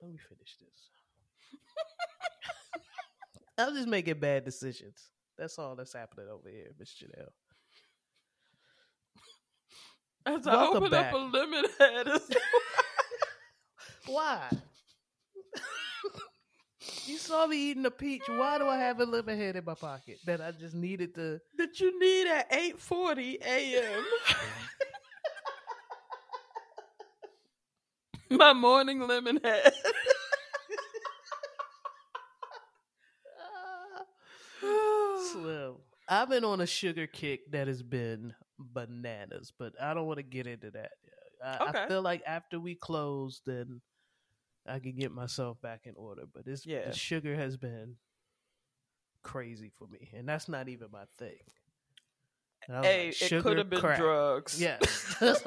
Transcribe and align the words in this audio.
let 0.00 0.10
me 0.10 0.18
finish 0.18 0.56
this. 0.60 0.90
I'm 3.58 3.74
just 3.74 3.88
making 3.88 4.18
bad 4.20 4.44
decisions. 4.44 5.10
That's 5.36 5.58
all 5.58 5.74
that's 5.76 5.92
happening 5.94 6.26
over 6.32 6.48
here, 6.48 6.68
Miss 6.78 6.94
Janelle. 6.94 7.30
As 10.26 10.46
I 10.46 10.54
Welcome 10.54 10.76
open 10.78 10.90
back. 10.90 11.14
up 11.14 11.20
a 11.20 11.24
lemon 11.36 11.64
head, 11.78 12.06
Why? 14.06 14.48
you 17.06 17.18
saw 17.18 17.46
me 17.46 17.70
eating 17.70 17.86
a 17.86 17.90
peach. 17.90 18.22
Why 18.26 18.58
do 18.58 18.66
I 18.66 18.78
have 18.78 19.00
a 19.00 19.04
lemon 19.04 19.38
head 19.38 19.56
in 19.56 19.64
my 19.64 19.74
pocket 19.74 20.18
that 20.26 20.40
I 20.40 20.50
just 20.52 20.74
needed 20.74 21.14
to? 21.14 21.40
that 21.56 21.80
you 21.80 21.98
need 21.98 22.28
at 22.30 22.46
eight 22.52 22.78
forty 22.78 23.38
a.m. 23.44 24.02
My 28.30 28.52
morning 28.52 29.00
lemon 29.00 29.40
head. 29.42 29.72
Slim. 35.32 35.74
I've 36.08 36.28
been 36.30 36.44
on 36.44 36.60
a 36.60 36.66
sugar 36.66 37.06
kick 37.06 37.50
that 37.52 37.66
has 37.68 37.82
been 37.82 38.34
bananas, 38.58 39.52
but 39.58 39.74
I 39.80 39.94
don't 39.94 40.06
want 40.06 40.18
to 40.18 40.22
get 40.22 40.46
into 40.46 40.70
that. 40.70 40.90
I, 41.44 41.82
I 41.84 41.88
feel 41.88 42.02
like 42.02 42.22
after 42.26 42.58
we 42.58 42.74
close, 42.74 43.40
then 43.46 43.80
I 44.66 44.78
can 44.78 44.96
get 44.96 45.12
myself 45.12 45.60
back 45.60 45.82
in 45.84 45.94
order. 45.96 46.22
But 46.32 46.46
it's 46.46 46.66
Yeah. 46.66 46.86
the 46.86 46.92
sugar 46.94 47.34
has 47.36 47.56
been 47.56 47.96
crazy 49.22 49.70
for 49.78 49.86
me, 49.86 50.10
and 50.14 50.28
that's 50.28 50.48
not 50.48 50.68
even 50.68 50.88
my 50.90 51.04
thing. 51.18 51.38
And 52.66 52.76
I 52.76 52.80
was 52.80 52.88
Hey, 52.88 53.06
like, 53.08 53.32
it 53.32 53.42
could 53.42 53.58
have 53.58 53.70
been 53.70 53.80
crack. 53.80 53.98
drugs. 53.98 54.60
Yes. 54.60 55.14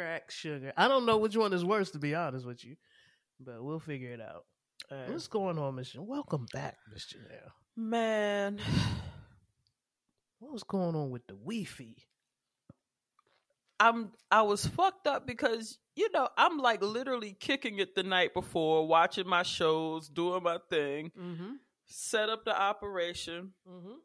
crack 0.00 0.30
sugar. 0.30 0.72
I 0.76 0.88
don't 0.88 1.06
know 1.06 1.18
which 1.18 1.36
one 1.36 1.52
is 1.52 1.64
worse, 1.64 1.90
to 1.92 1.98
be 1.98 2.14
honest 2.14 2.46
with 2.46 2.64
you, 2.64 2.76
but 3.38 3.62
we'll 3.62 3.78
figure 3.80 4.12
it 4.12 4.20
out. 4.20 4.44
Hey, 4.88 5.06
What's 5.10 5.28
going 5.28 5.58
on, 5.58 5.74
Miss? 5.76 5.90
Jan- 5.90 6.06
Welcome 6.06 6.46
back, 6.52 6.76
Miss 6.92 7.06
Janelle. 7.06 7.50
man. 7.76 8.58
What 10.38 10.54
was 10.54 10.62
going 10.62 10.96
on 10.96 11.10
with 11.10 11.26
the 11.26 11.34
Wi-Fi? 11.34 11.94
I'm 13.78 14.10
I 14.30 14.40
was 14.40 14.66
fucked 14.66 15.06
up 15.06 15.26
because 15.26 15.78
you 15.96 16.08
know 16.14 16.28
I'm 16.38 16.56
like 16.56 16.82
literally 16.82 17.36
kicking 17.38 17.78
it 17.78 17.94
the 17.94 18.02
night 18.02 18.32
before, 18.32 18.86
watching 18.88 19.28
my 19.28 19.42
shows, 19.42 20.08
doing 20.08 20.42
my 20.42 20.56
thing, 20.70 21.12
Mm-hmm. 21.18 21.52
set 21.86 22.30
up 22.30 22.46
the 22.46 22.58
operation. 22.58 23.52
Mm-hmm. 23.68 23.96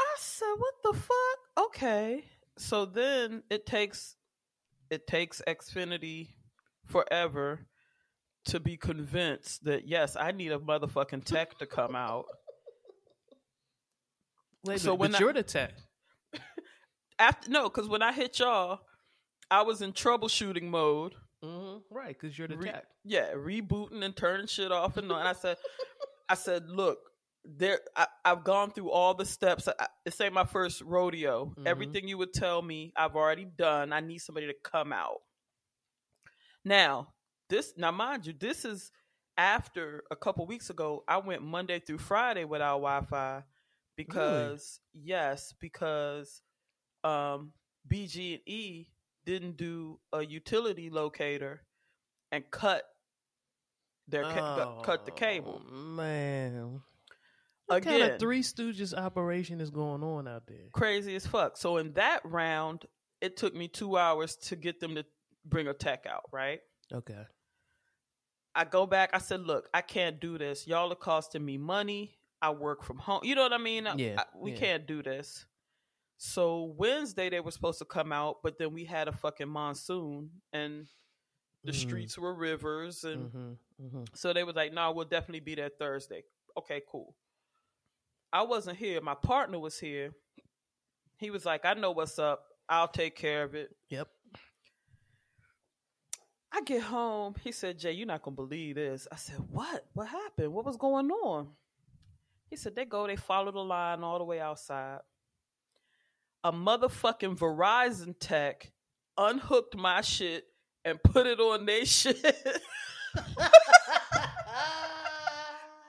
I 0.00 0.14
said, 0.18 0.54
"What 0.56 0.74
the 0.82 0.98
fuck?" 0.98 1.66
Okay, 1.66 2.24
so 2.58 2.84
then 2.84 3.42
it 3.50 3.66
takes 3.66 4.16
it 4.90 5.06
takes 5.06 5.42
Xfinity 5.46 6.28
forever 6.84 7.66
to 8.46 8.60
be 8.60 8.76
convinced 8.76 9.64
that 9.64 9.86
yes, 9.88 10.16
I 10.18 10.30
need 10.32 10.52
a 10.52 10.58
motherfucking 10.58 11.24
tech 11.24 11.58
to 11.58 11.66
come 11.66 11.96
out. 11.96 12.26
Wait, 14.64 14.80
So 14.80 14.94
when 14.94 15.14
I- 15.14 15.18
you're 15.18 15.32
the 15.32 15.42
tech. 15.42 15.72
After 17.18 17.50
no, 17.50 17.64
because 17.64 17.88
when 17.88 18.02
I 18.02 18.12
hit 18.12 18.38
y'all, 18.38 18.80
I 19.50 19.62
was 19.62 19.80
in 19.82 19.92
troubleshooting 19.92 20.64
mode. 20.64 21.14
Mm-hmm. 21.44 21.94
Right, 21.94 22.16
because 22.18 22.36
you're 22.38 22.48
the 22.48 22.56
Re- 22.56 22.70
tech. 22.70 22.84
yeah, 23.04 23.32
rebooting 23.34 24.02
and 24.04 24.14
turning 24.16 24.46
shit 24.46 24.72
off 24.72 24.96
and 24.96 25.10
on. 25.12 25.20
And 25.20 25.28
I 25.28 25.32
said, 25.32 25.56
I 26.28 26.34
said, 26.34 26.68
look, 26.68 26.98
there, 27.46 27.80
I, 27.94 28.06
I've 28.24 28.42
gone 28.44 28.70
through 28.72 28.90
all 28.90 29.14
the 29.14 29.24
steps. 29.24 29.68
I, 29.68 29.86
this 30.04 30.20
ain't 30.20 30.34
my 30.34 30.44
first 30.44 30.82
rodeo. 30.82 31.52
Mhm. 31.56 31.66
Everything 31.66 32.08
you 32.08 32.18
would 32.18 32.32
tell 32.32 32.60
me, 32.60 32.92
I've 32.96 33.14
already 33.16 33.44
done. 33.44 33.92
I 33.92 34.00
need 34.00 34.18
somebody 34.18 34.46
to 34.48 34.54
come 34.64 34.92
out. 34.92 35.20
Now, 36.64 37.08
this, 37.48 37.72
now 37.76 37.90
mind 37.92 38.26
you, 38.26 38.32
this 38.38 38.64
is 38.64 38.90
after 39.36 40.02
a 40.10 40.16
couple 40.16 40.46
weeks 40.46 40.70
ago. 40.70 41.04
I 41.06 41.18
went 41.18 41.42
Monday 41.42 41.78
through 41.78 41.98
Friday 41.98 42.44
without 42.44 42.78
Wi-Fi 42.80 43.42
because 43.96 44.80
yes, 44.92 45.54
because 45.60 46.42
um, 47.04 47.52
BG 47.88 48.34
and 48.34 48.42
E 48.46 48.88
didn't 49.24 49.56
do 49.56 49.98
a 50.12 50.24
utility 50.24 50.90
locator 50.90 51.62
and 52.32 52.44
cut 52.50 52.82
their 54.08 54.22
ca- 54.24 54.80
cut 54.82 55.04
the 55.04 55.10
cable 55.12 55.62
Oh, 55.66 55.72
Man, 55.72 56.80
what 57.66 57.82
kind 57.82 57.96
again. 58.02 58.10
of 58.12 58.18
Three 58.20 58.42
Stooges 58.42 58.92
operation 58.96 59.60
is 59.60 59.70
going 59.70 60.02
on 60.02 60.26
out 60.28 60.46
there? 60.46 60.68
crazy 60.72 61.14
as 61.16 61.26
fuck. 61.26 61.56
So 61.56 61.76
in 61.78 61.92
that 61.94 62.20
round, 62.24 62.84
it 63.20 63.36
took 63.36 63.54
me 63.54 63.68
two 63.68 63.96
hours 63.96 64.36
to 64.36 64.56
get 64.56 64.80
them 64.80 64.94
to 64.96 65.04
bring 65.44 65.66
a 65.68 65.74
tech 65.74 66.06
out. 66.06 66.24
Right. 66.32 66.60
Okay. 66.92 67.24
I 68.54 68.64
go 68.64 68.86
back. 68.86 69.10
I 69.12 69.18
said, 69.18 69.40
"Look, 69.42 69.68
I 69.74 69.82
can't 69.82 70.18
do 70.20 70.38
this. 70.38 70.66
Y'all 70.66 70.90
are 70.92 70.96
costing 70.96 71.44
me 71.44 71.58
money. 71.58 72.18
I 72.40 72.50
work 72.50 72.82
from 72.84 72.98
home. 72.98 73.20
You 73.22 73.34
know 73.34 73.42
what 73.42 73.52
I 73.52 73.58
mean? 73.58 73.86
Yeah, 73.96 74.16
I- 74.20 74.24
we 74.38 74.52
yeah. 74.52 74.58
can't 74.58 74.86
do 74.86 75.02
this." 75.02 75.46
So 76.18 76.74
Wednesday 76.78 77.28
they 77.28 77.40
were 77.40 77.50
supposed 77.50 77.78
to 77.80 77.84
come 77.84 78.12
out, 78.12 78.36
but 78.42 78.58
then 78.58 78.72
we 78.72 78.84
had 78.86 79.08
a 79.08 79.12
fucking 79.12 79.48
monsoon 79.48 80.30
and 80.52 80.86
the 81.64 81.72
Mm. 81.72 81.74
streets 81.74 82.16
were 82.16 82.32
rivers 82.34 83.04
and 83.04 83.30
Mm-hmm. 83.30 83.84
Mm-hmm. 83.86 84.04
So 84.14 84.32
they 84.32 84.44
was 84.44 84.54
like, 84.56 84.72
"No, 84.72 84.92
we'll 84.92 85.04
definitely 85.04 85.40
be 85.40 85.54
there 85.56 85.68
Thursday." 85.68 86.22
Okay, 86.56 86.80
cool. 86.90 87.14
I 88.32 88.42
wasn't 88.42 88.78
here. 88.78 89.00
My 89.00 89.14
partner 89.14 89.58
was 89.58 89.78
here. 89.78 90.12
He 91.18 91.30
was 91.30 91.44
like, 91.44 91.64
"I 91.64 91.74
know 91.74 91.92
what's 91.92 92.18
up. 92.18 92.44
I'll 92.68 92.88
take 92.88 93.16
care 93.16 93.42
of 93.42 93.54
it." 93.54 93.74
Yep. 93.88 94.08
I 96.52 96.62
get 96.62 96.82
home. 96.82 97.34
He 97.42 97.52
said, 97.52 97.78
"Jay, 97.78 97.92
you're 97.92 98.06
not 98.06 98.22
gonna 98.22 98.36
believe 98.36 98.76
this." 98.76 99.06
I 99.10 99.16
said, 99.16 99.38
"What? 99.50 99.86
What 99.94 100.08
happened? 100.08 100.52
What 100.52 100.64
was 100.64 100.76
going 100.76 101.10
on?" 101.10 101.54
He 102.50 102.56
said, 102.56 102.74
"They 102.74 102.84
go. 102.84 103.06
They 103.06 103.16
follow 103.16 103.52
the 103.52 103.64
line 103.64 104.02
all 104.02 104.18
the 104.18 104.24
way 104.24 104.40
outside. 104.40 105.00
A 106.44 106.52
motherfucking 106.52 107.36
Verizon 107.36 108.14
tech 108.18 108.72
unhooked 109.18 109.76
my 109.76 110.00
shit 110.00 110.44
and 110.84 111.02
put 111.02 111.26
it 111.26 111.40
on 111.40 111.66
their 111.66 111.84
shit." 111.86 112.24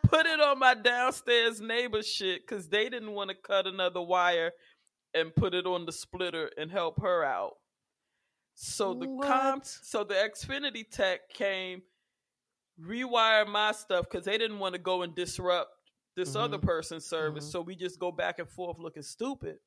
put 0.10 0.26
it 0.26 0.40
on 0.40 0.60
my 0.60 0.74
downstairs 0.74 1.60
neighbor 1.62 2.02
shit 2.04 2.46
because 2.48 2.68
they 2.70 2.90
didn't 2.90 3.12
want 3.12 3.30
to 3.30 3.36
cut 3.36 3.68
another 3.68 4.02
wire 4.02 4.52
and 5.14 5.36
put 5.36 5.54
it 5.54 5.66
on 5.66 5.86
the 5.86 5.92
splitter 5.92 6.50
and 6.58 6.72
help 6.72 7.02
her 7.02 7.24
out. 7.24 7.54
So 8.56 8.94
the 8.94 9.06
com, 9.22 9.60
What? 9.60 9.68
so 9.68 10.04
the 10.04 10.16
Xfinity 10.16 10.90
tech 10.90 11.30
came, 11.30 11.82
rewire 12.80 13.48
my 13.48 13.72
stuff 13.72 14.06
because 14.10 14.26
they 14.26 14.38
didn't 14.38 14.60
want 14.60 14.74
to 14.74 14.80
go 14.80 15.04
and 15.04 15.14
disrupt 15.16 15.72
this 16.16 16.32
Mhm. 16.36 16.42
other 16.42 16.58
person's 16.58 17.06
service. 17.06 17.46
Mhm. 17.48 17.52
So 17.52 17.62
we 17.62 17.76
just 17.76 18.00
go 18.00 18.12
back 18.12 18.40
and 18.40 18.50
forth 18.50 18.80
looking 18.80 19.04
stupid. 19.04 19.60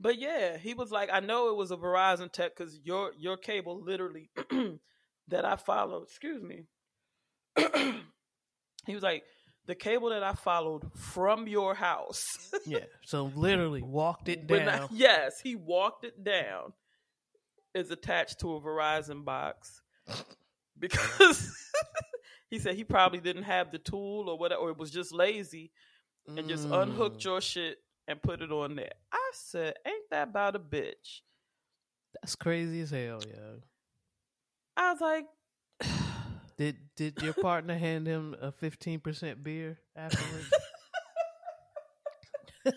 But 0.00 0.18
yeah, 0.18 0.56
he 0.56 0.74
was 0.74 0.90
like, 0.90 1.10
I 1.12 1.20
know 1.20 1.48
it 1.50 1.56
was 1.56 1.70
a 1.70 1.76
Verizon 1.76 2.32
tech 2.32 2.56
because 2.56 2.78
your 2.80 3.12
your 3.14 3.36
cable 3.36 3.80
literally 3.82 4.30
that 5.28 5.44
I 5.44 5.56
followed. 5.56 6.04
Excuse 6.04 6.42
me. 6.42 6.66
he 8.88 8.94
was 8.94 9.02
like, 9.02 9.22
the 9.66 9.74
cable 9.74 10.08
that 10.10 10.22
I 10.22 10.32
followed 10.32 10.90
from 10.96 11.46
your 11.46 11.74
house. 11.74 12.24
Yeah. 12.66 12.84
So 13.04 13.30
literally 13.34 13.82
walked 13.82 14.28
it 14.28 14.48
when 14.50 14.68
I- 14.68 14.78
down. 14.78 14.88
yes, 14.92 15.40
he 15.40 15.54
walked 15.56 16.04
it 16.04 16.22
down. 16.24 16.72
Is 17.74 17.90
attached 17.90 18.40
to 18.40 18.54
a 18.56 18.60
Verizon 18.60 19.24
box 19.24 19.82
because 20.78 21.54
he 22.50 22.58
said 22.58 22.74
he 22.76 22.84
probably 22.84 23.20
didn't 23.20 23.42
have 23.44 23.70
the 23.70 23.78
tool 23.78 24.28
or 24.28 24.38
whatever, 24.38 24.62
or 24.62 24.70
it 24.70 24.78
was 24.78 24.90
just 24.90 25.12
lazy 25.14 25.70
and 26.26 26.48
just 26.48 26.66
unhooked 26.68 27.20
Mm. 27.20 27.24
your 27.24 27.40
shit 27.40 27.78
and 28.08 28.20
put 28.22 28.40
it 28.42 28.50
on 28.50 28.74
there. 28.74 28.92
I 29.12 29.30
said, 29.34 29.74
"Ain't 29.86 30.10
that 30.10 30.28
about 30.28 30.56
a 30.56 30.58
bitch?" 30.58 31.20
That's 32.14 32.34
crazy 32.36 32.80
as 32.80 32.90
hell, 32.90 33.20
yo. 33.26 33.60
I 34.76 34.92
was 34.92 35.00
like, 35.00 35.26
Did 36.58 36.76
did 36.96 37.22
your 37.22 37.32
partner 37.40 37.78
hand 37.78 38.06
him 38.06 38.34
a 38.40 38.50
fifteen 38.52 39.00
percent 39.00 39.42
beer 39.42 39.78
afterwards? 39.96 40.50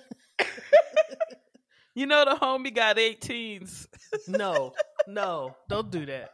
"You 1.95 2.05
know, 2.05 2.23
the 2.23 2.35
homie 2.35 2.73
got 2.73 2.97
18s." 2.97 3.87
no, 4.27 4.73
no, 5.07 5.55
don't 5.67 5.89
do 5.91 6.05
that. 6.05 6.31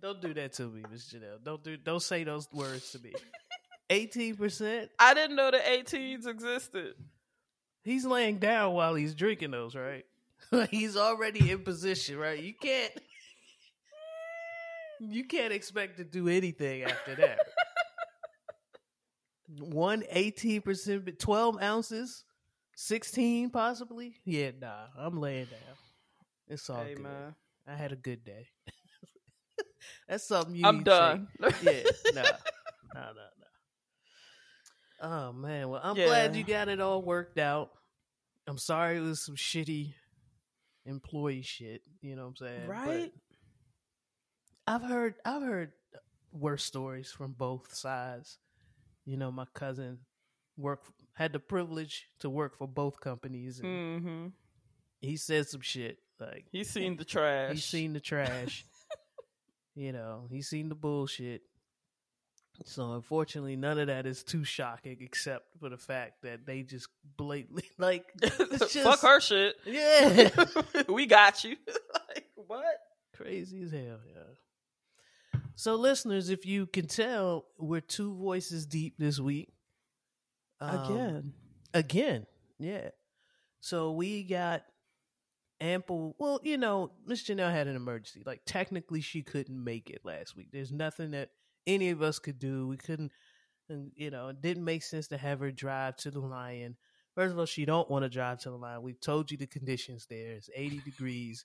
don't 0.00 0.20
do 0.20 0.32
that 0.34 0.54
to 0.54 0.62
me, 0.62 0.82
Miss 0.90 1.12
Janelle. 1.12 1.44
Don't 1.44 1.62
do 1.62 1.76
don't 1.76 2.02
say 2.02 2.24
those 2.24 2.48
words 2.52 2.90
to 2.92 2.98
me. 3.00 3.12
Eighteen 3.90 4.34
percent. 4.34 4.90
I 4.98 5.12
didn't 5.14 5.36
know 5.36 5.50
the 5.50 5.58
18s 5.58 6.26
existed. 6.26 6.94
He's 7.84 8.04
laying 8.04 8.38
down 8.38 8.72
while 8.74 8.94
he's 8.94 9.14
drinking 9.14 9.50
those, 9.50 9.74
right? 9.74 10.04
he's 10.70 10.96
already 10.96 11.50
in 11.50 11.60
position, 11.60 12.16
right? 12.18 12.38
You 12.38 12.54
can't 12.54 12.92
you 15.00 15.24
can't 15.24 15.52
expect 15.52 15.96
to 15.98 16.04
do 16.04 16.28
anything 16.28 16.82
after 16.82 17.14
that. 17.16 17.38
One 19.60 20.02
18%, 20.14 21.18
12 21.18 21.62
ounces, 21.62 22.24
16 22.76 23.50
possibly? 23.50 24.16
Yeah, 24.24 24.50
nah, 24.60 24.86
I'm 24.98 25.18
laying 25.20 25.46
down. 25.46 25.60
It's 26.48 26.68
all 26.68 26.82
Hey 26.84 26.94
good. 26.94 27.02
man, 27.02 27.34
I 27.66 27.74
had 27.74 27.92
a 27.92 27.96
good 27.96 28.24
day. 28.24 28.48
That's 30.08 30.26
something 30.26 30.54
you. 30.54 30.66
I'm 30.66 30.78
need 30.78 30.84
to 30.86 30.90
done. 30.90 31.28
Yeah, 31.62 31.82
no, 32.14 32.22
no, 32.94 33.00
no, 33.00 33.12
no. 33.14 33.22
Oh 35.00 35.32
man, 35.32 35.68
well, 35.68 35.80
I'm 35.82 35.94
glad 35.94 36.36
you 36.36 36.44
got 36.44 36.68
it 36.68 36.80
all 36.80 37.00
worked 37.02 37.38
out. 37.38 37.70
I'm 38.46 38.58
sorry 38.58 38.96
it 38.96 39.00
was 39.00 39.24
some 39.24 39.36
shitty 39.36 39.92
employee 40.86 41.42
shit. 41.42 41.82
You 42.00 42.16
know 42.16 42.22
what 42.22 42.28
I'm 42.28 42.36
saying? 42.36 42.60
But 42.66 42.86
Right? 42.86 43.12
I've 44.74 44.82
heard 44.82 45.14
I've 45.24 45.42
heard 45.42 45.72
worse 46.32 46.62
stories 46.64 47.10
from 47.10 47.32
both 47.32 47.74
sides. 47.74 48.38
You 49.04 49.16
know, 49.16 49.30
my 49.32 49.46
cousin 49.54 49.98
worked 50.56 50.90
had 51.14 51.32
the 51.32 51.38
privilege 51.40 52.08
to 52.20 52.28
work 52.30 52.56
for 52.56 52.68
both 52.68 53.00
companies, 53.00 53.60
and 53.60 53.68
Mm-hmm. 53.68 54.26
he 55.00 55.16
said 55.16 55.48
some 55.48 55.60
shit 55.62 55.98
like 56.20 56.46
He's 56.52 56.68
seen 56.70 56.96
the 56.96 57.04
trash. 57.04 57.52
He's 57.54 57.64
seen 57.64 57.92
the 57.92 58.00
trash. 58.00 58.64
you 59.74 59.92
know, 59.92 60.26
he's 60.30 60.48
seen 60.48 60.68
the 60.68 60.74
bullshit. 60.74 61.42
So 62.64 62.92
unfortunately, 62.94 63.54
none 63.54 63.78
of 63.78 63.86
that 63.86 64.04
is 64.04 64.24
too 64.24 64.42
shocking, 64.42 64.96
except 65.00 65.44
for 65.60 65.68
the 65.68 65.76
fact 65.78 66.22
that 66.22 66.44
they 66.44 66.62
just 66.64 66.88
blatantly 67.16 67.62
like 67.78 68.04
just 68.20 68.78
Fuck 68.78 69.00
her 69.02 69.20
shit. 69.20 69.54
Yeah, 69.64 70.28
we 70.88 71.06
got 71.06 71.44
you. 71.44 71.56
like 72.08 72.26
what? 72.34 72.64
crazy 73.14 73.62
as 73.62 73.70
hell. 73.72 74.00
Yeah. 74.06 74.17
So, 75.58 75.74
listeners, 75.74 76.30
if 76.30 76.46
you 76.46 76.66
can 76.66 76.86
tell, 76.86 77.46
we're 77.58 77.80
two 77.80 78.14
voices 78.14 78.64
deep 78.64 78.94
this 78.96 79.18
week. 79.18 79.52
Um, 80.60 80.84
Again. 80.84 81.32
Again, 81.74 82.26
yeah. 82.60 82.90
So 83.58 83.90
we 83.90 84.22
got 84.22 84.62
ample. 85.60 86.14
Well, 86.16 86.38
you 86.44 86.58
know, 86.58 86.92
Miss 87.04 87.24
Janelle 87.24 87.50
had 87.50 87.66
an 87.66 87.74
emergency. 87.74 88.22
Like 88.24 88.42
technically, 88.46 89.00
she 89.00 89.22
couldn't 89.22 89.64
make 89.64 89.90
it 89.90 90.02
last 90.04 90.36
week. 90.36 90.50
There's 90.52 90.70
nothing 90.70 91.10
that 91.10 91.30
any 91.66 91.90
of 91.90 92.02
us 92.02 92.20
could 92.20 92.38
do. 92.38 92.68
We 92.68 92.76
couldn't, 92.76 93.10
and 93.68 93.90
you 93.96 94.10
know, 94.12 94.28
it 94.28 94.40
didn't 94.40 94.64
make 94.64 94.84
sense 94.84 95.08
to 95.08 95.18
have 95.18 95.40
her 95.40 95.50
drive 95.50 95.96
to 95.96 96.12
the 96.12 96.20
Lion. 96.20 96.76
First 97.16 97.32
of 97.32 97.38
all, 97.40 97.46
she 97.46 97.64
don't 97.64 97.90
want 97.90 98.04
to 98.04 98.08
drive 98.08 98.38
to 98.42 98.50
the 98.50 98.56
Lion. 98.56 98.82
We've 98.82 99.00
told 99.00 99.32
you 99.32 99.36
the 99.36 99.48
conditions 99.48 100.06
there. 100.08 100.34
It's 100.34 100.50
80 100.54 100.82
degrees 100.84 101.44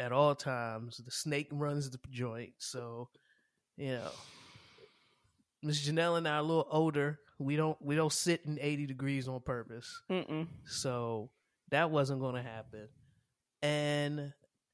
at 0.00 0.12
all 0.12 0.34
times. 0.34 1.00
The 1.04 1.10
snake 1.10 1.48
runs 1.50 1.90
the 1.90 1.98
joint, 2.10 2.54
so 2.58 3.08
you 3.76 3.92
know. 3.92 4.10
Miss 5.62 5.86
Janelle 5.86 6.18
and 6.18 6.26
I 6.26 6.32
are 6.32 6.38
a 6.38 6.42
little 6.42 6.66
older. 6.70 7.20
We 7.38 7.56
don't 7.56 7.80
we 7.80 7.94
don't 7.94 8.12
sit 8.12 8.42
in 8.46 8.58
80 8.60 8.86
degrees 8.86 9.28
on 9.28 9.40
purpose. 9.40 10.02
Mm-mm. 10.10 10.48
So 10.64 11.30
that 11.70 11.90
wasn't 11.90 12.20
going 12.20 12.34
to 12.34 12.42
happen. 12.42 12.88
And 13.62 14.32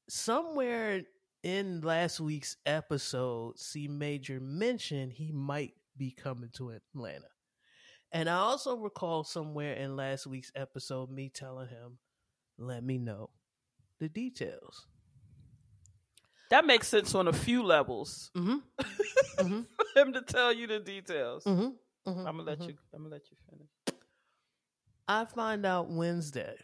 somewhere 0.09 1.03
in 1.43 1.81
last 1.81 2.19
week's 2.19 2.57
episode, 2.65 3.59
C 3.59 3.87
Major 3.87 4.39
mentioned 4.39 5.13
he 5.13 5.31
might 5.31 5.73
be 5.95 6.11
coming 6.11 6.49
to 6.53 6.71
Atlanta. 6.71 7.27
And 8.11 8.27
I 8.27 8.37
also 8.37 8.75
recall 8.75 9.23
somewhere 9.23 9.73
in 9.73 9.95
last 9.95 10.25
week's 10.25 10.51
episode 10.55 11.11
me 11.11 11.29
telling 11.29 11.67
him, 11.67 11.99
let 12.57 12.83
me 12.83 12.97
know 12.97 13.29
the 13.99 14.09
details. 14.09 14.87
That 16.49 16.65
makes 16.65 16.87
sense 16.87 17.13
on 17.15 17.27
a 17.27 17.33
few 17.33 17.63
levels. 17.63 18.31
Mm-hmm. 18.35 18.55
mm-hmm. 19.37 19.61
For 19.93 19.99
him 19.99 20.13
to 20.13 20.21
tell 20.21 20.51
you 20.51 20.67
the 20.67 20.79
details. 20.79 21.43
Mm-hmm. 21.43 21.69
I'm 22.07 22.23
gonna 22.37 22.43
let 22.43 22.61
you. 22.61 22.75
I'm 22.93 23.03
gonna 23.03 23.13
let 23.13 23.21
you 23.29 23.37
finish. 23.49 23.99
I 25.07 25.25
find 25.25 25.65
out 25.65 25.89
Wednesday. 25.89 26.55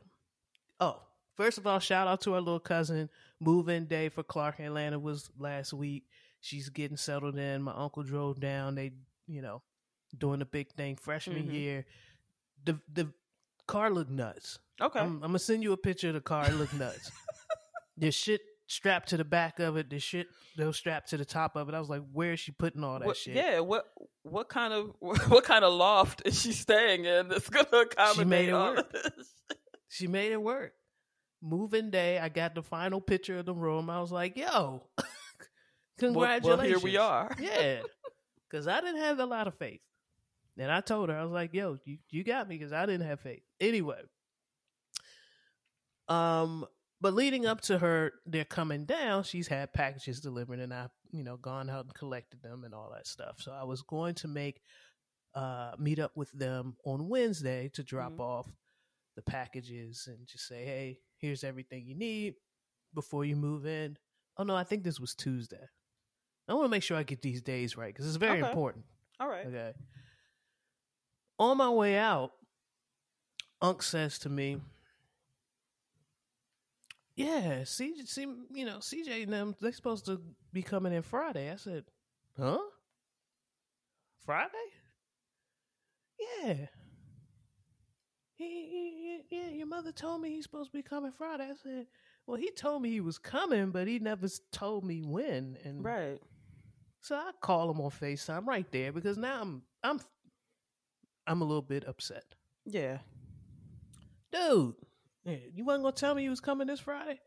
Oh, 0.80 1.02
first 1.38 1.58
of 1.58 1.68
all, 1.68 1.80
shout 1.80 2.08
out 2.08 2.22
to 2.22 2.34
our 2.34 2.42
little 2.42 2.60
cousin. 2.60 3.10
Move-in 3.40 3.86
day 3.86 4.10
for 4.10 4.24
Clark 4.24 4.60
Atlanta 4.60 4.98
was 4.98 5.30
last 5.38 5.74
week. 5.74 6.06
She's 6.42 6.70
getting 6.70 6.98
settled 6.98 7.38
in. 7.38 7.62
My 7.62 7.74
uncle 7.76 8.04
drove 8.04 8.40
down. 8.40 8.76
They, 8.76 8.94
you 9.28 9.42
know, 9.42 9.62
doing 10.18 10.40
the 10.40 10.46
big 10.46 10.72
thing 10.74 10.96
freshman 10.96 11.48
Mhm. 11.48 11.54
year. 11.54 11.86
The 12.64 12.80
the 12.92 13.14
car 13.68 13.92
looked 13.92 14.12
nuts. 14.12 14.58
Okay. 14.82 15.00
I'm, 15.00 15.16
I'm 15.16 15.30
gonna 15.30 15.40
send 15.40 15.62
you 15.62 15.74
a 15.74 15.78
picture 15.78 16.08
of 16.08 16.16
the 16.16 16.22
car. 16.22 16.48
It 16.48 16.54
looked 16.54 16.74
nuts. 16.74 17.12
This 17.98 18.14
shit 18.14 18.42
strapped 18.68 19.10
to 19.10 19.18
the 19.18 19.24
back 19.26 19.60
of 19.60 19.78
it. 19.78 19.90
There's 19.90 20.04
shit 20.04 20.28
that 20.58 20.66
was 20.66 20.78
strapped 20.78 21.10
to 21.10 21.18
the 21.18 21.26
top 21.26 21.56
of 21.56 21.70
it. 21.70 21.76
I 21.76 21.80
was 21.80 21.90
like, 21.90 22.02
where 22.12 22.34
is 22.34 22.40
she 22.40 22.52
putting 22.52 22.84
all 22.84 23.00
that 23.00 23.06
What- 23.06 23.18
shit? 23.18 23.36
Yeah. 23.36 23.60
What 23.60 23.86
what 24.24 24.50
kind 24.50 24.74
of 24.74 24.96
what 25.00 25.44
kind 25.44 25.64
of 25.64 25.74
loft 25.74 26.22
is 26.26 26.42
she 26.42 26.52
staying 26.52 27.06
in 27.06 27.28
that's 27.30 27.50
gonna 27.50 27.68
accommodate 27.84 28.28
made 28.28 28.50
it 28.50 28.54
all 28.54 28.76
work. 28.76 28.80
of 28.80 28.92
this? 28.92 29.34
She 29.90 30.08
made 30.08 30.32
it 30.32 30.42
work. 30.42 30.74
Moving 31.42 31.92
day, 31.92 32.18
I 32.18 32.30
got 32.30 32.56
the 32.56 32.64
final 32.64 33.00
picture 33.00 33.38
of 33.38 33.46
the 33.46 33.54
room. 33.54 33.90
I 33.90 34.00
was 34.02 34.12
like, 34.12 34.36
yo, 34.36 34.84
Well- 34.98 35.08
congratulations. 36.00 36.58
Well, 36.58 36.68
here 36.68 36.80
we 36.80 36.98
are. 36.98 37.32
yeah. 37.40 37.82
Because 38.50 38.68
I 38.68 38.82
didn't 38.82 39.02
have 39.02 39.20
a 39.20 39.26
lot 39.26 39.48
of 39.48 39.56
faith. 39.56 39.82
And 40.58 40.72
I 40.72 40.80
told 40.82 41.10
her, 41.10 41.18
I 41.18 41.24
was 41.24 41.32
like, 41.34 41.54
yo, 41.54 41.78
you, 41.84 41.98
you 42.10 42.24
got 42.24 42.48
me 42.48 42.58
because 42.58 42.72
I 42.72 42.86
didn't 42.86 43.06
have 43.08 43.20
faith. 43.20 43.44
Anyway. 43.60 44.00
Um, 46.08 46.66
but 47.02 47.14
leading 47.14 47.46
up 47.46 47.62
to 47.62 47.78
her, 47.80 48.14
they're 48.26 48.46
coming 48.46 48.86
down, 48.86 49.24
she's 49.24 49.48
had 49.48 49.74
packages 49.74 50.20
delivered 50.22 50.60
and 50.60 50.74
I've, 50.74 50.92
you 51.12 51.24
know, 51.24 51.38
gone 51.38 51.70
out 51.70 51.86
and 51.86 51.94
collected 51.94 52.42
them 52.42 52.64
and 52.64 52.74
all 52.74 52.92
that 52.94 53.08
stuff. 53.08 53.40
So 53.42 53.52
I 53.52 53.64
was 53.64 53.82
going 53.82 54.16
to 54.16 54.28
make 54.28 54.62
uh 55.34 55.74
meet 55.78 56.00
up 56.00 56.16
with 56.16 56.32
them 56.32 56.78
on 56.86 57.10
Wednesday 57.10 57.70
to 57.74 57.84
drop 57.84 58.14
Mhm. 58.14 58.20
off 58.22 58.48
the 59.18 59.22
packages 59.22 60.08
and 60.08 60.26
just 60.28 60.48
say, 60.48 60.64
hey, 60.66 61.00
here's 61.18 61.44
everything 61.44 61.86
you 61.86 61.96
need 61.96 62.36
before 62.94 63.26
you 63.26 63.36
move 63.36 63.66
in. 63.66 63.98
Oh 64.38 64.44
no, 64.44 64.56
I 64.56 64.64
think 64.64 64.84
this 64.84 65.00
was 65.00 65.14
Tuesday. 65.16 65.68
I 66.48 66.54
want 66.54 66.66
to 66.66 66.70
make 66.70 66.84
sure 66.84 66.96
I 66.98 67.04
get 67.04 67.22
these 67.22 67.42
days 67.42 67.76
right 67.76 67.94
because 67.94 68.08
it's 68.08 68.16
very 68.18 68.40
Okay. 68.42 68.48
important. 68.50 68.86
All 69.20 69.28
right. 69.28 69.46
Okay. 69.48 69.74
On 71.40 71.58
my 71.58 71.70
way 71.70 71.98
out, 71.98 72.32
Unc 73.62 73.82
says 73.82 74.18
to 74.20 74.30
me, 74.30 74.58
"Yeah, 77.16 77.62
CJ, 77.64 78.08
see, 78.08 78.28
you 78.52 78.66
know, 78.66 78.78
CJ 78.80 79.24
and 79.24 79.34
them 79.34 79.56
they 79.62 79.72
supposed 79.72 80.06
to 80.06 80.22
be 80.52 80.62
coming 80.62 80.94
in 80.94 81.02
Friday." 81.02 81.50
I 81.52 81.56
said, 81.56 81.86
"Huh? 82.38 82.60
Friday? 84.26 84.52
Yeah." 86.44 86.68
He, 88.38 88.44
he, 88.46 89.22
he, 89.30 89.38
yeah, 89.38 89.50
your 89.50 89.68
mother 89.68 89.94
told 89.94 90.22
me 90.22 90.30
he's 90.32 90.44
supposed 90.44 90.72
to 90.72 90.78
be 90.78 90.84
coming 90.84 91.12
Friday. 91.14 91.46
I 91.46 91.56
said, 91.56 91.88
"Well, 92.28 92.38
he 92.38 92.52
told 92.52 92.82
me 92.82 92.90
he 92.90 93.00
was 93.00 93.18
coming, 93.18 93.72
but 93.72 93.88
he 93.88 94.00
never 94.00 94.28
told 94.52 94.84
me 94.84 95.02
when." 95.02 95.58
And 95.64 95.84
Right. 95.86 96.20
so 97.00 97.16
I 97.16 97.32
call 97.42 97.72
him 97.72 97.80
on 97.80 97.92
FaceTime 97.92 98.46
right 98.46 98.70
there 98.72 98.92
because 98.92 99.18
now 99.18 99.42
I'm 99.42 99.62
I'm 99.84 100.02
I'm 101.28 101.42
a 101.42 101.46
little 101.46 101.62
bit 101.62 101.88
upset. 101.88 102.36
Yeah. 102.66 102.98
Dude, 104.32 104.76
yeah, 105.26 105.38
you 105.54 105.66
wasn't 105.66 105.84
gonna 105.84 105.96
tell 105.96 106.16
me 106.16 106.24
you 106.24 106.30
was 106.30 106.40
coming 106.40 106.68
this 106.68 106.80
Friday? 106.80 107.20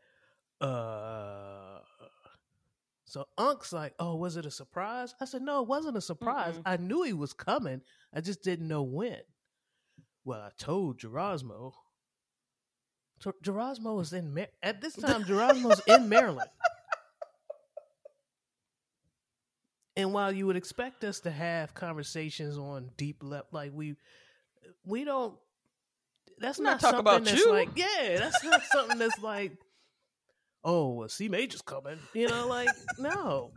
Uh 0.61 1.79
so 3.05 3.25
Unc's 3.39 3.73
like, 3.73 3.93
oh, 3.97 4.15
was 4.17 4.37
it 4.37 4.45
a 4.45 4.51
surprise? 4.51 5.15
I 5.19 5.25
said, 5.25 5.41
no, 5.41 5.63
it 5.63 5.67
wasn't 5.67 5.97
a 5.97 6.01
surprise. 6.01 6.55
Mm-mm. 6.55 6.61
I 6.63 6.77
knew 6.77 7.01
he 7.01 7.13
was 7.13 7.33
coming. 7.33 7.81
I 8.13 8.21
just 8.21 8.43
didn't 8.43 8.67
know 8.67 8.83
when. 8.83 9.17
Well, 10.23 10.39
I 10.41 10.49
told 10.59 10.99
Gerasmo. 10.99 11.73
Ger- 13.19 13.33
Gerasmo 13.43 13.95
was 13.97 14.13
in 14.13 14.31
Mar- 14.35 14.47
at 14.61 14.79
this 14.79 14.93
time. 15.07 15.23
Gerasmo's 15.23 15.81
in 15.87 16.07
Maryland. 16.07 16.51
And 19.95 20.13
while 20.13 20.31
you 20.31 20.45
would 20.45 20.55
expect 20.55 21.03
us 21.03 21.19
to 21.21 21.31
have 21.31 21.73
conversations 21.73 22.57
on 22.57 22.91
deep 22.95 23.23
level, 23.23 23.47
like 23.51 23.71
we, 23.73 23.95
we 24.85 25.03
don't. 25.03 25.35
That's 26.39 26.59
not, 26.59 26.71
not 26.71 26.81
something 26.81 26.99
about 26.99 27.25
that's 27.25 27.37
you. 27.37 27.51
like, 27.51 27.69
yeah, 27.75 28.17
that's 28.17 28.43
not 28.43 28.63
something 28.71 28.97
that's 28.97 29.19
like, 29.19 29.57
oh, 30.63 30.93
well, 30.93 31.09
C 31.09 31.27
Major's 31.29 31.61
coming. 31.61 31.99
You 32.13 32.29
know, 32.29 32.47
like 32.47 32.69
no, 32.97 33.51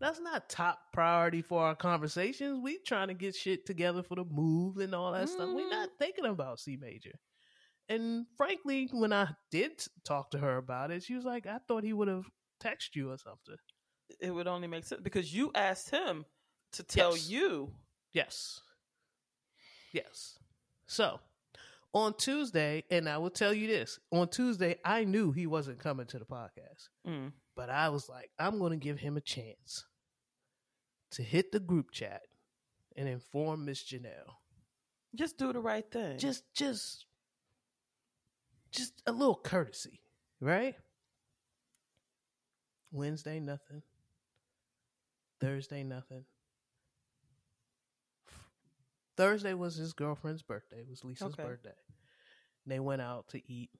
that's 0.00 0.20
not 0.20 0.48
top 0.48 0.78
priority 0.92 1.42
for 1.42 1.62
our 1.64 1.74
conversations. 1.74 2.60
We 2.62 2.78
trying 2.86 3.08
to 3.08 3.14
get 3.14 3.34
shit 3.34 3.66
together 3.66 4.02
for 4.02 4.14
the 4.14 4.24
move 4.24 4.78
and 4.78 4.94
all 4.94 5.12
that 5.12 5.28
stuff. 5.28 5.48
We're 5.52 5.68
not 5.68 5.88
mm-hmm. 5.88 5.98
thinking 5.98 6.24
about 6.26 6.60
C 6.60 6.76
Major. 6.80 7.18
And 7.88 8.26
frankly, 8.36 8.88
when 8.92 9.12
I 9.12 9.28
did 9.50 9.82
talk 10.04 10.30
to 10.32 10.38
her 10.38 10.58
about 10.58 10.90
it, 10.90 11.02
she 11.02 11.14
was 11.14 11.24
like, 11.24 11.46
I 11.46 11.58
thought 11.66 11.84
he 11.84 11.94
would 11.94 12.08
have 12.08 12.26
texted 12.62 12.94
you 12.94 13.10
or 13.10 13.16
something. 13.16 13.56
It 14.20 14.30
would 14.30 14.46
only 14.46 14.68
make 14.68 14.84
sense 14.84 15.00
because 15.00 15.34
you 15.34 15.50
asked 15.54 15.90
him 15.90 16.24
to 16.72 16.82
tell 16.82 17.12
Yes. 17.12 17.30
you. 17.30 17.72
Yes. 18.12 18.60
Yes. 19.92 20.38
So 20.86 21.20
on 21.94 22.14
Tuesday, 22.14 22.84
and 22.90 23.08
I 23.08 23.18
will 23.18 23.30
tell 23.30 23.52
you 23.54 23.66
this 23.66 23.98
on 24.12 24.28
Tuesday, 24.28 24.76
I 24.84 25.04
knew 25.04 25.32
he 25.32 25.46
wasn't 25.46 25.78
coming 25.78 26.06
to 26.06 26.18
the 26.18 26.24
podcast, 26.26 26.88
Mm. 27.06 27.32
but 27.56 27.70
I 27.70 27.88
was 27.88 28.08
like, 28.08 28.30
I'm 28.38 28.58
going 28.58 28.72
to 28.72 28.76
give 28.76 28.98
him 28.98 29.16
a 29.16 29.20
chance 29.22 29.84
to 31.12 31.22
hit 31.22 31.50
the 31.52 31.60
group 31.60 31.90
chat 31.90 32.22
and 32.96 33.08
inform 33.08 33.64
Miss 33.64 33.82
Janelle. 33.82 34.34
Just 35.14 35.38
do 35.38 35.52
the 35.52 35.60
right 35.60 35.90
thing. 35.90 36.18
Just, 36.18 36.44
just, 36.54 37.06
just 38.70 39.02
a 39.06 39.12
little 39.12 39.34
courtesy, 39.42 40.00
right? 40.40 40.74
Wednesday, 42.92 43.40
nothing. 43.40 43.82
Thursday, 45.40 45.82
nothing. 45.82 46.24
Thursday 49.18 49.52
was 49.52 49.74
his 49.74 49.92
girlfriend's 49.92 50.42
birthday. 50.42 50.78
It 50.78 50.88
was 50.88 51.04
Lisa's 51.04 51.34
Okay. 51.34 51.42
birthday. 51.42 51.74
They 52.64 52.78
went 52.78 53.02
out 53.02 53.28
to 53.30 53.52
eat 53.52 53.70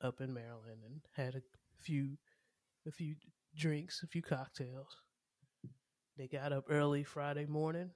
up 0.00 0.22
in 0.22 0.32
Maryland 0.32 0.80
and 0.84 1.02
had 1.12 1.34
a 1.34 1.42
few, 1.82 2.16
a 2.86 2.90
few 2.90 3.14
drinks, 3.54 4.02
a 4.02 4.06
few 4.06 4.22
cocktails. 4.22 4.96
They 6.16 6.28
got 6.28 6.52
up 6.52 6.64
early 6.70 7.04
Friday 7.04 7.44
morning, 7.44 7.90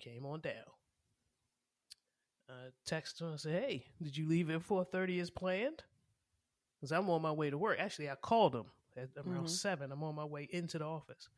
came 0.00 0.26
on 0.26 0.40
down. 0.40 0.70
Uh, 2.46 2.70
texted 2.86 3.20
her 3.20 3.28
and 3.28 3.40
said, 3.40 3.62
"Hey, 3.62 3.86
did 4.02 4.16
you 4.16 4.28
leave 4.28 4.50
at 4.50 4.62
four 4.62 4.84
thirty 4.84 5.20
as 5.20 5.30
planned?" 5.30 5.82
Because 6.76 6.92
I'm 6.92 7.08
on 7.08 7.22
my 7.22 7.32
way 7.32 7.48
to 7.48 7.56
work. 7.58 7.78
Actually, 7.78 8.10
I 8.10 8.16
called 8.16 8.54
him 8.54 8.70
at 8.96 9.10
around 9.16 9.46
Mhm. 9.46 9.48
seven. 9.48 9.92
I'm 9.92 10.02
on 10.02 10.14
my 10.14 10.24
way 10.26 10.44
into 10.50 10.78
the 10.78 10.84
office. 10.84 11.28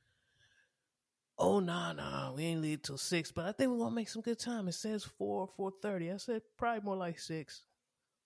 Oh 1.43 1.59
nah 1.59 1.95
nah, 1.95 2.33
we 2.33 2.45
ain't 2.45 2.61
leave 2.61 2.83
till 2.83 2.99
six, 2.99 3.33
but 3.33 3.47
I 3.47 3.53
think 3.53 3.73
we're 3.73 3.79
gonna 3.79 3.95
make 3.95 4.11
some 4.11 4.21
good 4.23 4.39
time. 4.39 4.69
It 4.69 4.73
says 4.75 5.05
four 5.05 5.49
four 5.57 5.73
thirty. 5.83 6.13
I 6.13 6.19
said 6.19 6.43
probably 6.59 6.83
more 6.85 6.97
like 6.97 7.19
six. 7.19 7.63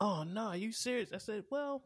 Oh 0.01 0.25
no, 0.25 0.47
nah, 0.47 0.53
you 0.55 0.73
serious? 0.73 1.13
I 1.15 1.19
said, 1.19 1.45
well, 1.49 1.85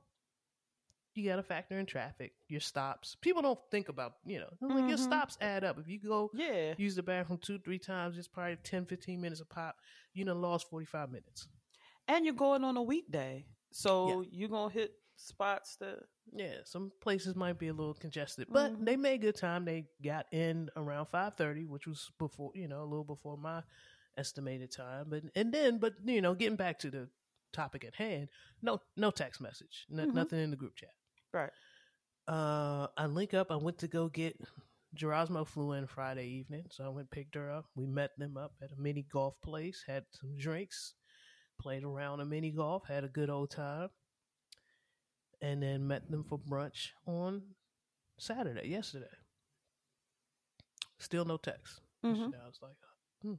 you 1.14 1.28
got 1.28 1.37
to 1.37 1.42
factor 1.42 1.78
in 1.78 1.85
traffic, 1.85 2.32
your 2.49 2.61
stops. 2.61 3.14
People 3.20 3.42
don't 3.42 3.58
think 3.70 3.90
about 3.90 4.14
you 4.25 4.38
know 4.40 4.49
like 4.62 4.88
your 4.88 4.97
Mhm. 4.97 5.02
stops 5.02 5.37
add 5.42 5.64
up. 5.64 5.78
If 5.78 5.87
you 5.88 5.99
go 5.99 6.30
Yeah. 6.32 6.75
use 6.78 6.94
the 6.97 7.02
bathroom 7.02 7.38
two 7.42 7.58
three 7.58 7.78
times, 7.78 8.16
it's 8.16 8.26
probably 8.28 8.56
10, 8.56 8.87
15 8.87 9.20
minutes 9.20 9.42
a 9.42 9.44
pop. 9.44 9.76
You 10.14 10.25
done 10.25 10.40
lost 10.40 10.70
forty 10.70 10.87
five 10.87 11.11
minutes. 11.11 11.47
And 12.06 12.25
you're 12.25 12.35
going 12.35 12.64
on 12.64 12.78
a 12.78 12.82
weekday. 12.82 13.44
So 13.70 14.25
you're 14.30 14.49
going 14.49 14.70
to 14.70 14.78
hit 14.78 14.92
spots 15.18 15.76
that. 15.76 15.98
Yeah, 16.32 16.58
some 16.64 16.92
places 17.00 17.34
might 17.34 17.58
be 17.58 17.68
a 17.68 17.72
little 17.72 17.94
congested, 17.94 18.48
but 18.50 18.72
Mhm. 18.72 18.84
they 18.84 18.96
made 18.96 19.20
good 19.22 19.37
time. 19.37 19.64
They 19.64 19.88
got 20.02 20.26
in 20.32 20.70
around 20.76 21.06
five 21.06 21.34
thirty, 21.37 21.64
which 21.66 21.87
was 21.87 22.10
before 22.18 22.52
you 22.54 22.68
know 22.68 22.82
a 22.82 22.84
little 22.84 23.04
before 23.04 23.37
my 23.37 23.62
estimated 24.16 24.70
time. 24.70 25.08
But 25.10 25.25
and 25.34 25.52
then, 25.52 25.78
but 25.78 25.94
you 26.04 26.20
know, 26.20 26.34
getting 26.34 26.56
back 26.56 26.78
to 26.80 26.90
the 26.90 27.08
topic 27.52 27.84
at 27.84 27.94
hand, 27.94 28.28
no 28.62 28.80
no 28.96 29.10
text 29.10 29.40
message, 29.40 29.87
n- 29.90 30.10
Mhm. 30.10 30.14
nothing 30.14 30.38
in 30.40 30.50
the 30.50 30.56
group 30.56 30.76
chat. 30.76 30.94
Right. 31.32 31.52
Uh, 32.26 32.88
I 32.96 33.06
link 33.06 33.32
up. 33.34 33.50
I 33.50 33.56
went 33.56 33.78
to 33.78 33.88
go 33.88 34.08
get 34.08 34.38
Gerasmo 34.94 35.46
flew 35.46 35.72
in 35.72 35.87
Friday 35.87 36.26
evening, 36.28 36.66
so 36.70 36.84
I 36.84 36.88
went 36.88 37.10
picked 37.10 37.34
her 37.37 37.50
up. 37.50 37.70
We 37.75 37.87
met 37.87 38.16
them 38.18 38.37
up 38.37 38.54
at 38.62 38.70
a 38.72 38.76
mini 38.76 39.02
golf 39.02 39.40
place, 39.40 39.82
had 39.87 40.04
some 40.12 40.37
drinks, 40.37 40.94
played 41.58 41.84
around 41.84 42.20
a 42.20 42.25
mini 42.26 42.50
golf, 42.50 42.87
had 42.87 43.04
a 43.04 43.08
good 43.08 43.30
old 43.30 43.50
time, 43.50 43.88
and 45.40 45.62
then 45.62 45.87
met 45.87 46.11
them 46.11 46.25
for 46.25 46.38
brunch 46.38 46.90
on 47.07 47.42
Saturday, 48.18 48.68
yesterday. 48.68 49.07
Still 50.99 51.25
no 51.25 51.37
text. 51.37 51.80
Mhm. 52.04 52.35
I 52.35 52.47
was 52.47 52.59
like, 52.61 52.76
hmm. 53.23 53.35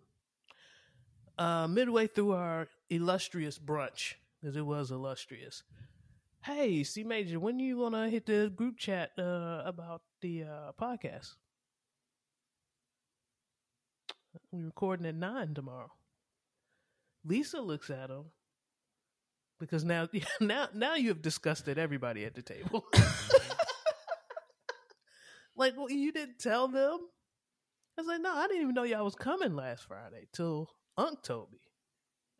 uh, 1.37 1.67
midway 1.67 2.07
through 2.07 2.33
our 2.33 2.69
illustrious 2.89 3.59
brunch, 3.59 4.15
because 4.39 4.55
it 4.55 4.65
was 4.65 4.91
illustrious. 4.91 5.63
Hey, 6.43 6.83
C 6.83 7.03
Major, 7.03 7.39
when 7.39 7.59
you 7.59 7.77
gonna 7.79 8.09
hit 8.09 8.25
the 8.25 8.49
group 8.49 8.77
chat 8.77 9.11
uh, 9.17 9.61
about 9.65 10.01
the 10.21 10.43
uh, 10.43 10.71
podcast? 10.79 11.35
We're 14.51 14.65
recording 14.65 15.05
at 15.05 15.15
nine 15.15 15.53
tomorrow. 15.53 15.91
Lisa 17.25 17.61
looks 17.61 17.89
at 17.89 18.09
him 18.09 18.31
because 19.59 19.83
now, 19.83 20.07
now, 20.41 20.67
now 20.73 20.95
you 20.95 21.09
have 21.09 21.21
disgusted 21.21 21.77
everybody 21.77 22.25
at 22.25 22.35
the 22.35 22.41
table. 22.41 22.85
like, 25.55 25.75
well, 25.77 25.89
you 25.89 26.11
didn't 26.11 26.39
tell 26.39 26.67
them. 26.67 26.99
I 27.97 28.01
was 28.01 28.07
like, 28.07 28.21
no, 28.21 28.33
I 28.33 28.47
didn't 28.47 28.61
even 28.63 28.75
know 28.75 28.83
y'all 28.83 29.03
was 29.03 29.15
coming 29.15 29.55
last 29.55 29.85
Friday 29.85 30.27
till 30.31 30.69
Unc 30.97 31.21
told 31.21 31.51
me. 31.51 31.59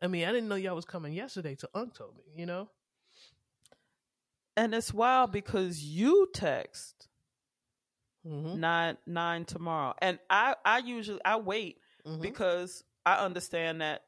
I 0.02 0.06
mean, 0.06 0.24
I 0.26 0.32
didn't 0.32 0.48
know 0.48 0.54
y'all 0.54 0.74
was 0.74 0.86
coming 0.86 1.12
yesterday 1.12 1.54
till 1.54 1.68
Unc 1.74 1.94
told 1.94 2.16
me. 2.16 2.24
You 2.34 2.46
know. 2.46 2.68
And 4.56 4.74
it's 4.74 4.92
wild 4.92 5.32
because 5.32 5.82
you 5.82 6.28
text 6.32 7.08
Mm-hmm. 8.26 8.60
nine 8.60 8.98
nine 9.06 9.46
tomorrow, 9.46 9.94
and 10.02 10.18
I 10.28 10.54
I 10.62 10.78
usually 10.78 11.20
I 11.24 11.36
wait 11.38 11.78
Mm-hmm. 12.06 12.20
because 12.20 12.84
I 13.06 13.16
understand 13.24 13.80
that 13.80 14.02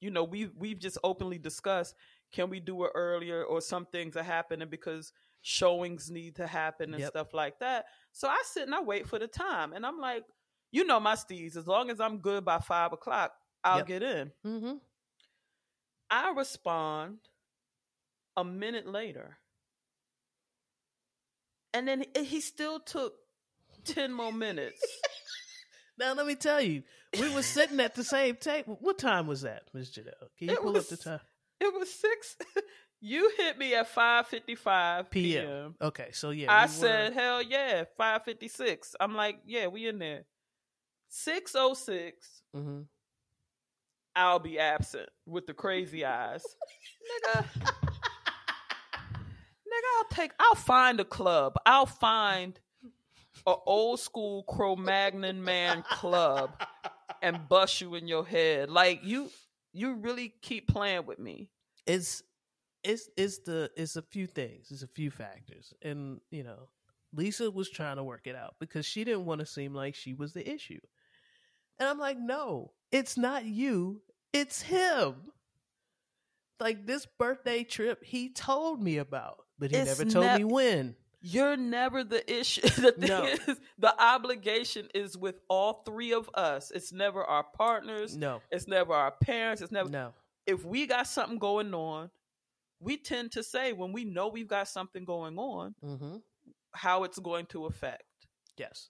you 0.00 0.10
know 0.10 0.24
we 0.24 0.46
we've 0.58 0.78
just 0.78 0.96
openly 1.04 1.36
discussed 1.36 1.94
can 2.32 2.50
we 2.50 2.60
do 2.60 2.84
it 2.84 2.90
earlier 2.94 3.42
or 3.44 3.60
some 3.60 3.86
things 3.86 4.16
are 4.16 4.22
happening 4.22 4.68
because 4.68 5.12
showings 5.42 6.10
need 6.10 6.36
to 6.36 6.46
happen 6.46 6.92
and 6.94 7.00
Yep. 7.00 7.10
stuff 7.10 7.34
like 7.34 7.58
that. 7.60 7.84
So 8.12 8.28
I 8.28 8.40
sit 8.44 8.62
and 8.64 8.74
I 8.74 8.80
wait 8.82 9.06
for 9.08 9.18
the 9.18 9.26
time, 9.28 9.72
and 9.72 9.84
I'm 9.84 9.98
like, 9.98 10.24
you 10.70 10.84
know, 10.84 10.98
my 11.00 11.14
steeds. 11.16 11.56
As 11.56 11.66
long 11.66 11.90
as 11.90 12.00
I'm 12.00 12.18
good 12.18 12.44
by 12.44 12.58
five 12.58 12.92
o'clock, 12.92 13.32
I'll 13.64 13.78
Yep. 13.78 13.86
get 13.86 14.02
in. 14.02 14.32
Mm-hmm. 14.46 14.72
I 16.10 16.30
respond 16.32 17.18
a 18.36 18.44
minute 18.44 18.86
later. 18.86 19.38
And 21.74 21.88
then 21.88 22.04
he- 22.14 22.40
still 22.40 22.80
took 22.80 23.14
10 23.84 24.12
more 24.12 24.32
minutes. 24.32 24.80
Now 25.98 26.14
let 26.14 26.26
me 26.26 26.34
tell 26.36 26.60
you, 26.60 26.82
we 27.20 27.32
were 27.34 27.42
sitting 27.42 27.78
at 27.78 27.94
the 27.94 28.02
same 28.02 28.36
table. 28.36 28.78
What 28.80 28.98
time 28.98 29.26
was 29.26 29.42
that, 29.42 29.64
Miss 29.74 29.90
Janelle? 29.90 30.30
Can 30.38 30.48
you 30.48 30.54
It 30.54 30.60
pull 30.62 30.72
was 30.72 30.90
up 30.90 30.98
the 30.98 31.04
time? 31.04 31.20
It 31.64 31.72
was 31.78 31.92
6 31.94 32.36
You 33.04 33.32
hit 33.36 33.58
me 33.58 33.74
at 33.74 33.92
5:55 33.92 35.10
PM. 35.10 35.44
p.m. 35.46 35.74
Okay, 35.80 36.10
so 36.12 36.30
yeah, 36.30 36.52
I 36.52 36.66
we 36.66 36.68
were- 36.68 36.72
said, 36.72 37.12
"Hell 37.12 37.42
yeah, 37.42 37.84
5:56." 37.98 38.94
I'm 39.00 39.14
like, 39.16 39.38
"Yeah, 39.44 39.66
we 39.68 39.88
in 39.88 39.98
there." 39.98 40.24
6:06 41.10 42.12
Mhm. 42.56 42.86
I'll 44.14 44.38
be 44.38 44.58
absent 44.58 45.08
with 45.26 45.46
the 45.46 45.54
crazy 45.54 46.04
eyes. 46.04 46.44
Nigga. 47.10 47.44
Nigga, 49.66 49.88
I'll 49.98 50.08
take 50.10 50.32
I'll 50.38 50.54
find 50.54 51.00
a 51.00 51.04
club. 51.04 51.54
I'll 51.66 51.86
find 51.86 52.58
a 53.46 53.54
old 53.66 53.98
school 54.00 54.42
Cro-Magnon 54.44 55.42
man 55.42 55.82
club 55.82 56.50
and 57.22 57.48
bust 57.48 57.80
you 57.80 57.94
in 57.94 58.06
your 58.06 58.24
head. 58.24 58.70
Like 58.70 59.00
you 59.02 59.30
you 59.72 59.94
really 59.94 60.34
keep 60.42 60.68
playing 60.68 61.06
with 61.06 61.18
me. 61.18 61.50
it's 61.86 62.22
it's 62.84 63.08
it's 63.16 63.38
the 63.38 63.70
it's 63.76 63.96
a 63.96 64.02
few 64.02 64.26
things 64.26 64.70
it's 64.70 64.82
a 64.82 64.88
few 64.88 65.10
factors. 65.10 65.72
And 65.82 66.20
you 66.30 66.42
know 66.44 66.68
lisa 67.14 67.50
was 67.50 67.68
trying 67.70 67.96
to 67.96 68.04
work 68.04 68.26
it 68.26 68.34
out 68.34 68.54
because 68.58 68.86
she 68.86 69.04
didn't 69.04 69.24
want 69.26 69.38
to 69.40 69.46
seem 69.46 69.74
like 69.74 69.94
she 69.94 70.14
was 70.14 70.32
the 70.32 70.48
issue. 70.48 70.80
And 71.78 71.88
i'm 71.88 71.98
like 71.98 72.18
no 72.18 72.72
it's 72.90 73.16
not 73.16 73.44
you 73.44 74.02
it's 74.32 74.62
him. 74.62 75.14
Like 76.58 76.86
this 76.86 77.06
birthday 77.06 77.64
trip 77.64 78.02
he 78.04 78.30
told 78.30 78.80
me 78.82 78.98
about 78.98 79.38
but 79.58 79.70
he 79.72 79.76
It's 79.76 79.98
never 79.98 80.10
told 80.10 80.26
ne- 80.26 80.38
me 80.38 80.44
when 80.44 80.96
You're 81.22 81.56
never 81.56 82.04
the 82.04 82.30
issue. 82.30 82.62
The 82.68 82.92
thing 82.92 83.08
No. 83.08 83.24
is, 83.24 83.60
the 83.78 83.94
obligation 84.02 84.88
is 84.94 85.16
with 85.16 85.40
all 85.48 85.82
three 85.84 86.12
of 86.12 86.28
us. 86.34 86.70
It's 86.70 86.92
never 86.92 87.24
our 87.24 87.44
partners. 87.44 88.16
no 88.16 88.42
It's 88.50 88.66
never 88.66 88.92
our 88.92 89.12
parents. 89.12 89.62
It's 89.62 89.72
never 89.72 89.88
no 89.88 90.12
if 90.46 90.64
we 90.64 90.86
got 90.86 91.06
something 91.06 91.38
going 91.38 91.72
on, 91.74 92.10
we 92.80 92.96
tend 92.96 93.32
to 93.32 93.42
say 93.42 93.72
when 93.72 93.92
we 93.92 94.04
know 94.04 94.28
we've 94.28 94.48
got 94.48 94.68
something 94.68 95.04
going 95.04 95.38
on, 95.38 95.74
mm-hmm. 95.84 96.16
how 96.72 97.04
it's 97.04 97.18
going 97.18 97.46
to 97.46 97.66
affect. 97.66 98.02
Yes. 98.56 98.88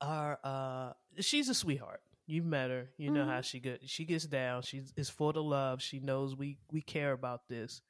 Our 0.00 0.38
uh 0.44 0.92
she's 1.20 1.48
a 1.48 1.54
sweetheart. 1.54 2.00
You've 2.26 2.44
met 2.44 2.70
her. 2.70 2.90
You 2.98 3.10
know 3.10 3.24
how 3.24 3.40
she 3.40 3.60
get 3.60 3.88
she 3.88 4.04
gets 4.04 4.26
down. 4.26 4.62
She's 4.62 4.92
is 4.96 5.08
for 5.08 5.32
the 5.32 5.42
love. 5.42 5.80
She 5.80 6.00
knows 6.00 6.36
we 6.36 6.58
we 6.70 6.82
care 6.82 7.12
about 7.12 7.48
this. 7.48 7.80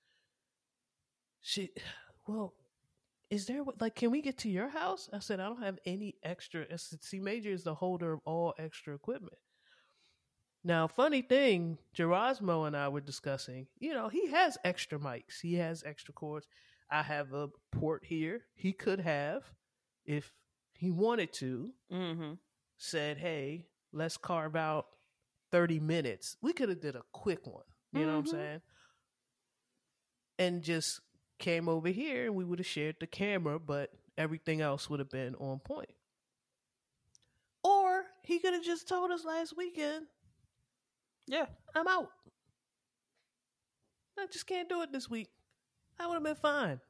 She 1.41 1.71
well, 2.29 2.55
is 3.31 3.47
there 3.47 3.63
like 3.81 3.95
can 3.95 4.11
we 4.11 4.23
get 4.23 4.39
to 4.39 4.49
your 4.49 4.69
house? 4.69 5.09
I 5.13 5.19
said 5.19 5.41
I 5.41 5.47
don't 5.47 5.63
have 5.63 5.79
any 5.85 6.15
extra 6.23 6.67
C 6.79 7.19
Major 7.21 7.51
is 7.51 7.65
the 7.65 7.75
holder 7.75 8.13
of 8.13 8.21
all 8.25 8.55
extra 8.59 8.95
equipment. 8.95 9.39
Now, 10.65 10.89
funny 10.89 11.23
thing, 11.23 11.79
Gerasmo 11.97 12.67
and 12.67 12.77
I 12.77 12.89
were 12.89 13.01
discussing, 13.01 13.69
you 13.79 13.95
know, 13.95 14.09
he 14.09 14.27
has 14.31 14.59
extra 14.65 14.99
mics. 14.99 15.41
He 15.41 15.55
has 15.55 15.85
extra 15.85 16.13
cords. 16.13 16.49
I 16.91 17.03
have 17.03 17.33
a 17.33 17.51
port 17.71 18.05
here. 18.05 18.43
He 18.55 18.73
could 18.73 18.99
have 19.01 19.45
if 20.05 20.33
he 20.73 20.91
wanted 20.91 21.33
to 21.35 21.71
Mm-hmm. 21.93 22.33
said, 22.79 23.19
"Hey, 23.19 23.67
let's 23.93 24.17
carve 24.17 24.57
out 24.57 24.87
30 25.53 25.81
minutes." 25.81 26.37
We 26.43 26.53
could 26.53 26.69
have 26.69 26.81
did 26.81 26.97
a 26.97 27.03
quick 27.13 27.47
one, 27.47 27.65
you 27.93 28.01
know 28.01 28.13
what. 28.13 28.19
I'm 28.19 28.27
saying? 28.27 28.61
And 30.39 30.63
just 30.63 31.01
came 31.39 31.69
over 31.69 31.89
here 31.89 32.27
and 32.27 32.35
we 32.35 32.45
would 32.45 32.59
have 32.59 32.67
shared 32.67 32.97
the 33.01 33.07
camera, 33.07 33.59
but 33.59 33.91
everything 34.19 34.61
else 34.61 34.89
would 34.91 35.01
have 35.01 35.11
been 35.11 35.35
on 35.37 35.59
point. 35.59 35.91
Or 37.63 38.05
he 38.23 38.39
could 38.39 38.55
have 38.55 38.63
just 38.65 38.89
told 38.89 39.11
us 39.11 39.25
last 39.25 39.57
weekend, 39.57 40.07
Yeah. 41.27 41.47
"I'm 41.75 41.89
out. 41.89 42.11
I 44.19 44.27
just 44.33 44.47
can't 44.47 44.69
do 44.69 44.83
it 44.83 44.93
this 44.93 45.11
week." 45.11 45.29
That 45.99 46.09
would 46.09 46.15
have 46.15 46.23
been 46.23 46.35
fine. 46.37 46.81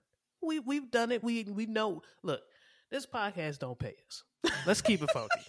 We 0.42 0.58
we've 0.60 0.90
done 0.90 1.12
it. 1.12 1.22
We 1.24 1.44
we 1.44 1.66
know. 1.66 2.02
Look, 2.22 2.42
This 2.90 3.06
podcast 3.06 3.58
don't 3.58 3.78
pay 3.78 3.96
us. 4.06 4.22
Let's 4.66 4.80
keep 4.82 5.02
it 5.02 5.10
funky. 5.10 5.40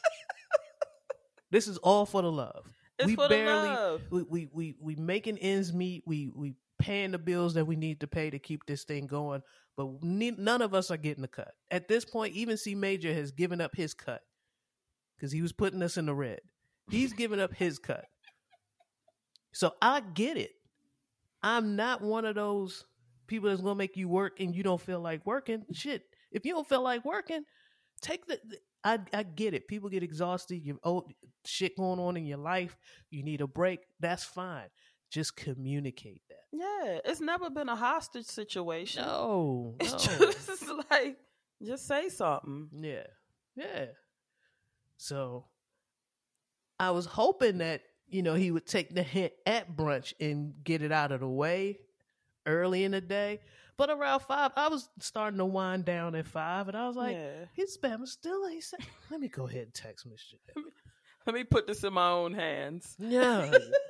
this 1.51 1.68
is 1.68 1.77
all 1.80 2.06
for 2.06 2.22
the 2.22 2.32
love. 2.32 2.66
It's 2.98 3.06
we 3.08 3.16
for 3.16 3.27
barely 3.30 3.68
the 3.70 3.74
love. 3.75 4.01
we, 4.10 4.24
we 4.24 4.50
we 4.51 4.75
we 4.80 4.96
making 4.96 5.38
ends 5.38 5.72
meet. 5.74 6.04
We 6.08 6.30
we 6.34 6.56
paying 6.79 7.12
the 7.12 7.17
bills 7.17 7.53
that 7.55 7.65
we 7.65 7.75
need 7.75 8.00
to 8.01 8.07
pay 8.07 8.29
to 8.29 8.39
keep 8.39 8.65
this 8.65 8.84
thing 8.84 9.07
going. 9.07 9.41
But 9.75 9.88
ne- 10.01 10.31
none 10.31 10.62
of 10.62 10.74
us 10.74 10.91
are 10.91 10.98
getting 10.98 11.24
a 11.24 11.27
cut 11.27 11.51
at 11.72 11.88
this 11.88 12.05
point. 12.05 12.36
Even 12.36 12.57
C 12.57 12.75
Major 12.75 13.13
has 13.13 13.31
given 13.31 13.62
up 13.62 13.75
his 13.75 13.93
cut 13.93 14.22
because 15.15 15.31
he 15.31 15.41
was 15.41 15.53
putting 15.53 15.81
us 15.81 15.98
in 15.98 16.05
the 16.05 16.15
red. 16.15 16.39
He's 16.89 17.13
given 17.13 17.39
up 17.39 17.53
his 17.53 17.79
cut. 17.79 18.05
So 19.53 19.74
I 19.81 20.01
get 20.01 20.38
it. 20.38 20.51
I'm 21.43 21.75
not 21.75 22.01
one 22.01 22.25
of 22.25 22.36
those 22.36 22.86
people 23.27 23.50
that's 23.50 23.62
gonna 23.62 23.75
make 23.75 23.98
you 23.98 24.07
work 24.07 24.39
and 24.39 24.55
you 24.55 24.63
don't 24.63 24.81
feel 24.81 25.00
like 25.00 25.25
working. 25.25 25.63
Shit, 25.74 26.03
if 26.31 26.46
you 26.46 26.53
don't 26.53 26.67
feel 26.67 26.81
like 26.81 27.05
working, 27.05 27.43
take 28.01 28.25
the. 28.25 28.39
I 28.84 29.00
I 29.13 29.24
get 29.24 29.53
it. 29.53 29.67
People 29.67 29.89
get 29.89 30.03
exhausted. 30.03 30.62
You 30.63 30.79
old 30.84 31.12
shit 31.46 31.75
going 31.77 32.00
on 32.00 32.17
in 32.17 32.25
your 32.25 32.38
life. 32.38 32.77
You 33.10 33.24
need 33.24 33.41
a 33.41 33.48
break. 33.48 33.79
That's 34.00 34.24
fine. 34.24 34.67
Just 35.10 35.36
communicate 35.36 36.22
that. 36.30 36.38
Yeah, 36.52 37.00
it's 37.06 37.22
never 37.22 37.50
been 37.50 37.70
a 37.70 37.76
hostage 37.76 38.26
situation. 38.26 39.04
No, 39.04 39.76
It's 39.80 39.92
no. 39.92 40.32
just 40.32 40.66
like 40.92 41.18
just 41.64 41.88
say 41.88 42.10
something. 42.10 42.70
Yeah. 42.74 43.08
Yeah. 43.56 43.86
So 44.98 45.46
I 46.80 46.92
was 46.92 47.06
hoping 47.06 47.60
that, 47.60 47.82
you 48.08 48.22
know, 48.22 48.36
he 48.36 48.52
would 48.52 48.66
take 48.66 48.94
the 48.94 49.04
hint 49.04 49.34
at 49.46 49.76
brunch 49.76 50.14
and 50.20 50.54
get 50.64 50.82
it 50.82 50.92
out 50.92 51.12
of 51.12 51.22
the 51.22 51.28
way 51.28 51.80
early 52.46 52.84
in 52.84 52.92
the 52.92 53.02
day. 53.02 53.40
But 53.78 53.92
around 53.92 54.22
five, 54.22 54.52
I 54.56 54.70
was 54.70 54.90
starting 55.00 55.38
to 55.38 55.46
wind 55.46 55.86
down 55.86 56.16
at 56.16 56.26
five, 56.26 56.68
and 56.68 56.76
I 56.76 56.88
was 56.88 56.96
like, 56.96 57.16
yeah. 57.16 57.46
his 57.54 57.78
spam 57.78 58.08
still 58.08 58.48
he 58.50 58.60
said, 58.60 58.80
let 59.12 59.20
me 59.20 59.28
go 59.28 59.48
ahead 59.48 59.64
and 59.64 59.74
text 59.74 60.08
Miss 60.08 60.24
Jeanette. 60.24 60.72
Let 61.28 61.36
me 61.36 61.44
put 61.44 61.68
this 61.68 61.84
in 61.84 61.94
my 61.94 62.10
own 62.10 62.34
hands. 62.34 62.96
Yeah. 62.98 63.52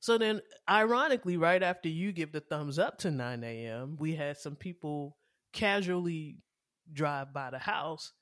so 0.00 0.18
then, 0.18 0.40
ironically, 0.68 1.36
right 1.36 1.62
after 1.62 1.88
you 1.88 2.12
give 2.12 2.32
the 2.32 2.40
thumbs 2.40 2.78
up 2.78 2.98
to 2.98 3.10
9 3.10 3.42
a.m., 3.42 3.96
we 3.98 4.14
had 4.14 4.36
some 4.36 4.56
people 4.56 5.16
casually 5.52 6.36
drive 6.92 7.32
by 7.32 7.50
the 7.50 7.58
house. 7.58 8.12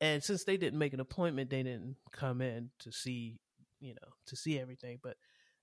And 0.00 0.22
since 0.22 0.44
they 0.44 0.56
didn't 0.56 0.78
make 0.78 0.94
an 0.94 1.00
appointment, 1.00 1.50
they 1.50 1.64
didn't 1.64 1.96
come 2.12 2.40
in 2.40 2.70
to 2.80 2.92
see, 2.92 3.40
you 3.80 3.94
know, 3.94 4.08
to 4.26 4.36
see 4.36 4.58
everything. 4.58 5.00
But 5.02 5.16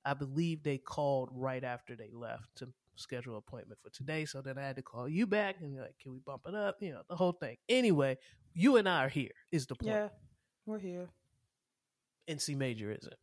I 0.03 0.13
believe 0.13 0.61
they 0.61 0.77
called 0.77 1.29
right 1.31 1.63
after 1.63 1.95
they 1.95 2.11
left 2.11 2.57
to 2.57 2.67
schedule 2.95 3.33
an 3.33 3.39
appointment 3.47 3.79
for 3.81 3.89
today. 3.91 4.25
So 4.25 4.41
then 4.41 4.57
I 4.57 4.63
had 4.63 4.75
to 4.75 4.81
call 4.81 5.07
you 5.07 5.25
back 5.25 5.55
and 5.61 5.77
like, 5.77 5.95
can 6.01 6.11
we 6.11 6.19
bump 6.19 6.43
it 6.47 6.55
up? 6.55 6.75
You 6.81 6.91
know, 6.91 7.01
the 7.09 7.15
whole 7.15 7.31
thing. 7.31 7.55
Anyway, 7.69 8.17
you 8.53 8.75
and 8.75 8.89
I 8.89 9.05
are 9.05 9.09
here, 9.09 9.31
is 9.51 9.67
the 9.67 9.75
point. 9.75 9.95
Yeah, 9.95 10.09
we're 10.65 10.79
here. 10.79 11.07
NC 12.29 12.57
major 12.57 12.91
isn't. 12.91 13.13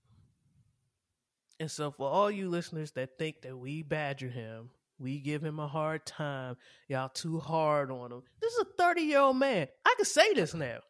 And 1.62 1.71
so 1.71 1.92
for 1.92 2.11
all 2.11 2.28
you 2.28 2.49
listeners 2.49 2.90
that 2.97 3.16
think 3.21 3.42
that 3.42 3.57
we 3.57 3.85
badger 3.85 4.28
him, 4.28 4.71
we 4.99 5.21
give 5.21 5.45
him 5.45 5.61
a 5.61 5.69
hard 5.69 6.04
time, 6.04 6.57
y'all 6.88 7.09
too 7.09 7.38
hard 7.38 7.92
on 7.92 8.11
him. 8.11 8.23
This 8.40 8.52
is 8.54 8.59
a 8.62 8.83
30 8.83 9.02
year 9.02 9.21
old 9.21 9.37
man. 9.37 9.69
I 9.87 9.95
can 9.97 10.04
say 10.04 10.35
this 10.35 10.54
now. 10.54 10.81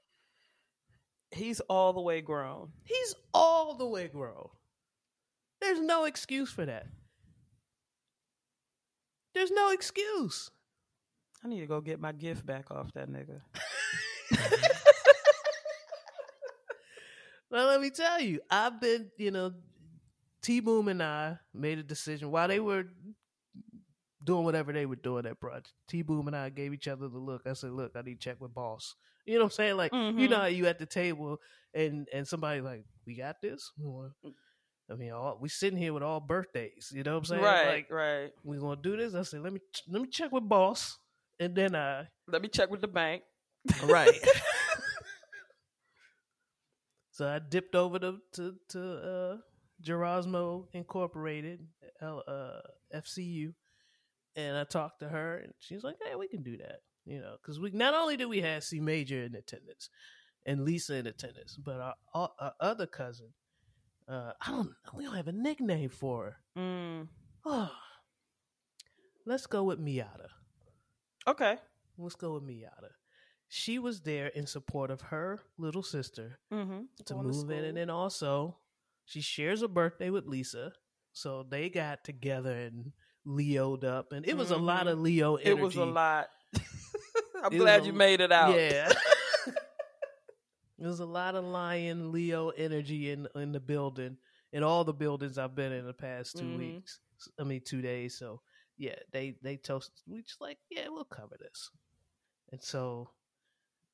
He's 1.30 1.60
all 1.60 1.92
the 1.92 2.00
way 2.00 2.22
grown. 2.22 2.70
He's 2.84 3.14
all 3.34 3.74
the 3.74 3.86
way 3.86 4.08
grown. 4.08 4.48
There's 5.60 5.78
no 5.78 6.04
excuse 6.06 6.50
for 6.50 6.64
that. 6.64 6.86
There's 9.34 9.50
no 9.50 9.72
excuse. 9.72 10.50
I 11.44 11.48
need 11.48 11.60
to 11.60 11.66
go 11.66 11.82
get 11.82 12.00
my 12.00 12.12
gift 12.12 12.46
back 12.46 12.70
off 12.70 12.94
that 12.94 13.10
nigga. 13.10 13.42
Well, 17.52 17.66
let 17.66 17.82
me 17.82 17.90
tell 17.90 18.18
you, 18.18 18.40
I've 18.50 18.80
been, 18.80 19.10
you 19.18 19.30
know, 19.30 19.52
T 20.42 20.60
Boom 20.60 20.88
and 20.88 21.02
I 21.02 21.38
made 21.54 21.78
a 21.78 21.82
decision 21.82 22.30
while 22.30 22.48
they 22.48 22.60
were 22.60 22.84
doing 24.24 24.44
whatever 24.44 24.72
they 24.72 24.86
were 24.86 24.96
doing 24.96 25.26
at 25.26 25.40
brunch. 25.40 25.66
T 25.88 26.02
Boom 26.02 26.26
and 26.26 26.36
I 26.36 26.48
gave 26.50 26.72
each 26.72 26.88
other 26.88 27.08
the 27.08 27.18
look. 27.18 27.42
I 27.46 27.52
said, 27.54 27.70
"Look, 27.72 27.92
I 27.96 28.02
need 28.02 28.20
to 28.20 28.30
check 28.30 28.40
with 28.40 28.54
boss." 28.54 28.94
You 29.24 29.34
know 29.34 29.40
what 29.44 29.52
I'm 29.52 29.56
saying? 29.56 29.76
Like, 29.76 29.92
you 29.92 29.98
Mhm. 29.98 30.30
know, 30.30 30.38
how 30.40 30.46
you 30.46 30.66
at 30.66 30.78
the 30.78 30.86
table 30.86 31.38
and 31.74 32.08
and 32.12 32.26
somebody 32.26 32.60
like, 32.60 32.84
"We 33.06 33.14
got 33.16 33.40
this." 33.40 33.70
I 34.90 34.94
mean, 34.94 35.12
all, 35.12 35.38
we 35.40 35.48
sitting 35.48 35.78
here 35.78 35.92
with 35.92 36.02
all 36.02 36.20
birthdays. 36.20 36.92
You 36.94 37.02
know 37.04 37.12
what 37.12 37.18
I'm 37.18 37.24
saying? 37.24 37.42
right, 37.42 37.66
Like, 37.66 37.90
right. 37.90 38.32
we 38.44 38.58
gonna 38.58 38.80
do 38.80 38.96
this. 38.96 39.14
I 39.14 39.22
said, 39.22 39.40
"Let 39.42 39.52
me 39.52 39.60
let 39.88 40.02
me 40.02 40.08
check 40.08 40.32
with 40.32 40.48
boss," 40.48 40.98
and 41.38 41.54
then 41.54 41.74
I 41.76 42.08
Let 42.26 42.42
me 42.42 42.48
check 42.48 42.70
with 42.70 42.80
the 42.80 42.88
bank. 42.88 43.22
right. 43.84 44.10
so 47.12 47.28
I 47.28 47.38
dipped 47.38 47.74
over 47.74 47.98
to 48.00 48.18
to, 48.32 48.54
to 48.70 48.82
uh, 48.82 49.36
Gerasmo 49.82 50.66
Incorporated, 50.72 51.66
L, 52.00 52.22
uh, 52.26 52.60
FCU, 52.96 53.52
and 54.36 54.56
I 54.56 54.64
talked 54.64 55.00
to 55.00 55.08
her, 55.08 55.38
and 55.38 55.52
she's 55.58 55.82
like, 55.84 55.96
"Hey, 56.04 56.14
we 56.14 56.28
can 56.28 56.42
do 56.42 56.56
that." 56.58 56.80
You 57.04 57.20
know, 57.20 57.36
because 57.40 57.58
we 57.58 57.70
not 57.72 57.94
only 57.94 58.16
do 58.16 58.28
we 58.28 58.40
have 58.42 58.62
C 58.64 58.78
Major 58.80 59.22
in 59.24 59.34
attendance 59.34 59.90
and 60.46 60.64
Lisa 60.64 60.94
in 60.96 61.06
attendance, 61.06 61.56
but 61.56 61.80
our, 61.80 61.94
our, 62.14 62.30
our 62.38 62.52
other 62.60 62.86
cousin, 62.86 63.28
uh, 64.08 64.32
I 64.40 64.50
don't, 64.50 64.70
we 64.94 65.04
don't 65.04 65.16
have 65.16 65.28
a 65.28 65.32
nickname 65.32 65.88
for 65.88 66.24
her. 66.24 66.36
Mm. 66.60 67.08
Oh, 67.44 67.72
let's 69.26 69.46
go 69.46 69.64
with 69.64 69.80
Miata. 69.80 70.28
Okay. 71.26 71.56
Let's 71.98 72.14
go 72.14 72.34
with 72.34 72.44
Miata. 72.44 72.90
She 73.48 73.78
was 73.78 74.00
there 74.00 74.28
in 74.28 74.46
support 74.46 74.90
of 74.90 75.00
her 75.02 75.40
little 75.58 75.82
sister 75.82 76.38
Mm-hmm. 76.52 76.82
to 77.06 77.14
move 77.16 77.50
in, 77.50 77.64
and 77.64 77.76
then 77.76 77.90
also 77.90 78.56
she 79.12 79.20
shares 79.20 79.60
a 79.62 79.68
birthday 79.68 80.08
with 80.10 80.24
Lisa, 80.26 80.72
so 81.12 81.44
they 81.48 81.68
got 81.68 82.02
together 82.04 82.52
and 82.52 82.92
Leo'd 83.26 83.84
up, 83.84 84.12
and 84.12 84.26
it 84.26 84.36
was 84.36 84.50
a 84.50 84.56
lot 84.56 84.86
of 84.88 84.98
Leo 84.98 85.36
energy. 85.36 85.50
it 85.50 85.58
was 85.62 85.76
a 85.76 85.84
lot. 85.84 86.28
I'm 87.44 87.52
It 87.52 87.58
glad 87.58 87.82
a- 87.82 87.86
you 87.86 87.92
made 87.92 88.20
it 88.22 88.32
out. 88.32 88.56
Yeah. 88.56 88.90
There's 90.78 91.00
a 91.00 91.06
lot 91.06 91.34
of 91.36 91.44
lion 91.44 92.10
Leo 92.10 92.48
energy 92.50 93.10
in 93.10 93.28
in 93.36 93.52
the 93.52 93.60
building, 93.60 94.16
in 94.52 94.62
all 94.64 94.82
the 94.84 94.92
buildings 94.94 95.38
I've 95.38 95.54
been 95.54 95.72
in 95.72 95.86
the 95.86 95.92
past 95.92 96.36
2 96.38 96.42
Mhm. 96.44 96.58
weeks. 96.58 97.00
I 97.38 97.44
mean, 97.44 97.60
two 97.64 97.82
days. 97.82 98.18
So 98.18 98.40
yeah, 98.78 98.96
they 99.12 99.36
they 99.42 99.56
toasted. 99.58 99.94
We 100.08 100.22
just 100.22 100.40
like, 100.40 100.58
yeah, 100.70 100.88
we'll 100.88 101.04
cover 101.04 101.36
this, 101.38 101.70
and 102.50 102.60
so 102.62 103.10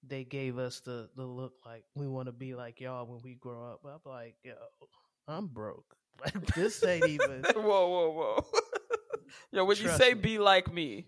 they 0.02 0.24
gave 0.24 0.56
us 0.58 0.80
the 0.80 1.10
the 1.16 1.26
look 1.26 1.54
like 1.66 1.84
we 1.94 2.06
want 2.08 2.26
to 2.26 2.32
be 2.32 2.54
like 2.54 2.80
y'all 2.80 3.04
when 3.06 3.20
we 3.22 3.34
grow 3.34 3.64
up. 3.72 3.80
I'm 3.84 4.00
like, 4.10 4.36
yo, 4.42 4.54
I'm 5.28 5.46
broke. 5.46 5.84
Like 6.20 6.46
this 6.56 6.82
ain't 6.82 7.06
even. 7.06 7.44
whoa, 7.54 7.62
whoa, 7.62 8.10
whoa. 8.10 8.44
Yo, 9.52 9.64
when 9.64 9.76
you 9.76 9.88
say 9.90 10.14
me. 10.14 10.20
be 10.20 10.38
like 10.40 10.72
me, 10.72 11.06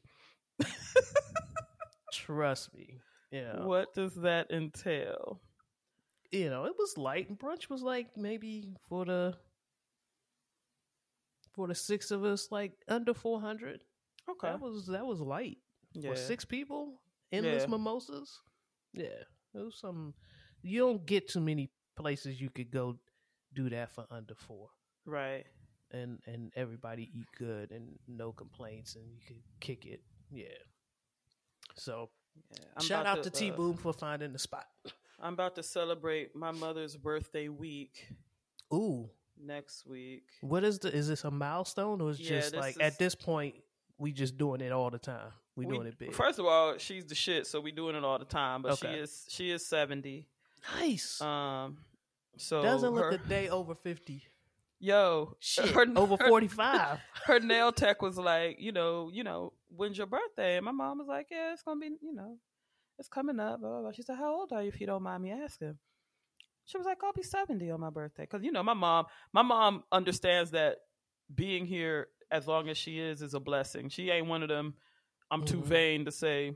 Trust 2.12 2.72
me. 2.72 3.00
Yeah. 3.32 3.64
what 3.64 3.92
does 3.92 4.14
that 4.16 4.52
entail? 4.52 5.40
you 6.30 6.48
know, 6.48 6.64
it 6.64 6.74
was 6.78 6.96
light 6.96 7.28
and 7.28 7.38
brunch 7.38 7.68
was 7.68 7.82
like 7.82 8.16
maybe 8.16 8.76
for 8.88 9.04
the 9.04 9.34
for 11.52 11.66
the 11.66 11.74
six 11.74 12.10
of 12.10 12.24
us, 12.24 12.48
like 12.50 12.72
under 12.88 13.14
four 13.14 13.40
hundred. 13.40 13.82
Okay. 14.30 14.48
That 14.48 14.60
was 14.60 14.86
that 14.86 15.04
was 15.04 15.20
light 15.20 15.58
yeah. 15.92 16.10
for 16.10 16.16
six 16.16 16.44
people. 16.44 17.00
Endless 17.32 17.62
Yeah. 17.62 17.68
mimosas. 17.70 18.40
Yeah, 18.92 19.24
it 19.54 19.58
was 19.58 19.76
some. 19.80 20.14
You 20.62 20.80
don't 20.80 21.04
get 21.06 21.28
too 21.28 21.40
many 21.40 21.70
places 21.96 22.40
you 22.40 22.50
could 22.50 22.70
go 22.70 22.96
do 23.54 23.68
that 23.70 23.90
for 23.90 24.06
under 24.10 24.34
four, 24.34 24.68
Right. 25.06 25.44
and 25.90 26.20
and 26.26 26.52
everybody 26.56 27.10
eat 27.14 27.26
good 27.38 27.70
and 27.72 27.98
no 28.08 28.32
complaints, 28.32 28.96
and 28.96 29.04
you 29.10 29.20
could 29.26 29.42
kick 29.60 29.86
it. 29.86 30.02
Yeah. 30.30 30.46
So 31.76 32.10
Yeah. 32.52 32.82
Shout 32.82 33.06
out 33.06 33.22
to, 33.24 33.30
to, 33.30 33.38
T 33.38 33.50
uh, 33.50 33.54
Boom 33.56 33.76
for 33.76 33.92
finding 33.92 34.32
the 34.32 34.38
spot. 34.38 34.66
I'm 35.22 35.34
about 35.34 35.54
to 35.56 35.62
celebrate 35.62 36.34
my 36.34 36.50
mother's 36.50 36.96
birthday 36.96 37.48
week 37.48 38.06
Ooh, 38.72 39.10
next 39.38 39.86
week. 39.86 40.24
What 40.40 40.64
is 40.64 40.78
the? 40.78 40.94
Is 40.94 41.08
this 41.08 41.24
a 41.24 41.30
milestone 41.30 42.00
or 42.00 42.10
is 42.10 42.20
Yeah, 42.20 42.38
just 42.38 42.52
this 42.52 42.60
like 42.60 42.74
is- 42.76 42.80
at 42.80 42.98
this 42.98 43.14
point 43.14 43.56
we 43.98 44.12
just 44.12 44.38
doing 44.38 44.60
it 44.62 44.72
all 44.72 44.90
the 44.90 44.98
time? 44.98 45.32
We, 45.56 45.66
We- 45.66 45.74
doing 45.76 45.88
it 45.88 45.98
big. 45.98 46.14
First 46.14 46.38
of 46.38 46.46
all, 46.46 46.78
she's 46.78 47.04
the 47.04 47.14
shit, 47.14 47.46
so 47.46 47.60
we 47.60 47.70
doing 47.72 47.94
it 47.96 48.04
all 48.04 48.18
the 48.18 48.24
time. 48.24 48.62
But 48.62 48.78
she 48.78 48.86
is 48.86 49.26
she 49.28 49.50
is 49.50 49.66
seventy. 49.66 50.26
nice. 50.78 51.20
Um, 51.20 51.78
so 52.36 52.62
Doesn't 52.62 52.90
look 52.90 53.04
her, 53.04 53.10
a 53.12 53.18
day 53.28 53.48
over 53.48 53.74
fifty. 53.74 54.22
yo 54.78 55.36
Shit, 55.40 55.68
her, 55.70 55.86
over 55.96 56.16
forty 56.16 56.48
five. 56.48 56.98
her 57.26 57.38
nail 57.40 57.72
tech 57.72 58.00
was 58.02 58.16
like, 58.18 58.56
you 58.60 58.72
know, 58.72 59.10
you 59.12 59.24
know, 59.24 59.52
when's 59.68 59.98
your 59.98 60.06
birthday? 60.06 60.56
And 60.56 60.64
my 60.64 60.72
mom 60.72 60.98
was 60.98 61.06
like, 61.08 61.26
yeah, 61.30 61.52
it's 61.52 61.62
gonna 61.62 61.80
be, 61.80 61.90
you 62.00 62.14
know, 62.14 62.38
it's 62.98 63.08
coming 63.08 63.38
up. 63.40 63.60
Blah, 63.60 63.68
blah, 63.70 63.80
blah. 63.82 63.92
She 63.92 64.02
said, 64.02 64.16
how 64.16 64.32
old 64.34 64.52
are 64.52 64.62
you, 64.62 64.68
if 64.68 64.80
you 64.80 64.86
don't 64.86 65.02
mind 65.02 65.22
me 65.22 65.32
asking? 65.32 65.76
She 66.64 66.78
was 66.78 66.86
like, 66.86 66.98
I'll 67.02 67.12
be 67.12 67.22
seventy 67.22 67.70
on 67.70 67.80
my 67.80 67.90
birthday, 67.90 68.22
because 68.22 68.44
you 68.44 68.52
know, 68.52 68.62
my 68.62 68.74
mom, 68.74 69.06
my 69.32 69.42
mom 69.42 69.82
understands 69.90 70.52
that 70.52 70.76
being 71.34 71.66
here 71.66 72.08
as 72.30 72.46
long 72.46 72.68
as 72.68 72.78
she 72.78 72.98
is 73.00 73.22
is 73.22 73.34
a 73.34 73.40
blessing. 73.40 73.88
She 73.88 74.08
ain't 74.10 74.28
one 74.28 74.42
of 74.42 74.48
them. 74.48 74.74
I'm 75.32 75.44
too 75.44 75.58
Mhm. 75.58 75.64
vain 75.64 76.04
to 76.06 76.12
say. 76.12 76.54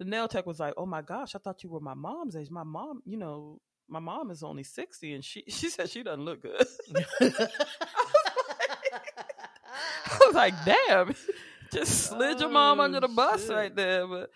the 0.00 0.04
nail 0.04 0.26
tech 0.26 0.44
was 0.44 0.58
like, 0.58 0.74
"Oh 0.76 0.86
my 0.86 1.02
gosh, 1.02 1.36
I 1.36 1.38
thought 1.38 1.62
you 1.62 1.70
were 1.70 1.78
my 1.80 1.94
mom's 1.94 2.34
age. 2.34 2.50
My 2.50 2.64
mom, 2.64 3.00
you 3.06 3.16
know, 3.16 3.60
my 3.88 3.98
mom 4.00 4.30
is 4.30 4.42
only 4.42 4.62
sixty, 4.64 5.14
and 5.14 5.24
she 5.24 5.44
she 5.48 5.68
said 5.68 5.90
she 5.90 6.02
doesn't 6.02 6.24
look 6.24 6.42
good." 6.42 6.66
I 10.10 10.18
was 10.26 10.34
like, 10.34 10.54
"Damn, 10.64 11.14
just 11.72 12.04
slid 12.08 12.40
your 12.40 12.48
mom 12.50 12.80
under 12.80 13.00
the 13.00 13.08
Oh, 13.08 13.14
bus 13.14 13.42
shit. 13.46 13.50
right 13.50 13.74
there." 13.74 14.06
But 14.06 14.30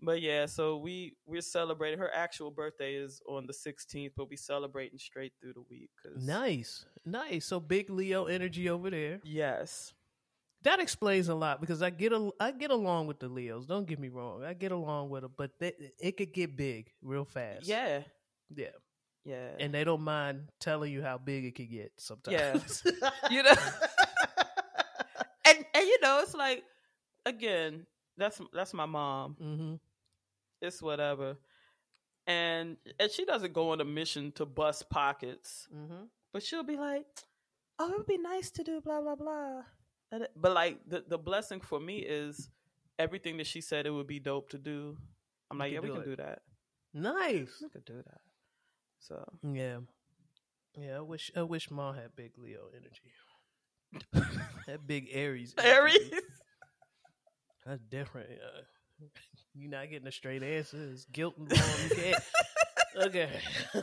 but 0.00 0.20
yeah, 0.22 0.46
so 0.46 0.76
we 0.78 1.16
we're 1.26 1.40
celebrating. 1.40 1.98
Her 1.98 2.10
actual 2.14 2.50
birthday 2.50 2.94
is 2.94 3.20
on 3.28 3.46
the 3.46 3.52
sixteenth, 3.52 4.12
but 4.16 4.28
we 4.30 4.36
celebrating 4.36 4.98
straight 4.98 5.32
through 5.40 5.54
the 5.54 5.62
week. 5.68 5.90
'cause- 6.02 6.24
nice, 6.24 6.84
nice. 7.04 7.46
So 7.46 7.60
big 7.60 7.90
Leo 7.90 8.26
energy 8.26 8.68
over 8.68 8.90
there. 8.90 9.20
Yes. 9.24 9.92
That 10.62 10.80
explains 10.80 11.28
a 11.28 11.36
lot 11.36 11.60
because 11.60 11.82
I 11.82 11.90
get 11.90 12.12
a, 12.12 12.30
I 12.40 12.50
get 12.50 12.72
along 12.72 13.06
with 13.06 13.20
the 13.20 13.28
Leos. 13.28 13.64
Don't 13.64 13.86
get 13.86 14.00
me 14.00 14.08
wrong, 14.08 14.42
I 14.42 14.54
get 14.54 14.72
along 14.72 15.08
with 15.08 15.22
them, 15.22 15.32
but 15.36 15.52
they, 15.60 15.72
it 16.00 16.16
could 16.16 16.32
get 16.32 16.56
big 16.56 16.90
real 17.00 17.24
fast. 17.24 17.64
Yeah. 17.66 18.02
Yeah, 18.54 18.66
Yeah. 19.24 19.50
and 19.60 19.72
they 19.74 19.84
don't 19.84 20.02
mind 20.02 20.48
telling 20.60 20.92
you 20.92 21.02
how 21.02 21.18
big 21.18 21.44
it 21.44 21.54
could 21.54 21.70
get 21.70 21.92
sometimes. 21.96 22.82
you 23.30 23.42
know? 23.42 23.52
And 25.46 25.64
and 25.74 25.86
you 25.86 25.98
know 26.02 26.20
it's 26.22 26.34
like 26.34 26.62
again 27.24 27.86
that's 28.18 28.40
that's 28.52 28.74
my 28.74 28.84
mom. 28.86 29.34
Hmm 29.40 29.74
it's 30.60 30.82
whatever. 30.82 31.36
And 32.26 32.76
and 33.00 33.10
she 33.10 33.24
doesn't 33.24 33.52
go 33.54 33.70
on 33.70 33.80
a 33.80 33.84
mission 33.84 34.32
to 34.32 34.44
bust 34.44 34.90
pockets. 34.90 35.66
Hmm 35.72 36.04
but 36.34 36.42
she'll 36.42 36.62
be 36.64 36.76
like 36.76 37.06
oh 37.78 37.90
it 37.90 37.96
would 37.96 38.06
be 38.06 38.18
nice 38.18 38.50
to 38.50 38.62
do 38.62 38.80
blah 38.82 39.00
blah 39.00 39.14
blah. 39.14 39.62
And 40.12 40.24
it- 40.24 40.32
but 40.36 40.52
like 40.52 40.80
the 40.86 41.02
the 41.08 41.16
blessing 41.18 41.60
for 41.60 41.80
me 41.80 41.98
is 42.00 42.50
everything 42.98 43.38
that 43.38 43.46
she 43.46 43.62
said 43.62 43.86
it 43.86 43.90
would 43.90 44.06
be 44.06 44.20
dope 44.20 44.50
to 44.50 44.58
do. 44.58 44.98
I'm 45.50 45.56
like 45.56 45.72
yeah 45.72 45.80
we 45.80 45.88
can 45.88 46.02
it. 46.02 46.04
do 46.04 46.16
that. 46.16 46.42
Nice. 46.92 47.60
we 47.62 47.70
could 47.70 47.86
do 47.86 48.02
that 48.04 48.20
so 48.98 49.24
Yeah, 49.42 49.78
yeah. 50.76 50.98
I 50.98 51.00
wish 51.00 51.30
I 51.36 51.42
wish 51.42 51.70
mom 51.70 51.94
had 51.94 52.14
big 52.16 52.32
Leo 52.38 52.68
energy. 52.74 53.12
that 54.66 54.86
big 54.86 55.08
Aries. 55.12 55.54
energy. 55.58 55.74
Aries. 55.98 56.12
That's 57.66 57.82
different. 57.84 58.30
Uh, 58.30 59.06
you're 59.54 59.70
not 59.70 59.90
getting 59.90 60.08
a 60.08 60.12
straight 60.12 60.42
answer. 60.42 60.76
It's 60.92 61.04
guilt 61.06 61.34
involved. 61.38 61.82
You 61.90 61.96
can't. 61.96 62.22
okay, 63.06 63.30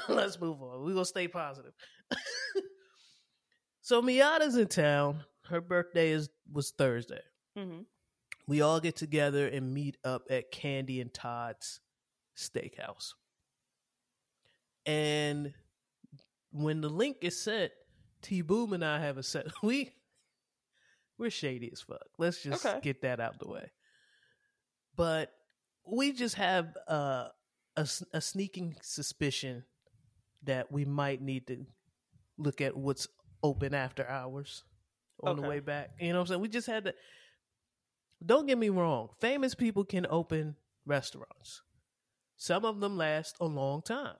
let's 0.10 0.40
move 0.40 0.62
on. 0.62 0.84
We're 0.84 0.94
gonna 0.94 1.06
stay 1.06 1.28
positive. 1.28 1.74
so 3.82 4.02
Miata's 4.02 4.56
in 4.56 4.68
town. 4.68 5.24
Her 5.50 5.62
birthday 5.62 6.12
is 6.12 6.30
was 6.52 6.72
Thursday. 6.72 7.22
hmm 7.56 7.82
We 8.48 8.62
all 8.62 8.80
get 8.80 8.96
together 8.96 9.48
and 9.48 9.74
meet 9.74 9.98
up 10.04 10.24
at 10.30 10.52
Kandi 10.52 11.02
and 11.02 11.14
Todd's 11.14 11.80
steakhouse. 12.38 13.14
And 14.86 15.54
when 16.52 16.82
the 16.82 16.90
link 16.90 17.18
is 17.22 17.40
sent, 17.42 17.72
T 18.22 18.42
Boom 18.42 18.74
and 18.74 18.84
I 18.84 19.00
have 19.00 19.18
a 19.18 19.24
set. 19.24 19.48
We 19.64 19.92
we're 21.18 21.30
shady 21.30 21.70
as 21.72 21.82
fuck. 21.82 22.06
Let's 22.18 22.44
just 22.44 22.66
Okay. 22.66 22.80
get 22.82 23.02
that 23.04 23.20
out 23.22 23.40
the 23.40 23.48
way. 23.48 23.72
But 24.96 25.32
we 25.86 26.12
just 26.12 26.36
have 26.36 26.76
uh, 26.88 27.30
a 27.78 27.88
a 28.14 28.22
sneaking 28.22 28.76
suspicion 28.82 29.64
that 30.44 30.72
we 30.72 30.86
might 30.86 31.22
need 31.22 31.48
to 31.48 31.66
look 32.38 32.62
at 32.62 32.76
what's 32.76 33.08
open 33.44 33.74
after 33.74 34.08
hours 34.08 34.64
on 35.24 35.38
the 35.38 35.42
way 35.42 35.60
back. 35.60 35.92
You 36.00 36.10
know 36.10 36.16
what 36.16 36.22
I'm 36.22 36.28
saying? 36.28 36.42
We 36.42 36.48
just 36.50 36.68
had 36.68 36.86
to. 36.86 36.94
Don't 38.26 38.46
get 38.48 38.58
me 38.58 38.70
wrong. 38.70 39.10
Famous 39.20 39.56
people 39.56 39.84
can 39.86 40.06
open 40.10 40.56
restaurants. 40.86 41.62
Some 42.38 42.66
of 42.66 42.80
them 42.80 42.98
last 42.98 43.36
a 43.40 43.46
long 43.46 43.82
time. 43.82 44.16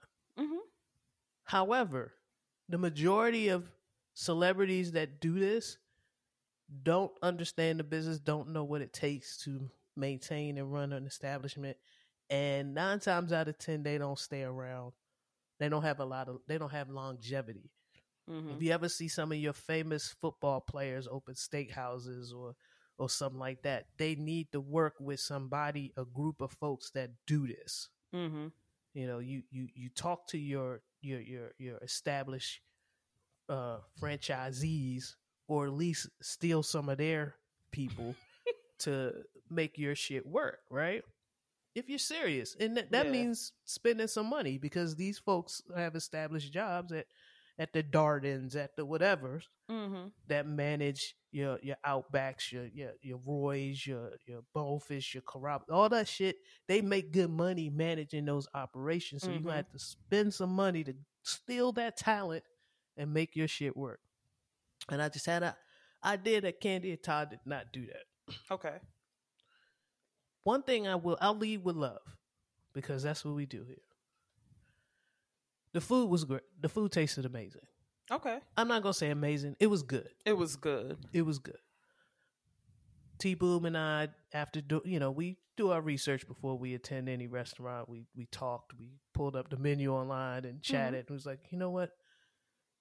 However, 1.46 2.14
the 2.68 2.78
majority 2.78 3.48
of 3.48 3.70
celebrities 4.14 4.92
that 4.92 5.20
do 5.20 5.38
this 5.40 5.78
don't 6.82 7.12
understand 7.22 7.78
the 7.80 7.84
business, 7.84 8.18
don't 8.18 8.50
know 8.50 8.64
what 8.64 8.82
it 8.82 8.92
takes 8.92 9.38
to 9.38 9.70
maintain 9.96 10.58
and 10.58 10.72
run 10.72 10.92
an 10.92 11.06
establishment, 11.06 11.76
and 12.30 12.74
nine 12.74 13.00
times 13.00 13.32
out 13.32 13.48
of 13.48 13.58
ten, 13.58 13.82
they 13.82 13.98
don't 13.98 14.18
stay 14.18 14.42
around. 14.42 14.92
They 15.58 15.68
don't 15.68 15.82
have 15.82 16.00
a 16.00 16.04
lot 16.04 16.28
of. 16.28 16.40
They 16.48 16.58
don't 16.58 16.72
have 16.72 16.90
longevity. 16.90 17.70
hmm 18.28 18.54
If 18.54 18.62
you 18.62 18.72
ever 18.72 18.88
see 18.88 19.08
some 19.08 19.32
of 19.32 19.38
your 19.38 19.52
famous 19.54 20.08
football 20.08 20.60
players 20.60 21.08
open 21.10 21.34
steakhouses 21.34 22.34
or 22.34 22.56
or 22.98 23.10
something 23.10 23.40
like 23.40 23.62
that, 23.62 23.86
they 23.98 24.14
need 24.16 24.52
to 24.52 24.60
work 24.60 24.94
with 25.00 25.20
somebody, 25.20 25.92
a 25.96 26.04
group 26.04 26.40
of 26.40 26.52
folks 26.52 26.90
that 26.92 27.10
do 27.26 27.46
this. 27.46 27.88
hmm 28.12 28.48
You 28.94 29.06
know, 29.06 29.18
you 29.18 29.42
you 29.50 29.68
you 29.74 29.90
talk 29.90 30.26
to 30.28 30.38
your 30.38 30.80
your 31.06 31.20
your 31.20 31.50
your 31.58 31.78
established 31.78 32.60
uh 33.48 33.78
franchisees 34.00 35.14
or 35.48 35.66
at 35.66 35.72
least 35.72 36.08
steal 36.20 36.62
some 36.62 36.88
of 36.88 36.98
their 36.98 37.36
people 37.70 38.14
to 38.80 39.12
make 39.50 39.78
your 39.78 39.94
shit 39.94 40.26
work, 40.26 40.58
right? 40.70 41.02
If 41.74 41.88
you're 41.88 41.98
serious. 41.98 42.56
And 42.58 42.76
that, 42.76 42.90
that 42.92 43.06
Yeah. 43.06 43.12
means 43.12 43.52
spending 43.64 44.08
some 44.08 44.26
money 44.28 44.58
because 44.58 44.96
these 44.96 45.18
folks 45.18 45.62
have 45.76 45.94
established 45.94 46.52
jobs 46.52 46.90
at 46.92 47.06
at 47.58 47.72
the 47.72 47.82
Dardens, 47.82 48.56
at 48.56 48.76
the 48.76 48.84
whatever 48.84 49.42
hmm 49.68 50.06
that 50.28 50.46
manage 50.46 51.14
your 51.32 51.58
your 51.62 51.76
outbacks, 51.86 52.50
your 52.52 52.66
your 52.66 52.92
your 53.02 53.18
Roy's, 53.26 53.86
your 53.86 54.12
your 54.26 54.42
Bonefish, 54.54 55.14
your 55.14 55.22
Carrabba, 55.22 55.62
all 55.70 55.88
that 55.88 56.08
shit. 56.08 56.36
They 56.68 56.80
make 56.82 57.12
good 57.12 57.30
money 57.30 57.70
managing 57.70 58.24
those 58.24 58.48
operations. 58.54 59.24
So 59.24 59.30
you 59.30 59.40
Mhm. 59.40 59.44
gonna 59.44 59.56
have 59.56 59.70
to 59.70 59.78
spend 59.78 60.34
some 60.34 60.50
money 60.50 60.84
to 60.84 60.94
steal 61.22 61.72
that 61.72 61.96
talent 61.96 62.44
and 62.96 63.12
make 63.12 63.36
your 63.36 63.48
shit 63.48 63.76
work. 63.76 64.00
And 64.90 65.02
I 65.02 65.08
just 65.08 65.26
had 65.26 65.42
a 65.42 65.56
idea 66.04 66.40
that 66.42 66.60
Kandi 66.60 66.90
and 66.92 67.02
Todd 67.02 67.30
did 67.30 67.40
not 67.44 67.72
do 67.72 67.86
that. 67.86 68.34
Okay. 68.50 68.78
One 70.44 70.62
thing 70.62 70.86
I 70.86 70.94
will 70.94 71.18
I'll 71.20 71.36
lead 71.36 71.64
with 71.64 71.76
love 71.76 72.00
because 72.72 73.02
that's 73.02 73.24
what 73.24 73.34
we 73.34 73.46
do 73.46 73.64
here. 73.64 73.82
The 75.76 75.82
food 75.82 76.08
was 76.08 76.24
great. 76.24 76.40
The 76.58 76.70
food 76.70 76.90
tasted 76.90 77.26
amazing. 77.26 77.60
Okay. 78.10 78.38
I'm 78.56 78.66
not 78.66 78.82
gonna 78.82 78.94
say 78.94 79.10
amazing. 79.10 79.56
It 79.60 79.66
was 79.66 79.82
good. 79.82 80.08
It 80.24 80.32
was 80.32 80.56
good. 80.56 80.96
it 81.12 81.20
was 81.20 81.38
good. 81.38 81.58
T 83.18 83.34
Boom 83.34 83.66
and 83.66 83.76
I, 83.76 84.08
after 84.32 84.62
do, 84.62 84.80
you 84.86 84.98
know, 84.98 85.10
we 85.10 85.36
do 85.54 85.72
our 85.72 85.82
research 85.82 86.26
before 86.26 86.56
we 86.56 86.72
attend 86.72 87.10
any 87.10 87.26
restaurant. 87.26 87.90
We 87.90 88.06
we 88.16 88.24
talked, 88.24 88.72
we 88.78 88.92
pulled 89.12 89.36
up 89.36 89.50
the 89.50 89.58
menu 89.58 89.92
online 89.92 90.46
and 90.46 90.62
mm-hmm. 90.62 90.72
chatted. 90.72 91.04
And 91.08 91.14
was 91.14 91.26
like, 91.26 91.40
you 91.50 91.58
know 91.58 91.68
what? 91.68 91.90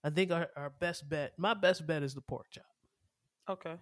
I 0.02 0.10
think 0.10 0.32
our, 0.32 0.48
our 0.56 0.70
best 0.70 1.10
bet, 1.10 1.34
my 1.38 1.54
best 1.54 1.86
bet 1.86 2.02
is 2.02 2.16
the 2.16 2.22
pork 2.22 2.46
chop. 2.50 2.64
Okay. 3.50 3.76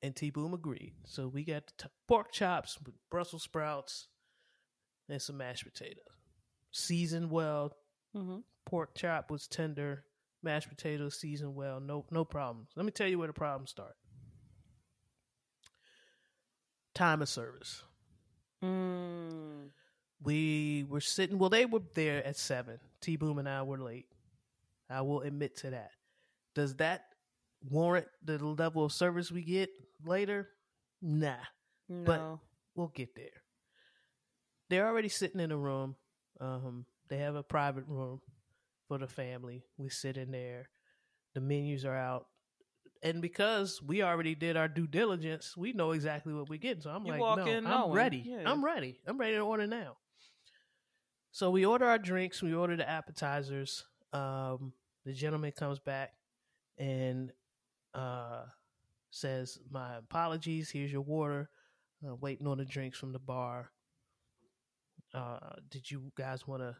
And 0.00 0.16
T 0.16 0.30
Boom 0.30 0.54
agreed. 0.54 0.94
So 1.04 1.28
we 1.28 1.44
got 1.44 1.66
the 1.66 1.82
t- 1.82 1.90
pork 2.08 2.32
chops 2.32 2.78
with 2.82 2.94
Brussels 3.10 3.42
sprouts 3.42 4.08
and 5.06 5.20
some 5.20 5.36
mashed 5.36 5.66
potatoes. 5.70 6.04
Seasoned 6.72 7.30
well. 7.30 7.76
Hmm 8.14 8.38
Pork 8.66 8.94
chop 8.94 9.30
was 9.30 9.46
tender. 9.46 10.04
Mashed 10.42 10.68
potatoes 10.68 11.18
seasoned 11.18 11.54
well. 11.54 11.80
No 11.80 12.04
no 12.10 12.24
problems. 12.24 12.70
Let 12.76 12.86
me 12.86 12.92
tell 12.92 13.06
you 13.08 13.18
where 13.18 13.26
the 13.26 13.32
problems 13.34 13.70
start. 13.70 13.94
Time 16.94 17.22
of 17.22 17.28
service. 17.28 17.82
Mm. 18.64 19.70
We 20.22 20.84
were 20.88 21.00
sitting. 21.00 21.38
Well, 21.38 21.50
they 21.50 21.66
were 21.66 21.82
there 21.94 22.24
at 22.26 22.36
seven. 22.36 22.78
T 23.00 23.16
Boom 23.16 23.38
and 23.38 23.48
I 23.48 23.62
were 23.62 23.78
late. 23.78 24.06
I 24.88 25.02
will 25.02 25.20
admit 25.20 25.56
to 25.58 25.70
that. 25.70 25.92
Does 26.54 26.76
that 26.76 27.04
warrant 27.68 28.08
the 28.24 28.38
level 28.38 28.84
of 28.84 28.92
service 28.92 29.30
we 29.30 29.42
get 29.42 29.70
later? 30.04 30.48
Nah. 31.00 31.36
No. 31.88 32.04
But- 32.04 32.38
we'll 32.74 32.88
get 32.88 33.14
there. 33.14 33.42
They're 34.68 34.86
already 34.86 35.08
sitting 35.08 35.40
in 35.40 35.50
a 35.50 35.56
room. 35.56 35.96
Um, 36.40 36.86
they 37.10 37.18
have 37.18 37.34
a 37.34 37.42
private 37.42 37.84
room 37.86 38.20
for 38.88 38.96
the 38.98 39.06
family. 39.06 39.64
We 39.76 39.88
sit 39.90 40.16
in 40.16 40.30
there. 40.30 40.70
The 41.34 41.40
menus 41.40 41.84
are 41.84 41.94
out. 41.96 42.26
And 43.02 43.20
because 43.22 43.80
we 43.82 44.02
already 44.02 44.34
did 44.34 44.56
our 44.56 44.68
due 44.68 44.86
diligence, 44.86 45.56
we 45.56 45.72
know 45.72 45.90
exactly 45.92 46.32
what 46.34 46.48
we're 46.48 46.58
getting. 46.58 46.82
So 46.82 46.90
I'm 46.90 47.04
You 47.04 47.12
like, 47.12 47.20
no, 47.38 47.46
in 47.46 47.66
I'm 47.66 47.70
knowing. 47.70 47.92
ready. 47.92 48.24
Yeah. 48.26 48.42
I'm 48.50 48.64
ready. 48.64 48.98
I'm 49.06 49.18
ready 49.18 49.34
to 49.34 49.40
order 49.40 49.66
now. 49.66 49.96
So 51.32 51.50
we 51.50 51.64
order 51.64 51.86
our 51.86 51.98
drinks. 51.98 52.42
We 52.42 52.54
order 52.54 52.76
the 52.76 52.88
appetizers. 52.88 53.84
Um, 54.12 54.72
the 55.04 55.12
gentleman 55.12 55.52
comes 55.52 55.78
back 55.78 56.12
and 56.76 57.32
uh, 57.94 58.42
says, 59.10 59.58
"My 59.70 59.96
apologies. 59.96 60.70
Here's 60.70 60.92
your 60.92 61.02
water." 61.02 61.48
uh, 62.06 62.14
waiting 62.16 62.46
on 62.46 62.56
the 62.58 62.64
drinks 62.64 62.98
from 62.98 63.12
the 63.12 63.18
bar. 63.18 63.70
Uh, 65.14 65.38
did 65.70 65.90
you 65.90 66.10
guys 66.16 66.46
want 66.48 66.62
to? 66.62 66.74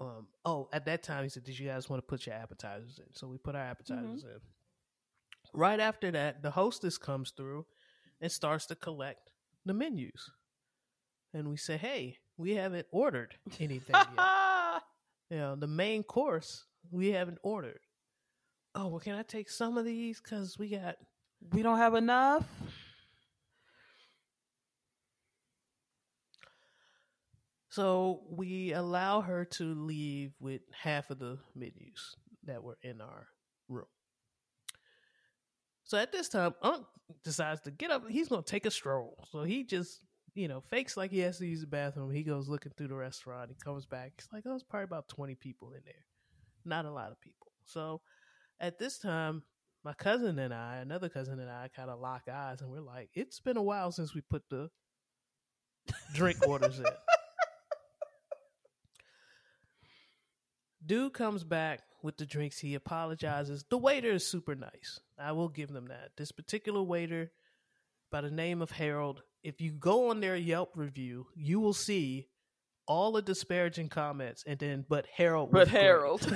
Um, 0.00 0.28
oh, 0.44 0.68
at 0.72 0.84
that 0.86 1.02
time 1.02 1.24
he 1.24 1.28
said, 1.28 1.44
"Did 1.44 1.58
you 1.58 1.66
guys 1.68 1.88
want 1.88 2.02
to 2.02 2.06
put 2.06 2.26
your 2.26 2.34
appetizers 2.36 2.98
in?" 2.98 3.12
So 3.14 3.26
we 3.26 3.36
put 3.38 3.54
our 3.56 3.62
appetizers 3.62 4.22
in. 4.24 4.40
Right 5.52 5.80
after 5.80 6.10
that, 6.12 6.42
the 6.42 6.50
hostess 6.52 6.98
comes 6.98 7.30
through 7.36 7.66
and 8.20 8.30
starts 8.30 8.66
to 8.66 8.74
collect 8.74 9.30
the 9.64 9.74
menus. 9.74 10.30
and 11.34 11.48
we 11.48 11.56
say, 11.56 11.76
"Hey, 11.76 12.18
we 12.36 12.54
haven't 12.54 12.86
ordered 12.90 13.34
anything 13.60 13.94
yet. 13.94 14.06
you 15.30 15.36
know, 15.38 15.56
the 15.56 15.66
main 15.66 16.02
course 16.02 16.64
we 16.90 17.08
haven't 17.12 17.38
ordered." 17.42 17.80
Oh, 18.74 18.88
well, 18.88 19.00
can 19.00 19.14
I 19.14 19.22
take 19.22 19.50
some 19.50 19.76
of 19.76 19.84
these? 19.84 20.20
Cause 20.20 20.56
we 20.58 20.68
got 20.68 20.96
we 21.52 21.62
don't 21.62 21.78
have 21.78 21.94
enough. 21.94 22.44
So 27.78 28.22
we 28.28 28.72
allow 28.72 29.20
her 29.20 29.44
to 29.44 29.72
leave 29.72 30.32
with 30.40 30.62
half 30.72 31.10
of 31.10 31.20
the 31.20 31.38
menus 31.54 32.16
that 32.42 32.64
were 32.64 32.76
in 32.82 33.00
our 33.00 33.28
room. 33.68 33.86
So 35.84 35.96
at 35.96 36.10
this 36.10 36.28
time, 36.28 36.56
Unc 36.60 36.84
decides 37.22 37.60
to 37.60 37.70
get 37.70 37.92
up. 37.92 38.02
He's 38.08 38.26
going 38.26 38.42
to 38.42 38.50
take 38.50 38.66
a 38.66 38.72
stroll. 38.72 39.24
So 39.30 39.44
he 39.44 39.62
just, 39.62 40.00
you 40.34 40.48
know, 40.48 40.60
fakes 40.60 40.96
like 40.96 41.12
he 41.12 41.20
has 41.20 41.38
to 41.38 41.46
use 41.46 41.60
the 41.60 41.68
bathroom. 41.68 42.10
He 42.10 42.24
goes 42.24 42.48
looking 42.48 42.72
through 42.76 42.88
the 42.88 42.96
restaurant. 42.96 43.50
He 43.50 43.54
comes 43.64 43.86
back. 43.86 44.14
He's 44.16 44.26
like, 44.32 44.42
oh, 44.44 44.56
it's 44.56 44.64
probably 44.64 44.82
about 44.82 45.08
20 45.08 45.36
people 45.36 45.70
in 45.70 45.82
there. 45.84 46.04
Not 46.64 46.84
a 46.84 46.90
lot 46.90 47.12
of 47.12 47.20
people. 47.20 47.52
So 47.64 48.00
at 48.58 48.80
this 48.80 48.98
time, 48.98 49.44
my 49.84 49.92
cousin 49.92 50.40
and 50.40 50.52
I, 50.52 50.78
another 50.78 51.08
cousin 51.08 51.38
and 51.38 51.48
I, 51.48 51.68
kind 51.68 51.90
of 51.90 52.00
lock 52.00 52.22
eyes 52.28 52.60
and 52.60 52.72
we're 52.72 52.80
like, 52.80 53.10
it's 53.14 53.38
been 53.38 53.56
a 53.56 53.62
while 53.62 53.92
since 53.92 54.16
we 54.16 54.20
put 54.20 54.42
the 54.50 54.68
drink 56.12 56.38
orders 56.48 56.80
in. 56.80 56.86
Dude 60.84 61.12
comes 61.12 61.44
back 61.44 61.80
with 62.02 62.16
the 62.16 62.26
drinks. 62.26 62.58
He 62.58 62.74
apologizes. 62.74 63.64
The 63.68 63.78
waiter 63.78 64.12
is 64.12 64.26
super 64.26 64.54
nice. 64.54 65.00
I 65.18 65.32
will 65.32 65.48
give 65.48 65.72
them 65.72 65.86
that. 65.86 66.10
This 66.16 66.32
particular 66.32 66.82
waiter, 66.82 67.32
by 68.10 68.20
the 68.20 68.30
name 68.30 68.62
of 68.62 68.70
Harold, 68.70 69.22
if 69.42 69.60
you 69.60 69.72
go 69.72 70.10
on 70.10 70.20
their 70.20 70.36
Yelp 70.36 70.70
review, 70.76 71.26
you 71.34 71.60
will 71.60 71.72
see 71.72 72.28
all 72.86 73.12
the 73.12 73.22
disparaging 73.22 73.88
comments 73.88 74.44
and 74.46 74.58
then, 74.58 74.84
but 74.88 75.06
Harold. 75.14 75.50
But 75.52 75.68
Harold. 75.68 76.22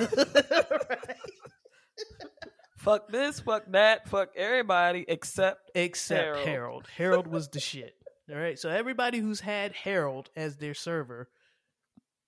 fuck 2.78 3.08
this, 3.10 3.40
fuck 3.40 3.64
that, 3.70 4.08
fuck 4.08 4.30
everybody 4.36 5.04
except 5.08 5.70
except 5.74 6.20
Harold. 6.22 6.46
Harold. 6.46 6.86
Harold 6.96 7.26
was 7.26 7.48
the 7.48 7.60
shit. 7.60 7.94
All 8.30 8.36
right. 8.36 8.58
So 8.58 8.68
everybody 8.68 9.18
who's 9.18 9.40
had 9.40 9.72
Harold 9.72 10.30
as 10.36 10.56
their 10.56 10.74
server 10.74 11.28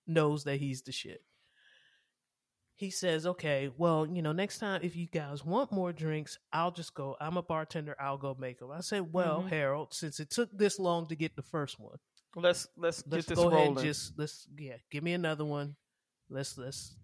knows 0.07 0.43
that 0.43 0.57
he's 0.57 0.81
the 0.83 0.91
shit 0.91 1.21
he 2.77 2.89
says, 2.89 3.25
okay, 3.25 3.71
well, 3.77 4.05
you 4.05 4.21
know, 4.21 4.33
next 4.33 4.59
time 4.59 4.81
if 4.83 4.97
you 4.97 5.07
guys 5.07 5.45
want 5.45 5.71
more 5.71 5.93
drinks, 5.93 6.37
I'll 6.51 6.71
just 6.71 6.93
go. 6.93 7.15
I'm 7.21 7.37
a 7.37 7.41
bartender. 7.41 7.95
I'll 7.99 8.17
go 8.17 8.35
make 8.37 8.59
them. 8.59 8.71
I 8.71 8.81
said, 8.81 9.13
well, 9.13 9.39
mm-hmm. 9.39 9.47
Harold, 9.47 9.93
since 9.93 10.19
it 10.19 10.29
took 10.29 10.49
this 10.51 10.77
long 10.77 11.07
to 11.07 11.15
get 11.15 11.37
the 11.37 11.41
first 11.41 11.79
one, 11.79 11.97
let's 12.35 12.67
let's, 12.75 13.01
let's 13.07 13.25
get 13.25 13.35
this 13.35 13.37
go 13.37 13.49
rolling. 13.49 13.57
ahead 13.57 13.77
and 13.77 13.85
just 13.85 14.13
let's 14.17 14.47
yeah, 14.57 14.75
give 14.91 15.03
me 15.03 15.13
another 15.13 15.45
one. 15.45 15.75
Let's 16.29 16.57
let's 16.57 16.97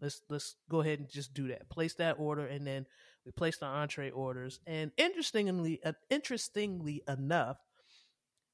let's 0.00 0.22
let's 0.28 0.56
go 0.68 0.80
ahead 0.80 0.98
and 0.98 1.08
just 1.08 1.34
do 1.34 1.48
that. 1.48 1.68
Place 1.68 1.94
that 1.94 2.16
order, 2.18 2.44
and 2.44 2.66
then 2.66 2.84
we 3.24 3.30
place 3.30 3.58
the 3.58 3.66
entree 3.66 4.10
orders. 4.10 4.58
And 4.66 4.90
interestingly, 4.96 5.80
uh, 5.84 5.92
interestingly 6.10 7.04
enough, 7.06 7.58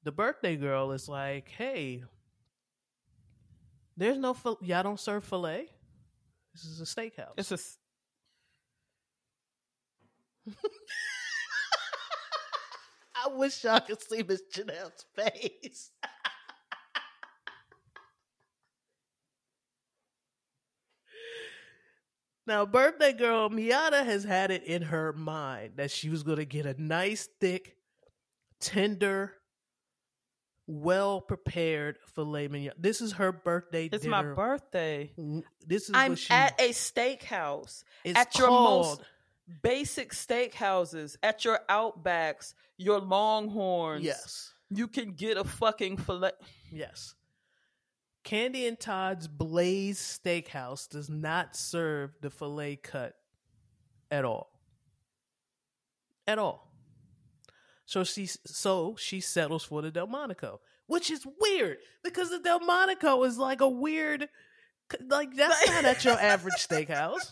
the 0.03 0.11
birthday 0.11 0.55
girl 0.55 0.91
is 0.91 1.09
like, 1.09 1.49
hey. 1.49 2.03
There's 3.95 4.17
no 4.17 4.35
y'all 4.61 4.81
don't 4.81 4.99
serve 4.99 5.23
filet. 5.23 5.69
This 6.53 6.65
is 6.65 6.81
a 6.81 6.85
steakhouse. 6.85 7.33
It's 7.37 7.51
a. 7.51 7.57
I 13.15 13.27
wish 13.35 13.63
y'all 13.63 13.79
could 13.79 14.01
see 14.01 14.23
Miss 14.23 14.41
Janelle's 14.53 15.05
face. 15.15 15.91
now, 22.45 22.65
birthday 22.65 23.13
girl 23.13 23.49
Miata 23.49 24.03
has 24.05 24.25
had 24.25 24.51
it 24.51 24.63
in 24.63 24.81
her 24.83 25.13
mind 25.13 25.77
that 25.77 25.89
she 25.91 26.09
was 26.09 26.23
going 26.23 26.37
to 26.37 26.45
get 26.45 26.65
a 26.65 26.75
nice, 26.81 27.29
thick, 27.39 27.77
tender 28.59 29.35
well 30.67 31.21
prepared 31.21 31.97
filet 32.15 32.47
mignon. 32.47 32.73
This 32.77 33.01
is 33.01 33.13
her 33.13 33.31
birthday. 33.31 33.89
It's 33.91 34.03
dinner. 34.03 34.23
my 34.23 34.33
birthday. 34.33 35.11
This 35.65 35.89
is 35.89 35.91
I'm 35.93 36.15
she, 36.15 36.31
at 36.31 36.59
a 36.59 36.69
steakhouse. 36.69 37.83
at 38.05 38.37
your 38.37 38.49
most 38.49 39.01
basic 39.61 40.13
steakhouses, 40.13 41.17
at 41.21 41.45
your 41.45 41.59
Outbacks, 41.69 42.53
your 42.77 42.99
Longhorns. 42.99 44.03
Yes, 44.03 44.53
you 44.69 44.87
can 44.87 45.11
get 45.11 45.37
a 45.37 45.43
fucking 45.43 45.97
filet. 45.97 46.31
Yes. 46.71 47.15
Kandi 48.23 48.67
and 48.67 48.79
Todd's 48.79 49.27
Blaze 49.27 49.99
Steakhouse 49.99 50.87
does 50.87 51.09
not 51.09 51.57
serve 51.57 52.11
the 52.21 52.29
filet 52.29 52.77
cut 52.77 53.15
at 54.09 54.23
all. 54.23 54.49
At 56.25 56.39
all. 56.39 56.72
So 57.85 58.03
she 58.03 58.27
so 58.45 58.95
she 58.97 59.19
settles 59.19 59.63
for 59.63 59.81
the 59.81 59.91
Delmonico, 59.91 60.59
which 60.87 61.11
is 61.11 61.25
weird 61.39 61.77
because 62.03 62.29
the 62.29 62.39
Delmonico 62.39 63.23
is 63.23 63.37
like 63.37 63.61
a 63.61 63.69
weird, 63.69 64.29
like 65.07 65.35
that's 65.35 65.67
not 65.67 65.85
at 65.85 66.05
your 66.05 66.13
average 66.19 66.55
steakhouse. 66.55 67.31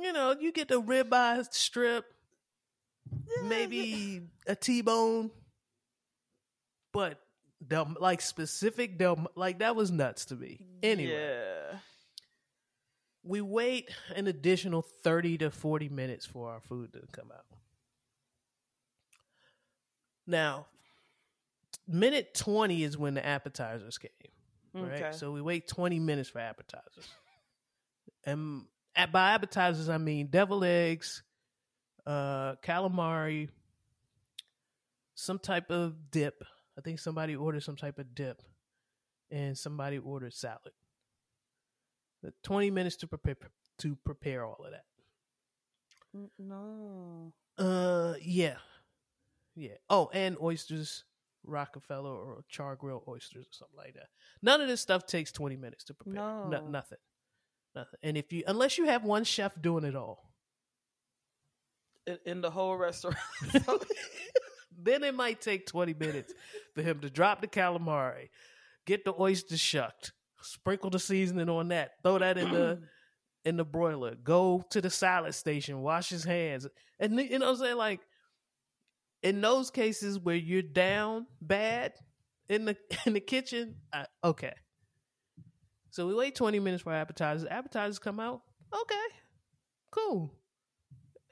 You 0.00 0.12
know, 0.12 0.34
you 0.38 0.52
get 0.52 0.68
the 0.68 0.80
ribeye 0.80 1.46
strip, 1.52 2.04
maybe 3.44 4.22
a 4.46 4.56
T-bone, 4.56 5.30
but 6.92 7.20
Del 7.66 7.94
like 8.00 8.20
specific 8.20 8.98
Del 8.98 9.26
like 9.36 9.60
that 9.60 9.76
was 9.76 9.90
nuts 9.90 10.24
to 10.26 10.34
me. 10.34 10.60
Anyway. 10.82 11.12
Yeah. 11.12 11.78
We 13.26 13.40
wait 13.40 13.90
an 14.14 14.26
additional 14.26 14.82
30 14.82 15.38
to 15.38 15.50
40 15.50 15.88
minutes 15.88 16.26
for 16.26 16.50
our 16.50 16.60
food 16.60 16.92
to 16.92 17.00
come 17.10 17.30
out. 17.32 17.46
Now, 20.26 20.66
minute 21.86 22.34
20 22.34 22.82
is 22.82 22.96
when 22.96 23.14
the 23.14 23.24
appetizers 23.24 23.98
came. 23.98 24.10
Right? 24.72 25.02
Okay. 25.02 25.12
So 25.12 25.30
we 25.30 25.40
wait 25.40 25.68
20 25.68 26.00
minutes 26.00 26.28
for 26.28 26.40
appetizers. 26.40 27.08
and 28.24 28.64
by 29.12 29.32
appetizers, 29.32 29.88
I 29.88 29.98
mean 29.98 30.28
devil 30.28 30.64
eggs, 30.64 31.22
uh, 32.06 32.56
calamari, 32.56 33.48
some 35.14 35.38
type 35.38 35.70
of 35.70 36.10
dip. 36.10 36.42
I 36.76 36.80
think 36.80 36.98
somebody 36.98 37.36
ordered 37.36 37.62
some 37.62 37.76
type 37.76 37.98
of 37.98 38.14
dip, 38.14 38.42
and 39.30 39.56
somebody 39.56 39.98
ordered 39.98 40.34
salad. 40.34 40.72
20 42.42 42.70
minutes 42.70 42.96
to 42.96 43.06
prepare 43.06 43.36
to 43.78 43.96
prepare 44.04 44.44
all 44.44 44.64
of 44.64 44.72
that. 44.72 44.84
No. 46.38 47.32
Uh, 47.58 48.14
yeah. 48.22 48.56
Yeah. 49.56 49.76
Oh, 49.88 50.10
and 50.12 50.36
oysters, 50.42 51.04
Rockefeller 51.46 52.10
or 52.10 52.44
char 52.48 52.76
grill 52.76 53.04
oysters 53.06 53.46
or 53.46 53.52
something 53.52 53.76
like 53.76 53.94
that. 53.94 54.08
None 54.42 54.60
of 54.60 54.68
this 54.68 54.80
stuff 54.80 55.06
takes 55.06 55.30
twenty 55.30 55.56
minutes 55.56 55.84
to 55.84 55.94
prepare. 55.94 56.14
No. 56.14 56.48
no 56.48 56.66
nothing. 56.66 56.98
Nothing. 57.74 57.98
And 58.02 58.16
if 58.16 58.32
you, 58.32 58.44
unless 58.46 58.78
you 58.78 58.86
have 58.86 59.04
one 59.04 59.24
chef 59.24 59.60
doing 59.60 59.84
it 59.84 59.96
all, 59.96 60.30
in, 62.06 62.18
in 62.24 62.40
the 62.40 62.50
whole 62.50 62.76
restaurant, 62.76 63.16
then 64.82 65.04
it 65.04 65.14
might 65.14 65.40
take 65.40 65.66
twenty 65.66 65.94
minutes 65.94 66.32
for 66.74 66.82
him 66.82 67.00
to 67.00 67.10
drop 67.10 67.40
the 67.40 67.46
calamari, 67.46 68.30
get 68.86 69.04
the 69.04 69.14
oysters 69.18 69.60
shucked, 69.60 70.12
sprinkle 70.40 70.90
the 70.90 70.98
seasoning 70.98 71.48
on 71.48 71.68
that, 71.68 71.92
throw 72.02 72.18
that 72.18 72.38
in 72.38 72.50
the 72.50 72.80
in 73.44 73.56
the 73.56 73.64
broiler, 73.64 74.14
go 74.14 74.64
to 74.70 74.80
the 74.80 74.90
salad 74.90 75.34
station, 75.34 75.82
wash 75.82 76.08
his 76.08 76.24
hands, 76.24 76.66
and 76.98 77.18
you 77.20 77.38
know 77.38 77.46
what 77.46 77.52
I'm 77.52 77.58
saying 77.58 77.76
like 77.76 78.00
in 79.24 79.40
those 79.40 79.70
cases 79.70 80.20
where 80.20 80.36
you're 80.36 80.62
down 80.62 81.26
bad 81.40 81.94
in 82.48 82.66
the 82.66 82.76
in 83.06 83.14
the 83.14 83.20
kitchen, 83.20 83.76
I, 83.92 84.06
okay. 84.22 84.52
So 85.90 86.06
we 86.06 86.14
wait 86.14 86.34
20 86.34 86.60
minutes 86.60 86.82
for 86.82 86.92
appetizers. 86.92 87.48
Appetizers 87.48 87.98
come 87.98 88.20
out. 88.20 88.42
Okay. 88.72 89.06
Cool. 89.90 90.32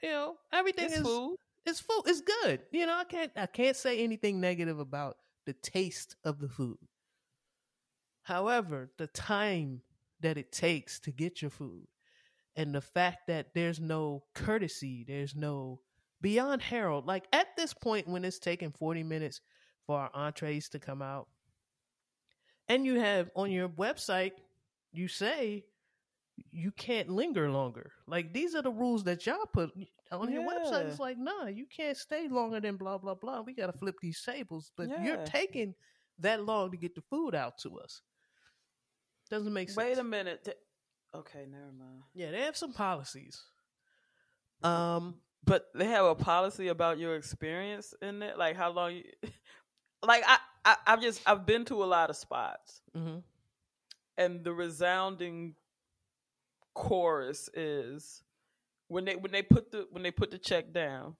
You 0.01 0.09
know, 0.09 0.35
everything 0.51 0.85
it's 0.85 0.97
is 0.97 1.01
food. 1.01 1.35
It's 1.65 1.79
food. 1.79 2.03
It's 2.05 2.21
good. 2.21 2.61
You 2.71 2.85
know, 2.85 2.95
I 2.97 3.03
can't 3.03 3.31
I 3.37 3.45
can't 3.45 3.75
say 3.77 4.03
anything 4.03 4.41
negative 4.41 4.79
about 4.79 5.17
the 5.45 5.53
taste 5.53 6.15
of 6.25 6.39
the 6.39 6.49
food. 6.49 6.77
However, 8.23 8.89
the 8.97 9.07
time 9.07 9.81
that 10.21 10.37
it 10.37 10.51
takes 10.51 10.99
to 11.01 11.11
get 11.11 11.41
your 11.41 11.51
food 11.51 11.85
and 12.55 12.73
the 12.73 12.81
fact 12.81 13.27
that 13.27 13.47
there's 13.53 13.81
no 13.81 14.23
courtesy, 14.33 15.03
there's 15.05 15.35
no 15.35 15.81
beyond 16.23 16.61
Harold, 16.61 17.05
like 17.05 17.25
at 17.33 17.55
this 17.55 17.73
point 17.73 18.07
when 18.07 18.25
it's 18.25 18.39
taking 18.39 18.71
40 18.71 19.03
minutes 19.03 19.41
for 19.85 19.99
our 19.99 20.09
entrees 20.15 20.69
to 20.69 20.79
come 20.79 21.01
out, 21.03 21.27
and 22.69 22.85
you 22.85 22.99
have 22.99 23.29
on 23.35 23.51
your 23.51 23.69
website, 23.69 24.31
you 24.93 25.07
say 25.07 25.65
you 26.51 26.71
can't 26.71 27.09
linger 27.09 27.51
longer. 27.51 27.91
Like 28.07 28.33
these 28.33 28.55
are 28.55 28.61
the 28.63 28.71
rules 28.71 29.03
that 29.03 29.27
y'all 29.27 29.45
put 29.53 29.71
on 30.11 30.31
your 30.31 30.43
website. 30.43 30.85
It's 30.87 30.99
like, 30.99 31.17
nah, 31.17 31.47
you 31.47 31.65
can't 31.65 31.97
stay 31.97 32.27
longer 32.27 32.59
than 32.59 32.77
blah 32.77 32.97
blah 32.97 33.15
blah. 33.15 33.41
We 33.41 33.53
got 33.53 33.67
to 33.67 33.77
flip 33.77 33.97
these 34.01 34.21
tables, 34.23 34.71
but 34.75 34.89
you're 35.03 35.23
taking 35.25 35.75
that 36.19 36.45
long 36.45 36.71
to 36.71 36.77
get 36.77 36.95
the 36.95 37.01
food 37.01 37.35
out 37.35 37.57
to 37.59 37.79
us. 37.79 38.01
Doesn't 39.29 39.53
make 39.53 39.69
sense. 39.69 39.77
Wait 39.77 39.97
a 39.97 40.03
minute. 40.03 40.57
Okay, 41.15 41.45
never 41.49 41.71
mind. 41.77 42.01
Yeah, 42.13 42.31
they 42.31 42.41
have 42.41 42.57
some 42.57 42.73
policies. 42.73 43.43
Um, 44.63 45.15
But 45.45 45.67
they 45.75 45.87
have 45.87 46.05
a 46.05 46.15
policy 46.15 46.69
about 46.69 46.99
your 46.99 47.15
experience 47.15 47.93
in 48.01 48.23
it, 48.23 48.37
like 48.37 48.55
how 48.55 48.71
long 48.71 48.95
you. 48.95 49.03
Like 50.05 50.23
I, 50.27 50.37
I, 50.65 50.75
I've 50.85 51.01
just 51.01 51.21
I've 51.25 51.45
been 51.45 51.63
to 51.63 51.81
a 51.81 51.85
lot 51.85 52.09
of 52.09 52.17
spots, 52.17 52.81
mhm. 52.93 53.23
and 54.17 54.43
the 54.43 54.51
resounding 54.51 55.55
chorus 56.73 57.49
is 57.53 58.21
when 58.89 59.05
they 59.05 59.15
when 59.15 59.31
they 59.31 59.41
put 59.41 59.71
the 59.71 59.87
when 59.91 60.03
they 60.03 60.11
put 60.11 60.29
the 60.31 60.37
check 60.37 60.73
down. 60.73 61.15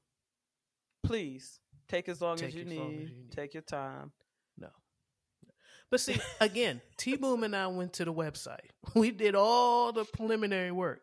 Please 1.02 1.62
take 1.88 2.10
as 2.10 2.22
long, 2.22 2.38
Take 2.38 2.50
as, 2.50 2.56
you 2.56 2.62
as 2.64 2.68
long 2.74 2.88
as 2.88 2.92
need. 2.92 3.00
you 3.00 3.16
need. 3.16 3.32
Take 3.32 3.54
your 3.54 3.64
time. 3.64 4.12
No. 4.58 4.70
But 5.90 6.00
see, 6.00 6.20
again, 6.42 6.82
T 6.98 7.16
Boom 7.16 7.44
and 7.44 7.56
I 7.56 7.68
went 7.68 7.94
to 7.94 8.06
the 8.06 8.14
website. 8.14 8.70
We 8.96 9.12
did 9.12 9.36
all 9.36 9.92
the 9.92 10.06
preliminary 10.06 10.72
work. 10.72 11.02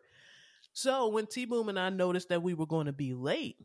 So 0.73 1.09
when 1.09 1.27
T 1.27 1.45
Boom 1.45 1.69
and 1.69 1.79
I 1.79 1.89
noticed 1.89 2.29
that 2.29 2.43
we 2.43 2.53
were 2.53 2.65
going 2.65 2.85
to 2.85 2.93
be 2.93 3.13
late, 3.13 3.57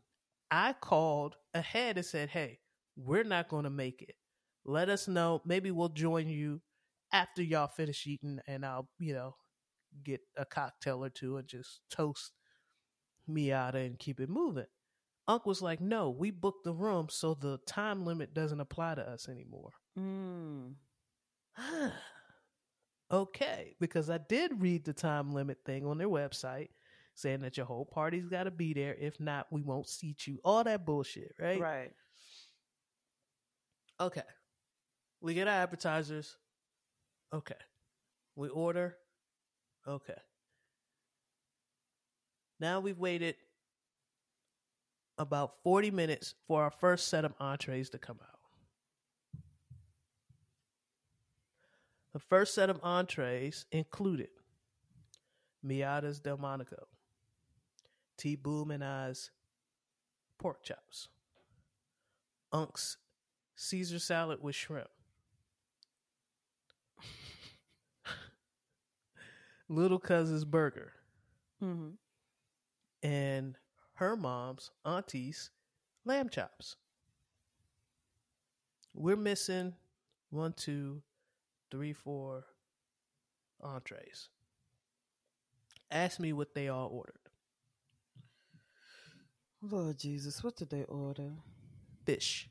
I 0.51 0.73
called 0.73 1.35
ahead 1.53 1.97
and 1.97 2.05
said, 2.05 2.29
Hey, 2.29 2.59
we're 2.95 3.23
not 3.23 3.49
going 3.49 3.63
to 3.63 3.69
make 3.69 4.01
it. 4.01 4.15
Let 4.65 4.89
us 4.89 5.07
know. 5.07 5.41
Maybe 5.45 5.71
we'll 5.71 5.89
join 5.89 6.27
you 6.27 6.61
after 7.13 7.41
y'all 7.41 7.67
finish 7.67 8.05
eating 8.05 8.39
and 8.47 8.65
I'll, 8.65 8.89
you 8.99 9.13
know, 9.13 9.35
get 10.03 10.21
a 10.35 10.45
cocktail 10.45 11.03
or 11.03 11.09
two 11.09 11.37
and 11.37 11.47
just 11.47 11.81
toast 11.89 12.33
Miata 13.29 13.85
and 13.85 13.97
keep 13.97 14.19
it 14.19 14.29
moving. 14.29 14.65
Unc 15.27 15.45
was 15.45 15.61
like, 15.61 15.81
No, 15.81 16.09
we 16.09 16.31
booked 16.31 16.63
the 16.63 16.73
room, 16.73 17.07
so 17.09 17.33
the 17.33 17.59
time 17.65 18.05
limit 18.05 18.33
doesn't 18.33 18.61
apply 18.61 18.95
to 18.95 19.09
us 19.09 19.27
anymore. 19.29 19.71
Mm. 19.97 20.73
okay, 23.11 23.75
because 23.79 24.09
I 24.09 24.19
did 24.19 24.61
read 24.61 24.85
the 24.85 24.93
time 24.93 25.33
limit 25.33 25.59
thing 25.65 25.85
on 25.85 25.97
their 25.97 26.09
website 26.09 26.69
saying 27.17 27.39
that 27.39 27.57
your 27.57 27.65
whole 27.65 27.83
party's 27.83 28.27
got 28.27 28.43
to 28.43 28.51
be 28.51 28.73
there. 28.73 28.93
If 28.93 29.19
not, 29.19 29.47
we 29.49 29.63
won't 29.63 29.89
seat 29.89 30.27
you. 30.27 30.39
All 30.43 30.63
that 30.63 30.85
bullshit, 30.85 31.33
right? 31.39 31.59
Right. 31.59 31.91
Okay. 33.99 34.21
We 35.19 35.33
get 35.33 35.47
our 35.47 35.55
appetizers. 35.55 36.37
Okay. 37.33 37.55
We 38.35 38.49
order. 38.49 38.97
Okay. 39.87 40.13
Now 42.59 42.79
we've 42.81 42.99
waited 42.99 43.35
about 45.17 45.53
40 45.63 45.89
minutes 45.89 46.35
for 46.47 46.61
our 46.61 46.71
first 46.71 47.07
set 47.07 47.25
of 47.25 47.33
entrees 47.39 47.89
to 47.89 47.97
come 47.97 48.19
out. 48.21 49.41
The 52.13 52.19
first 52.19 52.53
set 52.53 52.69
of 52.69 52.79
entrees 52.83 53.65
included 53.71 54.29
Miata's 55.63 56.19
Delmonico, 56.19 56.87
T 58.17 58.35
Boom 58.35 58.71
and 58.71 58.83
I's 58.83 59.31
pork 60.39 60.63
chops, 60.63 61.07
Unc's 62.51 62.97
Caesar 63.55 63.99
salad 63.99 64.39
with 64.41 64.55
shrimp, 64.55 64.89
Little 69.69 69.99
Cousin's 69.99 70.45
burger, 70.45 70.93
Mm-hmm. 71.63 71.89
and 73.01 73.57
her 73.95 74.15
mom's 74.15 74.69
auntie's 74.85 75.49
lamb 76.05 76.29
chops. 76.29 76.75
We're 78.93 79.15
missing 79.15 79.73
one, 80.29 80.53
two, 80.53 81.01
three, 81.71 81.93
four 81.93 82.45
entrees. 83.59 84.29
Ask 85.89 86.19
me 86.19 86.31
what 86.31 86.53
they 86.53 86.67
all 86.67 86.89
ordered. 86.89 87.26
Lord 89.61 89.97
Jesus, 89.97 90.43
what 90.43 90.55
did 90.55 90.69
they 90.69 90.83
order? 90.83 91.31
Fish. 92.05 92.49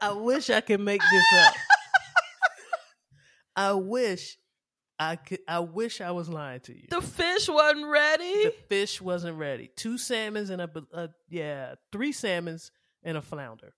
I 0.00 0.12
wish 0.12 0.50
I 0.50 0.60
could 0.60 0.80
make 0.80 1.00
this 1.00 1.24
up. 1.46 1.54
I 3.56 3.72
wish 3.72 4.38
I 4.98 5.16
could. 5.16 5.40
I 5.48 5.60
wish 5.60 6.00
I 6.00 6.10
was 6.10 6.28
lying 6.28 6.60
to 6.60 6.74
you. 6.74 6.86
The 6.90 7.00
fish 7.00 7.48
wasn't 7.48 7.86
ready. 7.86 8.44
The 8.44 8.54
fish 8.68 9.00
wasn't 9.00 9.38
ready. 9.38 9.70
Two 9.74 9.98
salmons 9.98 10.50
and 10.50 10.62
a, 10.62 10.70
a 10.92 11.08
yeah, 11.28 11.74
three 11.92 12.12
salmons 12.12 12.70
and 13.02 13.16
a 13.16 13.22
flounder. 13.22 13.74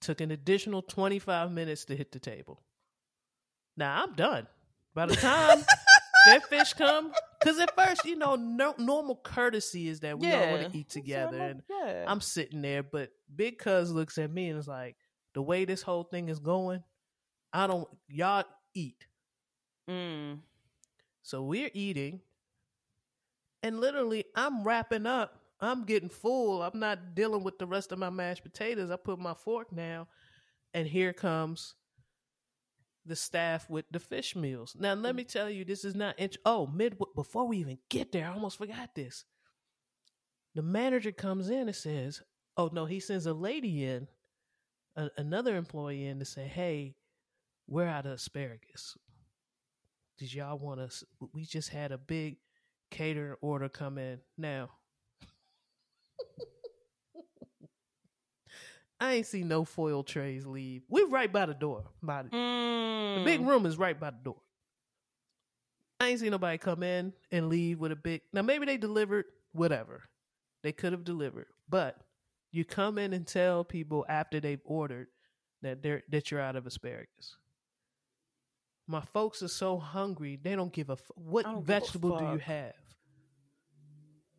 Took 0.00 0.20
an 0.20 0.30
additional 0.30 0.82
twenty 0.82 1.18
five 1.18 1.50
minutes 1.50 1.84
to 1.86 1.96
hit 1.96 2.12
the 2.12 2.18
table. 2.18 2.63
Now 3.76 4.02
I'm 4.02 4.14
done. 4.14 4.46
By 4.94 5.06
the 5.06 5.16
time 5.16 5.64
that 6.26 6.48
fish 6.48 6.72
come, 6.74 7.12
because 7.40 7.58
at 7.58 7.74
first 7.74 8.04
you 8.04 8.16
know 8.16 8.36
no, 8.36 8.74
normal 8.78 9.16
courtesy 9.22 9.88
is 9.88 10.00
that 10.00 10.18
we 10.18 10.32
all 10.32 10.50
want 10.50 10.72
to 10.72 10.78
eat 10.78 10.88
together, 10.88 11.38
and 11.38 11.62
yeah. 11.68 12.04
I'm 12.06 12.20
sitting 12.20 12.62
there, 12.62 12.82
but 12.82 13.10
Big 13.34 13.58
Cuz 13.58 13.90
looks 13.90 14.18
at 14.18 14.30
me 14.30 14.48
and 14.48 14.58
is 14.58 14.68
like, 14.68 14.96
the 15.34 15.42
way 15.42 15.64
this 15.64 15.82
whole 15.82 16.04
thing 16.04 16.28
is 16.28 16.38
going, 16.38 16.82
I 17.52 17.66
don't 17.66 17.88
y'all 18.08 18.44
eat. 18.74 19.06
mm. 19.90 20.38
So 21.22 21.42
we're 21.42 21.70
eating, 21.72 22.20
and 23.62 23.80
literally, 23.80 24.26
I'm 24.36 24.62
wrapping 24.62 25.06
up. 25.06 25.40
I'm 25.60 25.84
getting 25.84 26.10
full. 26.10 26.62
I'm 26.62 26.78
not 26.78 27.14
dealing 27.14 27.42
with 27.42 27.58
the 27.58 27.66
rest 27.66 27.92
of 27.92 27.98
my 27.98 28.10
mashed 28.10 28.42
potatoes. 28.42 28.90
I 28.90 28.96
put 28.96 29.18
my 29.18 29.32
fork 29.32 29.72
now, 29.72 30.06
and 30.74 30.86
here 30.86 31.14
comes 31.14 31.74
the 33.06 33.16
staff 33.16 33.68
with 33.68 33.84
the 33.90 33.98
fish 33.98 34.34
meals. 34.34 34.76
Now, 34.78 34.94
let 34.94 35.14
me 35.14 35.24
mm. 35.24 35.28
tell 35.28 35.50
you, 35.50 35.64
this 35.64 35.84
is 35.84 35.94
not. 35.94 36.18
Int- 36.18 36.38
oh, 36.44 36.66
mid 36.66 36.96
before 37.14 37.46
we 37.46 37.58
even 37.58 37.78
get 37.88 38.12
there, 38.12 38.26
I 38.26 38.32
almost 38.32 38.58
forgot 38.58 38.94
this. 38.94 39.24
The 40.54 40.62
manager 40.62 41.12
comes 41.12 41.50
in 41.50 41.68
and 41.68 41.74
says, 41.74 42.22
"Oh 42.56 42.70
no," 42.72 42.84
he 42.86 43.00
sends 43.00 43.26
a 43.26 43.34
lady 43.34 43.84
in, 43.84 44.08
a- 44.96 45.10
another 45.16 45.56
employee 45.56 46.06
in 46.06 46.18
to 46.20 46.24
say, 46.24 46.46
"Hey, 46.46 46.94
we're 47.66 47.86
out 47.86 48.06
of 48.06 48.12
asparagus." 48.12 48.96
did 50.18 50.32
y'all 50.32 50.58
want 50.58 50.80
us 50.80 51.04
we 51.32 51.44
just 51.44 51.70
had 51.70 51.92
a 51.92 51.98
big 51.98 52.36
catering 52.90 53.36
order 53.40 53.68
come 53.68 53.98
in 53.98 54.20
now 54.38 54.70
i 59.04 59.12
ain't 59.14 59.26
seen 59.26 59.48
no 59.48 59.64
foil 59.64 60.02
trays 60.02 60.46
leave. 60.46 60.82
We 60.88 61.02
right 61.04 61.32
by 61.32 61.46
the 61.46 61.54
door 61.54 61.84
by 62.02 62.22
the, 62.22 62.28
Mm. 62.30 63.18
the 63.18 63.24
big 63.24 63.40
room 63.46 63.66
is 63.66 63.76
right 63.76 63.98
by 63.98 64.10
the 64.10 64.18
door. 64.24 64.40
I 66.00 66.08
ain't 66.08 66.20
seen 66.20 66.30
nobody 66.30 66.58
come 66.58 66.82
in 66.82 67.12
and 67.30 67.48
leave 67.48 67.78
with 67.80 67.92
a 67.92 67.96
big 67.96 68.22
now 68.32 68.42
maybe 68.42 68.66
they 68.66 68.76
delivered 68.76 69.26
whatever. 69.52 70.02
They 70.62 70.72
could 70.72 70.92
have 70.92 71.04
delivered 71.04 71.46
but 71.68 71.98
you 72.52 72.64
come 72.64 72.98
in 72.98 73.12
and 73.12 73.26
tell 73.26 73.64
people 73.64 74.04
after 74.08 74.40
they've 74.40 74.60
ordered 74.64 75.08
that 75.62 75.82
they're 75.82 76.02
that 76.10 76.30
you're 76.30 76.40
out 76.40 76.56
of 76.56 76.66
asparagus. 76.66 77.36
My 78.86 79.00
folks 79.00 79.42
are 79.42 79.48
so 79.48 79.78
hungry 79.78 80.38
they 80.42 80.54
don't 80.56 80.72
give 80.72 80.88
a 80.90 80.94
f- 80.94 81.10
what 81.14 81.46
vegetable 81.62 82.18
do 82.18 82.24
you 82.32 82.38
have? 82.38 82.74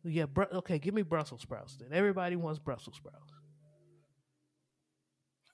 Yeah 0.04 0.26
br- 0.26 0.52
okay 0.52 0.78
give 0.78 0.94
me 0.94 1.02
brussels 1.02 1.42
sprouts 1.42 1.76
then. 1.76 1.88
Everybody 1.92 2.36
wants 2.36 2.58
brussels 2.58 2.96
sprouts 2.96 3.32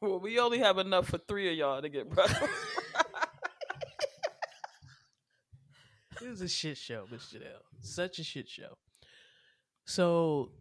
Well, 0.03 0.19
we 0.19 0.41
only 0.41 0.59
have 0.59 0.79
enough 0.79 1.07
for 1.07 1.19
three 1.19 1.49
of 1.49 1.57
y'all 1.57 1.81
to 1.81 1.89
get 1.89 2.11
Brussels. 2.11 2.51
It 6.21 6.29
was 6.29 6.41
a 6.41 6.49
shit 6.49 6.77
show, 6.77 7.05
Miss 7.11 7.33
Janelle. 7.33 7.63
Such 7.81 8.21
a 8.21 8.25
shit 8.25 8.49
show. 8.49 8.79
So, 9.87 10.53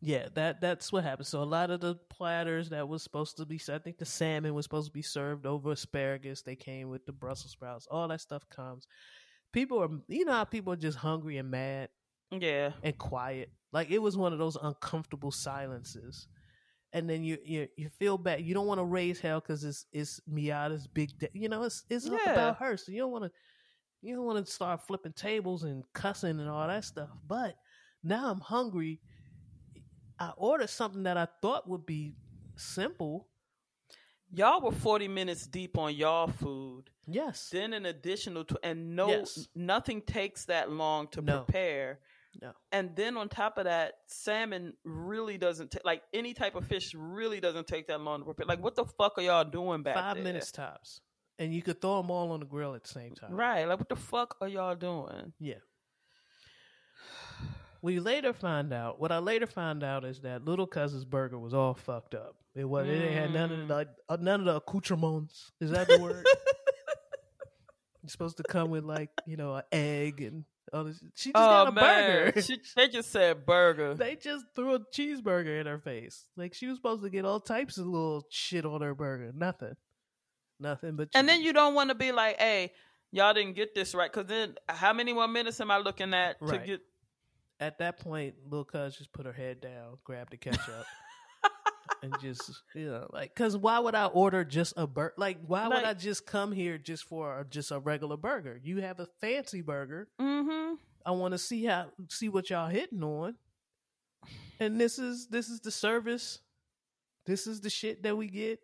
yeah, 0.00 0.28
that 0.34 0.62
that's 0.62 0.90
what 0.90 1.04
happened. 1.04 1.26
So 1.26 1.42
a 1.42 1.44
lot 1.44 1.70
of 1.70 1.80
the 1.80 1.96
platters 2.08 2.70
that 2.70 2.88
was 2.88 3.02
supposed 3.02 3.36
to 3.36 3.44
be, 3.44 3.60
I 3.70 3.78
think 3.78 3.98
the 3.98 4.06
salmon 4.06 4.54
was 4.54 4.64
supposed 4.64 4.86
to 4.86 4.92
be 4.92 5.02
served 5.02 5.44
over 5.44 5.72
asparagus. 5.72 6.40
They 6.40 6.56
came 6.56 6.88
with 6.88 7.04
the 7.04 7.12
Brussels 7.12 7.52
sprouts. 7.52 7.86
All 7.90 8.08
that 8.08 8.22
stuff 8.22 8.48
comes. 8.48 8.86
People 9.52 9.82
are, 9.82 9.90
you 10.08 10.24
know, 10.24 10.32
how 10.32 10.44
people 10.44 10.72
are 10.72 10.76
just 10.76 10.96
hungry 10.96 11.36
and 11.36 11.50
mad 11.50 11.90
yeah. 12.30 12.72
and 12.82 12.96
quiet. 12.96 13.50
Like 13.72 13.90
it 13.90 14.00
was 14.00 14.16
one 14.16 14.32
of 14.32 14.38
those 14.38 14.56
uncomfortable 14.56 15.32
silences. 15.32 16.28
And 16.92 17.08
then 17.08 17.22
you 17.22 17.36
you 17.44 17.68
you 17.76 17.88
feel 17.90 18.16
bad. 18.16 18.40
You 18.42 18.54
don't 18.54 18.66
want 18.66 18.78
to 18.80 18.84
raise 18.84 19.20
hell 19.20 19.40
because 19.40 19.62
it's 19.64 19.84
it's 19.92 20.20
Miata's 20.26 20.86
big 20.86 21.18
day. 21.18 21.28
You 21.34 21.48
know, 21.48 21.64
it's 21.64 21.84
it's 21.90 22.06
Yeah. 22.06 22.32
about 22.32 22.58
her. 22.58 22.76
So 22.76 22.92
you 22.92 22.98
don't 22.98 23.12
want 23.12 23.24
to 23.24 23.30
you 24.00 24.14
don't 24.16 24.24
want 24.24 24.44
to 24.46 24.50
start 24.50 24.86
flipping 24.86 25.12
tables 25.12 25.64
and 25.64 25.84
cussing 25.92 26.40
and 26.40 26.48
all 26.48 26.66
that 26.66 26.84
stuff. 26.84 27.10
But 27.26 27.56
now 28.02 28.30
I'm 28.30 28.40
hungry. 28.40 29.00
I 30.18 30.32
ordered 30.36 30.70
something 30.70 31.02
that 31.02 31.16
I 31.16 31.26
thought 31.42 31.68
would 31.68 31.84
be 31.86 32.14
simple, 32.56 33.28
Y'all 34.30 34.60
were 34.60 34.72
40 34.72 35.08
minutes 35.08 35.46
deep 35.46 35.78
on 35.78 35.94
y'all 35.94 36.26
food. 36.26 36.90
Yes. 37.06 37.48
Then 37.50 37.72
an 37.72 37.86
additional, 37.86 38.44
tw- 38.44 38.56
and 38.62 38.94
no, 38.94 39.08
Yes. 39.08 39.48
nothing 39.54 40.02
takes 40.02 40.44
that 40.46 40.70
long 40.70 41.08
to 41.08 41.22
No. 41.22 41.44
prepare. 41.44 42.00
No. 42.40 42.52
And 42.70 42.94
then 42.94 43.16
on 43.16 43.28
top 43.28 43.58
of 43.58 43.64
that, 43.64 43.94
salmon 44.06 44.74
really 44.84 45.38
doesn't 45.38 45.72
take, 45.72 45.84
like 45.84 46.02
any 46.14 46.34
type 46.34 46.54
of 46.54 46.66
fish 46.66 46.94
really 46.96 47.40
doesn't 47.40 47.66
take 47.66 47.88
that 47.88 48.00
long 48.00 48.20
to 48.20 48.24
prepare. 48.26 48.46
Like, 48.46 48.62
what 48.62 48.76
the 48.76 48.84
fuck 48.84 49.18
are 49.18 49.22
y'all 49.22 49.44
doing 49.44 49.82
back 49.82 49.96
Five 49.96 50.14
there? 50.16 50.24
minutes 50.24 50.52
tops. 50.52 51.00
And 51.40 51.52
you 51.54 51.62
could 51.62 51.80
throw 51.80 52.00
them 52.00 52.10
all 52.10 52.30
on 52.32 52.40
the 52.40 52.46
grill 52.46 52.74
at 52.74 52.84
the 52.84 52.88
same 52.88 53.14
time. 53.14 53.32
Right. 53.32 53.64
Like, 53.66 53.78
what 53.78 53.88
the 53.88 53.96
fuck 53.96 54.36
are 54.40 54.48
y'all 54.48 54.74
doing? 54.76 55.32
Yeah. 55.40 55.54
We 57.80 58.00
later 58.00 58.32
find 58.32 58.72
out. 58.72 59.00
What 59.00 59.12
I 59.12 59.18
later 59.18 59.46
found 59.46 59.84
out 59.84 60.04
is 60.04 60.22
that 60.22 60.44
little 60.44 60.66
cousin's 60.66 61.04
burger 61.04 61.38
was 61.38 61.54
all 61.54 61.74
fucked 61.74 62.12
up. 62.16 62.34
It 62.56 62.64
was. 62.64 62.88
It 62.88 63.12
had 63.12 63.32
none 63.32 63.52
of 63.52 63.68
the 63.68 63.72
like, 63.72 63.88
uh, 64.08 64.16
none 64.20 64.40
of 64.40 64.46
the 64.46 64.56
accoutrements. 64.56 65.52
Is 65.60 65.70
that 65.70 65.86
the 65.86 66.00
word? 66.00 66.26
It's 68.02 68.12
supposed 68.12 68.38
to 68.38 68.42
come 68.42 68.70
with 68.70 68.84
like 68.84 69.10
you 69.26 69.36
know 69.36 69.54
an 69.56 69.64
egg 69.70 70.22
and 70.22 70.44
this. 70.72 71.02
She 71.14 71.30
just 71.30 71.36
oh, 71.36 71.64
got 71.64 71.68
a 71.68 71.72
burger. 71.72 72.32
Oh, 72.36 72.40
She, 72.40 72.60
they 72.76 72.88
just 72.88 73.10
said 73.10 73.46
burger. 73.46 73.94
they 73.94 74.16
just 74.16 74.46
threw 74.54 74.74
a 74.74 74.80
cheeseburger 74.80 75.60
in 75.60 75.66
her 75.66 75.78
face. 75.78 76.26
Like 76.36 76.54
she 76.54 76.66
was 76.66 76.76
supposed 76.76 77.02
to 77.02 77.10
get 77.10 77.24
all 77.24 77.40
types 77.40 77.78
of 77.78 77.86
little 77.86 78.24
shit 78.30 78.64
on 78.64 78.82
her 78.82 78.94
burger. 78.94 79.32
Nothing. 79.34 79.76
Nothing 80.60 80.96
but. 80.96 81.08
and 81.14 81.28
then 81.28 81.42
you 81.42 81.52
don't 81.52 81.74
want 81.74 81.90
to 81.90 81.94
be 81.94 82.10
like, 82.12 82.38
hey, 82.38 82.72
y'all 83.12 83.34
didn't 83.34 83.54
get 83.54 83.74
this 83.74 83.94
right. 83.94 84.12
Because 84.12 84.28
then 84.28 84.54
how 84.68 84.92
many 84.92 85.12
more 85.12 85.28
minutes 85.28 85.60
am 85.60 85.70
I 85.70 85.78
looking 85.78 86.12
at 86.14 86.38
to 86.46 86.58
get. 86.58 86.80
at 87.60 87.78
that 87.78 88.00
point, 88.00 88.34
little 88.44 88.64
cuz 88.64 88.96
just 88.96 89.12
put 89.12 89.26
her 89.26 89.32
head 89.32 89.60
down, 89.60 89.98
grabbed 90.04 90.32
the 90.32 90.36
ketchup, 90.36 90.86
and 92.02 92.14
just 92.20 92.50
you 92.74 92.86
know, 92.86 93.08
like, 93.12 93.34
cause 93.34 93.56
why 93.56 93.78
would 93.78 93.94
I 93.94 94.06
order 94.06 94.44
just 94.44 94.74
a 94.76 94.86
burger? 94.86 95.14
Like, 95.16 95.38
why 95.46 95.68
would 95.68 95.84
I 95.84 95.94
just 95.94 96.26
come 96.26 96.52
here 96.52 96.78
just 96.78 97.04
for 97.04 97.40
a, 97.40 97.44
just 97.44 97.70
a 97.70 97.78
regular 97.78 98.16
burger? 98.16 98.58
You 98.62 98.78
have 98.78 99.00
a 99.00 99.06
fancy 99.20 99.62
burger. 99.62 100.08
Mm-hmm. 100.20 100.74
I 101.04 101.10
want 101.12 101.32
to 101.32 101.38
see 101.38 101.64
how 101.64 101.86
see 102.08 102.28
what 102.28 102.50
y'all 102.50 102.68
hitting 102.68 103.02
on. 103.02 103.36
And 104.60 104.80
this 104.80 104.98
is 104.98 105.28
this 105.28 105.48
is 105.48 105.60
the 105.60 105.70
service. 105.70 106.40
This 107.26 107.46
is 107.46 107.60
the 107.60 107.70
shit 107.70 108.02
that 108.02 108.16
we 108.16 108.28
get. 108.28 108.60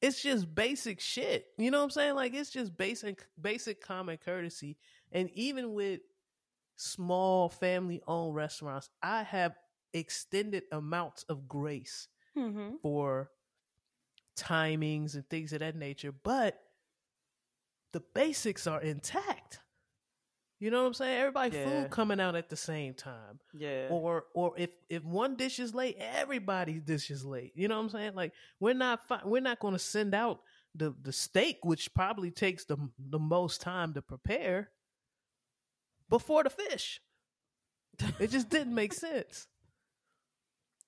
It's 0.00 0.20
just 0.20 0.52
basic 0.52 1.00
shit. 1.00 1.46
You 1.58 1.70
know 1.70 1.78
what 1.78 1.84
I'm 1.84 1.90
saying? 1.90 2.14
Like 2.14 2.34
it's 2.34 2.50
just 2.50 2.76
basic 2.76 3.24
basic 3.40 3.80
common 3.80 4.18
courtesy. 4.18 4.76
And 5.12 5.30
even 5.34 5.74
with 5.74 6.00
small 6.76 7.48
family 7.48 8.02
owned 8.06 8.34
restaurants, 8.34 8.90
I 9.02 9.22
have 9.22 9.54
extended 9.94 10.64
amounts 10.72 11.24
of 11.24 11.48
grace 11.48 12.08
Mm-hmm. 12.36 12.76
for 12.82 13.30
timings 14.36 15.14
and 15.14 15.28
things 15.28 15.52
of 15.52 15.60
that 15.60 15.76
nature, 15.76 16.12
but 16.12 16.58
the 17.92 18.00
basics 18.14 18.66
are 18.66 18.80
intact. 18.80 19.60
You 20.58 20.70
know 20.70 20.80
what 20.82 20.86
I'm 20.88 20.94
saying? 20.94 21.18
Everybody 21.18 21.56
Yeah. 21.56 21.64
food 21.64 21.90
coming 21.90 22.20
out 22.20 22.36
at 22.36 22.48
the 22.48 22.56
same 22.56 22.94
time. 22.94 23.40
Yeah. 23.52 23.88
Or 23.90 24.24
or 24.32 24.54
if 24.56 24.70
if 24.88 25.04
one 25.04 25.34
dish 25.36 25.58
is 25.58 25.74
late, 25.74 25.96
everybody's 25.98 26.82
dish 26.82 27.10
is 27.10 27.24
late. 27.24 27.52
You 27.56 27.66
know 27.68 27.76
what 27.76 27.82
I'm 27.84 27.90
saying? 27.90 28.14
Like 28.14 28.32
we're 28.60 28.72
not 28.74 29.06
fi- 29.08 29.22
we're 29.24 29.42
not 29.42 29.58
going 29.58 29.74
to 29.74 29.78
send 29.80 30.14
out 30.14 30.40
the 30.74 30.94
the 31.02 31.12
steak 31.12 31.58
which 31.64 31.92
probably 31.94 32.30
takes 32.30 32.64
the 32.64 32.76
the 32.98 33.18
most 33.18 33.60
time 33.60 33.92
to 33.94 34.02
prepare 34.02 34.70
before 36.08 36.44
the 36.44 36.50
fish. 36.50 37.00
It 38.20 38.30
just 38.30 38.48
didn't 38.48 38.74
make 38.74 38.92
sense. 39.08 39.48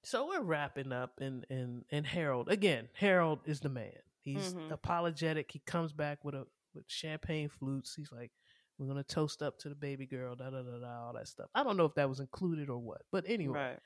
So 0.05 0.29
we're 0.29 0.43
wrapping 0.43 0.93
up 0.93 1.21
and 1.21 1.47
and 1.51 1.85
and 1.91 2.07
Harold 2.07 2.49
again. 2.49 2.89
Harold 2.95 3.41
is 3.47 3.61
the 3.61 3.69
man. 3.69 3.93
He's 4.21 4.55
Mhm. 4.55 4.71
apologetic. 4.71 5.51
He 5.53 5.59
comes 5.61 5.93
back 5.93 6.25
with 6.25 6.35
a 6.35 6.47
with 6.75 6.85
champagne 6.89 7.49
flutes. 7.49 7.95
He's 7.95 8.11
like, 8.13 8.33
"We're 8.79 8.87
gonna 8.89 9.05
toast 9.05 9.43
up 9.43 9.59
to 9.61 9.69
the 9.69 9.75
baby 9.75 10.07
girl." 10.07 10.35
Da 10.37 10.51
da 10.51 10.63
da 10.63 10.79
da. 10.79 11.07
All 11.07 11.13
that 11.15 11.29
stuff. 11.29 11.51
I 11.55 11.63
don't 11.63 11.77
know 11.77 11.85
if 11.87 11.95
that 11.95 12.09
was 12.09 12.21
included 12.21 12.69
or 12.69 12.79
what, 12.79 13.03
but 13.11 13.25
anyway, 13.29 13.59
Right. 13.59 13.81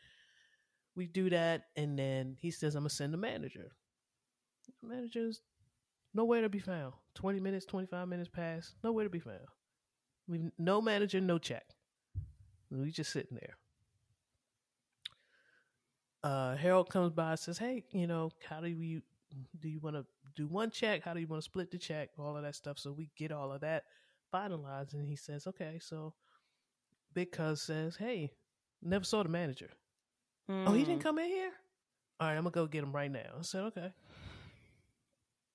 we 0.94 1.06
do 1.06 1.30
that, 1.30 1.70
and 1.76 1.98
then 1.98 2.36
he 2.40 2.50
says, 2.50 2.74
"I'm 2.74 2.82
gonna 2.82 2.90
send 2.90 3.12
the 3.12 3.18
manager." 3.18 3.70
The 4.80 4.86
manager's 4.86 5.40
nowhere 6.14 6.40
to 6.42 6.48
be 6.48 6.58
found. 6.60 6.94
Twenty 7.14 7.40
minutes, 7.40 7.64
twenty 7.66 7.86
five 7.86 8.08
minutes 8.08 8.28
pass, 8.28 8.74
nowhere 8.82 9.04
to 9.04 9.10
be 9.10 9.20
found. 9.20 9.46
We 10.26 10.50
no 10.58 10.80
manager, 10.80 11.20
no 11.20 11.38
check. 11.38 11.74
We 12.70 12.90
just 12.90 13.10
sitting 13.12 13.36
there. 13.40 13.56
Uh, 16.28 16.54
Harold 16.56 16.90
comes 16.90 17.10
by 17.10 17.30
and 17.30 17.38
says, 17.38 17.56
"Hey, 17.56 17.84
you 17.90 18.06
know, 18.06 18.30
how 18.46 18.60
do 18.60 18.68
you 18.68 19.00
do? 19.60 19.68
You 19.70 19.80
want 19.80 19.96
to 19.96 20.04
do 20.36 20.46
one 20.46 20.70
check? 20.70 21.02
How 21.02 21.14
do 21.14 21.20
you 21.20 21.26
want 21.26 21.40
to 21.42 21.44
split 21.44 21.70
the 21.70 21.78
check? 21.78 22.10
All 22.18 22.36
of 22.36 22.42
that 22.42 22.54
stuff." 22.54 22.78
So 22.78 22.92
we 22.92 23.08
get 23.16 23.32
all 23.32 23.50
of 23.50 23.62
that 23.62 23.84
finalized, 24.34 24.92
and 24.92 25.06
he 25.06 25.16
says, 25.16 25.46
"Okay." 25.46 25.78
So 25.80 26.12
Big 27.14 27.32
Cuz 27.32 27.62
says, 27.62 27.96
"Hey, 27.96 28.30
never 28.82 29.06
saw 29.06 29.22
the 29.22 29.30
manager. 29.30 29.70
Oh, 30.50 30.74
he 30.74 30.84
didn't 30.84 30.98
Mm. 30.98 31.02
come 31.02 31.18
in 31.18 31.28
here. 31.28 31.52
All 32.20 32.28
right, 32.28 32.36
I'm 32.36 32.42
gonna 32.42 32.50
go 32.50 32.66
get 32.66 32.84
him 32.84 32.92
right 32.92 33.10
now." 33.10 33.36
I 33.38 33.42
said, 33.42 33.64
"Okay." 33.64 33.94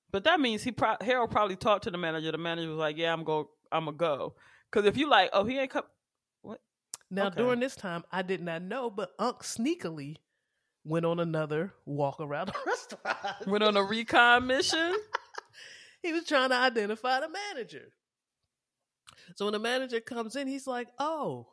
But 0.09 0.23
that 0.23 0.39
means 0.39 0.63
he 0.63 0.71
pro- 0.71 0.97
Harold 1.01 1.29
probably 1.29 1.55
talked 1.55 1.83
to 1.83 1.91
the 1.91 1.99
manager. 1.99 2.31
The 2.31 2.39
manager 2.39 2.69
was 2.69 2.79
like, 2.79 2.97
"Yeah, 2.97 3.13
I'm 3.13 3.23
go. 3.23 3.51
I'm 3.71 3.85
gonna 3.85 3.97
go." 3.97 4.35
Because 4.71 4.87
if 4.87 4.97
you 4.97 5.07
like, 5.07 5.29
oh, 5.33 5.43
he 5.43 5.59
ain't 5.59 5.69
come. 5.69 5.85
Now 7.11 7.27
Okay. 7.27 7.37
during 7.37 7.59
this 7.59 7.75
time, 7.75 8.03
I 8.11 8.23
did 8.23 8.41
not 8.41 8.63
know, 8.63 8.89
but 8.89 9.11
Unc 9.19 9.43
sneakily 9.43 10.17
went 10.85 11.05
on 11.05 11.19
another 11.19 11.73
walk 11.85 12.19
around 12.19 12.47
the 12.47 12.55
restaurant. 12.65 13.47
Went 13.47 13.63
on 13.63 13.77
a 13.77 13.83
recon 13.83 14.47
mission. 14.47 14.93
he 16.03 16.11
was 16.11 16.25
trying 16.25 16.49
to 16.49 16.55
identify 16.55 17.19
the 17.19 17.29
manager. 17.29 17.93
So 19.35 19.45
when 19.45 19.53
the 19.53 19.59
manager 19.59 19.99
comes 19.99 20.35
in, 20.35 20.47
he's 20.47 20.67
like, 20.67 20.89
"Oh, 20.99 21.47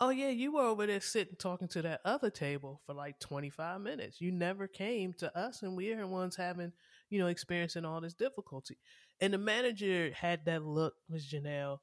oh 0.00 0.10
yeah, 0.10 0.30
you 0.30 0.52
were 0.52 0.62
over 0.62 0.86
there 0.86 1.00
sitting 1.00 1.36
talking 1.36 1.68
to 1.68 1.82
that 1.82 2.00
other 2.04 2.30
table 2.30 2.80
for 2.86 2.94
like 2.94 3.20
twenty 3.20 3.50
five 3.50 3.80
minutes. 3.80 4.20
You 4.20 4.32
never 4.32 4.66
came 4.66 5.12
to 5.14 5.36
us, 5.38 5.62
and 5.62 5.76
we're 5.76 5.96
the 5.96 6.06
ones 6.06 6.36
having, 6.36 6.72
you 7.10 7.18
know, 7.20 7.28
experiencing 7.28 7.84
all 7.84 8.00
this 8.00 8.14
difficulty." 8.14 8.78
And 9.20 9.32
the 9.32 9.38
manager 9.38 10.12
had 10.12 10.44
that 10.46 10.64
look, 10.64 10.94
Miss 11.08 11.32
Janelle. 11.32 11.78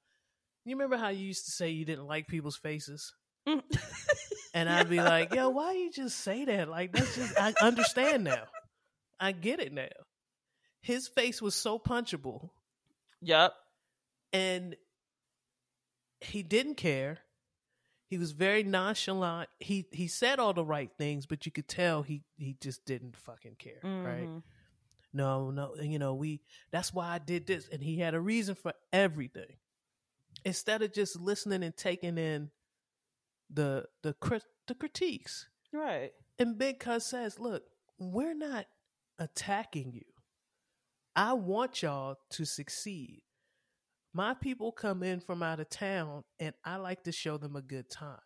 You 0.63 0.75
remember 0.75 0.97
how 0.97 1.09
you 1.09 1.25
used 1.25 1.45
to 1.45 1.51
say 1.51 1.69
you 1.69 1.85
didn't 1.85 2.07
like 2.07 2.27
people's 2.27 2.57
faces? 2.57 3.13
Mm. 3.47 3.61
And 4.55 4.69
I'd 4.69 4.89
be 4.89 5.01
like, 5.01 5.35
yo, 5.35 5.49
why 5.49 5.73
you 5.73 5.91
just 5.91 6.17
say 6.19 6.45
that? 6.45 6.69
Like, 6.69 6.93
that's 6.93 7.13
just, 7.13 7.37
I 7.37 7.53
understand 7.61 8.23
now. 8.23 8.43
I 9.19 9.33
get 9.33 9.59
it 9.59 9.73
now. 9.73 9.89
His 10.81 11.09
face 11.09 11.41
was 11.41 11.55
so 11.55 11.77
punchable 11.77 12.49
yep. 13.21 13.53
and 14.31 14.77
he 16.21 16.41
didn't 16.41 16.75
care. 16.75 17.19
He 18.07 18.17
was 18.17 18.31
very 18.31 18.63
nonchalant. 18.63 19.49
He 19.59 19.87
he 19.91 20.07
said 20.07 20.39
all 20.39 20.53
the 20.53 20.63
right 20.63 20.91
things, 20.97 21.25
but 21.25 21.45
you 21.45 21.51
could 21.51 21.67
tell 21.67 22.03
he 22.03 22.21
he 22.37 22.55
just 22.61 22.85
didn't 22.85 23.17
fucking 23.17 23.55
care, 23.57 23.79
right? 23.83 24.27
Mhm. 24.27 24.43
No, 25.11 25.49
no, 25.49 25.75
you 25.81 25.97
know, 25.97 26.13
we 26.13 26.41
that's 26.71 26.93
why 26.93 27.09
I 27.09 27.17
did 27.17 27.47
this 27.47 27.67
and 27.67 27.81
he 27.81 27.97
had 27.97 28.13
a 28.13 28.21
reason 28.21 28.53
for 28.53 28.73
everything. 28.93 29.57
Instead 30.45 30.83
of 30.83 30.93
just 30.93 31.19
listening 31.19 31.63
and 31.63 31.75
taking 31.75 32.19
in 32.19 32.51
the 33.49 33.85
the 34.03 34.13
crit, 34.13 34.43
the 34.67 34.75
critiques. 34.75 35.47
Right. 35.73 36.11
And 36.39 36.57
Big 36.57 36.79
Cuz 36.79 37.05
says, 37.05 37.39
look, 37.39 37.63
we're 37.97 38.35
not 38.35 38.65
attacking 39.19 39.93
you. 39.93 40.03
I 41.15 41.33
want 41.33 41.81
y'all 41.81 42.17
to 42.31 42.45
succeed. 42.45 43.21
My 44.13 44.33
people 44.33 44.71
come 44.71 45.03
in 45.03 45.19
from 45.19 45.43
out 45.43 45.59
of 45.59 45.69
town 45.69 46.23
and 46.39 46.53
I 46.63 46.77
like 46.77 47.03
to 47.03 47.11
show 47.11 47.37
them 47.37 47.55
a 47.55 47.61
good 47.61 47.89
time. 47.89 48.19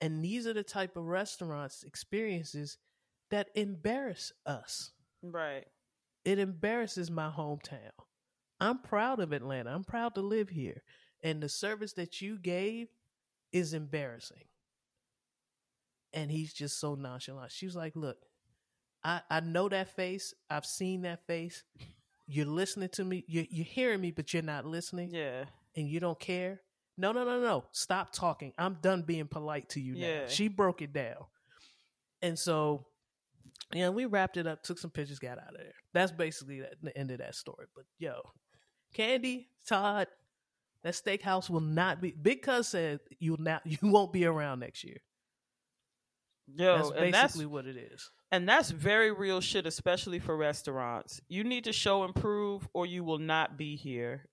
And 0.00 0.22
these 0.22 0.46
are 0.46 0.52
the 0.52 0.62
type 0.62 0.96
of 0.96 1.04
restaurants, 1.04 1.82
experiences 1.82 2.78
that 3.30 3.48
embarrass 3.54 4.32
us. 4.44 4.92
Right. 5.22 5.64
It 6.24 6.38
embarrasses 6.38 7.10
my 7.10 7.30
hometown. 7.30 7.92
I'm 8.60 8.78
proud 8.78 9.20
of 9.20 9.32
Atlanta. 9.32 9.70
I'm 9.70 9.84
proud 9.84 10.14
to 10.14 10.22
live 10.22 10.48
here. 10.50 10.82
And 11.22 11.42
the 11.42 11.48
service 11.48 11.92
that 11.94 12.20
you 12.20 12.38
gave 12.38 12.88
is 13.52 13.72
embarrassing. 13.72 14.44
And 16.12 16.30
he's 16.30 16.52
just 16.52 16.80
so 16.80 16.94
nonchalant. 16.94 17.52
She 17.52 17.66
was 17.66 17.76
like, 17.76 17.94
Look, 17.94 18.16
I, 19.04 19.20
I 19.30 19.40
know 19.40 19.68
that 19.68 19.94
face. 19.94 20.34
I've 20.50 20.66
seen 20.66 21.02
that 21.02 21.26
face. 21.26 21.62
You're 22.26 22.46
listening 22.46 22.88
to 22.90 23.04
me. 23.04 23.24
You're, 23.28 23.44
you're 23.50 23.64
hearing 23.64 24.00
me, 24.00 24.10
but 24.10 24.34
you're 24.34 24.42
not 24.42 24.66
listening. 24.66 25.10
Yeah. 25.12 25.44
And 25.76 25.88
you 25.88 26.00
don't 26.00 26.18
care. 26.18 26.60
No, 26.98 27.12
no, 27.12 27.24
no, 27.24 27.40
no. 27.40 27.64
Stop 27.72 28.12
talking. 28.12 28.52
I'm 28.58 28.78
done 28.80 29.02
being 29.02 29.28
polite 29.28 29.68
to 29.70 29.80
you 29.80 29.94
now. 29.94 30.06
Yeah. 30.06 30.28
She 30.28 30.48
broke 30.48 30.82
it 30.82 30.92
down. 30.92 31.26
And 32.22 32.38
so, 32.38 32.86
yeah, 33.72 33.90
we 33.90 34.06
wrapped 34.06 34.38
it 34.38 34.46
up, 34.46 34.62
took 34.62 34.78
some 34.78 34.90
pictures, 34.90 35.18
got 35.18 35.38
out 35.38 35.50
of 35.50 35.58
there. 35.58 35.74
That's 35.92 36.10
basically 36.10 36.60
that, 36.60 36.74
the 36.82 36.96
end 36.96 37.10
of 37.10 37.18
that 37.18 37.34
story. 37.34 37.66
But 37.74 37.84
yo, 37.98 38.14
Kandi, 38.96 39.46
Todd, 39.68 40.08
that 40.86 40.94
steakhouse 40.94 41.50
will 41.50 41.60
not 41.60 42.00
be. 42.00 42.12
Big 42.12 42.42
Cuz 42.42 42.68
said 42.68 43.00
you'll 43.18 43.40
not, 43.40 43.62
you 43.66 43.78
won't 43.82 44.12
be 44.12 44.24
around 44.24 44.60
next 44.60 44.84
year. 44.84 44.98
Yo, 46.54 46.76
that's 46.76 46.90
and 46.90 47.12
that's 47.14 47.32
basically 47.34 47.46
what 47.46 47.66
it 47.66 47.76
is. 47.76 48.08
and 48.30 48.48
that's 48.48 48.70
very 48.70 49.10
real 49.10 49.40
shit, 49.40 49.66
especially 49.66 50.20
for 50.20 50.36
restaurants. 50.36 51.20
You 51.28 51.42
need 51.42 51.64
to 51.64 51.72
show 51.72 52.04
improve, 52.04 52.68
or 52.72 52.86
you 52.86 53.02
will 53.02 53.18
not 53.18 53.56
be 53.58 53.74
here. 53.76 54.28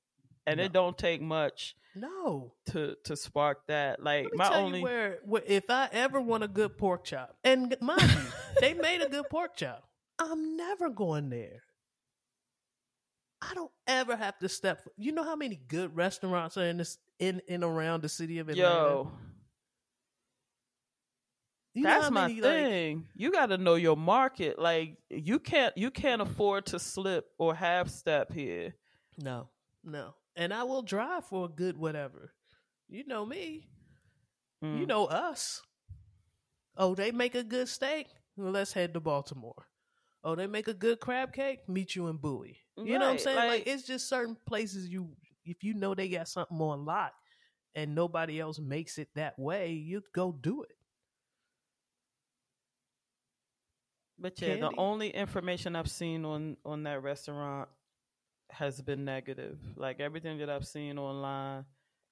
And 0.45 0.57
No. 0.59 0.65
it 0.65 0.73
don't 0.73 0.95
take 0.97 1.21
much 1.21 1.75
No, 1.95 2.53
to 2.67 2.95
to 3.05 3.15
spark 3.15 3.65
that. 3.67 4.03
Like 4.03 4.27
my 4.33 4.49
tell 4.49 4.65
only 4.65 4.81
where, 4.81 5.19
where 5.25 5.41
if 5.47 5.69
I 5.71 5.89
ever 5.91 6.21
want 6.21 6.43
a 6.43 6.47
good 6.47 6.77
pork 6.77 7.03
chop, 7.05 7.35
and 7.43 7.75
mind 7.81 8.01
you, 8.03 8.31
they 8.59 8.73
made 8.75 9.01
a 9.01 9.09
good 9.09 9.27
pork 9.29 9.55
chop. 9.55 9.83
I'm 10.19 10.55
never 10.55 10.89
going 10.91 11.29
there. 11.29 11.63
I 13.49 13.53
don't 13.53 13.71
ever 13.87 14.15
have 14.15 14.37
to 14.39 14.49
step. 14.49 14.87
You 14.97 15.11
know 15.11 15.23
how 15.23 15.35
many 15.35 15.55
good 15.67 15.95
restaurants 15.95 16.57
are 16.57 16.65
in 16.65 16.77
this 16.77 16.97
in 17.19 17.41
and 17.49 17.63
around 17.63 18.01
the 18.03 18.09
city 18.09 18.39
of 18.39 18.49
Atlanta. 18.49 18.69
yo. 18.69 19.11
You 21.73 21.83
That's 21.83 22.11
my 22.11 22.27
many, 22.27 22.41
like- 22.41 22.51
thing. 22.51 23.07
you 23.15 23.31
got 23.31 23.47
to 23.47 23.57
know 23.57 23.75
your 23.75 23.97
market. 23.97 24.59
Like 24.59 24.97
you 25.09 25.39
can't 25.39 25.75
you 25.77 25.89
can't 25.89 26.21
afford 26.21 26.67
to 26.67 26.79
slip 26.79 27.25
or 27.39 27.55
half 27.55 27.89
step 27.89 28.31
here. 28.31 28.75
no, 29.17 29.49
no, 29.83 30.13
and 30.35 30.53
I 30.53 30.63
will 30.63 30.83
drive 30.83 31.25
for 31.25 31.45
a 31.45 31.49
good 31.49 31.77
whatever. 31.77 32.33
You 32.89 33.05
know 33.07 33.25
me. 33.25 33.69
You 34.61 34.67
Mm. 34.69 34.87
know 34.87 35.05
us. 35.05 35.61
Oh, 36.77 36.95
they 36.95 37.11
make 37.11 37.35
a 37.35 37.43
good 37.43 37.67
steak. 37.67 38.07
Well, 38.37 38.51
let's 38.51 38.73
head 38.73 38.93
to 38.93 38.99
Baltimore. 38.99 39.67
Oh, 40.23 40.35
they 40.35 40.47
make 40.47 40.67
a 40.67 40.73
good 40.73 40.99
crab 40.99 41.33
cake. 41.33 41.67
Meet 41.67 41.95
you 41.95 42.07
in 42.07 42.17
Bowie. 42.17 42.59
You 42.77 42.97
know 42.97 43.05
what 43.05 43.11
I'm 43.13 43.19
saying? 43.19 43.37
Like, 43.37 43.49
like- 43.49 43.67
it's 43.67 43.83
just 43.83 44.09
certain 44.09 44.35
places 44.45 44.89
you, 44.89 45.09
if 45.45 45.63
you 45.63 45.73
know 45.73 45.93
they 45.93 46.09
got 46.09 46.27
something 46.27 46.59
on 46.59 46.85
lock, 46.85 47.13
and 47.75 47.95
nobody 47.95 48.39
else 48.39 48.59
makes 48.59 48.97
it 48.97 49.09
that 49.15 49.37
way, 49.37 49.71
you 49.71 50.01
go 50.13 50.31
do 50.31 50.63
it. 50.63 50.75
But 54.19 54.39
yeah, 54.41 54.55
the 54.57 54.71
only 54.77 55.09
information 55.09 55.75
I've 55.75 55.89
seen 55.89 56.23
on 56.23 56.55
on 56.63 56.83
that 56.83 57.01
restaurant 57.01 57.67
has 58.51 58.81
been 58.81 59.03
negative. 59.03 59.57
Like 59.75 59.99
everything 59.99 60.37
that 60.37 60.49
I've 60.49 60.67
seen 60.67 60.97
online 60.97 61.65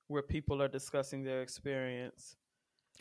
where 0.07 0.23
people 0.23 0.61
are 0.61 0.67
discussing 0.67 1.23
their 1.23 1.41
experience. 1.41 2.35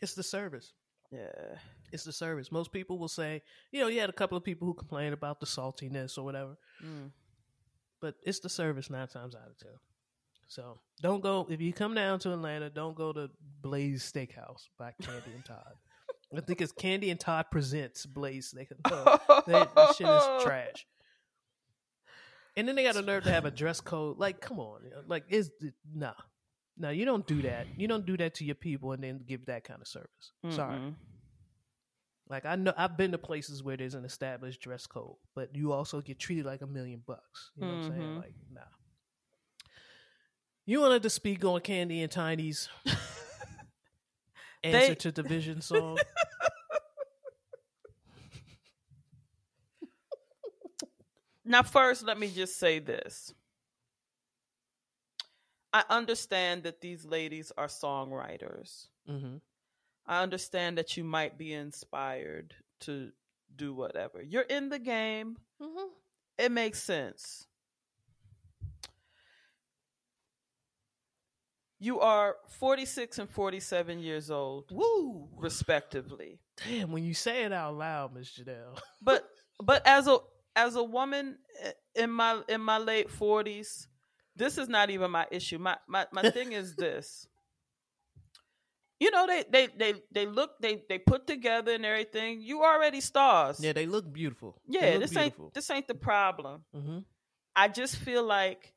It's 0.00 0.14
the 0.14 0.22
service. 0.22 0.74
Yeah. 1.11 1.56
It's 1.92 2.04
the 2.04 2.12
service. 2.12 2.52
Most 2.52 2.70
people 2.72 2.98
will 2.98 3.08
say, 3.08 3.42
you 3.72 3.80
know, 3.80 3.88
you 3.88 3.98
had 3.98 4.11
a 4.11 4.12
couple 4.12 4.36
of 4.38 4.44
people 4.44 4.66
who 4.68 4.74
complained 4.74 5.12
about 5.14 5.40
the 5.40 5.46
saltiness 5.46 6.16
or 6.18 6.22
whatever, 6.22 6.56
Mm. 6.84 7.11
But 8.01 8.14
it's 8.22 8.40
the 8.40 8.48
service 8.48 8.90
nine 8.90 9.09
times 9.09 9.34
out 9.34 9.48
of 9.48 9.59
ten. 9.59 9.72
So 10.46 10.80
don't 11.01 11.22
go 11.22 11.46
if 11.48 11.61
you 11.61 11.72
come 11.72 11.94
down 11.94 12.18
to 12.20 12.32
Atlanta. 12.32 12.70
Don't 12.70 12.96
go 12.96 13.12
to 13.12 13.30
Blaze 13.62 14.11
Steakhouse 14.11 14.68
by 14.78 14.92
Kandi 15.03 15.34
and 15.34 15.44
Todd. 15.44 15.74
I 16.36 16.40
think 16.40 16.61
it's 16.61 16.72
Kandi 16.72 17.11
and 17.11 17.18
Todd 17.18 17.46
presents 17.51 18.07
Blaze 18.07 18.55
Steakhouse. 18.55 18.90
No, 18.90 19.42
they, 19.46 19.53
that 19.53 19.94
shit 19.96 20.07
is 20.07 20.42
trash. 20.42 20.86
And 22.57 22.66
then 22.66 22.74
they 22.74 22.82
got 22.82 22.96
a 22.96 23.03
nerve 23.03 23.24
to 23.24 23.30
have 23.30 23.44
a 23.44 23.51
dress 23.51 23.80
code. 23.80 24.18
Like, 24.18 24.40
come 24.40 24.59
on, 24.59 24.80
like 25.07 25.24
is 25.28 25.51
nah, 25.94 26.12
no, 26.76 26.90
you 26.90 27.05
don't 27.05 27.26
do 27.26 27.42
that. 27.42 27.66
You 27.76 27.86
don't 27.86 28.07
do 28.07 28.16
that 28.16 28.34
to 28.36 28.44
your 28.44 28.55
people 28.55 28.92
and 28.92 29.05
then 29.05 29.20
give 29.26 29.46
that 29.46 29.64
kind 29.64 29.80
of 29.80 29.86
service. 29.86 30.32
Sorry. 30.48 30.78
Like 32.31 32.47
I 32.47 32.55
know 32.55 32.72
I've 32.76 32.97
been 32.97 33.11
to 33.12 33.18
places 33.18 33.62
where 33.62 33.76
there's 33.76 33.95
an 33.95 34.05
established 34.05 34.61
dress 34.62 34.87
code, 34.87 35.16
but 35.35 35.55
you 35.55 35.72
also 35.72 36.01
get 36.01 36.18
treated 36.20 36.47
like 36.47 36.62
a 36.62 36.66
million 36.66 37.03
bucks. 37.05 37.51
You 37.57 37.62
know 37.66 37.74
what 37.74 37.85
I'm 37.87 37.91
saying? 37.91 38.01
Mhm. 38.03 38.16
Like, 38.18 38.35
nah. 38.53 38.61
You 40.64 40.81
wanted 40.81 41.03
to 41.03 41.11
speak 41.11 41.45
on 41.45 41.61
Kandi 41.61 42.03
and 42.03 42.11
Tiny's 42.12 42.68
answer 44.62 44.89
They- 44.91 44.95
to 44.95 45.11
Division 45.12 45.61
song. 45.61 45.99
Now, 51.45 51.62
first, 51.62 52.05
let 52.05 52.18
me 52.18 52.28
just 52.31 52.59
say 52.59 52.78
this. 52.78 53.33
I 55.72 55.85
understand 55.89 56.64
that 56.64 56.81
these 56.81 57.05
ladies 57.05 57.51
are 57.57 57.66
songwriters. 57.66 58.87
hmm 59.07 59.37
I 60.11 60.22
understand 60.24 60.76
that 60.76 60.96
you 60.96 61.04
might 61.04 61.38
be 61.38 61.52
inspired 61.54 62.52
to 62.80 63.12
do 63.54 63.72
whatever. 63.72 64.20
You're 64.20 64.42
in 64.42 64.68
the 64.68 64.80
game. 64.80 65.36
hmm 65.62 65.86
It 66.36 66.50
makes 66.50 66.82
sense. 66.82 67.46
You 71.78 72.00
are 72.00 72.36
46 72.48 73.20
and 73.20 73.30
47 73.30 74.00
years 74.00 74.30
old, 74.32 74.66
Woo! 74.72 75.28
respectively. 75.38 76.40
Damn, 76.56 76.90
when 76.90 77.04
you 77.04 77.14
say 77.14 77.44
it 77.44 77.52
out 77.52 77.76
loud, 77.76 78.12
Miss 78.12 78.36
Janelle. 78.36 78.78
But 79.02 79.26
but 79.62 79.86
as 79.86 80.08
a 80.08 80.18
as 80.56 80.74
a 80.74 80.82
woman 80.82 81.38
in 81.94 82.11
my 82.11 82.42
in 82.48 82.61
my 82.61 82.78
late 82.78 83.08
40s, 83.08 83.86
this 84.36 84.58
is 84.58 84.68
not 84.68 84.90
even 84.90 85.11
my 85.12 85.26
issue. 85.30 85.58
My 85.58 85.78
my 85.86 86.06
my 86.12 86.24
thing 86.24 86.52
is 86.52 86.74
this. 86.74 87.28
You 89.01 89.11
know 89.11 89.26
they 89.26 89.44
they 89.51 89.66
they 89.76 89.94
they 90.12 90.26
look 90.26 90.61
they 90.61 90.82
they 90.88 90.98
put 90.98 91.26
together 91.26 91.72
and 91.72 91.84
everything. 91.86 92.42
You 92.42 92.62
already 92.62 93.01
stars. 93.01 93.59
Yeah, 93.59 93.72
they 93.72 93.86
look 93.86 94.12
beautiful. 94.12 94.61
Yeah, 94.68 94.90
look 94.92 95.01
this 95.01 95.11
beautiful. 95.12 95.44
ain't 95.46 95.55
this 95.55 95.70
ain't 95.70 95.88
the 95.88 95.94
problem. 95.94 96.64
hmm 96.74 96.98
I 97.57 97.68
just 97.68 97.96
feel 97.96 98.22
like 98.22 98.74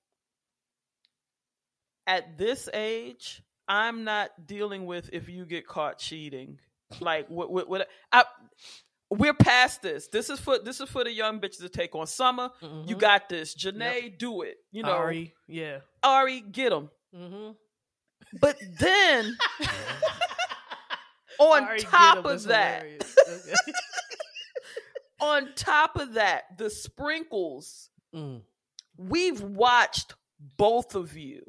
at 2.08 2.38
this 2.38 2.68
age, 2.74 3.42
I'm 3.68 4.04
not 4.04 4.32
dealing 4.46 4.86
with 4.86 5.10
if 5.14 5.30
you 5.30 5.46
get 5.46 5.68
caught 5.68 6.00
cheating. 6.00 6.60
Like 7.00 7.28
what? 7.30 7.52
What? 7.52 7.68
what 7.70 7.88
I, 8.12 8.24
we're 9.10 9.34
past 9.34 9.82
this. 9.82 10.08
This 10.08 10.30
is 10.30 10.40
for 10.40 10.58
this 10.60 10.80
is 10.80 10.90
for 10.90 11.04
the 11.04 11.12
young 11.12 11.40
bitches 11.40 11.60
to 11.60 11.70
take 11.70 11.94
on. 11.96 12.08
Summer, 12.08 12.50
you 12.86 12.96
got 12.96 13.30
this. 13.30 13.56
Jhené, 13.56 14.18
do 14.18 14.42
it. 14.42 14.58
You 14.72 14.84
know, 14.84 14.92
Ari, 14.92 15.34
Mm-hmm. 15.50 15.78
Ari, 16.04 16.42
get 16.42 16.70
them. 16.72 16.90
hmm 17.16 17.52
But 18.40 18.58
then 18.80 19.38
on 21.40 21.68
get 21.78 21.80
top 21.80 22.26
of 22.26 22.44
that. 22.44 22.84
Okay. 22.84 23.54
on 25.20 25.54
top 25.56 25.96
of 25.96 26.14
that, 26.14 26.58
the 26.58 26.70
sprinkles. 26.70 27.90
Mm. 28.14 28.42
We've 28.98 29.42
watched 29.42 30.16
both 30.58 30.96
of 30.96 31.16
you. 31.18 31.44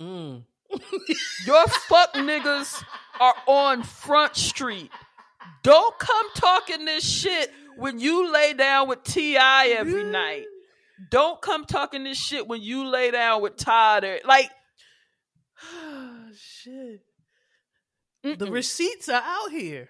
Mm. 0.00 0.42
Your 1.46 1.66
fuck 1.66 2.14
niggas 2.14 2.82
are 3.20 3.34
on 3.46 3.82
Front 3.82 4.36
Street. 4.36 4.90
Don't 5.62 5.98
come 5.98 6.26
talking 6.34 6.84
this 6.84 7.04
shit 7.04 7.50
when 7.76 7.98
you 7.98 8.32
lay 8.32 8.52
down 8.52 8.88
with 8.88 9.02
T.I. 9.04 9.68
every 9.78 10.04
night. 10.04 10.46
Don't 11.10 11.40
come 11.40 11.64
talking 11.64 12.04
this 12.04 12.18
shit 12.18 12.46
when 12.46 12.62
you 12.62 12.86
lay 12.86 13.10
down 13.10 13.42
with 13.42 13.56
Todd. 13.56 14.04
Or, 14.04 14.18
like, 14.24 14.50
Shit. 16.62 17.00
The 18.38 18.46
mm-mm. 18.46 18.50
receipts 18.52 19.08
are 19.08 19.22
out 19.24 19.50
here. 19.50 19.88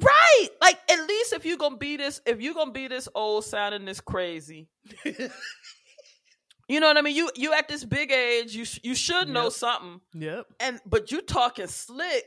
right? 0.00 0.48
Like, 0.60 0.78
at 0.90 1.06
least 1.06 1.32
if 1.32 1.44
you're 1.44 1.58
gonna 1.58 1.76
be 1.76 1.96
this, 1.96 2.20
if 2.26 2.40
you're 2.40 2.54
gonna 2.54 2.72
be 2.72 2.88
this 2.88 3.08
old 3.14 3.44
sounding 3.44 3.84
this 3.84 4.00
crazy, 4.00 4.68
you 5.04 6.80
know 6.80 6.88
what 6.88 6.96
I 6.96 7.02
mean? 7.02 7.14
You 7.14 7.30
you 7.36 7.52
at 7.52 7.68
this 7.68 7.84
big 7.84 8.10
age, 8.10 8.54
you 8.56 8.64
you 8.82 8.94
should 8.94 9.28
know 9.28 9.44
Yep. 9.44 9.52
something. 9.52 10.00
yep. 10.14 10.46
and 10.60 10.80
but 10.86 11.12
you 11.12 11.20
talking 11.22 11.66
slick. 11.68 12.24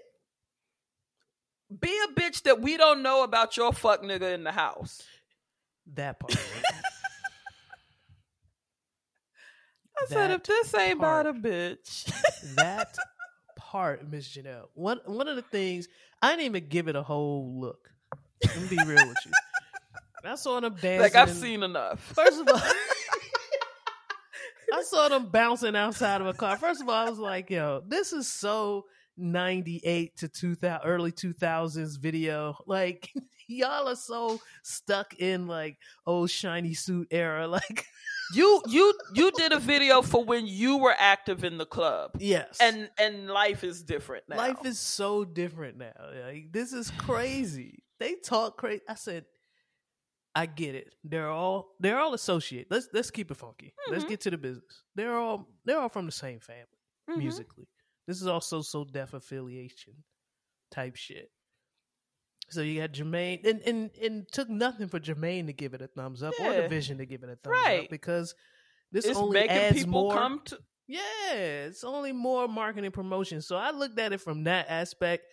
Be 1.79 1.89
a 2.05 2.13
bitch 2.19 2.43
that 2.43 2.61
we 2.61 2.77
don't 2.77 3.01
know 3.01 3.23
about 3.23 3.57
your 3.57 3.73
fuck 3.73 4.03
nigga 4.03 4.33
in 4.33 4.43
the 4.43 4.51
house. 4.51 5.01
That 5.95 6.19
part. 6.19 6.35
I 9.97 10.05
said, 10.07 10.31
if 10.31 10.43
this 10.43 10.73
ain't 10.75 10.99
about 10.99 11.25
a 11.25 11.33
bitch, 11.33 12.05
that 12.55 12.95
part, 13.75 14.09
Miss 14.09 14.29
Janelle. 14.29 14.69
One 14.73 15.01
one 15.05 15.27
of 15.27 15.35
the 15.35 15.41
things 15.41 15.89
I 16.21 16.29
didn't 16.31 16.45
even 16.45 16.69
give 16.69 16.87
it 16.87 16.95
a 16.95 17.03
whole 17.03 17.59
look. 17.59 17.91
Let 18.45 18.61
me 18.61 18.67
be 18.69 18.77
real 18.77 19.05
with 19.05 19.17
you. 19.25 19.31
I 20.23 20.35
saw 20.35 20.61
them 20.61 20.75
dancing. 20.75 21.01
like 21.01 21.15
I've 21.15 21.29
seen 21.29 21.61
enough. 21.61 21.99
First 21.99 22.39
of 22.39 22.47
all, 22.47 22.55
I 24.73 24.81
saw 24.83 25.09
them 25.09 25.25
bouncing 25.27 25.75
outside 25.75 26.21
of 26.21 26.27
a 26.27 26.33
car. 26.33 26.55
First 26.57 26.81
of 26.81 26.87
all, 26.87 26.95
I 26.95 27.09
was 27.09 27.19
like, 27.19 27.49
"Yo, 27.49 27.83
this 27.85 28.13
is 28.13 28.31
so 28.31 28.85
'98 29.17 30.17
to 30.17 30.27
2000, 30.27 30.81
early 30.85 31.11
2000s 31.11 31.97
video. 31.99 32.57
Like, 32.65 33.11
y'all 33.47 33.87
are 33.87 33.95
so 33.95 34.39
stuck 34.63 35.13
in 35.15 35.47
like 35.47 35.77
old 36.05 36.29
shiny 36.29 36.73
suit 36.73 37.07
era. 37.11 37.47
Like, 37.55 37.85
You 38.33 38.61
you 38.67 38.91
you 39.13 39.31
did 39.31 39.51
a 39.53 39.59
video 39.59 40.01
for 40.01 40.23
when 40.25 40.47
you 40.47 40.77
were 40.77 40.95
active 40.97 41.43
in 41.43 41.57
the 41.59 41.65
club, 41.65 42.11
yes, 42.17 42.57
and 42.59 42.89
and 42.97 43.27
life 43.27 43.63
is 43.63 43.83
different 43.83 44.23
now. 44.27 44.37
life 44.37 44.65
is 44.65 44.79
so 44.79 45.23
different 45.25 45.77
now. 45.77 45.93
Like, 46.25 46.51
this 46.51 46.73
is 46.73 46.89
crazy. 46.97 47.83
They 47.99 48.15
talk 48.15 48.57
crazy. 48.57 48.81
I 48.89 48.95
said." 48.95 49.25
I 50.37 50.47
get 50.47 50.75
it. 50.75 50.93
They're 51.05 51.29
all 51.29 51.75
they're 51.79 51.97
all 51.99 52.13
associated. 52.13 52.67
Let's 52.69 52.89
let's 52.91 53.09
keep 53.09 53.31
it 53.31 53.37
funky. 53.37 53.73
Let's 53.89 54.03
Mhm. 54.03 54.09
get 54.09 54.19
to 54.21 54.31
the 54.31 54.37
business. 54.37 54.83
They're 54.93 55.15
all 55.15 55.47
they're 55.63 55.79
all 55.79 55.87
from 55.87 56.05
the 56.07 56.11
same 56.11 56.39
family. 56.41 56.65
Mhm. 57.09 57.17
musically. 57.17 57.67
This 58.07 58.21
is 58.21 58.27
also 58.27 58.61
So 58.61 58.83
Def 58.83 59.13
affiliation 59.13 59.93
type 60.71 60.95
shit. 60.95 61.29
So 62.49 62.61
you 62.61 62.79
got 62.81 62.91
Jermaine, 62.91 63.43
and 63.45 63.61
and 63.61 63.89
and 64.01 64.25
took 64.31 64.49
nothing 64.49 64.87
for 64.87 64.99
Jermaine 64.99 65.47
to 65.47 65.53
give 65.53 65.73
it 65.73 65.81
a 65.81 65.87
thumbs 65.87 66.21
up 66.21 66.33
or 66.39 66.51
Yeah. 66.53 66.61
the 66.61 66.67
Vision 66.69 66.99
to 66.99 67.05
give 67.05 67.23
it 67.23 67.29
a 67.29 67.35
thumbs 67.37 67.57
Right. 67.65 67.83
up 67.85 67.89
because 67.89 68.35
this 68.91 69.05
it's 69.05 69.17
only 69.17 69.49
adds 69.49 69.77
people 69.79 70.03
more. 70.03 70.13
come 70.13 70.41
to. 70.45 70.59
Yeah, 70.87 71.33
it's 71.33 71.83
only 71.83 72.11
more 72.11 72.47
marketing 72.47 72.91
promotion. 72.91 73.41
So 73.41 73.55
I 73.55 73.71
looked 73.71 73.97
at 73.97 74.13
it 74.13 74.21
from 74.21 74.43
that 74.43 74.67
aspect. 74.69 75.25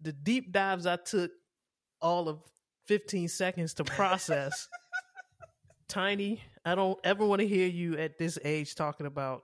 The 0.00 0.12
deep 0.14 0.50
dives 0.52 0.86
I 0.86 0.96
took 0.96 1.30
all 2.00 2.30
of 2.30 2.40
15 2.86 3.28
seconds 3.28 3.74
to 3.74 3.84
process. 3.84 4.66
Tiny, 5.88 6.42
I 6.64 6.74
don't 6.74 6.98
ever 7.04 7.26
want 7.26 7.40
to 7.40 7.46
hear 7.46 7.66
you 7.66 7.98
at 7.98 8.16
this 8.18 8.38
age 8.42 8.74
talking 8.74 9.04
about 9.06 9.42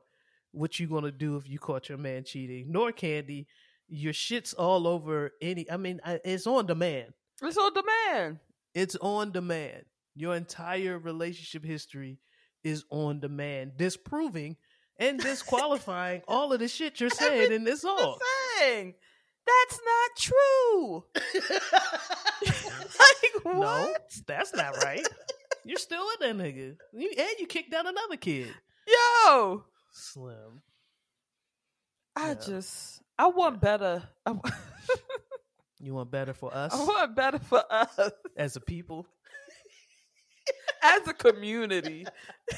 what 0.53 0.79
you're 0.79 0.89
going 0.89 1.05
to 1.05 1.13
do 1.13 1.37
if 1.37 1.49
you 1.49 1.59
caught 1.59 1.89
your 1.89 1.99
man 1.99 2.25
cheating. 2.25 2.67
Nor 2.69 2.93
Kandi, 2.93 3.47
your 3.89 4.13
shit's 4.13 4.53
all 4.53 4.87
over 4.87 5.33
any. 5.41 5.71
I 5.71 5.77
mean, 5.77 6.01
it's 6.25 6.47
on 6.47 6.67
demand. 6.67 7.13
It's 7.43 7.57
on 7.57 7.73
demand. 7.73 8.39
It's 8.75 8.97
on 8.97 9.33
demand. 9.33 9.85
Your 10.15 10.37
entire 10.37 10.99
relationship 10.99 11.65
history 11.65 12.19
is 12.63 12.85
on 12.91 13.21
demand, 13.21 13.73
disproving 13.77 14.57
and 14.99 15.19
disqualifying 15.23 16.23
all 16.29 16.53
of 16.53 16.61
the 16.61 16.69
shit 16.69 17.01
you're 17.01 17.11
saying 17.11 17.53
in 17.53 17.65
this 17.65 17.83
song. 17.83 18.19
Saying 18.59 18.95
that's 19.47 19.81
not 19.85 20.11
true. 20.19 21.05
like 22.99 23.45
what? 23.45 23.57
No, 23.57 23.95
that's 24.27 24.55
not 24.55 24.77
right. 24.85 25.07
You're 25.65 25.79
still 25.79 26.05
with 26.07 26.21
that 26.21 26.37
nigga. 26.37 26.77
You, 26.93 27.11
and 27.19 27.29
you 27.39 27.47
kicked 27.47 27.75
out 27.75 27.87
another 27.87 28.17
kid. 28.17 28.49
Yo, 28.87 29.65
Slim. 29.93 30.63
I 32.17 32.29
Yeah. 32.29 32.35
just 32.35 33.03
I 33.19 33.27
want 33.29 33.61
better. 33.61 34.03
I, 34.27 34.31
wa- 34.33 34.41
You 35.83 35.95
want 35.95 36.11
better 36.11 36.35
for 36.35 36.55
us 36.55 36.75
I 36.75 36.85
want 36.85 37.17
better 37.17 37.39
for 37.39 37.63
us 37.71 37.99
as 38.37 38.57
a 38.57 38.61
people? 38.61 39.07
as 40.83 41.09
a 41.09 41.15
community. 41.15 42.07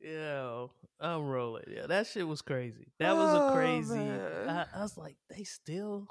Yeah, 0.00 0.66
I'm 1.00 1.26
rolling. 1.26 1.64
Yeah, 1.68 1.86
that 1.88 2.06
shit 2.06 2.26
was 2.28 2.42
crazy. 2.42 2.86
That 3.00 3.16
was 3.16 3.34
Oh, 3.34 3.48
a 3.48 3.52
crazy. 3.52 3.98
I, 3.98 4.66
I 4.74 4.82
was 4.82 4.96
like, 4.96 5.16
they 5.30 5.42
still. 5.42 6.06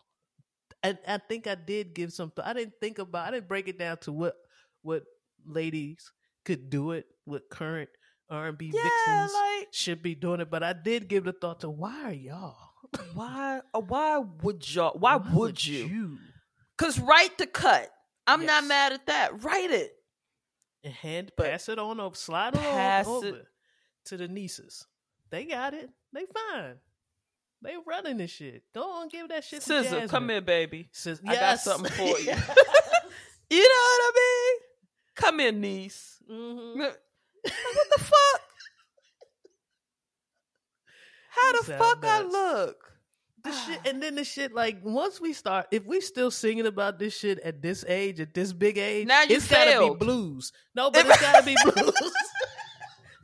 I, 0.84 0.98
I 1.08 1.18
think 1.30 1.48
I 1.48 1.56
did 1.56 1.94
give 1.94 2.12
some. 2.12 2.32
th- 2.36 2.46
I 2.46 2.54
didn't 2.54 2.74
think 2.82 3.00
about. 3.00 3.28
I 3.28 3.32
didn't 3.32 3.48
break 3.48 3.68
it 3.70 3.80
down 3.80 3.98
to 4.00 4.12
what 4.12 4.36
what 4.82 5.04
ladies 5.46 6.12
could 6.44 6.70
do 6.70 6.92
it. 6.92 7.06
What 7.24 7.44
current 7.50 7.90
R 8.30 8.48
and 8.48 8.58
B 8.58 8.72
Yeah, 8.74 8.82
vixens 8.84 9.34
like 9.34 9.68
should 9.72 10.02
be 10.02 10.16
doing 10.16 10.40
it. 10.42 10.50
But 10.50 10.64
I 10.64 10.74
did 10.74 11.08
give 11.08 11.24
the 11.26 11.34
thought 11.34 11.60
to 11.62 11.70
why 11.70 12.04
are 12.06 12.14
y'all? 12.14 12.58
why? 13.14 13.62
uh, 13.74 13.80
Why 13.82 14.18
would 14.42 14.74
y'all? 14.74 14.98
Why, 14.98 15.18
would, 15.18 15.66
you? 15.66 15.86
you? 15.86 16.18
Cause 16.78 17.00
write 17.00 17.38
the 17.38 17.48
cut. 17.48 17.90
I'm 18.28 18.46
not 18.46 18.64
mad 18.66 18.94
at 18.94 19.06
that. 19.08 19.44
Write 19.44 19.72
it. 19.72 19.94
And 20.84 20.94
hand 20.94 21.32
But 21.38 21.48
pass 21.52 21.70
it 21.70 21.80
on 21.80 22.00
over, 22.00 22.16
slide 22.16 22.54
it 22.56 22.60
pass 22.62 23.08
on 23.08 23.24
it- 23.26 23.28
over 23.34 23.42
to 24.06 24.18
the 24.18 24.28
nieces. 24.28 24.86
They 25.30 25.46
got 25.46 25.74
it. 25.74 25.90
They 26.14 26.26
fine. 26.52 26.76
They 27.62 27.74
running 27.88 28.18
this 28.18 28.32
shit. 28.32 28.64
Go 28.74 28.84
on, 28.84 29.08
give 29.10 29.30
that 29.30 29.44
shit 29.44 29.64
Scissor, 29.64 30.08
come 30.08 30.30
here, 30.30 30.42
baby. 30.42 30.90
Sis- 30.92 31.22
I 31.28 31.36
got 31.36 31.60
something 31.60 31.92
for 31.92 32.20
you. 32.20 32.34
You 33.50 33.62
know 33.62 33.68
what 33.68 34.02
I 34.02 34.12
mean? 34.16 34.58
Come 35.16 35.40
here, 35.40 35.52
niece. 35.52 36.18
Mhm. 36.30 36.96
What 37.46 37.88
the 37.98 38.04
fuck? 38.04 38.42
How 41.30 41.52
the 41.62 41.74
fuck 41.74 42.06
I 42.06 42.22
look? 42.22 42.78
The 43.44 43.52
shit, 43.68 43.80
and 43.86 44.02
then 44.02 44.16
the 44.16 44.24
shit. 44.24 44.54
Like 44.54 44.80
once 44.84 45.20
we 45.22 45.34
start, 45.34 45.68
if 45.72 45.86
we 45.86 46.02
still 46.02 46.32
singing 46.32 46.66
about 46.66 46.98
this 47.00 47.18
shit 47.18 47.40
at 47.40 47.62
this 47.62 47.84
age, 47.88 48.20
at 48.20 48.34
this 48.34 48.54
big 48.54 48.78
age, 48.78 49.08
Now 49.08 49.24
you 49.24 49.36
it's 49.36 49.48
gotta 49.48 49.80
be 49.80 49.96
blues. 49.96 50.52
No, 50.74 50.90
but 50.92 51.06
it's 51.06 51.22
gotta 51.22 51.46
be 51.46 51.56
blues. 51.64 51.94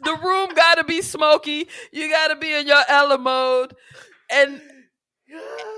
The 0.03 0.15
room 0.15 0.49
gotta 0.55 0.83
be 0.83 1.03
smoky. 1.03 1.67
You 1.91 2.09
gotta 2.09 2.35
be 2.35 2.51
in 2.51 2.65
your 2.65 2.81
Ella 2.87 3.19
mode, 3.19 3.75
and 4.31 4.59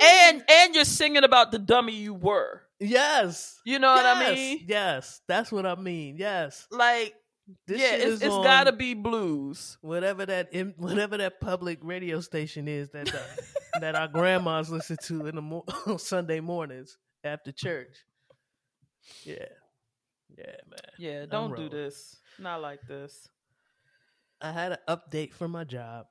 and 0.01 0.43
and 0.49 0.73
you're 0.75 0.85
singing 0.85 1.25
about 1.25 1.51
the 1.51 1.59
dummy 1.59 1.93
you 1.93 2.13
were. 2.13 2.61
yes, 2.79 3.59
You 3.65 3.79
know 3.79 3.93
what 3.93 4.05
I 4.05 4.33
mean? 4.33 4.63
Yes, 4.65 5.19
that's 5.27 5.51
what 5.51 5.65
I 5.65 5.75
mean. 5.75 6.15
Yes, 6.17 6.65
Like, 6.71 7.13
this 7.67 7.79
yeah, 7.79 7.93
it's, 7.95 8.21
it's 8.21 8.33
on 8.33 8.43
gotta 8.43 8.71
be 8.71 8.93
blues. 8.93 9.77
whatever 9.81 10.25
that 10.25 10.49
whatever 10.77 11.17
that 11.17 11.39
public 11.39 11.79
radio 11.81 12.19
station 12.21 12.67
is 12.67 12.89
that 12.91 13.05
the, 13.07 13.21
that 13.81 13.95
our 13.95 14.07
grandmas 14.07 14.69
listen 14.69 14.97
to 15.03 15.25
in 15.27 15.35
the 15.35 15.41
mo- 15.41 15.65
on 15.87 15.99
Sunday 15.99 16.39
mornings 16.39 16.97
after 17.23 17.51
church. 17.51 17.95
Yeah, 19.23 19.45
yeah, 20.37 20.55
man. 20.69 20.79
Yeah, 20.97 21.25
don't 21.25 21.55
do 21.55 21.69
this. 21.69 22.15
Not 22.39 22.61
like 22.61 22.79
this. 22.87 23.27
I 24.41 24.51
had 24.51 24.73
an 24.73 24.77
update 24.89 25.33
for 25.33 25.47
my 25.47 25.63
job. 25.63 26.05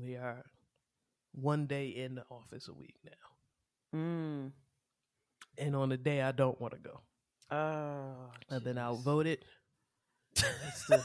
We 0.00 0.16
are 0.16 0.44
one 1.32 1.66
day 1.66 1.88
in 1.88 2.14
the 2.14 2.24
office 2.30 2.68
a 2.68 2.72
week 2.74 2.96
now, 3.04 3.98
Mm. 3.98 4.52
and 5.58 5.76
on 5.76 5.88
the 5.88 5.96
day 5.96 6.22
I 6.22 6.32
don't 6.32 6.60
want 6.60 6.74
to 6.74 6.78
go, 6.80 7.00
Oh, 7.50 8.12
and 8.48 8.64
then 8.64 8.78
I'll 8.78 8.96
jeez. 8.96 9.02
vote 9.02 9.26
it. 9.26 9.44
The- 10.88 11.02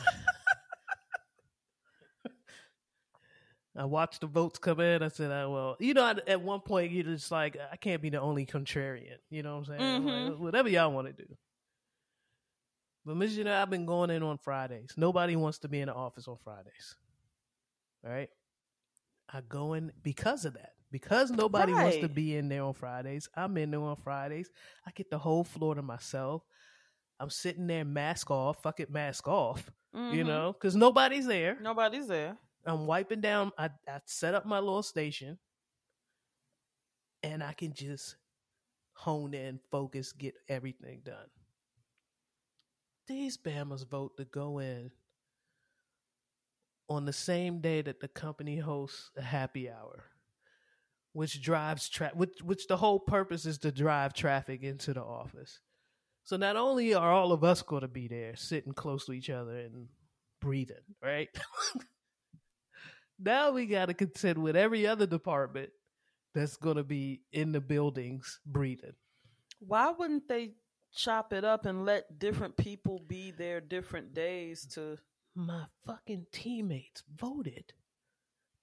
I 3.77 3.83
watched 3.83 4.21
the 4.21 4.27
votes 4.27 4.57
come 4.57 4.79
in. 4.79 5.03
I 5.03 5.09
said, 5.09 5.31
oh, 5.31 5.51
"Well, 5.51 5.75
you 5.79 5.93
know." 5.93 6.05
At, 6.05 6.27
at 6.29 6.41
one 6.41 6.61
point, 6.61 6.91
you're 6.91 7.03
just 7.03 7.29
like, 7.29 7.57
"I 7.71 7.75
can't 7.75 8.01
be 8.01 8.09
the 8.09 8.21
only 8.21 8.45
contrarian." 8.45 9.17
You 9.29 9.43
know 9.43 9.57
what 9.57 9.59
I'm 9.59 9.65
saying? 9.65 9.81
I'm 9.81 10.05
like, 10.05 10.15
mm-hmm. 10.15 10.43
whatever 10.43 10.69
y'all 10.69 10.91
want 10.91 11.07
to 11.07 11.13
do. 11.13 11.35
But 13.05 13.17
Miss, 13.17 13.33
you 13.33 13.43
know, 13.43 13.53
I've 13.53 13.69
been 13.69 13.85
going 13.85 14.09
in 14.11 14.23
on 14.23 14.37
Fridays. 14.37 14.93
Nobody 14.95 15.35
wants 15.35 15.59
to 15.59 15.67
be 15.67 15.81
in 15.81 15.87
the 15.87 15.93
office 15.93 16.27
on 16.27 16.37
Fridays. 16.43 16.95
All 18.05 18.11
right, 18.11 18.29
I 19.31 19.41
go 19.41 19.73
in 19.73 19.91
because 20.01 20.45
of 20.45 20.53
that. 20.53 20.74
Because 20.95 21.29
nobody 21.29 21.73
wants 21.73 21.97
to 21.97 22.07
be 22.07 22.37
in 22.37 22.47
there 22.47 22.63
on 22.63 22.73
Fridays, 22.73 23.27
I'm 23.35 23.57
in 23.57 23.71
there 23.71 23.81
on 23.81 23.97
Fridays. 23.97 24.49
I 24.87 24.91
get 24.91 25.09
the 25.09 25.17
whole 25.17 25.43
floor 25.43 25.75
to 25.75 25.81
myself. 25.81 26.41
I'm 27.19 27.29
sitting 27.29 27.67
there, 27.67 27.83
mask 27.83 28.31
off. 28.31 28.63
Fuck 28.63 28.79
it, 28.79 28.89
mask 28.89 29.27
off. 29.27 29.69
You 29.93 30.23
Mhm. 30.23 30.27
know, 30.27 30.53
because 30.53 30.73
nobody's 30.73 31.25
there. 31.25 31.59
nobody's 31.59 32.07
there. 32.07 32.37
I'm 32.65 32.87
wiping 32.87 33.19
down. 33.19 33.51
I, 33.57 33.71
I 33.85 33.99
set 34.05 34.35
up 34.35 34.45
my 34.45 34.59
little 34.59 34.83
station, 34.83 35.37
and 37.23 37.43
I 37.43 37.51
can 37.51 37.73
just 37.73 38.15
hone 38.93 39.33
in, 39.33 39.59
focus, 39.69 40.13
get 40.13 40.35
everything 40.47 41.01
done. 41.03 41.27
These 43.07 43.35
Bamas 43.35 43.83
vote 43.83 44.15
to 44.15 44.23
go 44.23 44.59
in 44.59 44.91
on 46.87 47.03
the 47.03 47.11
same 47.11 47.59
day 47.59 47.81
that 47.81 47.99
the 47.99 48.07
company 48.07 48.59
hosts 48.59 49.11
a 49.17 49.21
happy 49.21 49.69
hour, 49.69 50.05
which 51.15 51.41
drives 51.41 51.87
tra- 51.87 52.11
which 52.13 52.41
which 52.43 52.67
the 52.67 52.75
whole 52.75 52.99
purpose 52.99 53.45
is 53.45 53.57
to 53.57 53.71
drive 53.71 54.13
traffic 54.13 54.63
into 54.63 54.93
the 54.93 55.01
office. 55.01 55.61
So 56.25 56.35
not 56.35 56.57
only 56.57 56.93
are 56.93 57.13
all 57.13 57.31
of 57.31 57.41
us 57.41 57.61
going 57.61 57.83
to 57.83 57.87
be 57.87 58.09
there, 58.09 58.35
sitting 58.35 58.73
close 58.73 59.05
to 59.05 59.13
each 59.13 59.29
other 59.29 59.57
and 59.57 59.87
breathing, 60.41 60.83
right? 61.01 61.29
now 63.19 63.51
we 63.51 63.65
got 63.65 63.85
to 63.85 63.93
contend 63.93 64.39
with 64.39 64.57
every 64.57 64.85
other 64.85 65.05
department 65.05 65.69
that's 66.33 66.57
going 66.57 66.75
to 66.75 66.83
be 66.83 67.21
in 67.31 67.53
the 67.53 67.61
buildings 67.61 68.41
breathing. 68.45 68.95
Why 69.59 69.91
wouldn't 69.91 70.27
they 70.27 70.55
chop 70.93 71.31
it 71.31 71.45
up 71.45 71.65
and 71.65 71.85
let 71.85 72.19
different 72.19 72.57
people 72.57 73.01
be 73.07 73.31
there 73.31 73.61
different 73.61 74.13
days 74.13 74.65
to 74.73 74.97
My 75.33 75.63
fucking 75.85 76.25
teammates 76.33 77.03
voted 77.15 77.71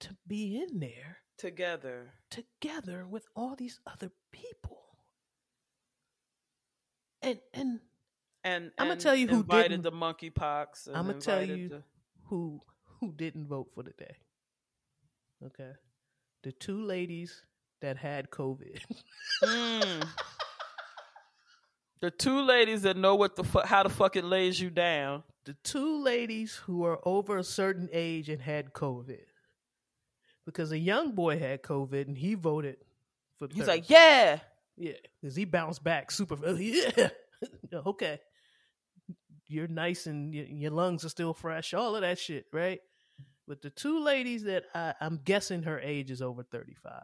to 0.01 0.15
be 0.27 0.61
in 0.61 0.79
there 0.79 1.22
together? 1.47 2.13
together 2.29 3.05
with 3.05 3.25
all 3.35 3.55
these 3.55 3.79
other 3.85 4.11
people. 4.31 4.79
And 7.21 7.39
and 7.53 7.79
And 8.43 8.71
I'ma 8.77 8.95
tell 8.95 9.15
you 9.15 9.27
who 9.27 9.39
invited 9.41 9.69
didn't- 9.69 9.83
the 9.83 9.91
monkeypox. 9.91 10.89
I'ma 10.93 11.13
tell 11.13 11.43
you- 11.43 11.69
the- 11.69 11.83
who 12.29 12.61
who 12.99 13.11
didn't 13.13 13.47
vote 13.47 13.69
for 13.73 13.83
the 13.83 13.91
day? 13.91 14.15
Okay. 15.45 15.73
The 16.43 16.51
two 16.51 16.81
ladies 16.83 17.43
that 17.81 17.97
had 17.97 18.29
COVID. 18.29 18.81
Mm. 19.43 20.07
the 22.01 22.11
two 22.11 22.41
ladies 22.41 22.81
that 22.83 22.97
know 22.97 23.15
what 23.15 23.35
the 23.35 23.43
fu- 23.43 23.59
how 23.65 23.83
the 23.83 23.89
fuck 23.89 24.15
it 24.15 24.23
lays 24.25 24.59
you 24.59 24.69
down. 24.69 25.23
the 25.45 25.53
two 25.63 26.01
ladies 26.01 26.55
who 26.65 26.85
are 26.85 26.99
over 27.05 27.37
a 27.37 27.43
certain 27.43 27.89
age 27.91 28.29
and 28.29 28.41
had 28.41 28.71
COVID. 28.73 29.25
Because 30.45 30.71
a 30.71 30.77
young 30.77 31.11
boy 31.13 31.39
had 31.39 31.61
COVID 31.63 32.07
and 32.07 32.17
he 32.17 32.33
voted 32.35 32.77
for 33.39 33.47
He's 33.47 33.59
Thursday. 33.65 33.71
like, 33.71 33.89
yeah, 33.89 34.39
Yeah, 34.77 34.93
because 35.21 35.35
he 35.35 35.45
bounced 35.45 35.83
back 35.83 36.11
super. 36.11 36.35
Yeah, 36.59 37.09
okay. 37.73 38.19
You're 39.47 39.67
nice 39.67 40.05
and 40.07 40.33
your, 40.33 40.45
your 40.45 40.71
lungs 40.71 41.05
are 41.05 41.09
still 41.09 41.33
fresh. 41.33 41.73
All 41.73 41.95
of 41.95 42.01
that 42.01 42.17
shit, 42.19 42.45
right? 42.51 42.79
But 43.47 43.61
the 43.61 43.69
two 43.69 44.03
ladies 44.03 44.43
that 44.43 44.63
I, 44.73 44.93
I'm 45.01 45.19
guessing 45.23 45.63
her 45.63 45.79
age 45.79 46.11
is 46.11 46.21
over 46.21 46.43
35. 46.43 47.03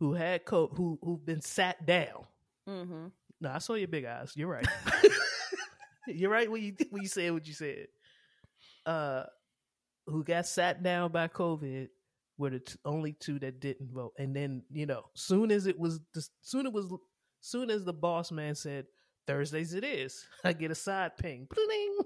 who 0.00 0.14
had 0.14 0.44
co- 0.44 0.72
who 0.74 0.98
who've 1.02 1.24
been 1.24 1.40
sat 1.42 1.84
down. 1.86 2.24
Mm-hmm. 2.68 3.06
No, 3.40 3.50
I 3.50 3.58
saw 3.58 3.74
your 3.74 3.88
big 3.88 4.04
eyes. 4.06 4.32
You're 4.34 4.48
right. 4.48 4.66
You're 6.06 6.30
right 6.30 6.50
when 6.50 6.62
you 6.62 6.74
when 6.90 7.02
you 7.02 7.08
said 7.08 7.32
what 7.32 7.46
you 7.46 7.54
said. 7.54 7.86
Uh, 8.84 9.24
who 10.06 10.24
got 10.24 10.46
sat 10.46 10.82
down 10.82 11.12
by 11.12 11.28
COVID 11.28 11.88
were 12.36 12.50
the 12.50 12.58
t- 12.60 12.76
only 12.84 13.12
two 13.12 13.38
that 13.38 13.60
didn't 13.60 13.92
vote, 13.92 14.12
and 14.18 14.34
then 14.34 14.62
you 14.70 14.86
know, 14.86 15.04
soon 15.14 15.50
as 15.50 15.66
it 15.66 15.78
was, 15.78 16.00
soon 16.42 16.66
it 16.66 16.72
was, 16.72 16.92
soon 17.40 17.70
as 17.70 17.84
the 17.84 17.92
boss 17.92 18.32
man 18.32 18.54
said 18.54 18.86
Thursdays 19.26 19.74
it 19.74 19.84
is, 19.84 20.26
I 20.44 20.52
get 20.52 20.70
a 20.70 20.74
side 20.74 21.16
ping. 21.16 21.46
Bling. 21.48 21.98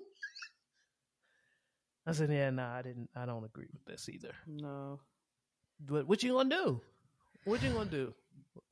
I 2.07 2.13
said, 2.13 2.31
yeah, 2.31 2.49
nah, 2.49 2.75
I 2.75 2.81
didn't. 2.81 3.11
I 3.15 3.27
don't 3.27 3.45
agree 3.45 3.69
with 3.71 3.85
this 3.85 4.09
either. 4.09 4.33
No. 4.47 5.01
But 5.79 6.09
what 6.09 6.23
you 6.23 6.33
gonna 6.33 6.49
do? 6.49 6.81
What 7.45 7.63
you 7.63 7.71
gonna 7.71 7.91
do? 7.91 8.15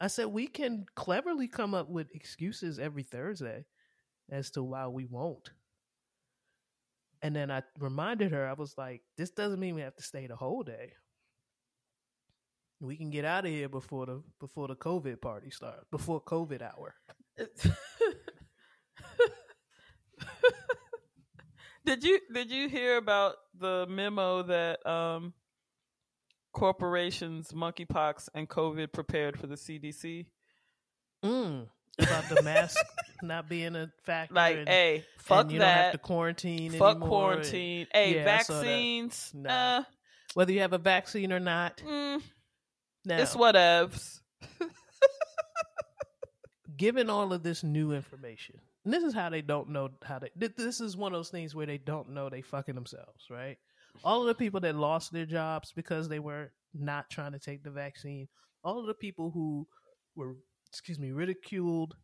I 0.00 0.06
said 0.06 0.26
we 0.26 0.46
can 0.46 0.86
cleverly 0.94 1.46
come 1.46 1.74
up 1.74 1.88
with 1.88 2.14
excuses 2.14 2.78
every 2.78 3.02
Thursday 3.02 3.64
as 4.30 4.50
to 4.52 4.62
why 4.62 4.86
we 4.88 5.04
won't. 5.04 5.50
And 7.26 7.34
then 7.34 7.50
I 7.50 7.64
reminded 7.80 8.30
her, 8.30 8.46
I 8.46 8.52
was 8.52 8.78
like, 8.78 9.02
this 9.18 9.30
doesn't 9.30 9.58
mean 9.58 9.74
we 9.74 9.80
have 9.80 9.96
to 9.96 10.02
stay 10.02 10.28
the 10.28 10.36
whole 10.36 10.62
day. 10.62 10.92
We 12.78 12.96
can 12.96 13.10
get 13.10 13.24
out 13.24 13.44
of 13.44 13.50
here 13.50 13.68
before 13.68 14.06
the 14.06 14.22
before 14.38 14.68
the 14.68 14.76
COVID 14.76 15.20
party 15.20 15.50
starts, 15.50 15.84
before 15.90 16.22
COVID 16.22 16.62
hour. 16.62 16.94
did 21.84 22.04
you 22.04 22.20
did 22.32 22.48
you 22.48 22.68
hear 22.68 22.96
about 22.96 23.34
the 23.58 23.88
memo 23.88 24.44
that 24.44 24.86
um 24.86 25.34
corporations 26.52 27.50
monkeypox 27.52 28.28
and 28.34 28.48
covid 28.48 28.92
prepared 28.92 29.38
for 29.38 29.46
the 29.46 29.56
cdc 29.56 30.24
Mm, 31.24 31.66
about 31.98 32.28
the 32.28 32.42
mask 32.42 32.84
not 33.22 33.48
being 33.48 33.74
a 33.76 33.90
factor. 34.04 34.34
like 34.34 34.56
and, 34.58 34.68
hey 34.68 35.04
fuck 35.18 35.42
and 35.44 35.52
you 35.52 35.58
don't 35.58 35.68
have 35.68 35.84
that 35.86 35.92
to 35.92 35.98
quarantine 35.98 36.70
fuck 36.72 36.90
anymore, 36.96 37.08
quarantine 37.08 37.86
hey 37.92 38.14
Yeah, 38.14 38.24
vaccines 38.24 39.30
Nah. 39.34 39.78
uh, 39.78 39.82
Whether 40.34 40.52
you 40.52 40.60
have 40.60 40.72
a 40.74 40.78
vaccine 40.78 41.32
or 41.32 41.40
not. 41.40 41.78
mm, 41.78 42.22
Now, 43.04 43.18
it's 43.22 43.34
whatevs 43.34 44.20
given 46.76 47.08
all 47.08 47.32
of 47.32 47.42
this 47.42 47.62
new 47.62 47.92
information, 47.92 48.56
and 48.84 48.92
this 48.92 49.02
is 49.02 49.14
how 49.14 49.30
they 49.30 49.40
don't 49.42 49.70
know 49.70 49.90
how 50.04 50.18
they. 50.18 50.30
This 50.36 50.80
is 50.80 50.96
one 50.96 51.12
of 51.12 51.18
those 51.18 51.30
things 51.30 51.54
where 51.54 51.66
they 51.66 51.78
don't 51.78 52.10
know 52.10 52.28
they 52.28 52.42
fucking 52.42 52.74
themselves, 52.74 53.24
right? 53.30 53.56
All 54.04 54.20
of 54.20 54.26
the 54.26 54.34
people 54.34 54.60
that 54.60 54.74
lost 54.76 55.10
their 55.12 55.24
jobs 55.24 55.72
because 55.74 56.08
they 56.08 56.18
were 56.18 56.52
not 56.74 57.08
trying 57.08 57.32
to 57.32 57.38
take 57.38 57.62
the 57.64 57.70
vaccine, 57.70 58.28
all 58.62 58.78
of 58.78 58.86
the 58.86 58.94
people 58.94 59.30
who 59.30 59.66
were, 60.16 60.36
excuse 60.76 60.98
me, 60.98 61.10
ridiculed, 61.10 61.96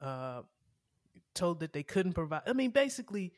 uh, 0.00 0.42
told 1.34 1.60
that 1.60 1.72
they 1.72 1.82
couldn't 1.82 2.12
provide. 2.12 2.42
I 2.46 2.52
mean, 2.52 2.70
basically, 2.70 3.32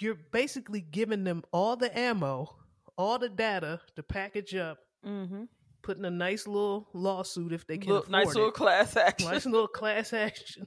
you're 0.00 0.16
basically 0.32 0.80
giving 0.80 1.24
them 1.24 1.42
all 1.52 1.76
the 1.76 1.96
ammo, 1.96 2.56
all 2.96 3.18
the 3.18 3.28
data 3.28 3.80
to 3.96 4.02
package 4.02 4.54
up, 4.54 4.78
mm-hmm. 5.06 5.44
put 5.82 5.98
in 5.98 6.04
a 6.06 6.10
nice 6.10 6.46
little 6.46 6.88
lawsuit 6.94 7.52
if 7.52 7.66
they 7.66 7.76
can 7.76 7.90
Look, 7.90 8.04
afford 8.04 8.12
nice 8.12 8.34
it 8.34 8.36
little 8.36 8.52
class 8.52 8.96
action 8.96 9.30
nice 9.30 9.44
little 9.44 9.68
class 9.68 10.14
action 10.14 10.66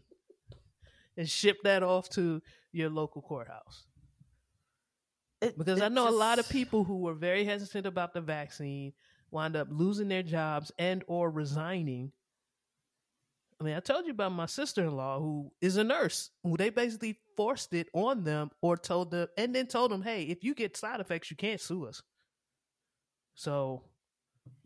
and 1.17 1.27
ship 1.27 1.57
that 1.63 1.81
off 1.81 2.07
to 2.11 2.41
your 2.71 2.89
local 2.89 3.21
courthouse. 3.23 3.87
It- 5.41 5.57
Because 5.57 5.81
I 5.81 5.89
know 5.89 6.07
a 6.07 6.11
lot 6.11 6.37
of 6.37 6.47
people 6.49 6.83
who 6.83 6.99
were 6.99 7.15
very 7.15 7.45
hesitant 7.45 7.87
about 7.87 8.13
the 8.13 8.21
vaccine 8.21 8.93
wind 9.31 9.55
up 9.55 9.67
losing 9.71 10.07
their 10.09 10.23
jobs 10.23 10.71
and 10.77 11.03
or 11.07 11.29
resigning. 11.29 12.11
I 13.59 13.65
mean, 13.65 13.75
I 13.75 13.81
told 13.81 14.05
you 14.05 14.11
about 14.11 14.31
my 14.31 14.45
sister-in-law 14.45 15.19
who 15.19 15.51
is 15.59 15.75
a 15.75 15.83
nurse, 15.83 16.31
who 16.43 16.55
they 16.55 16.69
basically 16.69 17.19
forced 17.35 17.73
it 17.73 17.89
on 17.93 18.23
them 18.23 18.51
or 18.61 18.77
told 18.77 19.11
them 19.11 19.27
and 19.37 19.53
then 19.53 19.67
told 19.67 19.91
them, 19.91 20.01
"Hey, 20.01 20.23
if 20.23 20.43
you 20.43 20.53
get 20.53 20.77
side 20.77 21.01
effects, 21.01 21.29
you 21.29 21.35
can't 21.35 21.59
sue 21.59 21.85
us." 21.85 22.01
So, 23.35 23.83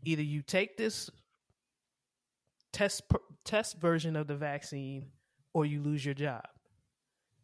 either 0.04 0.22
you 0.22 0.42
take 0.44 0.78
this 0.78 1.10
test 2.72 3.02
test 3.46 3.78
version 3.78 4.16
of 4.16 4.28
the 4.28 4.36
vaccine 4.36 5.12
or 5.54 5.66
you 5.66 5.82
lose 5.82 6.06
your 6.06 6.14
job. 6.14 6.44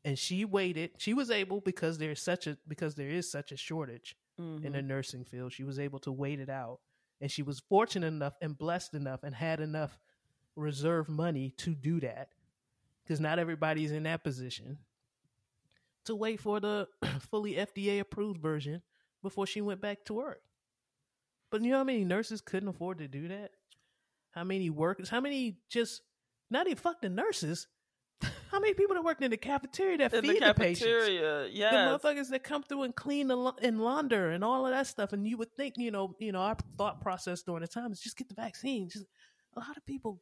And 0.06 0.18
she 0.18 0.46
waited. 0.46 0.92
She 0.98 1.14
was 1.14 1.30
able 1.30 1.62
because 1.62 1.98
there's 1.98 2.22
such 2.22 2.48
a 2.48 2.58
because 2.68 2.96
there 2.96 3.10
is 3.10 3.30
such 3.30 3.52
a 3.52 3.58
shortage 3.58 4.16
in 4.38 4.62
Mhm. 4.62 4.72
the 4.72 4.82
nursing 4.82 5.26
field. 5.26 5.52
She 5.52 5.64
was 5.64 5.78
able 5.80 6.00
to 6.00 6.12
wait 6.12 6.40
it 6.40 6.50
out. 6.50 6.80
And 7.22 7.30
she 7.30 7.44
was 7.44 7.60
fortunate 7.60 8.08
enough 8.08 8.34
and 8.42 8.58
blessed 8.58 8.94
enough 8.94 9.24
and 9.24 9.36
had 9.36 9.60
enough 9.60 10.00
reserve 10.56 11.10
money 11.10 11.54
to 11.58 11.76
do 11.76 12.00
that. 12.00 12.30
Because 13.04 13.20
not 13.20 13.40
everybody's 13.40 13.92
in 13.92 14.04
that 14.04 14.24
position. 14.24 14.78
To 16.06 16.16
wait 16.16 16.40
for 16.40 16.60
the 16.60 16.88
fully 17.20 17.56
FDA 17.56 18.00
approved 18.00 18.40
version 18.42 18.82
before 19.22 19.46
she 19.46 19.62
went 19.62 19.82
back 19.82 20.06
to 20.06 20.14
work. 20.14 20.42
But 21.52 21.62
you 21.62 21.72
know 21.72 21.80
how 21.80 21.84
many 21.84 22.06
nurses 22.06 22.42
couldn't 22.42 22.70
afford 22.70 23.00
to 23.00 23.08
do 23.08 23.28
that? 23.30 23.52
How 24.32 24.44
many 24.44 24.70
workers? 24.70 25.10
How 25.10 25.20
many 25.20 25.58
just 25.68 26.02
not 26.50 26.68
even 26.68 26.78
fuck 26.78 27.02
the 27.02 27.10
nurses? 27.10 27.68
How 28.52 28.60
many 28.60 28.74
people 28.74 28.96
that 28.96 29.04
worked 29.04 29.22
in 29.22 29.30
the 29.30 29.38
cafeteria 29.38 29.98
that 30.00 30.12
in 30.14 30.22
feed 30.24 30.42
the 30.42 30.48
the, 30.48 30.54
patients? 30.56 30.80
cafeteria 30.86 31.50
The 31.50 32.00
motherfuckers 32.00 32.30
that 32.30 32.44
come 32.44 32.64
through 32.64 32.82
and 32.84 32.96
clean 32.96 33.28
the 33.28 33.36
la- 33.36 33.54
and 33.62 33.80
launder 33.80 34.32
and 34.32 34.44
all 34.44 34.66
of 34.66 34.72
that 34.72 34.88
stuff, 34.88 35.14
and 35.14 35.28
you 35.28 35.38
would 35.38 35.54
think, 35.56 35.76
you 35.78 35.92
know, 35.92 36.16
you 36.20 36.32
know, 36.32 36.40
our 36.40 36.58
thought 36.78 37.00
process 37.02 37.44
during 37.44 37.62
the 37.62 37.68
time 37.68 37.92
is 37.92 38.00
just 38.00 38.18
get 38.18 38.28
the 38.28 38.34
vaccine. 38.36 38.90
Just 38.90 39.06
a 39.56 39.60
lot 39.60 39.78
of 39.78 39.86
people. 39.86 40.20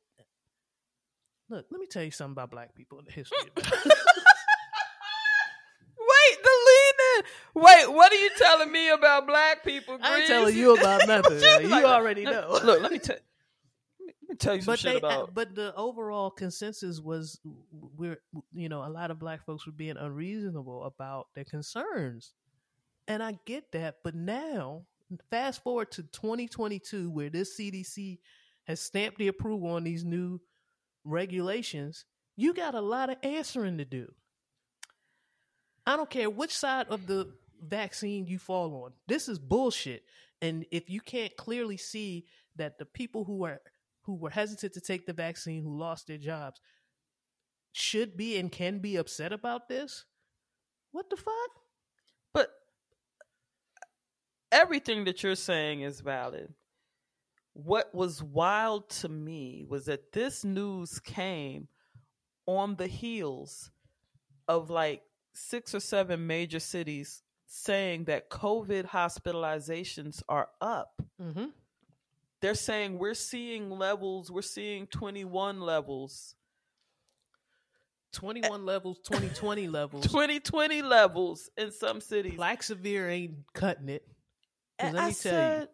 Look, 1.50 1.66
let 1.72 1.80
me 1.80 1.88
tell 1.88 2.04
you 2.04 2.12
something 2.12 2.34
about 2.34 2.52
black 2.52 2.76
people 2.76 3.00
in 3.00 3.06
the 3.06 3.12
history. 3.12 3.38
Wait, 3.56 3.66
the 6.44 6.56
leaning. 6.68 7.24
Wait, 7.56 7.88
what 7.96 8.12
are 8.12 8.16
you 8.16 8.30
telling 8.38 8.72
me 8.72 8.90
about 8.90 9.26
black 9.26 9.64
people? 9.64 9.98
I 10.02 10.18
ain't 10.20 10.28
telling 10.28 10.56
you 10.56 10.76
about 10.76 11.08
nothing. 11.14 11.40
You 11.62 11.70
like- 11.70 11.86
already 11.86 12.26
know. 12.26 12.60
Look, 12.64 12.82
let 12.82 12.92
me 12.92 13.00
tell. 13.00 13.16
Let 14.28 14.30
me 14.30 14.36
tell 14.38 14.56
you 14.56 14.62
some 14.62 14.74
but 14.74 14.80
shit 14.80 14.92
they, 14.94 14.98
about. 14.98 15.34
but 15.34 15.56
the 15.56 15.74
overall 15.76 16.30
consensus 16.30 17.00
was 17.00 17.40
we're 17.72 18.20
you 18.54 18.68
know 18.68 18.84
a 18.84 18.90
lot 18.90 19.10
of 19.10 19.20
black 19.20 19.46
folks 19.46 19.66
were 19.66 19.72
being 19.72 19.96
unreasonable 19.96 20.84
about 20.84 21.28
their 21.34 21.46
concerns, 21.46 22.34
and 23.08 23.24
I 23.24 23.40
get 23.46 23.72
that. 23.72 23.98
But 24.04 24.16
now, 24.16 24.84
fast 25.30 25.64
forward 25.64 25.92
to 25.92 26.04
2022, 26.04 27.10
where 27.10 27.30
this 27.30 27.58
CDC 27.58 28.20
has 28.66 28.82
stamped 28.82 29.18
the 29.18 29.30
approval 29.30 29.70
on 29.70 29.86
these 29.86 30.04
new 30.04 30.42
regulations, 31.06 32.04
you 32.36 32.54
got 32.54 32.76
a 32.76 32.82
lot 32.82 33.10
of 33.10 33.16
answering 33.24 33.78
to 33.78 33.86
do. 33.86 34.12
I 35.86 35.96
don't 35.96 36.10
care 36.10 36.30
which 36.30 36.56
side 36.56 36.88
of 36.90 37.08
the 37.08 37.34
vaccine 37.66 38.28
you 38.28 38.40
fall 38.40 38.84
on. 38.84 38.92
This 39.08 39.30
is 39.30 39.40
bullshit. 39.40 40.04
And 40.42 40.66
if 40.70 40.90
you 40.90 41.00
can't 41.00 41.36
clearly 41.38 41.78
see 41.78 42.26
that 42.58 42.78
the 42.78 42.86
people 42.86 43.24
who 43.24 43.46
are 43.46 43.62
who 44.08 44.16
were 44.16 44.32
hesitant 44.32 44.74
to 44.74 44.82
take 44.82 45.06
the 45.06 45.14
vaccine, 45.14 45.62
who 45.62 45.78
lost 45.78 46.08
their 46.08 46.18
jobs, 46.18 46.60
should 47.74 48.18
be 48.18 48.38
and 48.38 48.52
can 48.52 48.80
be 48.80 48.96
upset 48.96 49.32
about 49.32 49.68
this, 49.68 50.06
what 50.92 51.10
the 51.10 51.18
fuck? 51.18 51.52
But 52.34 52.50
everything 54.52 55.04
that 55.04 55.22
you're 55.22 55.36
saying 55.36 55.82
is 55.82 56.00
valid. 56.00 56.54
What 57.54 57.94
was 57.94 58.24
wild 58.24 58.90
to 59.02 59.10
me 59.10 59.66
was 59.68 59.86
that 59.86 60.14
this 60.14 60.46
news 60.46 61.00
came 61.00 61.68
on 62.46 62.76
the 62.76 62.88
heels 62.88 63.70
of 64.48 64.70
like 64.70 65.02
six 65.34 65.76
or 65.76 65.80
seven 65.80 66.26
major 66.26 66.60
cities 66.60 67.24
saying 67.46 68.06
that 68.06 68.30
COVID 68.30 68.86
hospitalizations 68.86 70.24
are 70.30 70.48
up. 70.62 71.02
Mm-hmm. 71.22 71.46
They're 72.42 72.56
saying 72.56 73.00
we're 73.00 73.14
seeing 73.14 73.70
levels, 73.70 74.32
we're 74.32 74.42
seeing 74.44 74.88
21 74.88 75.60
levels, 75.60 76.36
21 78.14 78.66
levels, 78.66 79.00
2020 79.00 79.68
levels. 79.68 80.06
2020 80.06 80.82
levels 80.82 81.50
in 81.58 81.72
some 81.72 82.00
cities. 82.00 82.36
Black 82.36 82.64
severe 82.64 83.10
ain't 83.10 83.34
cutting 83.54 83.90
it. 83.90 84.08
And 84.80 84.96
let 84.96 85.04
I 85.04 85.08
tell 85.08 85.14
said, 85.14 85.70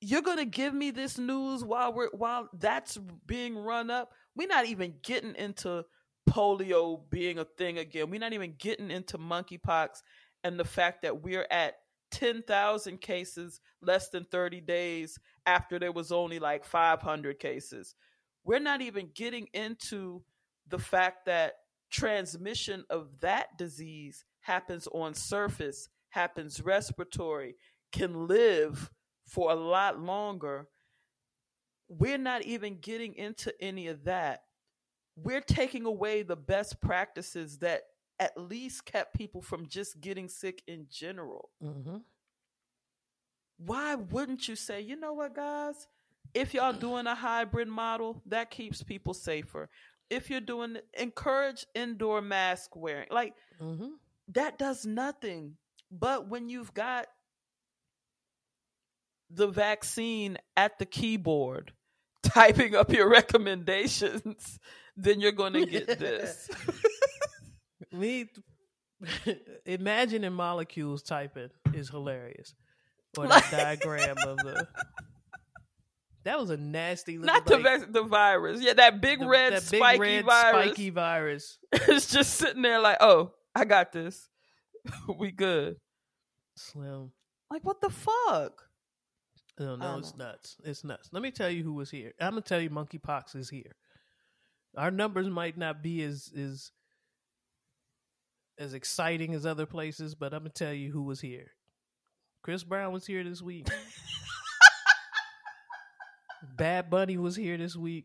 you. 0.00 0.18
are 0.18 0.22
gonna 0.22 0.44
give 0.44 0.74
me 0.74 0.90
this 0.90 1.18
news 1.18 1.64
while 1.64 1.92
we're 1.92 2.10
while 2.10 2.48
that's 2.58 2.98
being 3.26 3.56
run 3.56 3.90
up. 3.90 4.12
We're 4.36 4.48
not 4.48 4.66
even 4.66 4.94
getting 5.02 5.34
into 5.36 5.84
polio 6.28 7.00
being 7.10 7.38
a 7.38 7.44
thing 7.44 7.78
again. 7.78 8.10
We're 8.10 8.20
not 8.20 8.32
even 8.32 8.54
getting 8.58 8.90
into 8.90 9.16
monkeypox 9.18 10.02
and 10.42 10.58
the 10.60 10.64
fact 10.64 11.02
that 11.02 11.22
we're 11.22 11.46
at 11.50 11.76
ten 12.10 12.42
thousand 12.42 13.00
cases 13.00 13.60
less 13.80 14.10
than 14.10 14.24
thirty 14.24 14.60
days 14.60 15.18
after 15.46 15.78
there 15.78 15.92
was 15.92 16.12
only 16.12 16.38
like 16.38 16.64
five 16.64 17.02
hundred 17.02 17.38
cases. 17.38 17.94
We're 18.44 18.60
not 18.60 18.80
even 18.82 19.10
getting 19.14 19.48
into 19.54 20.22
the 20.68 20.78
fact 20.78 21.26
that 21.26 21.54
transmission 21.90 22.84
of 22.90 23.08
that 23.20 23.56
disease 23.58 24.24
happens 24.40 24.86
on 24.92 25.14
surface, 25.14 25.88
happens 26.10 26.60
respiratory, 26.62 27.56
can 27.92 28.26
live 28.26 28.90
for 29.26 29.50
a 29.50 29.54
lot 29.54 30.00
longer. 30.00 30.68
we're 31.88 32.18
not 32.18 32.42
even 32.42 32.78
getting 32.80 33.14
into 33.14 33.52
any 33.62 33.88
of 33.88 34.04
that. 34.04 34.40
We're 35.16 35.40
taking 35.40 35.84
away 35.86 36.22
the 36.22 36.36
best 36.36 36.80
practices 36.80 37.58
that 37.58 37.82
at 38.18 38.36
least 38.36 38.84
kept 38.86 39.14
people 39.14 39.42
from 39.42 39.68
just 39.68 40.00
getting 40.00 40.28
sick 40.28 40.62
in 40.66 40.86
general. 40.90 41.50
Mm-hmm. 41.62 41.98
Why 43.58 43.94
wouldn't 43.94 44.48
you 44.48 44.56
say, 44.56 44.80
you 44.80 44.96
know 44.96 45.12
what, 45.12 45.34
guys? 45.34 45.86
If 46.34 46.52
y'all 46.54 46.72
doing 46.72 47.06
a 47.06 47.14
hybrid 47.14 47.68
model, 47.68 48.20
that 48.26 48.50
keeps 48.50 48.82
people 48.82 49.14
safer. 49.14 49.68
If 50.10 50.28
you're 50.30 50.40
doing 50.40 50.78
encourage 50.98 51.64
indoor 51.74 52.20
mask 52.20 52.74
wearing, 52.76 53.08
like 53.10 53.34
Mm-hmm. 53.62 53.90
that 54.32 54.58
does 54.58 54.84
nothing. 54.84 55.56
But 55.92 56.28
when 56.28 56.48
you've 56.48 56.74
got 56.74 57.06
the 59.30 59.46
vaccine 59.46 60.38
at 60.56 60.78
the 60.78 60.86
keyboard 60.86 61.72
typing 62.22 62.74
up 62.74 62.92
your 62.92 63.08
recommendations, 63.08 64.58
then 64.96 65.20
you're 65.20 65.32
going 65.32 65.52
to 65.52 65.66
get 65.66 65.86
this. 65.98 66.48
Me, 67.92 68.26
imagining 69.66 70.32
molecules 70.32 71.02
typing 71.02 71.50
is 71.72 71.88
hilarious. 71.90 72.54
Or 73.18 73.22
the 73.24 73.28
Like- 73.30 73.50
diagram 73.50 74.16
of 74.26 74.36
the. 74.38 74.66
That 76.24 76.40
was 76.40 76.48
a 76.48 76.56
nasty. 76.56 77.18
looking, 77.18 77.26
Not 77.26 77.44
the 77.44 77.58
like, 77.58 77.80
vac- 77.82 77.92
the 77.92 78.02
virus. 78.02 78.62
Yeah, 78.62 78.72
that 78.72 79.02
big 79.02 79.20
the- 79.20 79.28
red 79.28 79.52
that 79.52 79.70
big 79.70 79.78
spiky 79.78 80.00
red 80.00 80.24
virus. 80.24 80.66
spiky 80.68 80.88
virus. 80.90 81.58
it's 81.72 82.06
just 82.10 82.34
sitting 82.36 82.62
there 82.62 82.78
like, 82.80 82.96
oh, 83.00 83.32
I 83.54 83.66
got 83.66 83.92
this. 83.92 84.26
we 85.18 85.30
good. 85.32 85.76
Slim. 86.56 87.12
Like, 87.50 87.62
what 87.62 87.82
the 87.82 87.90
fuck? 87.90 88.62
No, 89.60 89.76
no, 89.76 89.84
don't 89.84 89.98
it's 89.98 90.16
nuts. 90.16 90.56
It's 90.64 90.82
nuts. 90.82 91.10
Let 91.12 91.22
me 91.22 91.30
tell 91.30 91.50
you 91.50 91.62
who 91.62 91.74
was 91.74 91.90
here. 91.90 92.12
I'm 92.18 92.30
gonna 92.30 92.40
tell 92.40 92.58
you, 92.60 92.70
monkeypox 92.70 93.36
is 93.36 93.50
here. 93.50 93.76
Our 94.78 94.90
numbers 94.90 95.28
might 95.28 95.58
not 95.58 95.82
be 95.82 96.02
as 96.04 96.32
as 96.34 96.72
as 98.58 98.72
exciting 98.72 99.34
as 99.34 99.44
other 99.44 99.66
places, 99.66 100.14
but 100.14 100.32
I'm 100.32 100.40
gonna 100.40 100.50
tell 100.50 100.72
you 100.72 100.90
who 100.90 101.02
was 101.02 101.20
here. 101.20 101.48
Chris 102.44 102.62
Brown 102.62 102.92
was 102.92 103.06
here 103.06 103.24
this 103.24 103.40
week. 103.40 103.66
Bad 106.56 106.90
Bunny 106.90 107.16
was 107.16 107.34
here 107.34 107.56
this 107.56 107.74
week, 107.74 108.04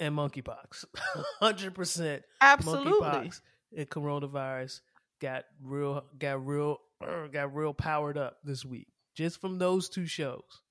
and 0.00 0.16
monkeypox, 0.16 0.86
hundred 1.38 1.74
percent 1.74 2.22
Absolutely. 2.40 2.92
monkeypox 2.92 3.40
and 3.76 3.90
coronavirus 3.90 4.80
got 5.20 5.44
real 5.62 6.02
got 6.18 6.46
real 6.46 6.78
got 7.32 7.54
real 7.54 7.74
powered 7.74 8.16
up 8.16 8.38
this 8.42 8.64
week 8.64 8.88
just 9.14 9.38
from 9.38 9.58
those 9.58 9.90
two 9.90 10.06
shows. 10.06 10.62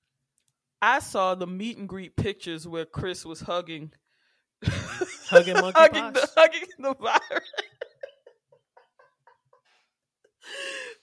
I 0.81 1.01
saw 1.01 1.35
the 1.35 1.45
meet 1.45 1.77
and 1.77 1.87
greet 1.87 2.17
pictures 2.17 2.67
where 2.67 2.85
Chris 2.85 3.23
was 3.23 3.41
hugging 3.41 3.91
Hugging 4.63 5.55
hugging 5.55 5.57
monkeypox? 6.01 6.13
the, 6.13 6.29
hugging 6.35 6.67
the 6.79 6.95
virus. 6.95 7.51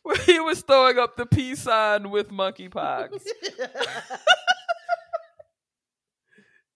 Where 0.09 0.17
he 0.25 0.41
was 0.41 0.63
throwing 0.63 0.99
up 0.99 1.19
the 1.19 1.27
peace 1.27 1.65
sign 1.65 2.09
with 2.09 2.31
monkeypox. 2.31 3.11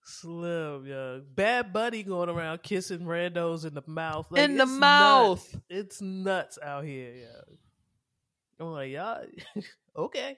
Slim, 0.05 0.85
yeah. 0.87 1.21
Bad 1.35 1.73
Bunny 1.73 2.03
going 2.03 2.29
around 2.29 2.63
kissing 2.63 3.01
randos 3.07 3.65
in 3.65 3.73
the 3.73 3.83
mouth. 3.87 4.27
Like, 4.29 4.43
In 4.43 4.59
the 4.59 4.67
mouth. 4.67 5.51
nuts. 5.51 5.65
It's 5.71 6.03
nuts 6.03 6.59
out 6.63 6.85
here, 6.85 7.15
yeah. 7.15 7.55
I'm 8.61 8.73
like, 8.73 8.91
y'all, 8.91 9.25
okay. 9.97 10.37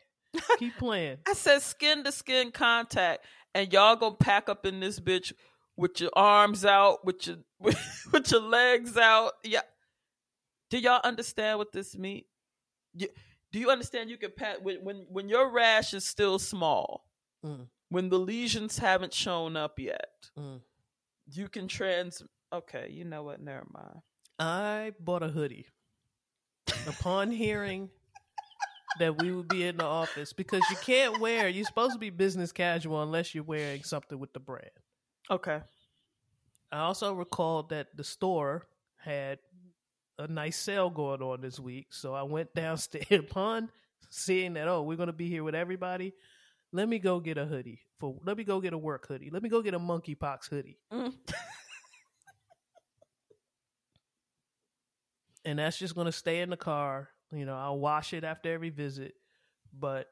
Keep 0.58 0.78
playing. 0.78 1.16
I 1.26 1.32
said 1.32 1.62
skin 1.62 2.04
to 2.04 2.12
skin 2.12 2.52
contact, 2.52 3.24
and 3.56 3.72
y'all 3.72 3.96
gonna 3.96 4.14
pack 4.14 4.48
up 4.48 4.64
in 4.66 4.78
this 4.78 5.00
bitch 5.00 5.32
with 5.76 6.00
your 6.00 6.10
arms 6.14 6.64
out, 6.64 7.04
with 7.04 7.26
your 7.26 7.38
with, 7.58 7.76
with 8.12 8.30
your 8.30 8.40
legs 8.42 8.96
out. 8.96 9.32
Yeah. 9.42 9.62
Do 10.70 10.78
y'all 10.78 11.00
understand 11.02 11.58
what 11.58 11.72
this 11.72 11.98
means? 11.98 12.26
You, 12.94 13.08
do 13.52 13.58
you 13.58 13.70
understand 13.70 14.10
you 14.10 14.16
can 14.16 14.32
pat 14.36 14.62
when 14.62 14.84
when 14.84 15.06
when 15.08 15.28
your 15.28 15.50
rash 15.50 15.94
is 15.94 16.04
still 16.04 16.38
small, 16.38 17.06
Mm. 17.44 17.68
when 17.90 18.08
the 18.08 18.18
lesions 18.18 18.78
haven't 18.78 19.12
shown 19.12 19.56
up 19.56 19.78
yet, 19.78 20.30
Mm. 20.38 20.60
you 21.32 21.48
can 21.48 21.68
trans. 21.68 22.22
Okay, 22.52 22.88
you 22.90 23.04
know 23.04 23.22
what? 23.22 23.40
Never 23.40 23.66
mind. 23.72 24.00
I 24.38 24.92
bought 25.00 25.22
a 25.22 25.28
hoodie 25.28 25.66
upon 26.86 27.30
hearing 27.30 27.90
that 28.98 29.20
we 29.20 29.32
would 29.32 29.48
be 29.48 29.64
in 29.66 29.76
the 29.76 29.84
office 29.84 30.32
because 30.32 30.62
you 30.70 30.76
can't 30.76 31.20
wear, 31.20 31.48
you're 31.48 31.64
supposed 31.64 31.92
to 31.94 31.98
be 31.98 32.10
business 32.10 32.52
casual 32.52 33.02
unless 33.02 33.34
you're 33.34 33.44
wearing 33.44 33.82
something 33.82 34.18
with 34.18 34.32
the 34.32 34.40
brand. 34.40 34.70
Okay. 35.30 35.60
I 36.72 36.78
also 36.80 37.12
recalled 37.14 37.70
that 37.70 37.88
the 37.96 38.04
store 38.04 38.66
had 38.96 39.38
a 40.18 40.28
nice 40.28 40.56
sale 40.56 40.90
going 40.90 41.22
on 41.22 41.40
this 41.40 41.58
week. 41.58 41.88
So 41.90 42.14
I 42.14 42.22
went 42.22 42.54
downstairs 42.56 43.06
upon 43.10 43.70
seeing 44.10 44.54
that, 44.54 44.68
oh, 44.68 44.82
we're 44.82 44.96
going 44.96 45.08
to 45.08 45.12
be 45.12 45.28
here 45.28 45.44
with 45.44 45.54
everybody. 45.54 46.12
Let 46.72 46.88
me 46.88 46.98
go 46.98 47.20
get 47.20 47.38
a 47.38 47.46
hoodie. 47.46 47.80
For 47.98 48.16
Let 48.24 48.36
me 48.36 48.44
go 48.44 48.60
get 48.60 48.72
a 48.72 48.78
work 48.78 49.06
hoodie. 49.06 49.30
Let 49.30 49.42
me 49.42 49.48
go 49.48 49.62
get 49.62 49.74
a 49.74 49.78
monkeypox 49.78 50.48
hoodie. 50.48 50.78
Mm. 50.92 51.14
and 55.44 55.58
that's 55.58 55.78
just 55.78 55.94
going 55.94 56.06
to 56.06 56.12
stay 56.12 56.40
in 56.40 56.50
the 56.50 56.56
car. 56.56 57.10
You 57.32 57.44
know, 57.44 57.56
I'll 57.56 57.78
wash 57.78 58.12
it 58.12 58.24
after 58.24 58.52
every 58.52 58.70
visit, 58.70 59.14
but 59.72 60.08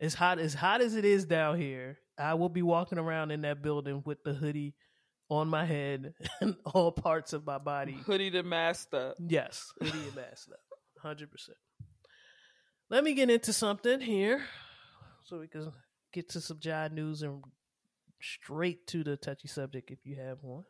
as 0.00 0.14
hot 0.14 0.38
as 0.38 0.54
hot 0.54 0.80
as 0.80 0.94
it 0.94 1.04
is 1.04 1.24
down 1.24 1.58
here, 1.58 1.98
I 2.18 2.34
will 2.34 2.48
be 2.48 2.62
walking 2.62 2.98
around 2.98 3.30
in 3.30 3.42
that 3.42 3.62
building 3.62 4.02
with 4.04 4.22
the 4.24 4.32
hoodie 4.34 4.74
on 5.28 5.48
my 5.48 5.64
head 5.64 6.14
and 6.40 6.56
all 6.64 6.92
parts 6.92 7.32
of 7.32 7.44
my 7.46 7.58
body. 7.58 7.92
Hoodie 8.06 8.30
to 8.32 8.42
masked 8.42 8.94
up. 8.94 9.16
Yes, 9.18 9.72
hoodie 9.80 9.98
up, 10.52 10.60
hundred 11.02 11.30
percent. 11.30 11.56
Let 12.90 13.02
me 13.04 13.14
get 13.14 13.30
into 13.30 13.52
something 13.52 14.00
here, 14.00 14.42
so 15.24 15.38
we 15.38 15.48
can 15.48 15.72
get 16.12 16.28
to 16.30 16.40
some 16.40 16.58
John 16.60 16.94
news 16.94 17.22
and 17.22 17.42
straight 18.20 18.86
to 18.88 19.02
the 19.04 19.16
touchy 19.16 19.48
subject 19.48 19.90
if 19.90 19.98
you 20.04 20.16
have 20.16 20.38
one. 20.42 20.64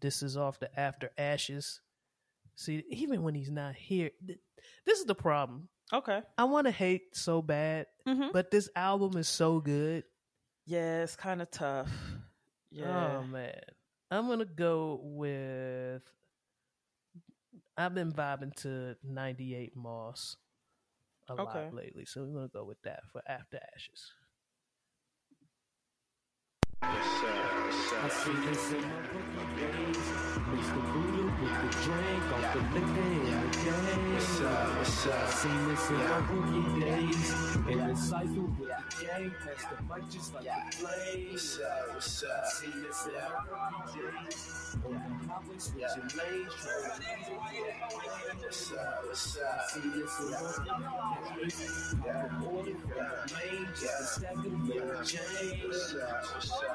This 0.00 0.22
is 0.22 0.36
off 0.36 0.58
the 0.58 0.70
After 0.80 1.10
Ashes. 1.18 1.80
See, 2.56 2.82
even 2.90 3.22
when 3.22 3.34
he's 3.34 3.50
not 3.50 3.74
here, 3.74 4.10
th- 4.26 4.38
this 4.86 4.98
is 4.98 5.04
the 5.04 5.14
problem. 5.14 5.68
Okay. 5.92 6.20
I 6.38 6.44
want 6.44 6.66
to 6.66 6.70
hate 6.70 7.14
so 7.16 7.42
bad, 7.42 7.86
Mm-hmm. 8.08 8.28
but 8.32 8.50
this 8.50 8.70
album 8.74 9.18
is 9.18 9.28
so 9.28 9.60
good. 9.60 10.04
Yeah, 10.66 11.02
it's 11.02 11.16
kind 11.16 11.42
of 11.42 11.50
tough. 11.50 11.90
Oh, 12.72 12.76
yeah. 12.76 13.18
Oh 13.18 13.24
man, 13.24 13.60
I'm 14.10 14.28
gonna 14.28 14.44
go 14.44 15.00
with. 15.02 16.02
I've 17.76 17.94
been 17.94 18.12
vibing 18.12 18.54
to 18.62 18.96
'98 19.02 19.76
Moss 19.76 20.36
a 21.28 21.34
Okay. 21.34 21.44
lot 21.44 21.74
lately, 21.74 22.04
so 22.04 22.22
we're 22.24 22.34
gonna 22.34 22.48
go 22.48 22.64
with 22.64 22.80
that 22.82 23.00
for 23.12 23.22
After 23.26 23.58
Ashes. 23.76 24.12
I 26.82 28.08
see 28.08 28.32
this 28.46 28.72
in 28.72 28.82
my 31.40 31.48
rookie 31.48 31.48
days. 31.48 31.48
Mix 31.48 31.48
the 31.48 31.48
voodoo 31.48 31.48
with 31.48 31.60
the 31.62 31.68
drink 31.82 32.24
off 32.32 32.52
the 32.52 32.60
liquor 32.74 33.00
in 33.00 33.40
the 33.40 33.56
game. 33.56 34.14
What's 34.14 34.40
up, 34.40 34.76
what's 34.76 35.06
up? 35.06 35.28
Seen 35.30 35.68
this 35.68 35.90
in 35.90 35.96
my 35.96 36.18
rookie 36.30 36.80
days. 36.80 37.32
In 37.68 37.88
the 37.88 37.96
cycle 37.96 38.48
with 38.58 38.68
the 38.68 39.06
gang, 39.06 39.32
test 39.44 39.66
the 39.70 39.76
mic 39.82 40.04
just 40.10 40.34
like 40.34 40.46
a 40.46 40.72
flame. 40.72 41.28
What's 41.30 41.60
up, 41.60 41.94
what's 41.94 42.24
up? 42.24 42.46
Seen 42.46 42.82
this 42.82 43.06
in 43.06 43.12
my 43.12 43.20
rookie 43.30 44.00
days. 44.26 44.76
On 44.84 44.92
the 44.92 44.98
highway, 45.28 45.58
switching 45.58 46.10
lanes, 46.18 46.54
trying 46.60 47.24
to 47.24 47.34
What's 48.40 48.72
up, 48.72 49.04
what's 49.06 49.38
up? 49.38 49.44
I 49.50 49.70
see 49.70 49.88
this 49.90 50.20
in 50.20 50.30
my 50.30 50.38
rookie 50.40 51.40
days. 51.40 51.94
I'm 52.10 52.44
order 52.44 52.74
from 52.74 52.90
the 52.90 53.34
main, 53.34 53.66
just 53.70 53.84
a 53.84 54.04
stack 54.04 54.36
of 54.36 54.52
Mary 54.68 55.06
Jane. 55.06 55.60
What's 55.66 55.94
up, 55.94 56.24
what's 56.34 56.52
up? 56.52 56.70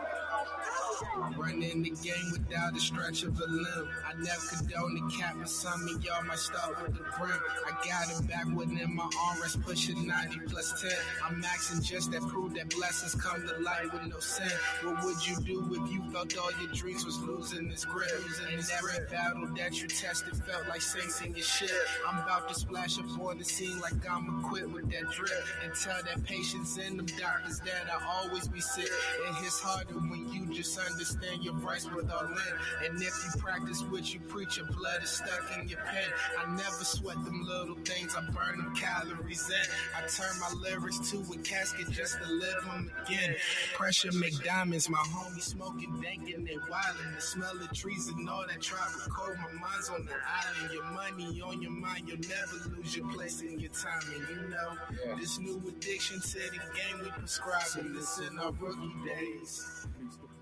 Running 1.38 1.84
the 1.84 1.90
game 1.90 2.32
without 2.32 2.76
a 2.76 2.80
stretch 2.80 3.24
of 3.24 3.40
a 3.40 3.46
limb. 3.46 3.90
I 4.06 4.14
never 4.18 4.55
condone 4.60 4.96
the 4.96 5.16
cap, 5.16 5.36
but 5.40 5.50
some 5.50 5.82
of 5.88 6.04
y'all 6.04 6.24
might 6.24 6.40
start 6.40 6.82
with 6.82 6.94
the 6.94 7.04
brim. 7.18 7.40
I 7.66 7.72
got 7.86 8.10
it 8.10 8.28
back 8.28 8.46
within 8.56 8.96
my 8.96 9.04
armrest, 9.04 9.64
pushing 9.64 10.08
90 10.08 10.40
plus 10.48 10.82
10. 10.82 10.92
I'm 11.26 11.42
maxing 11.42 11.84
just 11.84 12.12
that 12.12 12.22
prove 12.28 12.54
that 12.56 12.70
blessings 12.70 13.16
come 13.16 13.48
to 13.48 13.64
light 13.64 13.92
with 13.94 14.06
no 14.08 14.20
sin. 14.20 14.52
What 14.84 15.04
would 15.04 15.28
you 15.28 15.38
do 15.42 15.62
if 15.72 15.92
you 15.92 16.02
felt 16.12 16.38
all 16.38 16.52
your 16.62 16.72
dreams 16.74 17.06
was 17.06 17.20
losing 17.20 17.70
this 17.70 17.86
grip? 17.86 18.10
And 18.52 18.64
every 18.78 19.06
battle 19.12 19.48
that 19.56 19.82
you 19.82 19.88
tested 19.88 20.36
felt 20.38 20.68
like 20.68 20.82
sinks 20.82 21.22
in 21.22 21.36
your 21.36 21.46
shit. 21.46 21.72
I'm 22.08 22.20
about 22.20 22.48
to 22.50 22.56
splash 22.56 23.00
up 23.00 23.06
on 23.20 23.38
the 23.38 23.44
scene 23.46 23.80
like 23.80 23.94
I'm 24.10 24.40
equipped 24.40 24.70
with 24.70 24.92
that 24.92 25.12
drip. 25.12 25.32
And 25.64 25.74
tell 25.74 26.02
that 26.04 26.24
patience 26.24 26.78
in 26.78 26.98
them 26.98 27.06
doctors 27.06 27.60
that 27.60 27.90
I 27.92 28.06
always 28.06 28.48
be 28.48 28.60
sick. 28.60 28.86
It 28.86 29.36
hits 29.36 29.60
harder 29.60 29.96
when 29.96 30.32
you 30.32 30.54
just 30.54 30.78
understand 30.80 31.44
your 31.44 31.54
rights 31.56 31.90
with 31.90 32.12
all 32.12 32.28
in. 32.28 32.86
And 32.86 33.02
if 33.02 33.14
you 33.26 33.42
practice 33.42 33.82
what 33.84 34.14
you 34.14 34.20
preach, 34.22 34.45
your 34.54 34.68
blood 34.68 35.04
is 35.04 35.10
stuck 35.10 35.58
in 35.58 35.68
your 35.68 35.80
pen. 35.80 36.10
I 36.38 36.56
never 36.56 36.84
sweat 36.84 37.24
them 37.26 37.46
little 37.46 37.76
things, 37.84 38.16
I 38.16 38.22
burn 38.32 38.58
them 38.58 38.74
calories 38.76 39.50
in. 39.50 39.66
I 39.96 40.08
turn 40.08 40.40
my 40.40 40.70
lyrics 40.70 41.00
to 41.12 41.18
a 41.18 41.38
casket 41.44 41.90
just 41.92 42.18
to 42.22 42.32
live 42.32 42.64
them 42.66 42.92
again. 43.06 43.36
Pressure 43.74 44.12
make 44.14 44.38
diamonds, 44.44 44.90
my 44.90 44.98
homie 44.98 45.42
smoking 45.42 46.00
dank 46.02 46.34
and 46.34 46.46
they 46.48 46.58
wildin'. 46.70 47.16
The 47.16 47.22
smell 47.22 47.58
of 47.58 47.74
trees 47.74 48.08
and 48.10 48.30
all 48.30 48.46
that 48.48 48.62
tropical 48.62 49.12
cold. 49.12 49.38
My 49.38 49.68
mind's 49.68 49.90
on 49.90 50.06
the 50.06 50.14
island, 50.14 50.74
your 50.74 50.86
money 50.86 51.42
on 51.42 51.62
your 51.62 51.72
mind, 51.72 52.08
you'll 52.08 52.18
never 52.20 52.76
lose 52.76 52.96
your 52.96 53.08
place 53.12 53.42
in 53.42 53.60
your 53.60 53.72
time. 53.72 54.02
And 54.14 54.28
you 54.30 54.50
know, 54.50 55.18
this 55.18 55.40
new 55.40 55.62
addiction 55.68 56.20
to 56.20 56.38
the 56.38 56.60
game 56.76 57.04
we 57.04 57.10
prescribing 57.12 57.94
this 57.94 58.20
in 58.20 58.38
our 58.40 58.52
rookie 58.52 58.94
days. 59.06 59.88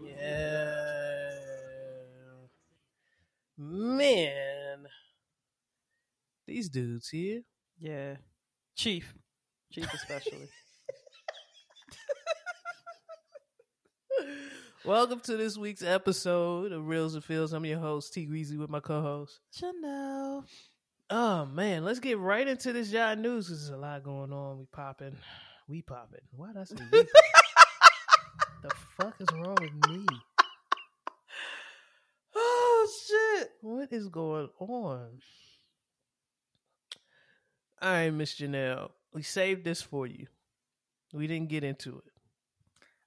Yeah. 0.03 1.52
Man. 3.57 4.85
These 6.47 6.69
dudes 6.69 7.09
here. 7.09 7.41
Yeah. 7.79 8.15
Chief. 8.75 9.13
Chief 9.71 9.87
especially. 9.93 10.49
Welcome 14.85 15.21
to 15.21 15.37
this 15.37 15.57
week's 15.57 15.81
episode 15.83 16.71
of 16.71 16.87
Reels 16.87 17.15
and 17.15 17.23
Feels. 17.23 17.53
I'm 17.53 17.65
your 17.65 17.79
host, 17.79 18.13
T 18.13 18.25
Greasy, 18.25 18.57
with 18.57 18.69
my 18.69 18.79
co-host. 18.79 19.39
Janelle. 19.57 20.43
Oh 21.09 21.45
man, 21.45 21.83
let's 21.85 21.99
get 21.99 22.17
right 22.17 22.47
into 22.47 22.73
this 22.73 22.91
yacht 22.91 23.17
news. 23.19 23.47
'cause 23.47 23.67
There's 23.67 23.77
a 23.77 23.81
lot 23.81 24.03
going 24.03 24.33
on. 24.33 24.59
We 24.59 24.65
popping, 24.65 25.15
we 25.67 25.81
popping. 25.83 26.19
Why 26.35 26.47
did 26.47 26.57
I 26.57 26.63
say 26.65 26.75
we? 26.91 27.03
the 28.63 28.71
fuck 28.99 29.15
is 29.19 29.27
wrong 29.33 29.55
with 29.61 29.71
me? 29.89 30.05
Oh 32.83 33.37
shit. 33.39 33.51
What 33.61 33.93
is 33.93 34.09
going 34.09 34.49
on? 34.59 35.07
All 37.81 37.91
right, 37.91 38.09
Miss 38.09 38.35
Janelle, 38.35 38.91
we 39.13 39.21
saved 39.21 39.63
this 39.63 39.81
for 39.81 40.05
you. 40.05 40.27
We 41.13 41.27
didn't 41.27 41.49
get 41.49 41.63
into 41.63 41.97
it. 41.97 42.11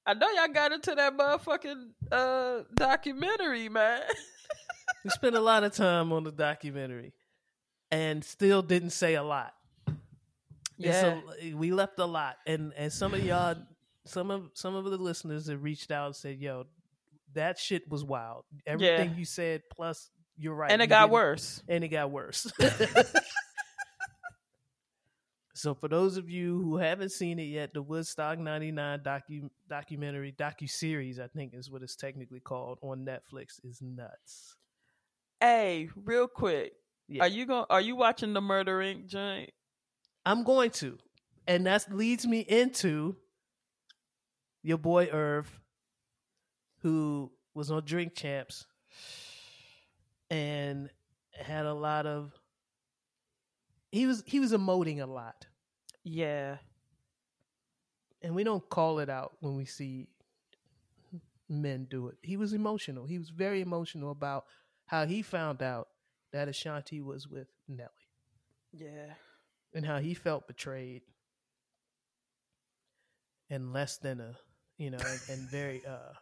I 0.07 0.15
know 0.15 0.31
y'all 0.31 0.49
got 0.49 0.73
into 0.73 0.95
that 0.95 1.17
motherfucking 1.17 1.89
uh 2.11 2.63
documentary, 2.75 3.69
man. 3.69 4.03
We 5.05 5.11
spent 5.11 5.37
a 5.37 5.41
lot 5.41 5.63
of 5.63 5.73
time 5.73 6.13
on 6.13 6.25
the 6.25 6.33
documentary, 6.33 7.13
and 7.93 8.25
still 8.25 8.61
didn't 8.61 8.91
say 8.91 9.15
a 9.15 9.23
lot. 9.23 9.55
Yeah. 10.79 11.01
So 11.01 11.23
we 11.55 11.71
left 11.71 12.01
a 12.01 12.05
lot, 12.05 12.39
and 12.45 12.73
and 12.77 12.93
some 12.93 13.15
of 13.15 13.25
y'all, 13.25 13.55
some 14.05 14.33
of 14.33 14.51
some 14.55 14.75
of 14.75 14.85
the 14.85 14.97
listeners 14.97 15.47
have 15.47 15.63
reached 15.63 15.93
out 15.93 16.07
and 16.07 16.17
said, 16.17 16.41
"Yo, 16.41 16.67
that 17.37 17.59
shit 17.59 17.89
was 17.89 18.05
wild. 18.05 18.45
Everything 18.67 19.11
Yeah. 19.13 19.17
you 19.17 19.25
said, 19.25 19.63
plus 19.73 20.11
you're 20.37 20.55
right, 20.55 20.71
and 20.71 20.83
it 20.83 20.89
got 20.89 21.09
worse. 21.11 21.63
and 21.69 21.83
it 21.85 21.89
got 21.89 22.11
worse." 22.11 22.53
so 25.55 25.75
for 25.75 25.89
those 25.89 26.19
of 26.19 26.29
you 26.29 26.61
who 26.61 26.77
haven't 26.77 27.11
seen 27.13 27.39
it 27.39 27.45
yet, 27.45 27.73
the 27.73 27.81
Woodstock 27.83 28.39
'99 28.39 29.01
docu 29.01 29.49
documentary 29.69 30.33
docu 30.33 30.69
series, 30.69 31.19
I 31.19 31.29
think 31.29 31.55
is 31.55 31.71
what 31.71 31.83
it's 31.83 31.97
technically 31.97 32.41
called 32.41 32.79
on 32.83 33.07
Netflix, 33.07 33.59
is 33.65 33.81
nuts. 33.81 34.55
Hey, 35.41 35.89
real 35.97 36.29
quick. 36.29 36.73
Yeah. 37.09 37.25
Are 37.25 37.29
you 37.29 37.47
going 37.47 37.65
are 37.71 37.81
you 37.81 37.97
watching 37.97 38.33
the 38.33 38.41
Murder 38.41 38.79
Inc. 38.79 39.07
joint? 39.07 39.51
I'm 40.25 40.43
going 40.45 40.71
to. 40.73 40.99
And 41.47 41.67
that 41.67 41.95
leads 41.95 42.27
me 42.27 42.41
into 42.41 43.15
your 44.65 44.79
boy 44.79 45.07
Irv, 45.13 45.61
who 46.87 47.33
was 47.53 47.73
on 47.73 47.83
Drink 47.85 48.15
Champs 48.15 48.65
and 50.31 50.89
had 51.33 51.67
a 51.67 51.75
lot 51.75 52.07
of 52.07 52.33
he 53.91 54.07
was 54.07 54.23
he 54.25 54.39
was 54.39 54.53
emoting 54.53 55.03
a 55.03 55.07
lot. 55.07 55.49
Yeah. 56.05 56.59
And 58.23 58.37
we 58.37 58.45
don't 58.45 58.69
call 58.71 59.01
it 59.01 59.09
out 59.11 59.33
when 59.41 59.57
we 59.57 59.65
see 59.65 60.07
men 61.49 61.89
do 61.91 62.07
it. 62.07 62.19
He 62.23 62.37
was 62.37 62.53
emotional. 62.53 63.05
He 63.05 63.19
was 63.19 63.31
very 63.31 63.61
emotional 63.63 64.13
about 64.13 64.45
how 64.87 65.07
he 65.07 65.23
found 65.23 65.65
out 65.65 65.89
that 66.33 66.47
Ashanti 66.47 67.01
was 67.01 67.27
with 67.27 67.49
Nelly. 67.67 67.89
Yeah. 68.73 69.15
and 69.75 69.85
how 69.85 69.99
he 69.99 70.15
felt 70.15 70.47
betrayed 70.47 71.03
and 73.51 73.73
less 73.73 73.97
than 73.97 74.21
a 74.21 74.37
you 74.79 74.91
know 74.91 74.99
and, 74.99 75.21
and 75.31 75.51
very 75.51 75.83
uh 75.85 76.13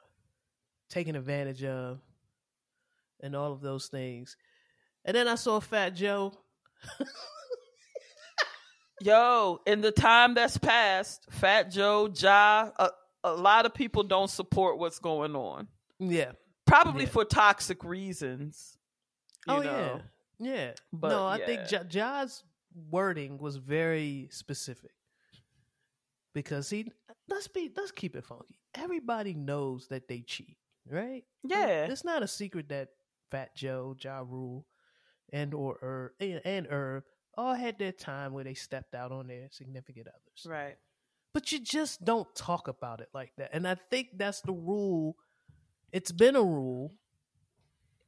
taken 0.94 1.16
advantage 1.16 1.64
of 1.64 1.98
and 3.20 3.34
all 3.34 3.52
of 3.52 3.60
those 3.60 3.88
things 3.88 4.36
and 5.04 5.16
then 5.16 5.26
i 5.28 5.34
saw 5.34 5.58
fat 5.60 5.90
joe 5.94 6.32
Yo, 9.00 9.60
in 9.66 9.80
the 9.80 9.90
time 9.90 10.34
that's 10.34 10.56
passed, 10.56 11.26
Fat 11.30 11.70
Joe, 11.70 12.10
Ja, 12.16 12.70
a, 12.78 12.90
a 13.24 13.34
lot 13.34 13.66
of 13.66 13.74
people 13.74 14.02
don't 14.02 14.30
support 14.30 14.78
what's 14.78 14.98
going 14.98 15.34
on. 15.34 15.66
yeah 15.98 16.32
Probably 16.66 17.04
Yeah. 17.04 17.10
for 17.10 17.24
toxic 17.24 17.84
reasons. 17.84 18.78
You 19.46 19.54
oh 19.54 19.60
know? 19.62 20.00
yeah 20.40 20.46
yeah 20.46 20.70
But, 20.92 21.08
no 21.10 21.26
i 21.26 21.36
yeah. 21.38 21.46
think 21.46 21.70
ja, 21.70 21.82
ja's 21.84 22.42
wording 22.90 23.36
was 23.38 23.56
very 23.56 24.28
specific 24.30 24.90
because 26.34 26.70
he 26.70 26.90
let's 27.28 27.46
be 27.48 27.70
let's 27.76 27.92
keep 27.92 28.16
it 28.16 28.24
funky 28.24 28.58
everybody 28.74 29.34
knows 29.34 29.86
that 29.88 30.08
they 30.08 30.20
cheat 30.22 30.56
right 30.90 31.24
Yeah. 31.42 31.84
It's 31.86 32.04
not 32.04 32.22
a 32.22 32.28
secret 32.28 32.68
that 32.68 32.88
Fat 33.30 33.54
Joe, 33.56 33.96
Ja 34.00 34.18
Rule, 34.20 34.66
and 35.32 35.54
or 35.54 35.78
Irv 35.82 36.10
and, 36.44 36.66
Irv 36.70 37.04
all 37.36 37.54
had 37.54 37.78
their 37.78 37.90
time 37.92 38.32
where 38.32 38.44
they 38.44 38.54
stepped 38.54 38.94
out 38.94 39.10
on 39.10 39.26
their 39.26 39.48
significant 39.50 40.06
others. 40.08 40.46
Right. 40.46 40.76
But 41.32 41.50
you 41.50 41.58
just 41.58 42.04
don't 42.04 42.32
talk 42.36 42.68
about 42.68 43.00
it 43.00 43.08
like 43.12 43.32
that. 43.38 43.50
And 43.52 43.66
I 43.66 43.74
think 43.90 44.10
that's 44.16 44.40
the 44.42 44.52
rule. 44.52 45.16
It's 45.92 46.12
been 46.12 46.36
a 46.36 46.42
rule. 46.42 46.92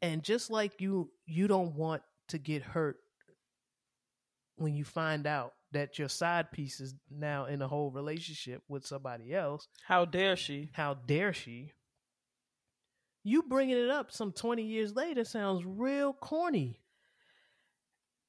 And 0.02 0.22
just 0.22 0.50
like 0.50 0.80
you 0.80 1.10
you 1.24 1.48
don't 1.48 1.74
want 1.74 2.02
to 2.28 2.38
get 2.38 2.62
hurt 2.62 2.98
when 4.56 4.74
you 4.76 4.84
find 4.84 5.26
out 5.26 5.52
that 5.72 5.98
your 5.98 6.08
side 6.08 6.52
piece 6.52 6.80
is 6.80 6.94
now 7.10 7.46
in 7.46 7.60
a 7.62 7.68
whole 7.68 7.90
relationship 7.90 8.62
with 8.68 8.86
somebody 8.86 9.34
else, 9.34 9.66
How 9.84 10.04
dare 10.04 10.36
she? 10.36 10.70
how 10.72 10.94
dare 10.94 11.32
she? 11.32 11.72
You 13.26 13.42
bringing 13.42 13.76
it 13.76 13.90
up 13.90 14.12
some 14.12 14.30
20 14.30 14.62
years 14.62 14.94
later 14.94 15.24
sounds 15.24 15.64
real 15.66 16.12
corny. 16.12 16.78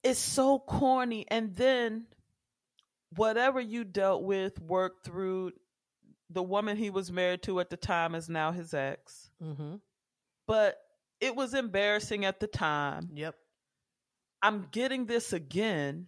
It's 0.01 0.17
so 0.17 0.57
corny. 0.57 1.23
And 1.27 1.53
then 1.53 2.07
whatever 3.15 3.61
you 3.61 3.83
dealt 3.83 4.23
with, 4.23 4.59
worked 4.59 5.05
through, 5.05 5.51
the 6.31 6.41
woman 6.41 6.77
he 6.77 6.89
was 6.89 7.11
married 7.11 7.43
to 7.43 7.59
at 7.59 7.69
the 7.69 7.77
time 7.77 8.15
is 8.15 8.27
now 8.27 8.51
his 8.51 8.73
ex. 8.73 9.29
Mm-hmm. 9.39 9.75
But 10.47 10.77
it 11.21 11.35
was 11.35 11.53
embarrassing 11.53 12.25
at 12.25 12.39
the 12.39 12.47
time. 12.47 13.11
Yep. 13.13 13.35
I'm 14.41 14.65
getting 14.71 15.05
this 15.05 15.31
again. 15.31 16.07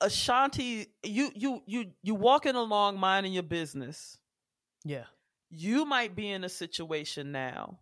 Ashanti, 0.00 0.86
you 1.02 1.30
you 1.34 1.62
you 1.66 1.90
you 2.02 2.14
walking 2.14 2.54
along 2.54 2.98
minding 2.98 3.34
your 3.34 3.42
business. 3.42 4.16
Yeah. 4.82 5.04
You 5.50 5.84
might 5.84 6.14
be 6.14 6.28
in 6.30 6.44
a 6.44 6.48
situation 6.48 7.32
now. 7.32 7.78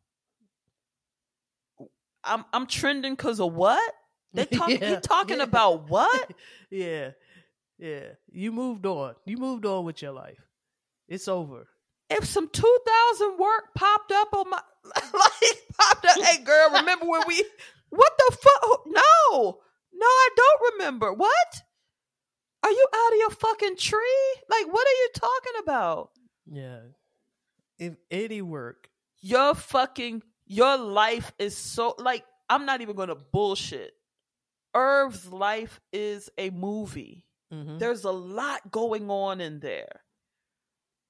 I'm 2.24 2.44
I'm 2.52 2.66
trending 2.66 3.12
because 3.14 3.40
of 3.40 3.52
what? 3.54 3.92
They 4.32 4.44
talk, 4.46 4.68
Yeah, 4.70 4.94
he 4.96 5.00
talking 5.00 5.38
yeah. 5.38 5.44
about 5.44 5.88
what? 5.88 6.32
yeah. 6.70 7.10
Yeah. 7.78 8.06
You 8.30 8.52
moved 8.52 8.86
on. 8.86 9.14
You 9.24 9.36
moved 9.36 9.64
on 9.66 9.84
with 9.84 10.02
your 10.02 10.12
life. 10.12 10.38
It's 11.08 11.28
over. 11.28 11.68
If 12.10 12.24
some 12.24 12.48
2000 12.48 13.38
work 13.38 13.74
popped 13.74 14.12
up 14.12 14.28
on 14.34 14.50
my 14.50 14.60
like 14.94 15.58
popped 15.78 16.06
up, 16.06 16.18
hey 16.24 16.42
girl, 16.42 16.70
remember 16.74 17.06
when 17.06 17.22
we? 17.26 17.44
What 17.90 18.12
the 18.18 18.36
fuck? 18.36 18.80
No, 18.86 19.58
no, 19.94 20.06
I 20.06 20.28
don't 20.36 20.72
remember. 20.72 21.12
What? 21.12 21.62
Are 22.62 22.70
you 22.70 22.86
out 22.94 23.12
of 23.12 23.18
your 23.18 23.30
fucking 23.30 23.76
tree? 23.76 24.34
Like, 24.50 24.66
what 24.72 24.86
are 24.86 24.90
you 24.90 25.08
talking 25.14 25.52
about? 25.62 26.10
Yeah. 26.50 26.78
If 27.78 27.94
any 28.10 28.42
work. 28.42 28.88
Your 29.20 29.54
fucking 29.54 30.22
your 30.46 30.76
life 30.78 31.32
is 31.38 31.56
so 31.56 31.94
like 31.98 32.24
I'm 32.48 32.64
not 32.66 32.80
even 32.80 32.96
gonna 32.96 33.14
bullshit. 33.16 33.92
Irv's 34.74 35.30
life 35.32 35.80
is 35.92 36.30
a 36.38 36.50
movie. 36.50 37.24
Mm-hmm. 37.52 37.78
There's 37.78 38.04
a 38.04 38.10
lot 38.10 38.70
going 38.70 39.10
on 39.10 39.40
in 39.40 39.60
there. 39.60 40.00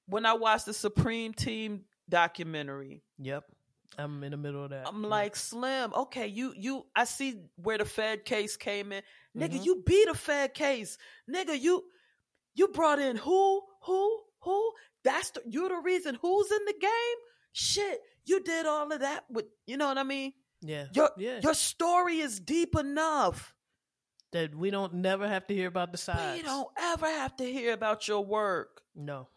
When 0.07 0.25
I 0.25 0.33
watched 0.33 0.65
the 0.65 0.73
Supreme 0.73 1.33
Team 1.33 1.85
documentary, 2.09 3.03
Yep. 3.19 3.45
I'm 3.97 4.23
in 4.23 4.31
the 4.31 4.37
middle 4.37 4.63
of 4.63 4.69
that. 4.69 4.87
I'm 4.87 5.03
Yeah. 5.03 5.09
like, 5.09 5.35
Slim, 5.35 5.93
okay, 5.93 6.27
you 6.27 6.53
you 6.55 6.85
I 6.95 7.03
see 7.05 7.41
where 7.55 7.77
the 7.77 7.85
Fed 7.85 8.23
case 8.25 8.55
came 8.57 8.91
in. 8.91 9.03
Nigga, 9.35 9.59
Mhm. 9.59 9.65
you 9.65 9.83
beat 9.85 10.07
a 10.07 10.13
Fed 10.15 10.53
case. 10.53 10.97
Nigga, 11.29 11.59
you 11.59 11.85
you 12.55 12.67
brought 12.69 12.99
in 12.99 13.15
who, 13.15 13.61
who, 13.83 14.23
who? 14.41 14.73
That's 15.03 15.31
the, 15.31 15.41
you're 15.47 15.69
the 15.69 15.77
reason. 15.83 16.17
Who's 16.21 16.51
in 16.51 16.65
the 16.65 16.73
game? 16.79 17.17
Shit, 17.53 17.99
you 18.25 18.41
did 18.43 18.65
all 18.65 18.91
of 18.91 18.99
that 18.99 19.23
with 19.29 19.45
you 19.65 19.77
know 19.77 19.87
what 19.87 19.97
I 19.97 20.03
mean. 20.03 20.33
Yeah. 20.61 20.85
Your 20.93 21.09
yeah. 21.17 21.39
your 21.41 21.53
story 21.53 22.19
is 22.19 22.39
deep 22.39 22.75
enough. 22.77 23.53
that 24.31 24.53
we 24.53 24.69
don't 24.69 24.93
never 24.95 25.27
have 25.27 25.47
to 25.47 25.53
hear 25.55 25.67
about 25.67 25.91
the 25.91 25.97
sides. 25.97 26.37
We 26.37 26.43
don't 26.43 26.67
ever 26.77 27.07
have 27.07 27.35
to 27.37 27.43
hear 27.45 27.73
about 27.73 28.07
your 28.07 28.23
work, 28.23 28.81
No. 28.95 29.27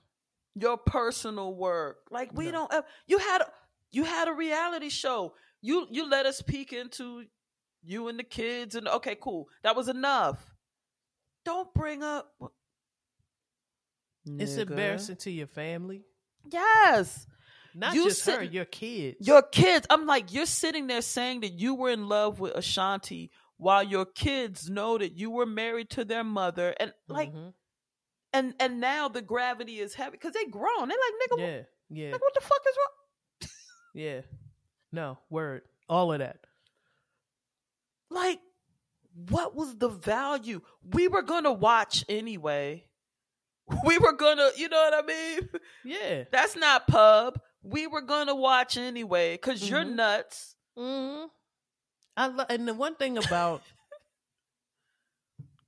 your 0.55 0.77
personal 0.77 1.55
work. 1.55 1.99
Like 2.11 2.33
we 2.35 2.47
No. 2.47 2.53
don't. 2.53 2.73
Ever, 2.75 2.87
you 3.07 3.19
had 3.19 3.41
a, 3.43 3.47
you 3.93 4.05
had 4.05 4.29
a 4.29 4.33
reality 4.35 4.89
show. 4.91 5.35
You 5.63 5.87
you 5.91 6.09
let 6.11 6.27
us 6.27 6.43
peek 6.43 6.73
into 6.73 7.25
you 7.85 8.09
and 8.09 8.19
the 8.19 8.25
kids, 8.25 8.75
and 8.75 8.87
okay, 8.89 9.17
cool. 9.21 9.49
That 9.63 9.77
was 9.77 9.89
enough. 9.89 10.55
Don't 11.45 11.73
bring 11.73 12.03
up. 12.03 12.35
It's 14.27 14.53
Nigga. 14.53 14.71
embarrassing 14.71 15.17
to 15.17 15.31
your 15.31 15.47
family. 15.49 16.03
Yes. 16.51 17.27
Not 17.75 17.95
You 17.95 18.05
just 18.05 18.27
her, 18.27 18.43
your 18.43 18.65
kids. 18.67 19.27
Your 19.27 19.43
kids, 19.43 19.87
I'm 19.89 20.07
like, 20.07 20.33
you're 20.33 20.47
sitting 20.47 20.87
there 20.87 21.01
saying 21.03 21.41
that 21.41 21.53
you 21.55 21.75
were 21.75 21.91
in 21.91 22.07
love 22.09 22.39
with 22.39 22.55
Ashanti 22.55 23.31
while 23.57 23.83
your 23.83 24.05
kids 24.05 24.69
know 24.69 24.99
that 24.99 25.13
you 25.17 25.31
were 25.31 25.47
married 25.47 25.91
to 25.91 26.05
their 26.05 26.25
mother. 26.25 26.75
And 26.79 26.93
like, 27.09 27.33
Mhm. 27.33 27.55
and 28.33 28.55
and 28.61 28.81
now 28.81 29.09
the 29.09 29.23
gravity 29.23 29.79
is 29.81 29.95
heavy 29.95 30.13
because 30.13 30.35
they 30.35 30.45
grown. 30.45 30.89
They're 30.89 30.99
like, 30.99 31.31
nigga, 31.31 31.39
Yeah. 31.39 31.63
Yeah. 32.05 32.13
like, 32.13 32.21
what 32.21 32.35
the 32.35 32.41
fuck 32.43 32.61
is 32.69 32.77
wrong? 32.77 33.49
Yeah. 33.95 34.21
No, 34.93 35.19
word. 35.31 35.63
All 35.89 36.13
of 36.13 36.19
that. 36.19 36.39
Like, 38.11 38.41
what 39.15 39.55
was 39.55 39.77
the 39.77 39.89
value? 39.89 40.61
We 40.83 41.09
were 41.09 41.23
gonna 41.23 41.53
watch 41.53 42.05
anyway. 42.09 42.87
We 43.85 43.99
were 43.99 44.13
gonna, 44.13 44.51
you 44.57 44.69
know 44.69 44.77
what 44.91 45.05
I 45.05 45.07
mean? 45.07 45.49
Yeah. 45.85 46.25
That's 46.31 46.57
not 46.57 46.87
pub. 46.87 47.41
We 47.63 47.87
were 47.87 48.03
gonna 48.03 48.35
watch 48.35 48.77
anyway 48.77 49.35
because 49.35 49.69
you're 49.69 49.85
Mhm. 49.85 49.95
nuts. 49.95 50.57
hmm 50.77 51.25
I 52.17 52.27
lo- 52.29 52.45
and 52.49 52.67
the 52.69 52.75
one 52.75 52.95
thing 52.95 53.19
about 53.19 53.63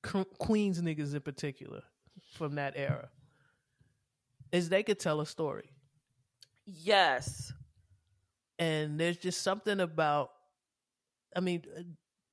Queens 0.39 0.81
niggas 0.81 1.15
in 1.15 1.21
particular 1.23 1.83
from 2.33 2.57
that 2.57 2.75
era 2.77 3.09
is 4.53 4.69
they 4.69 4.83
could 4.83 4.99
tell 4.99 5.21
a 5.21 5.27
story. 5.27 5.71
Yes. 6.67 7.53
and 8.59 9.01
there's 9.01 9.17
just 9.17 9.43
something 9.43 9.81
about 9.81 10.31
i 11.37 11.41
mean 11.41 11.61
uh, 11.77 11.83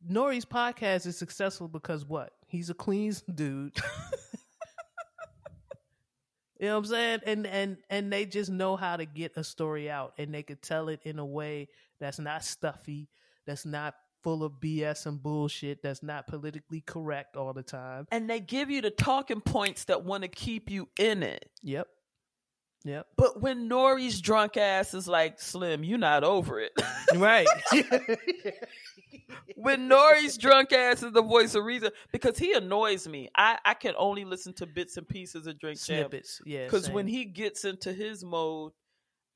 nori's 0.07 0.45
podcast 0.45 1.07
is 1.07 1.17
successful 1.17 1.67
because 1.67 2.05
what 2.05 2.33
he's 2.45 2.69
a 2.69 2.75
queens 2.75 3.23
dude 3.33 3.75
you 6.61 6.67
know 6.67 6.75
what 6.75 6.85
i'm 6.85 6.85
saying? 6.85 7.19
And 7.25 7.47
and 7.47 7.77
and 7.89 8.13
they 8.13 8.25
just 8.25 8.51
know 8.51 8.75
how 8.75 8.95
to 8.95 9.05
get 9.05 9.33
a 9.35 9.43
story 9.43 9.89
out 9.89 10.13
and 10.17 10.33
they 10.33 10.43
could 10.43 10.61
tell 10.61 10.87
it 10.89 11.01
in 11.03 11.19
a 11.19 11.25
way 11.25 11.67
that's 11.99 12.19
not 12.19 12.45
stuffy 12.45 13.09
that's 13.45 13.65
not 13.65 13.95
full 14.21 14.43
of 14.43 14.53
bs 14.61 15.07
and 15.07 15.21
bullshit 15.21 15.81
that's 15.81 16.03
not 16.03 16.27
politically 16.27 16.81
correct 16.81 17.35
all 17.35 17.51
the 17.53 17.63
time. 17.63 18.05
And 18.11 18.29
they 18.29 18.39
give 18.39 18.69
you 18.69 18.81
the 18.81 18.91
talking 18.91 19.41
points 19.41 19.85
that 19.85 20.05
want 20.05 20.21
to 20.21 20.29
keep 20.29 20.69
you 20.69 20.87
in 20.99 21.23
it. 21.23 21.49
yep 21.63 21.87
yep 22.83 23.07
But 23.17 23.41
when 23.41 23.69
Nori's 23.69 24.21
drunk 24.21 24.57
ass 24.57 24.93
is 24.93 25.07
like, 25.07 25.39
Slim, 25.39 25.83
you're 25.83 25.97
not 25.97 26.23
over 26.23 26.59
it. 26.59 26.71
right 27.15 27.47
when 29.55 29.87
Nori's 29.89 30.37
drunk 30.37 30.71
ass 30.73 31.03
is 31.03 31.11
the 31.11 31.21
voice 31.21 31.55
of 31.55 31.63
reason, 31.63 31.91
because 32.11 32.37
he 32.37 32.53
annoys 32.53 33.07
me. 33.07 33.29
I, 33.35 33.57
I 33.65 33.73
can 33.73 33.93
only 33.97 34.25
listen 34.25 34.53
to 34.55 34.65
bits 34.65 34.97
and 34.97 35.07
pieces 35.07 35.47
of 35.47 35.59
Drink 35.59 35.77
snippets 35.79 36.41
yeah 36.45 36.65
Because 36.65 36.89
when 36.89 37.07
he 37.07 37.25
gets 37.25 37.65
into 37.65 37.93
his 37.93 38.23
mode, 38.23 38.71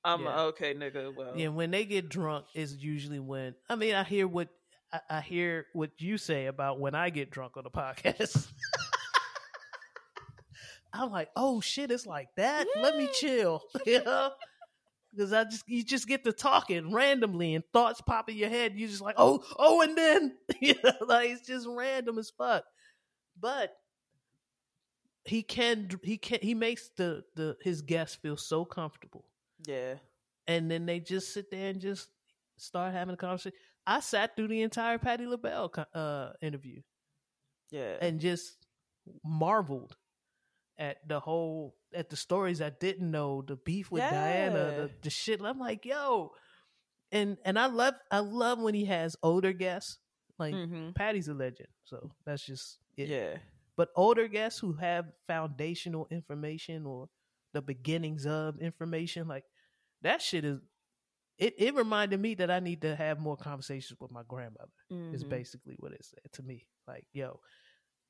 I'm 0.04 0.22
Yeah. 0.22 0.28
like, 0.28 0.38
okay, 0.54 0.74
nigga, 0.76 1.16
well. 1.16 1.34
Yeah, 1.36 1.48
when 1.50 1.72
they 1.72 1.86
get 1.86 2.10
drunk 2.10 2.46
is 2.54 2.76
usually 2.76 3.20
when 3.20 3.56
I 3.70 3.76
mean 3.76 3.96
I 3.96 4.04
hear 4.04 4.28
what 4.28 4.50
I, 4.94 5.00
I 5.10 5.22
hear 5.22 5.66
what 5.74 5.90
you 5.98 6.18
say 6.18 6.46
about 6.46 6.80
when 6.80 6.94
I 6.96 7.10
get 7.10 7.32
drunk 7.32 7.58
on 7.58 7.64
the 7.64 7.72
podcast. 7.72 8.48
I'm 10.96 11.12
like, 11.12 11.30
oh 11.36 11.62
shit, 11.62 11.92
it's 11.92 12.06
like 12.06 12.30
that. 12.38 12.66
Let 12.82 12.98
me 12.98 13.10
chill, 13.14 13.62
you 13.86 14.04
know, 14.04 14.32
because 15.12 15.34
I 15.34 15.44
just 15.46 15.64
you 15.68 15.84
just 15.84 16.08
get 16.08 16.24
to 16.26 16.32
talking 16.34 16.92
randomly 16.94 17.56
and 17.56 17.64
thoughts 17.74 18.02
pop 18.02 18.30
in 18.30 18.38
your 18.38 18.50
head. 18.50 18.74
You 18.76 18.88
just 18.88 19.02
like, 19.02 19.16
oh, 19.18 19.44
oh, 19.58 19.82
and 19.82 19.98
then 19.98 20.36
you 20.62 20.76
know, 20.84 20.94
like 21.06 21.30
it's 21.32 21.46
just 21.48 21.68
random 21.70 22.18
as 22.18 22.32
fuck. 22.38 22.64
But 23.40 23.74
he 25.26 25.42
can 25.44 25.90
he 26.04 26.18
can 26.18 26.40
he 26.42 26.54
makes 26.54 26.90
the 26.98 27.24
the 27.36 27.58
his 27.62 27.82
guests 27.82 28.16
feel 28.16 28.38
so 28.38 28.64
comfortable 28.64 29.26
Yeah. 29.66 29.96
and 30.48 30.70
then 30.70 30.86
they 30.86 31.00
just 31.00 31.34
sit 31.34 31.50
there 31.50 31.70
and 31.72 31.82
just 31.82 32.10
start 32.58 32.94
having 32.94 33.14
a 33.14 33.18
conversation. 33.18 33.58
I 33.88 34.00
sat 34.02 34.36
through 34.36 34.50
the 34.50 34.62
entire 34.62 34.98
Patti 35.00 35.26
LaBelle 35.26 35.72
uh, 35.94 36.30
interview 36.42 36.82
Yeah. 37.72 37.96
and 38.02 38.20
just 38.20 38.56
marveled 39.24 39.96
at 40.78 41.08
the 41.08 41.20
whole 41.20 41.76
at 41.94 42.10
the 42.10 42.16
stories 42.16 42.62
I 42.62 42.70
didn't 42.70 43.10
know, 43.10 43.42
the 43.42 43.56
beef 43.56 43.92
with 43.92 44.04
Diana, 44.04 44.72
the, 44.76 44.92
the 45.02 45.10
shit. 45.10 45.42
I'm 45.42 45.60
like, 45.60 45.86
yo, 45.86 46.32
and 47.12 47.38
and 47.46 47.58
I 47.58 47.68
love 47.68 47.96
I 48.12 48.20
love 48.20 48.60
when 48.60 48.74
he 48.74 48.86
has 48.86 49.16
older 49.24 49.54
guests. 49.54 49.98
Like 50.38 50.54
hmm 50.54 50.90
Patti's 50.92 51.28
a 51.30 51.34
legend, 51.34 51.70
so 51.86 52.12
that's 52.26 52.46
just 52.46 52.78
it. 52.98 53.10
Yeah. 53.10 53.38
But 53.78 53.90
older 53.96 54.28
guests 54.28 54.60
who 54.60 54.74
have 54.74 55.06
foundational 55.28 56.08
information 56.12 56.86
or 56.86 57.08
the 57.54 57.62
beginnings 57.62 58.26
of 58.26 58.60
information, 58.60 59.28
like 59.28 59.44
that 60.02 60.22
shit 60.22 60.44
is 60.46 60.60
it, 61.38 61.54
it 61.58 61.76
reminded 61.76 62.20
me 62.20 62.34
that 62.36 62.50
I 62.52 62.60
need 62.60 62.82
to 62.82 62.96
have 62.96 63.20
more 63.20 63.36
conversations 63.38 64.00
with 64.00 64.12
my 64.12 64.24
grandmother. 64.28 64.72
Is 65.12 65.24
Mhm. 65.24 65.30
basically 65.30 65.76
what 65.80 65.94
it 65.94 66.04
said 66.04 66.32
to 66.34 66.44
me. 66.44 66.66
Like, 66.88 67.06
yo, 67.14 67.40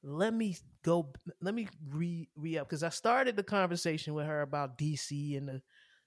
let 0.06 0.34
me 0.34 0.58
go 0.84 1.12
let 1.42 1.56
me 1.56 1.68
re 1.90 2.30
re 2.36 2.58
up 2.60 2.70
because 2.70 2.84
I 2.84 2.90
started 2.90 3.36
the 3.36 3.44
conversation 3.44 4.14
with 4.14 4.28
her 4.28 4.42
about 4.42 4.78
DC 4.78 5.36
in 5.36 5.46
the 5.48 5.62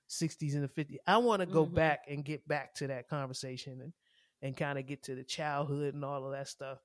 60s 0.09 0.55
and 0.55 0.64
the 0.64 0.68
50s. 0.68 0.99
I 1.07 1.18
want 1.18 1.40
to 1.40 1.46
go 1.46 1.66
Mhm. 1.66 1.74
back 1.74 2.05
and 2.09 2.24
get 2.24 2.46
back 2.49 2.74
to 2.76 2.88
that 2.88 3.09
conversation 3.09 3.80
and 3.82 3.92
and 4.42 4.57
kind 4.57 4.78
of 4.78 4.86
get 4.86 5.03
to 5.05 5.16
the 5.16 5.24
childhood 5.24 5.94
and 5.94 6.05
all 6.05 6.24
of 6.26 6.32
that 6.32 6.49
stuff. 6.49 6.78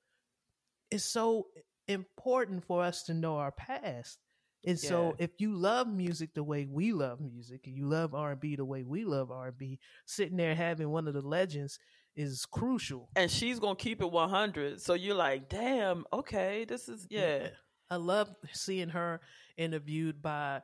It's 0.90 1.04
so 1.04 1.48
important 1.88 2.64
for 2.64 2.82
us 2.82 3.04
to 3.04 3.14
know 3.14 3.36
our 3.36 3.52
past. 3.52 4.18
And 4.66 4.78
so 4.80 5.14
if 5.18 5.30
you 5.40 5.54
love 5.54 5.88
music 5.88 6.34
the 6.34 6.42
way 6.42 6.66
we 6.66 6.92
love 6.92 7.20
music 7.20 7.66
and 7.66 7.76
you 7.76 7.86
love 7.86 8.14
R&B 8.14 8.56
the 8.56 8.64
way 8.64 8.82
we 8.82 9.04
love 9.04 9.30
R&B, 9.30 9.78
sitting 10.06 10.36
there 10.38 10.54
having 10.54 10.90
one 10.90 11.06
of 11.06 11.14
the 11.14 11.20
legends 11.20 11.78
is 12.16 12.46
crucial. 12.46 13.08
And 13.16 13.30
she's 13.30 13.58
gonna 13.58 13.76
keep 13.76 14.00
it 14.00 14.10
100. 14.10 14.80
So 14.80 14.94
you're 14.94 15.14
like, 15.16 15.48
damn, 15.48 16.04
okay, 16.12 16.64
this 16.64 16.88
is 16.88 17.06
yeah. 17.10 17.48
I 17.90 17.96
love 17.96 18.34
seeing 18.52 18.88
her 18.90 19.20
interviewed 19.56 20.22
by 20.22 20.62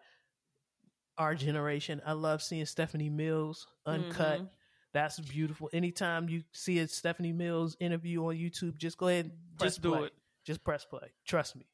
our 1.18 1.34
generation. 1.34 2.00
I 2.06 2.12
love 2.12 2.42
seeing 2.42 2.64
Stephanie 2.66 3.10
Mills 3.10 3.66
uncut. 3.86 4.40
Mhm. 4.40 4.48
That's 4.92 5.20
beautiful. 5.20 5.70
Anytime 5.72 6.28
you 6.28 6.42
see 6.52 6.78
a 6.80 6.88
Stephanie 6.88 7.32
Mills 7.32 7.76
interview 7.78 8.24
on 8.26 8.34
YouTube, 8.36 8.76
just 8.76 8.96
go 8.98 9.08
ahead 9.08 9.26
and 9.26 9.34
Press 9.58 9.72
just 9.74 9.82
do 9.82 9.90
play. 9.92 10.04
it. 10.06 10.12
Just 10.44 10.64
press 10.64 10.84
play. 10.84 11.12
Trust 11.24 11.54
me. 11.56 11.66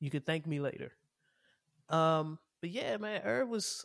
You 0.00 0.08
can 0.10 0.22
thank 0.22 0.46
me 0.46 0.60
later. 0.60 0.92
Um, 1.88 2.38
but 2.60 2.70
yeah, 2.70 2.96
man, 2.96 3.22
Irv 3.24 3.48
was 3.48 3.84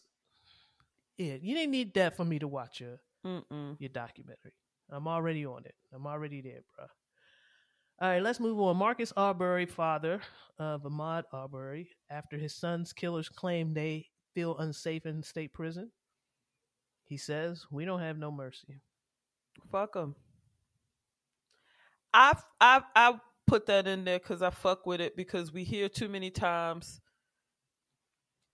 yeah, 1.17 1.35
you 1.41 1.55
didn't 1.55 1.71
need 1.71 1.93
that 1.95 2.15
for 2.15 2.23
me 2.25 2.39
to 2.39 2.47
watch 2.47 2.79
your 2.79 2.99
Mm-mm. 3.25 3.75
your 3.79 3.89
documentary. 3.89 4.53
I'm 4.91 5.07
already 5.07 5.45
on 5.45 5.65
it. 5.65 5.75
I'm 5.93 6.05
already 6.07 6.41
there, 6.41 6.61
bro. 6.75 6.85
All 8.01 8.09
right, 8.09 8.21
let's 8.23 8.39
move 8.39 8.59
on. 8.59 8.77
Marcus 8.77 9.13
Arbery, 9.15 9.65
father 9.65 10.21
of 10.59 10.83
Ahmaud 10.83 11.23
Arbery, 11.33 11.89
after 12.09 12.37
his 12.37 12.55
son's 12.55 12.93
killers 12.93 13.29
claim 13.29 13.73
they 13.73 14.07
feel 14.33 14.57
unsafe 14.57 15.05
in 15.05 15.21
state 15.23 15.53
prison, 15.53 15.91
he 17.05 17.17
says, 17.17 17.65
"We 17.71 17.85
don't 17.85 17.99
have 17.99 18.17
no 18.17 18.31
mercy." 18.31 18.81
Fuck 19.71 19.93
them. 19.93 20.15
I 22.13 22.35
I 22.59 22.81
I 22.95 23.19
put 23.47 23.67
that 23.67 23.87
in 23.87 24.03
there 24.03 24.19
because 24.19 24.41
I 24.41 24.49
fuck 24.49 24.85
with 24.85 25.01
it 25.01 25.15
because 25.15 25.53
we 25.53 25.63
hear 25.63 25.89
too 25.89 26.09
many 26.09 26.31
times. 26.31 27.01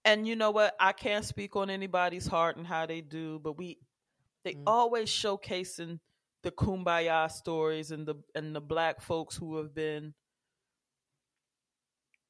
And 0.05 0.27
you 0.27 0.35
know 0.35 0.51
what? 0.51 0.75
I 0.79 0.93
can't 0.93 1.25
speak 1.25 1.55
on 1.55 1.69
anybody's 1.69 2.27
heart 2.27 2.57
and 2.57 2.65
how 2.65 2.85
they 2.85 3.01
do, 3.01 3.39
but 3.39 3.57
we 3.57 3.79
they 4.43 4.53
Mm. 4.53 4.63
always 4.65 5.09
showcasing 5.09 5.99
the 6.43 6.51
kumbaya 6.51 7.29
stories 7.31 7.91
and 7.91 8.07
the 8.07 8.15
and 8.35 8.55
the 8.55 8.61
black 8.61 9.01
folks 9.01 9.35
who 9.35 9.57
have 9.57 9.73
been 9.73 10.13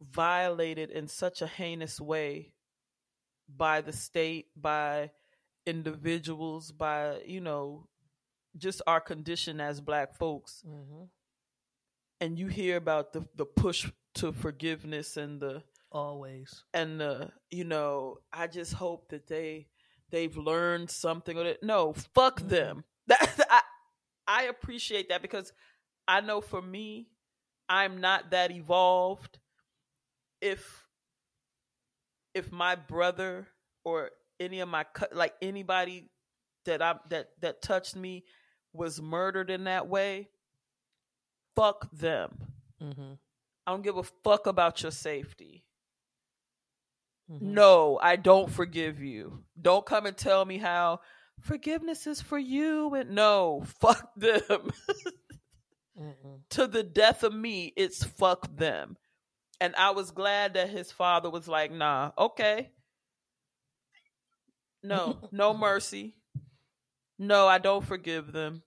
violated 0.01 0.91
in 0.91 1.07
such 1.07 1.41
a 1.41 1.47
heinous 1.47 1.99
way 1.99 2.53
by 3.49 3.81
the 3.81 3.93
state, 3.93 4.47
by 4.55 5.09
individuals, 5.65 6.71
by 6.71 7.19
you 7.25 7.41
know, 7.41 7.87
just 8.57 8.81
our 8.87 9.01
condition 9.01 9.59
as 9.61 9.81
black 9.81 10.15
folks. 10.15 10.63
Mm-hmm. 10.67 11.03
And 12.19 12.39
you 12.39 12.47
hear 12.47 12.77
about 12.77 13.13
the 13.13 13.25
the 13.35 13.45
push 13.45 13.89
to 14.15 14.31
forgiveness 14.31 15.17
and 15.17 15.39
the 15.39 15.63
Always. 15.91 16.63
and 16.73 17.01
uh, 17.01 17.27
you 17.49 17.63
know, 17.63 18.17
I 18.33 18.47
just 18.47 18.73
hope 18.73 19.09
that 19.09 19.27
they 19.27 19.67
they've 20.11 20.35
learned 20.35 20.89
something. 20.89 21.37
Or 21.37 21.43
that, 21.45 21.63
no, 21.63 21.93
fuck 22.13 22.41
Mhm. 22.41 22.49
them. 22.49 22.83
That 23.07 23.39
I 23.49 23.61
I 24.27 24.43
appreciate 24.43 25.09
that 25.09 25.21
because 25.21 25.53
I 26.07 26.21
know 26.21 26.41
for 26.41 26.61
me, 26.61 27.07
I'm 27.69 27.99
not 27.99 28.31
that 28.31 28.51
evolved. 28.51 29.39
If 30.41 30.85
if 32.33 32.51
my 32.51 32.75
brother 32.75 33.47
or 33.83 34.11
any 34.39 34.59
of 34.59 34.69
my 34.69 34.85
like 35.11 35.33
anybody 35.41 36.09
that 36.65 36.81
I 36.81 36.95
that 37.09 37.29
that 37.41 37.61
touched 37.61 37.95
me 37.95 38.25
was 38.73 39.01
murdered 39.01 39.49
in 39.49 39.63
that 39.63 39.87
way, 39.87 40.29
fuck 41.55 41.89
them. 41.91 42.37
Mm-hmm. 42.81 43.13
I 43.65 43.71
don't 43.71 43.81
give 43.81 43.97
a 43.97 44.03
fuck 44.03 44.45
about 44.45 44.83
your 44.83 44.91
safety. 44.91 45.63
Mm-hmm. 47.31 47.53
No, 47.53 47.99
I 48.01 48.15
don't 48.15 48.49
forgive 48.49 49.01
you. 49.01 49.43
Don't 49.59 49.85
come 49.85 50.05
and 50.05 50.15
tell 50.15 50.45
me 50.45 50.57
how 50.57 51.01
forgiveness 51.41 52.07
is 52.07 52.21
for 52.21 52.37
you 52.37 52.93
and 52.95 53.11
no, 53.11 53.63
fuck 53.79 54.09
them. 54.15 54.71
To 56.51 56.67
the 56.67 56.83
death 56.83 57.23
of 57.23 57.33
me, 57.33 57.73
it's 57.75 58.03
fuck 58.03 58.55
them. 58.55 58.97
And 59.59 59.75
I 59.75 59.89
was 59.91 60.11
glad 60.11 60.53
that 60.53 60.69
his 60.69 60.91
father 60.91 61.29
was 61.31 61.47
like, 61.47 61.71
nah, 61.71 62.11
okay. 62.15 62.69
No, 64.83 65.17
no 65.31 65.53
mercy. 65.57 66.13
No, 67.17 67.47
I 67.47 67.57
don't 67.57 67.83
forgive 67.83 68.31
them. 68.31 68.61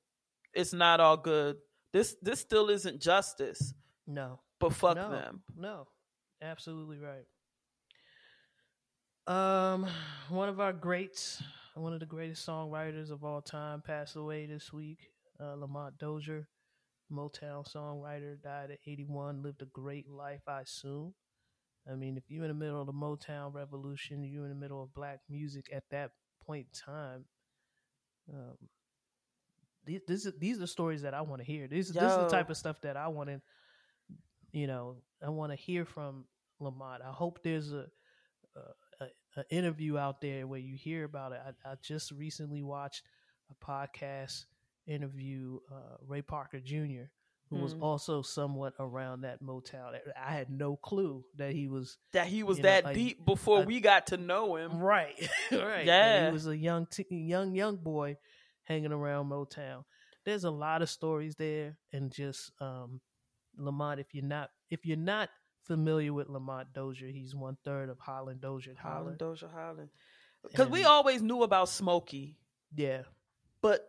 It's 0.53 0.73
not 0.73 0.99
all 0.99 1.17
good. 1.17 1.59
This 1.93 2.17
this 2.21 2.41
still 2.41 2.69
isn't 2.69 3.01
justice, 3.01 3.75
No. 4.09 4.41
but 4.59 4.73
fuck 4.73 4.97
no. 4.97 5.11
them. 5.13 5.43
No. 5.57 5.87
Absolutely 6.43 6.99
right. 6.99 7.27
Um, 9.73 9.87
one 10.31 10.49
of 10.49 10.59
our 10.59 10.73
greats, 10.73 11.41
one 11.75 11.93
of 11.93 12.01
the 12.01 12.07
greatest 12.07 12.47
songwriters 12.47 13.11
of 13.11 13.25
all 13.25 13.41
time, 13.41 13.81
passed 13.81 14.17
away 14.17 14.47
this 14.47 14.73
week. 14.73 15.11
Uh, 15.41 15.55
Lamont 15.55 15.97
Dozier, 15.99 16.49
Motown 17.13 17.67
songwriter, 17.71 18.41
died 18.43 18.71
at 18.71 18.79
81. 18.87 19.43
Lived 19.43 19.63
a 19.63 19.67
great 19.67 20.09
life, 20.09 20.43
I 20.47 20.61
assume. 20.63 21.15
I 21.91 21.95
mean, 21.95 22.17
if 22.17 22.25
you're 22.29 22.45
in 22.45 22.49
the 22.49 22.55
middle 22.55 22.81
of 22.81 22.87
the 22.87 22.93
Motown 22.93 23.55
revolution, 23.55 24.23
you're 24.23 24.45
in 24.45 24.51
the 24.51 24.57
middle 24.57 24.83
of 24.83 24.93
black 24.95 25.21
music 25.29 25.67
at 25.73 25.85
that 25.91 26.11
point 26.45 26.67
in 26.67 26.93
time. 26.93 27.25
Um, 28.33 28.57
these 29.87 30.01
this 30.07 30.27
is, 30.27 30.35
these 30.39 30.61
are 30.61 30.67
stories 30.67 31.03
that 31.03 31.15
I 31.15 31.23
want 31.23 31.41
to 31.41 31.47
hear. 31.47 31.67
This, 31.67 31.89
this 31.89 32.03
is 32.03 32.17
the 32.19 32.29
type 32.29 32.51
of 32.51 32.57
stuff 32.57 32.81
that 32.83 32.97
I 32.97 33.09
want 33.09 33.31
to, 33.31 33.41
you 34.53 34.67
know, 34.67 34.97
I 35.25 35.31
want 35.31 35.53
to 35.53 35.57
hear 35.57 35.85
from 35.85 36.25
Lamont. 36.61 37.03
I 37.03 37.11
hope 37.13 37.41
there's 37.43 37.73
a, 37.73 37.87
a, 38.57 38.61
a, 39.37 39.41
a 39.41 39.45
interview 39.55 39.99
out 39.99 40.21
there 40.21 40.47
where 40.47 40.59
you 40.61 40.77
hear 40.77 41.05
about 41.05 41.33
it. 41.33 41.41
I, 41.65 41.71
I 41.73 41.75
just 41.83 42.11
recently 42.13 42.63
watched 42.63 43.03
a 43.51 43.65
podcast 43.65 44.45
interview 44.87 45.59
uh, 45.71 45.97
Ray 46.07 46.23
Parker 46.23 46.61
Jr., 46.61 47.05
who 47.51 47.57
was 47.57 47.75
Mm. 47.75 47.83
also 47.83 48.23
somewhat 48.23 48.75
around 48.79 49.23
that 49.23 49.43
Motown. 49.43 49.99
I 50.17 50.33
had 50.33 50.51
no 50.51 50.77
clue 50.77 51.25
that 51.37 51.53
he 51.53 51.67
was 51.69 51.99
That 52.13 52.29
he 52.29 52.43
was 52.45 52.59
know, 52.59 52.63
that 52.63 52.85
like, 52.85 52.95
deep 52.95 53.25
before 53.27 53.63
a- 53.63 53.67
we 53.67 53.81
got 53.81 54.07
to 54.09 54.17
know 54.17 54.55
him. 54.57 54.79
right, 54.79 55.15
right. 55.53 55.85
Yeah. 55.85 56.27
he 56.27 56.33
was 56.33 56.47
a 56.47 56.57
young, 56.57 56.87
t- 56.87 57.07
young, 57.11 57.55
young 57.55 57.77
boy 57.77 58.17
hanging 58.65 58.93
around 58.93 59.29
Motown. 59.31 59.85
There's 60.25 60.45
a 60.45 60.51
lot 60.51 60.83
of 60.83 60.89
stories 60.91 61.35
there, 61.37 61.77
and 61.93 62.13
just 62.13 62.53
um, 62.61 63.01
Lamont. 63.57 63.99
If 63.99 64.15
you're 64.15 64.23
not, 64.25 64.51
if 64.71 64.85
you're 64.87 64.97
not 64.97 65.29
familiar 65.71 66.13
with 66.13 66.29
Lamont 66.29 66.73
Dozier, 66.75 67.09
he's 67.13 67.33
one 67.33 67.57
third 67.65 67.89
of 67.91 67.99
Holland 68.01 68.41
Dozier. 68.41 68.75
Holland, 68.77 68.99
Holland, 69.03 69.19
Dozier 69.19 69.49
Holland. 69.55 69.89
Because 70.43 70.69
we 70.69 70.83
always 70.85 71.23
knew 71.23 71.45
about 71.45 71.69
Smokey, 71.69 72.37
yeah, 72.75 73.03
but 73.63 73.87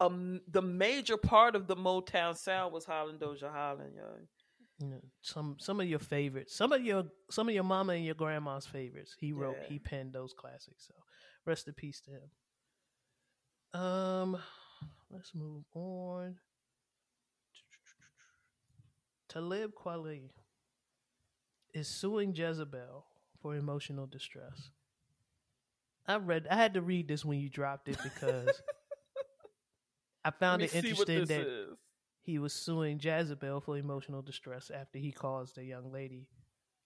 um, 0.00 0.40
the 0.48 0.62
major 0.62 1.16
part 1.16 1.54
of 1.54 1.68
the 1.68 1.76
Motown 1.76 2.36
sound 2.36 2.72
was 2.72 2.84
Holland, 2.84 3.20
Dozier 3.20 3.50
Holland, 3.52 3.92
yo. 3.94 4.04
you 4.80 4.88
know, 4.88 5.00
some 5.20 5.56
some 5.60 5.78
of 5.80 5.86
your 5.86 5.98
favorites, 6.00 6.56
some 6.56 6.72
of 6.72 6.82
your 6.84 7.04
some 7.30 7.48
of 7.48 7.54
your 7.54 7.62
mama 7.64 7.92
and 7.92 8.04
your 8.04 8.14
grandma's 8.16 8.66
favorites. 8.66 9.14
He 9.20 9.32
wrote, 9.32 9.56
Yeah. 9.60 9.68
he 9.68 9.78
penned 9.78 10.12
those 10.12 10.32
classics. 10.32 10.86
So, 10.88 10.94
rest 11.46 11.68
in 11.68 11.74
peace 11.74 12.00
to 12.06 12.10
him. 12.10 13.80
Um, 13.80 14.38
let's 15.10 15.32
move 15.34 15.64
on. 15.74 16.36
Talib 19.28 19.72
Kweli 19.74 20.30
is 21.74 21.88
suing 21.88 22.34
Jezebel 22.34 23.04
for 23.40 23.54
emotional 23.54 24.06
distress. 24.06 24.70
I 26.06 26.16
read. 26.16 26.46
I 26.50 26.56
had 26.56 26.74
to 26.74 26.82
read 26.82 27.08
this 27.08 27.24
when 27.24 27.38
you 27.38 27.48
dropped 27.48 27.88
it 27.88 27.98
because 28.02 28.48
I 30.24 30.30
found 30.30 30.62
it 30.62 30.74
me 30.74 30.80
see 30.80 30.92
what 30.92 31.08
interesting 31.08 31.18
this 31.20 31.28
that 31.28 31.46
is. 31.46 31.68
he 32.22 32.38
was 32.38 32.52
suing 32.52 32.98
Jezebel 33.00 33.60
for 33.60 33.76
emotional 33.76 34.22
distress 34.22 34.70
after 34.74 34.98
he 34.98 35.12
caused 35.12 35.56
a 35.58 35.64
young 35.64 35.92
lady 35.92 36.26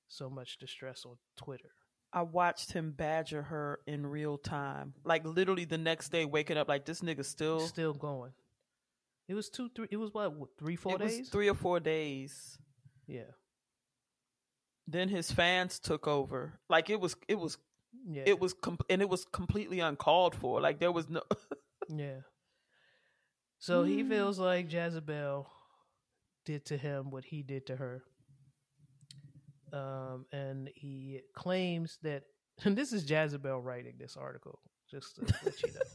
so 0.08 0.28
much 0.28 0.58
distress 0.58 1.04
on 1.06 1.16
Twitter. 1.36 1.70
I 2.12 2.22
watched 2.22 2.72
him 2.72 2.92
badger 2.92 3.42
her 3.42 3.80
in 3.86 4.06
real 4.06 4.38
time, 4.38 4.94
like 5.04 5.24
literally 5.24 5.64
the 5.64 5.78
next 5.78 6.10
day, 6.10 6.24
waking 6.24 6.56
up 6.56 6.68
like 6.68 6.84
this 6.84 7.00
nigga 7.00 7.24
still. 7.24 7.60
Still 7.60 7.92
going. 7.92 8.32
It 9.26 9.34
was 9.34 9.48
two, 9.48 9.70
three. 9.74 9.88
It 9.90 9.96
was 9.96 10.12
what, 10.12 10.32
what 10.34 10.50
three, 10.58 10.76
four 10.76 10.92
it 10.94 11.00
was 11.00 11.16
days? 11.16 11.28
three 11.30 11.48
or 11.48 11.54
four 11.54 11.80
days. 11.80 12.58
Yeah, 13.06 13.22
Then 14.86 15.08
his 15.08 15.30
fans 15.32 15.78
took 15.78 16.06
over. 16.06 16.60
Like 16.68 16.90
it 16.90 17.00
was, 17.00 17.16
it 17.28 17.38
was, 17.38 17.56
yeah, 18.08 18.24
it 18.26 18.38
was, 18.40 18.52
com- 18.52 18.78
and 18.90 19.00
it 19.00 19.08
was 19.08 19.24
completely 19.24 19.80
uncalled 19.80 20.34
for. 20.34 20.60
Like 20.60 20.78
there 20.78 20.92
was 20.92 21.08
no. 21.08 21.22
yeah. 21.88 22.20
So 23.58 23.82
he 23.84 24.02
Mm. 24.02 24.08
feels 24.10 24.38
like 24.38 24.70
Jezebel 24.70 25.48
did 26.44 26.66
to 26.66 26.76
him 26.76 27.10
what 27.10 27.24
he 27.24 27.42
did 27.42 27.66
to 27.68 27.76
her. 27.76 28.02
Um, 29.72 30.26
and 30.32 30.70
he 30.74 31.20
claims 31.34 31.98
that, 32.02 32.24
and 32.64 32.76
this 32.76 32.92
is 32.92 33.08
Jezebel 33.08 33.60
writing 33.62 33.94
this 33.98 34.16
article, 34.16 34.60
just 34.90 35.16
to 35.16 35.22
let 35.44 35.62
you 35.62 35.72
know. 35.72 35.80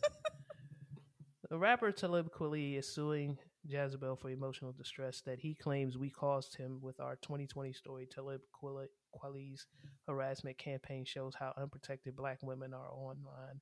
The 1.49 1.57
rapper 1.57 1.91
Talib 1.91 2.29
Kweli 2.31 2.77
is 2.77 2.87
suing 2.93 3.39
Jezebel 3.67 4.15
for 4.15 4.29
emotional 4.29 4.71
distress 4.71 5.21
that 5.21 5.39
he 5.39 5.53
claims 5.53 5.97
we 5.97 6.09
caused 6.09 6.55
him 6.55 6.79
with 6.81 6.99
our 6.99 7.17
2020 7.17 7.73
story. 7.73 8.07
Talib 8.07 8.41
Kweli- 8.53 8.87
Kweli's 9.15 9.67
harassment 10.07 10.57
campaign 10.57 11.05
shows 11.05 11.35
how 11.37 11.53
unprotected 11.57 12.15
black 12.15 12.39
women 12.41 12.73
are 12.73 12.91
online 12.91 13.61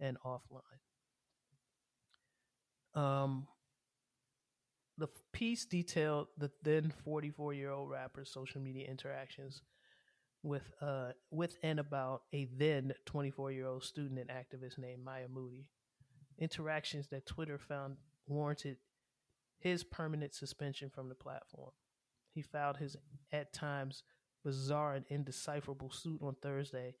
and 0.00 0.16
offline. 0.24 0.80
Um, 2.94 3.46
the 4.98 5.08
piece 5.32 5.64
detailed 5.64 6.28
the 6.36 6.50
then 6.62 6.92
44 7.04 7.54
year 7.54 7.70
old 7.70 7.88
rapper's 7.90 8.30
social 8.32 8.60
media 8.60 8.88
interactions 8.88 9.62
with 10.42 10.72
uh 10.80 11.10
with 11.30 11.56
and 11.62 11.78
about 11.78 12.22
a 12.32 12.46
then 12.56 12.92
24 13.06 13.52
year 13.52 13.66
old 13.66 13.84
student 13.84 14.18
and 14.18 14.30
activist 14.30 14.78
named 14.78 15.04
Maya 15.04 15.28
Moody. 15.28 15.66
Interactions 16.38 17.08
that 17.08 17.26
Twitter 17.26 17.58
found 17.58 17.96
warranted 18.26 18.78
his 19.60 19.84
permanent 19.84 20.34
suspension 20.34 20.90
from 20.90 21.08
the 21.08 21.14
platform. 21.14 21.70
He 22.32 22.42
filed 22.42 22.78
his 22.78 22.96
at 23.32 23.52
times 23.52 24.02
bizarre 24.42 24.94
and 24.94 25.04
indecipherable 25.08 25.90
suit 25.90 26.20
on 26.22 26.34
Thursday 26.42 26.96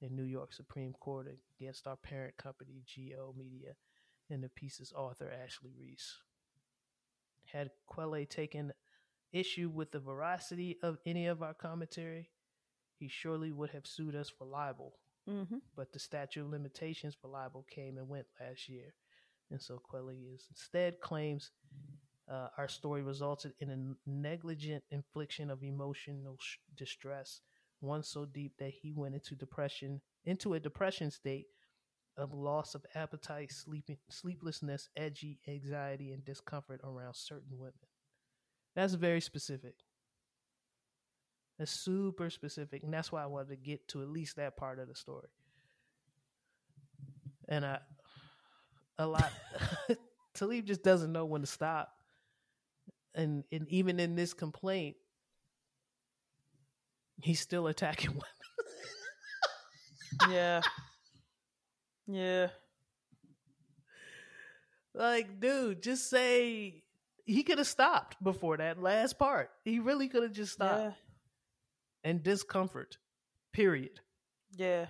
in 0.00 0.14
New 0.14 0.24
York 0.24 0.52
Supreme 0.52 0.92
Court 0.92 1.26
against 1.58 1.86
our 1.86 1.96
parent 1.96 2.36
company, 2.36 2.82
G/O 2.86 3.34
Media, 3.36 3.74
and 4.30 4.42
the 4.42 4.48
piece's 4.48 4.92
author, 4.92 5.30
Ashley 5.30 5.72
Reese. 5.78 6.18
Had 7.46 7.70
Kweli 7.90 8.28
taken 8.28 8.72
issue 9.32 9.68
with 9.68 9.90
the 9.90 9.98
veracity 10.00 10.78
of 10.82 10.98
any 11.04 11.26
of 11.26 11.42
our 11.42 11.54
commentary, 11.54 12.30
he 12.98 13.08
surely 13.08 13.50
would 13.50 13.70
have 13.70 13.86
sued 13.86 14.14
us 14.14 14.30
for 14.30 14.46
libel. 14.46 14.94
mm-hmm. 15.28 15.58
But 15.76 15.92
the 15.92 15.98
statute 15.98 16.42
of 16.42 16.50
limitations 16.50 17.16
for 17.20 17.28
libel 17.28 17.66
came 17.68 17.98
and 17.98 18.08
went 18.08 18.26
last 18.40 18.68
year. 18.68 18.94
And 19.50 19.60
so 19.60 19.80
Kweli 19.80 20.34
is 20.34 20.46
instead 20.50 21.00
claims 21.00 21.52
uh, 22.30 22.48
our 22.56 22.68
story 22.68 23.02
resulted 23.02 23.52
in 23.60 23.70
a 23.70 24.10
negligent 24.10 24.82
infliction 24.90 25.50
of 25.50 25.62
emotional 25.62 26.36
sh- 26.40 26.56
distress, 26.76 27.40
one 27.80 28.02
so 28.02 28.24
deep 28.24 28.54
that 28.58 28.70
he 28.70 28.92
went 28.92 29.14
into 29.14 29.34
depression, 29.34 30.00
into 30.24 30.54
a 30.54 30.60
depression 30.60 31.10
state 31.10 31.46
of 32.16 32.32
loss 32.32 32.74
of 32.74 32.84
appetite, 32.94 33.52
sleeping, 33.52 33.98
sleeplessness, 34.08 34.88
edgy 34.96 35.40
anxiety, 35.48 36.12
and 36.12 36.24
discomfort 36.24 36.80
around 36.84 37.14
certain 37.14 37.58
women. 37.58 37.74
That's 38.74 38.94
very 38.94 39.20
specific. 39.20 39.74
That's 41.58 41.70
super 41.70 42.30
specific, 42.30 42.82
and 42.82 42.92
that's 42.92 43.12
why 43.12 43.22
I 43.22 43.26
wanted 43.26 43.50
to 43.50 43.56
get 43.56 43.86
to 43.88 44.02
at 44.02 44.08
least 44.08 44.36
that 44.36 44.56
part 44.56 44.78
of 44.78 44.88
the 44.88 44.94
story. 44.94 45.28
And 47.48 47.64
I, 47.64 47.78
a 48.98 49.06
lot, 49.06 49.32
Talib 50.34 50.66
just 50.66 50.82
doesn't 50.82 51.12
know 51.12 51.24
when 51.24 51.40
to 51.40 51.46
stop, 51.46 51.92
and 53.14 53.44
and 53.52 53.68
even 53.68 54.00
in 54.00 54.14
this 54.14 54.34
complaint, 54.34 54.96
he's 57.22 57.40
still 57.40 57.66
attacking 57.66 58.10
women. 58.10 58.22
Yeah. 60.30 60.60
Yeah. 62.06 62.48
like, 64.94 65.40
dude, 65.40 65.82
just 65.82 66.08
say 66.08 66.82
he 67.24 67.42
could 67.42 67.58
have 67.58 67.66
stopped 67.66 68.22
before 68.22 68.58
that 68.58 68.80
last 68.80 69.18
part. 69.18 69.50
He 69.64 69.78
really 69.78 70.08
could 70.08 70.22
have 70.22 70.32
just 70.32 70.52
stopped. 70.52 70.82
Yeah. 70.82 70.90
And 72.04 72.22
discomfort. 72.22 72.98
Period. 73.52 74.00
Yeah. 74.54 74.86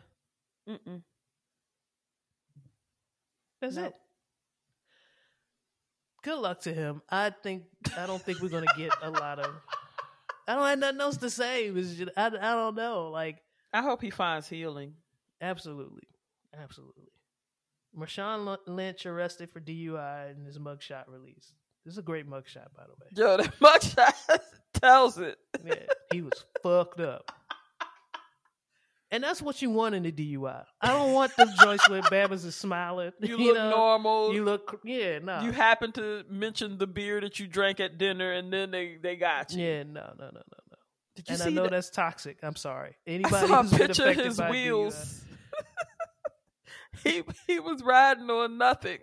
Mm-mm. 0.68 1.02
That's 3.64 3.76
No. 3.76 3.84
it. 3.86 3.94
Good 6.22 6.38
luck 6.38 6.60
to 6.62 6.72
him. 6.72 7.02
I 7.10 7.30
think 7.30 7.64
I 7.98 8.06
don't 8.06 8.22
think 8.22 8.40
we're 8.40 8.48
gonna 8.48 8.66
get 8.76 8.92
a 9.02 9.10
lot 9.10 9.38
of. 9.38 9.54
I 10.48 10.54
don't 10.54 10.66
have 10.66 10.78
nothing 10.78 11.00
else 11.00 11.16
to 11.18 11.30
say. 11.30 11.70
Was 11.70 11.94
just, 11.96 12.10
I 12.16 12.26
I 12.26 12.30
don't 12.54 12.74
know. 12.74 13.10
Like 13.10 13.42
I 13.72 13.82
hope 13.82 14.00
he 14.00 14.10
finds 14.10 14.48
healing. 14.48 14.94
absolutely, 15.40 16.08
absolutely. 16.58 17.08
Marshawn 17.96 18.56
Lynch 18.66 19.06
arrested 19.06 19.50
for 19.50 19.60
DUI 19.60 20.30
and 20.30 20.44
his 20.46 20.58
mugshot 20.58 21.04
released. 21.08 21.52
This 21.84 21.92
is 21.92 21.98
a 21.98 22.02
great 22.02 22.28
mugshot, 22.28 22.68
by 22.76 22.84
the 22.84 22.94
way. 22.98 23.08
Yo, 23.14 23.36
that 23.36 23.58
mugshot 23.60 24.40
tells 24.72 25.18
it. 25.18 25.36
Yeah, 25.64 25.74
he 26.12 26.22
was 26.22 26.32
fucked 26.62 27.00
up. 27.00 27.30
And 29.14 29.22
that's 29.22 29.40
what 29.40 29.62
you 29.62 29.70
want 29.70 29.94
in 29.94 30.04
a 30.06 30.10
DUI. 30.10 30.64
I 30.80 30.88
don't 30.88 31.12
want 31.12 31.36
the 31.36 31.46
joints 31.62 31.88
where 31.88 32.02
Babas 32.02 32.44
is 32.44 32.56
smiling. 32.56 33.12
You 33.20 33.38
look 33.38 33.54
know? 33.54 33.70
normal. 33.70 34.34
You 34.34 34.44
look, 34.44 34.80
yeah, 34.82 35.20
no. 35.20 35.40
You 35.42 35.52
happen 35.52 35.92
to 35.92 36.24
mention 36.28 36.78
the 36.78 36.88
beer 36.88 37.20
that 37.20 37.38
you 37.38 37.46
drank 37.46 37.78
at 37.78 37.96
dinner, 37.96 38.32
and 38.32 38.52
then 38.52 38.72
they 38.72 38.96
they 39.00 39.14
got 39.14 39.52
you. 39.52 39.64
Yeah, 39.64 39.82
no, 39.84 40.00
no, 40.18 40.24
no, 40.24 40.30
no, 40.32 40.32
no. 40.32 40.76
Did 41.14 41.28
you 41.28 41.34
and 41.34 41.42
I 41.44 41.50
know 41.50 41.62
that? 41.62 41.70
that's 41.70 41.90
toxic. 41.90 42.38
I'm 42.42 42.56
sorry. 42.56 42.96
I 43.06 43.10
Anybody 43.12 43.46
saw 43.46 43.60
a 43.60 43.64
picture 43.64 44.08
of 44.08 44.16
his 44.16 44.40
wheels. 44.40 45.24
he 47.04 47.22
he 47.46 47.60
was 47.60 47.84
riding 47.84 48.28
on 48.28 48.58
nothing. 48.58 48.98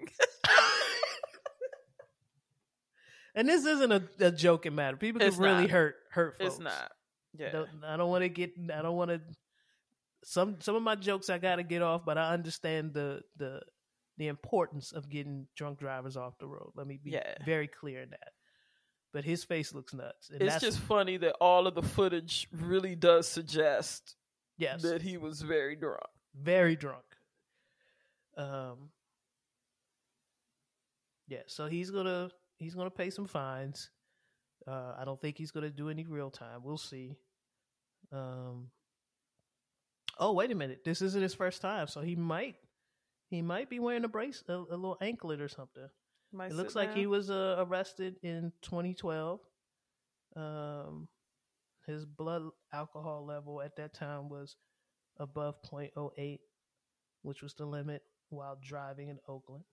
And 3.34 3.48
this 3.48 3.64
isn't 3.64 3.92
a, 3.94 4.04
a 4.20 4.32
joking 4.32 4.76
matter. 4.76 4.98
People 4.98 5.20
can 5.20 5.30
It's 5.30 5.38
really 5.38 5.62
not. 5.62 5.70
hurt 5.70 5.96
hurt 6.10 6.38
folks. 6.38 6.56
It's 6.56 6.60
not. 6.62 6.92
Yeah. 7.38 7.52
Don't- 7.54 7.70
I 7.88 7.96
don't 7.96 8.10
want 8.10 8.24
to 8.24 8.30
get. 8.30 8.52
I 8.74 8.82
don't 8.82 8.98
want 8.98 9.12
to. 9.12 9.22
Some 10.24 10.62
some 10.62 10.76
of 10.76 10.84
my 10.84 10.96
jokes 10.96 11.30
I 11.30 11.38
got 11.40 11.56
to 11.56 11.64
get 11.64 11.82
off, 11.82 12.06
but 12.06 12.18
I 12.18 12.32
understand 12.34 12.94
the 12.94 13.22
the 13.38 13.62
the 14.18 14.28
importance 14.28 14.92
of 14.92 15.10
getting 15.10 15.48
drunk 15.56 15.80
drivers 15.80 16.16
off 16.18 16.38
the 16.38 16.48
road. 16.48 16.72
Let 16.76 16.86
me 16.86 16.98
be 17.04 17.12
Yeah. 17.12 17.36
very 17.46 17.68
clear 17.68 18.02
in 18.02 18.12
that. 18.12 18.34
But 19.14 19.24
his 19.26 19.44
face 19.44 19.74
looks 19.74 19.94
nuts. 19.94 20.30
And 20.30 20.42
It's 20.42 20.54
that's, 20.54 20.64
just 20.64 20.80
funny 20.80 21.18
that 21.18 21.34
all 21.42 21.66
of 21.68 21.76
the 21.76 21.82
footage 21.82 22.48
really 22.52 22.96
does 22.96 23.28
suggest 23.28 24.16
yes, 24.58 24.84
that 24.84 25.02
he 25.02 25.18
was 25.18 25.42
very 25.42 25.76
drunk. 25.76 26.00
very 26.36 26.76
drunk. 26.76 27.04
Um. 28.38 28.92
Yeah, 31.28 31.44
so 31.48 31.68
he's 31.68 31.90
gonna 31.92 32.30
he's 32.58 32.76
gonna 32.76 32.90
pay 32.92 33.10
some 33.10 33.26
fines. 33.28 33.90
Uh, 34.68 34.94
I 34.98 35.06
don't 35.06 35.20
think 35.20 35.38
he's 35.38 35.52
gonna 35.52 35.70
do 35.70 35.90
any 35.90 36.06
real 36.06 36.30
time. 36.30 36.62
We'll 36.64 36.78
see. 36.78 37.18
Um. 38.12 38.70
Oh 40.20 40.34
wait 40.34 40.52
a 40.52 40.56
minute! 40.56 40.84
This 40.84 41.02
isn't 41.02 41.22
his 41.22 41.34
first 41.34 41.62
time, 41.62 41.88
so 41.88 42.02
he 42.02 42.16
might 42.16 42.56
he 43.30 43.42
might 43.42 43.70
be 43.70 43.80
wearing 43.80 44.04
a 44.04 44.10
brace, 44.10 44.44
a, 44.48 44.54
a 44.54 44.56
little 44.56 44.98
anklet 45.02 45.42
or 45.42 45.48
something. 45.48 45.88
Might 46.34 46.52
It 46.52 46.56
looks 46.56 46.76
like 46.76 46.96
he 46.96 47.08
was 47.08 47.30
uh, 47.30 47.56
arrested 47.60 48.16
in 48.24 48.54
2012. 48.62 49.40
Um, 50.36 51.08
his 51.86 52.06
blood 52.06 52.44
alcohol 52.74 53.26
level 53.26 53.62
at 53.62 53.76
that 53.78 53.94
time 53.94 54.30
was 54.30 54.56
above 55.18 55.56
0.08, 55.64 56.40
which 57.22 57.42
was 57.42 57.54
the 57.54 57.66
limit 57.66 58.02
while 58.30 58.58
driving 58.62 59.10
in 59.10 59.20
Oakland. 59.28 59.64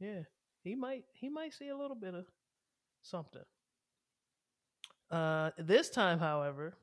Yeah, 0.00 0.22
he 0.62 0.74
might 0.74 1.04
he 1.12 1.28
might 1.28 1.54
see 1.54 1.68
a 1.68 1.76
little 1.76 1.96
bit 1.96 2.14
of 2.14 2.26
something. 3.02 3.42
Uh, 5.10 5.50
this 5.58 5.90
time, 5.90 6.18
however, 6.18 6.74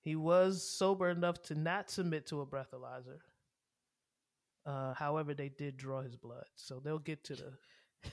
he 0.00 0.16
was 0.16 0.62
sober 0.68 1.10
enough 1.10 1.42
to 1.44 1.54
not 1.54 1.90
submit 1.90 2.26
to 2.26 2.40
a 2.40 2.46
breathalyzer. 2.46 3.18
Uh, 4.64 4.94
however, 4.94 5.34
they 5.34 5.48
did 5.48 5.76
draw 5.76 6.02
his 6.02 6.14
blood, 6.14 6.44
so 6.54 6.80
they'll 6.84 6.98
get 6.98 7.24
to 7.24 7.34
the 7.34 7.52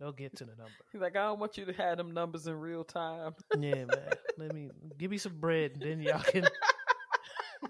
they'll 0.00 0.12
get 0.12 0.36
to 0.36 0.44
the 0.44 0.56
number. 0.56 0.72
He's 0.90 1.00
like, 1.00 1.16
I 1.16 1.22
don't 1.24 1.38
want 1.38 1.56
you 1.56 1.64
to 1.64 1.72
have 1.74 1.96
them 1.96 2.12
numbers 2.12 2.46
in 2.46 2.54
real 2.54 2.84
time. 2.84 3.34
Yeah, 3.58 3.84
man. 3.84 4.12
Let 4.36 4.54
me 4.54 4.70
give 4.98 5.10
me 5.10 5.18
some 5.18 5.38
bread, 5.38 5.72
and 5.74 5.82
then 5.82 6.00
y'all 6.00 6.20
can. 6.20 6.48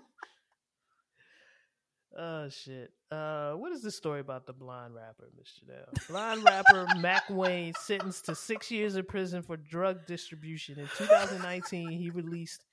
oh 2.19 2.49
shit! 2.49 2.91
Uh, 3.11 3.53
what 3.53 3.73
is 3.73 3.83
this 3.83 3.97
story 3.97 4.21
about 4.21 4.47
the 4.47 4.55
blind 4.55 4.95
rapper, 4.95 5.29
Miss 5.37 5.61
Janelle? 5.61 6.09
Blind 6.09 6.43
rapper 6.45 6.87
Mac 6.99 7.25
Wayne 7.29 7.75
sentenced 7.79 8.25
to 8.27 8.35
six 8.35 8.71
years 8.71 8.97
in 8.97 9.05
prison 9.05 9.43
for 9.43 9.57
drug 9.59 10.07
distribution. 10.07 10.79
In 10.79 10.87
2019, 10.97 11.91
he 11.91 12.09
released 12.09 12.65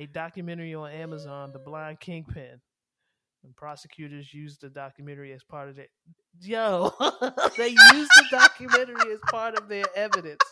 a 0.00 0.06
documentary 0.06 0.74
on 0.74 0.90
Amazon, 0.90 1.52
"The 1.52 1.58
Blind 1.58 2.00
Kingpin." 2.00 2.60
And 3.44 3.56
prosecutors 3.56 4.34
used 4.34 4.62
the 4.62 4.70
documentary 4.70 5.32
as 5.32 5.44
part 5.44 5.68
of 5.68 5.76
their 5.76 5.86
yo. 6.40 6.92
they 7.56 7.68
used 7.68 8.10
the 8.16 8.26
documentary 8.30 9.12
as 9.12 9.20
part 9.30 9.58
of 9.58 9.68
their 9.68 9.84
evidence. 9.94 10.40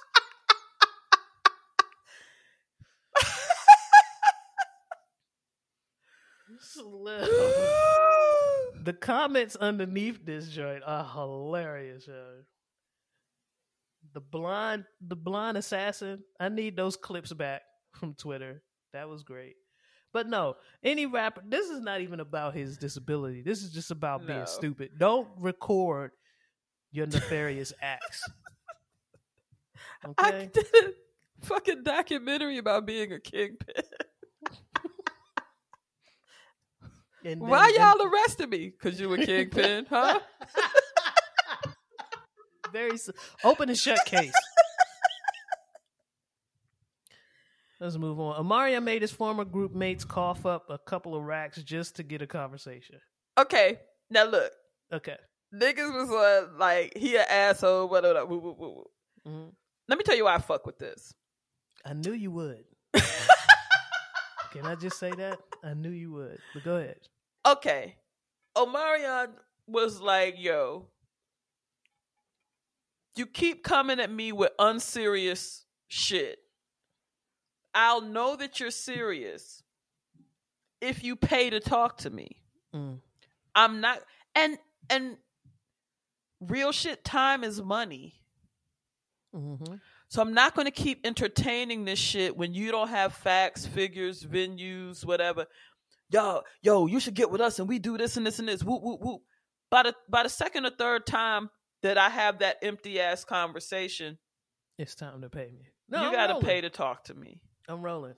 the 8.85 8.97
comments 9.01 9.57
underneath 9.57 10.25
this 10.25 10.49
joint 10.49 10.83
are 10.87 11.05
hilarious. 11.05 12.07
Yo. 12.07 12.43
The 14.13 14.21
blind, 14.21 14.85
the 15.01 15.17
blind 15.17 15.57
assassin. 15.57 16.23
I 16.41 16.49
need 16.49 16.77
those 16.77 16.97
clips 16.97 17.33
back 17.33 17.63
from 17.93 18.15
Twitter. 18.15 18.63
That 18.93 19.09
was 19.09 19.23
great. 19.23 19.57
But 20.13 20.29
no, 20.29 20.57
any 20.83 21.07
rapper. 21.07 21.43
This 21.47 21.69
is 21.69 21.81
not 21.81 22.01
even 22.01 22.21
about 22.21 22.55
his 22.55 22.79
disability. 22.79 23.43
This 23.43 23.63
is 23.63 23.73
just 23.73 23.91
about 23.91 24.23
No. 24.23 24.27
being 24.27 24.47
stupid. 24.47 24.93
Don't 24.99 25.29
record 25.39 26.13
your 26.91 27.07
nefarious 27.07 27.73
acts. 27.83 28.23
I 30.19 30.49
did 30.53 30.67
a 30.75 31.45
fucking 31.45 31.83
documentary 31.83 32.59
about 32.59 32.87
being 32.87 33.13
a 33.13 33.21
kingpin. 33.21 33.75
And 37.25 37.41
Why 37.41 37.73
y'all 37.77 38.01
arrested 38.07 38.49
me? 38.49 38.73
Cause 38.81 38.99
you 38.99 39.13
a 39.13 39.19
kingpin, 39.19 39.87
huh? 39.91 40.21
Very 42.73 42.97
open 43.45 43.69
and 43.69 43.77
shut 43.79 43.99
case. 44.07 44.33
Let's 47.81 47.97
move 47.97 48.19
on. 48.19 48.45
Omarion 48.45 48.83
made 48.83 49.03
his 49.03 49.13
former 49.13 49.45
group 49.45 49.73
mates 49.75 50.05
cough 50.05 50.45
up 50.47 50.69
a 50.69 50.79
couple 50.79 51.15
of 51.15 51.23
racks 51.23 51.63
just 51.63 51.97
to 51.97 52.03
get 52.03 52.23
a 52.23 52.27
conversation. 52.27 52.99
Okay, 53.39 53.79
now 54.11 54.25
look, 54.25 54.51
Okay. 54.93 55.17
niggas 55.55 55.93
was 55.95 56.11
uh, 56.11 56.49
like 56.59 56.97
he 56.97 57.17
an 57.17 57.25
asshole. 57.29 57.89
Whatever. 57.89 58.27
Mhm. 58.27 59.53
Let 59.87 59.97
me 59.99 60.03
tell 60.05 60.17
you 60.17 60.25
why 60.25 60.35
I 60.35 60.39
fuck 60.39 60.67
with 60.67 60.79
this. 60.79 61.15
I 61.85 61.93
knew 61.95 62.13
you 62.13 62.33
would. 62.33 62.65
Can 64.53 64.65
I 64.67 64.75
just 64.75 64.99
say 64.99 65.13
that? 65.13 65.39
I 65.63 65.75
knew 65.75 65.91
you 65.91 66.11
would. 66.13 66.39
But 66.55 66.65
go 66.65 66.77
ahead. 66.77 66.99
Okay, 67.47 67.97
Omarion 68.57 69.29
was 69.69 70.01
like, 70.01 70.35
"Yo, 70.39 70.89
you 73.17 73.27
keep 73.27 73.63
coming 73.63 74.01
at 74.01 74.11
me 74.11 74.33
with 74.33 74.51
unserious 74.59 75.65
shit. 75.89 76.39
I'll 77.79 78.01
know 78.01 78.35
that 78.35 78.59
you're 78.59 78.73
serious 78.73 79.63
if 80.81 81.05
you 81.05 81.15
pay 81.15 81.49
to 81.51 81.61
talk 81.61 81.99
to 81.99 82.11
me. 82.11 82.43
Mm. 82.75 82.99
I'm 83.55 83.81
not 83.81 84.01
and 84.35 84.59
and 84.91 85.17
real 86.41 86.73
shit 86.73 87.05
time 87.05 87.45
is 87.45 87.63
money. 87.63 88.21
Mm-hmm. 89.33 89.77
So 90.09 90.21
I'm 90.21 90.35
not 90.35 90.57
going 90.57 90.65
to 90.65 90.73
keep 90.73 91.07
entertaining 91.07 91.85
this 91.85 92.01
shit 92.01 92.37
when 92.37 92.53
you 92.53 92.73
don't 92.73 92.89
have 92.89 93.15
facts, 93.15 93.65
figures, 93.65 94.25
venues, 94.25 95.05
whatever. 95.05 95.47
Yo, 96.11 96.41
yo, 96.63 96.87
you 96.87 96.99
should 96.99 97.15
get 97.15 97.31
with 97.31 97.41
us 97.41 97.61
and 97.61 97.69
we 97.69 97.79
do 97.79 97.97
this 97.97 98.17
and 98.17 98.27
this 98.27 98.41
and 98.41 98.49
this. 98.49 98.65
Whoop, 98.65 98.83
whoop, 98.83 99.01
whoop. 99.01 99.21
By 99.71 99.85
the 99.85 99.95
by 100.09 100.25
the 100.25 100.31
second 100.31 100.67
or 100.67 100.71
third 100.71 101.07
time 101.07 101.49
that 101.83 101.97
I 101.97 102.09
have 102.09 102.41
that 102.41 102.57
empty 102.61 103.01
ass 103.01 103.25
conversation, 103.25 104.19
It's 104.79 104.97
time 104.97 105.21
to 105.21 105.31
pay 105.31 105.53
me. 105.53 105.69
you 105.93 106.11
got 106.11 106.27
to 106.27 106.45
pay 106.45 106.61
to 106.61 106.71
talk 106.71 107.05
to 107.05 107.15
me. 107.15 107.41
I'm 107.69 107.83
rolling. 107.83 108.15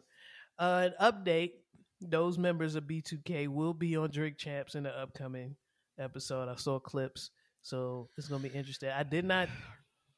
Uh, 0.58 0.88
an 0.90 1.12
update: 1.12 1.52
those 2.00 2.38
members 2.38 2.74
of 2.74 2.84
B2K 2.84 3.48
will 3.48 3.74
be 3.74 3.96
on 3.96 4.10
Drink 4.10 4.36
Champs 4.38 4.74
in 4.74 4.84
the 4.84 4.90
upcoming 4.90 5.56
episode. 5.98 6.48
I 6.48 6.54
saw 6.56 6.78
clips, 6.78 7.30
so 7.62 8.08
it's 8.16 8.28
gonna 8.28 8.42
be 8.42 8.48
interesting. 8.56 8.90
I 8.90 9.02
did 9.02 9.24
not, 9.24 9.48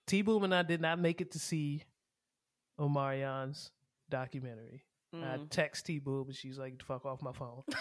T 0.06 0.22
Boom 0.22 0.44
and 0.44 0.54
I 0.54 0.62
did 0.62 0.80
not 0.80 0.98
make 0.98 1.20
it 1.20 1.32
to 1.32 1.38
see 1.38 1.82
Omarion's 2.78 3.70
documentary. 4.10 4.84
I 5.14 5.16
Mm. 5.36 5.50
text 5.50 5.84
T 5.86 5.98
Boo, 5.98 6.24
but 6.26 6.34
she's 6.34 6.58
like, 6.58 6.82
"Fuck 6.82 7.04
off 7.04 7.20
my 7.22 7.32
phone." 7.32 7.62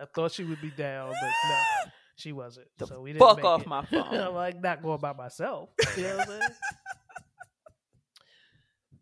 I 0.00 0.06
thought 0.14 0.32
she 0.32 0.44
would 0.44 0.60
be 0.62 0.70
down, 0.70 1.10
but 1.10 1.30
no, 1.48 1.90
she 2.16 2.32
wasn't. 2.32 2.68
The 2.78 2.86
so 2.86 3.00
we 3.02 3.12
didn't 3.12 3.26
fuck 3.28 3.44
off 3.44 3.60
it. 3.62 3.66
my 3.68 3.84
phone. 3.90 4.14
I'm 4.14 4.34
like 4.34 4.60
not 4.60 4.82
going 4.82 4.98
by 5.00 5.12
myself. 5.12 5.68
You 5.96 6.02
know 6.04 6.16
what 6.16 6.30
I'm 6.30 6.38
saying? 6.40 6.50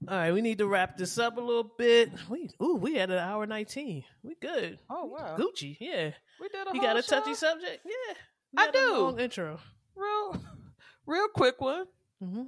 All 0.08 0.16
right, 0.16 0.32
we 0.32 0.40
need 0.40 0.58
to 0.58 0.66
wrap 0.66 0.96
this 0.96 1.18
up 1.18 1.36
a 1.36 1.40
little 1.40 1.70
bit. 1.76 2.10
We 2.30 2.48
ooh, 2.62 2.76
we 2.76 2.94
had 2.94 3.10
an 3.10 3.18
hour 3.18 3.46
nineteen. 3.46 4.04
We 4.22 4.36
good. 4.40 4.78
Oh 4.88 5.04
wow, 5.04 5.36
Gucci, 5.38 5.76
yeah. 5.80 6.12
we 6.40 6.48
did 6.48 6.66
a 6.66 6.70
You 6.74 6.80
got 6.80 6.96
a 6.96 7.02
touchy 7.02 7.30
show? 7.32 7.34
subject? 7.34 7.84
Yeah, 7.84 8.14
I 8.56 8.70
do. 8.70 8.92
long 9.02 9.20
intro. 9.20 9.58
Real, 9.94 10.40
real 11.06 11.28
quick 11.34 11.60
one. 11.60 11.84
hmm 12.22 12.44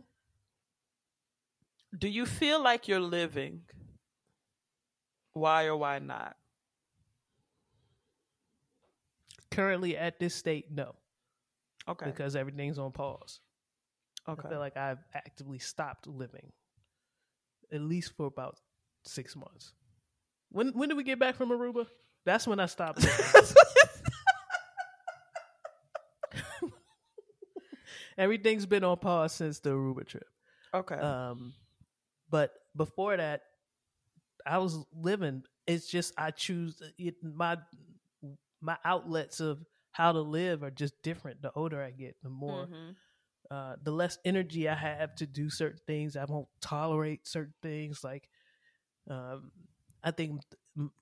Do 1.99 2.09
you 2.09 2.24
feel 2.24 2.62
like 2.62 2.89
you're 2.89 2.99
living? 3.01 3.62
Why 5.35 5.65
or 5.66 5.77
why 5.77 5.99
not? 5.99 6.37
Currently 9.51 9.97
at 9.97 10.19
this 10.19 10.35
state, 10.35 10.66
no, 10.70 10.95
Okay. 11.89 12.07
because 12.07 12.37
everything's 12.37 12.78
on 12.78 12.93
pause. 12.93 13.41
okay. 14.28 14.43
I 14.47 14.51
feel 14.51 14.59
like 14.61 14.77
I've 14.77 15.03
actively 15.12 15.59
stopped 15.59 16.07
living, 16.07 16.53
at 17.73 17.81
least 17.81 18.13
for 18.17 18.27
about 18.27 18.59
six 19.05 19.35
months. 19.37 19.73
When 20.51 20.69
when 20.71 20.89
did 20.89 20.97
we 20.97 21.05
get 21.05 21.19
back 21.19 21.37
from 21.37 21.51
Aruba? 21.51 21.87
That's 22.25 22.47
when 22.47 22.61
I 22.61 22.67
stopped. 22.67 23.07
Everything's 28.19 28.67
been 28.67 28.85
on 28.85 28.99
pause 28.99 29.33
since 29.33 29.61
the 29.61 29.71
Aruba 29.71 30.07
trip. 30.07 30.27
okay. 30.75 30.97
Um, 30.97 31.55
but 32.29 32.53
before 32.77 33.17
that, 33.17 33.43
I 34.47 34.59
was 34.59 34.79
living. 34.95 35.43
It's 35.67 35.87
just 35.89 36.13
I 36.19 36.31
choose 36.31 36.83
it, 36.99 37.15
my 37.23 37.59
my 38.61 38.77
outlets 38.85 39.41
of 39.41 39.59
how 39.93 40.13
to 40.13 40.21
live 40.21 40.63
are 40.63 40.71
just 40.71 40.95
different. 41.03 41.43
The 41.43 41.51
older 41.55 41.83
I 41.83 41.91
get, 41.91 42.17
the 42.23 42.29
more 42.29 42.67
Mhm. 42.67 42.95
Uh, 43.51 43.77
the 43.83 43.91
less 43.91 44.19
energy 44.25 44.69
I 44.69 44.75
have 44.75 45.15
to 45.17 45.27
do 45.27 45.51
certain 45.51 45.81
things. 45.87 46.17
I 46.17 46.25
won't 46.25 46.49
tolerate 46.61 47.27
certain 47.27 47.55
things. 47.63 48.05
Like, 48.05 48.29
um, 49.09 49.51
I 50.05 50.13
think 50.13 50.41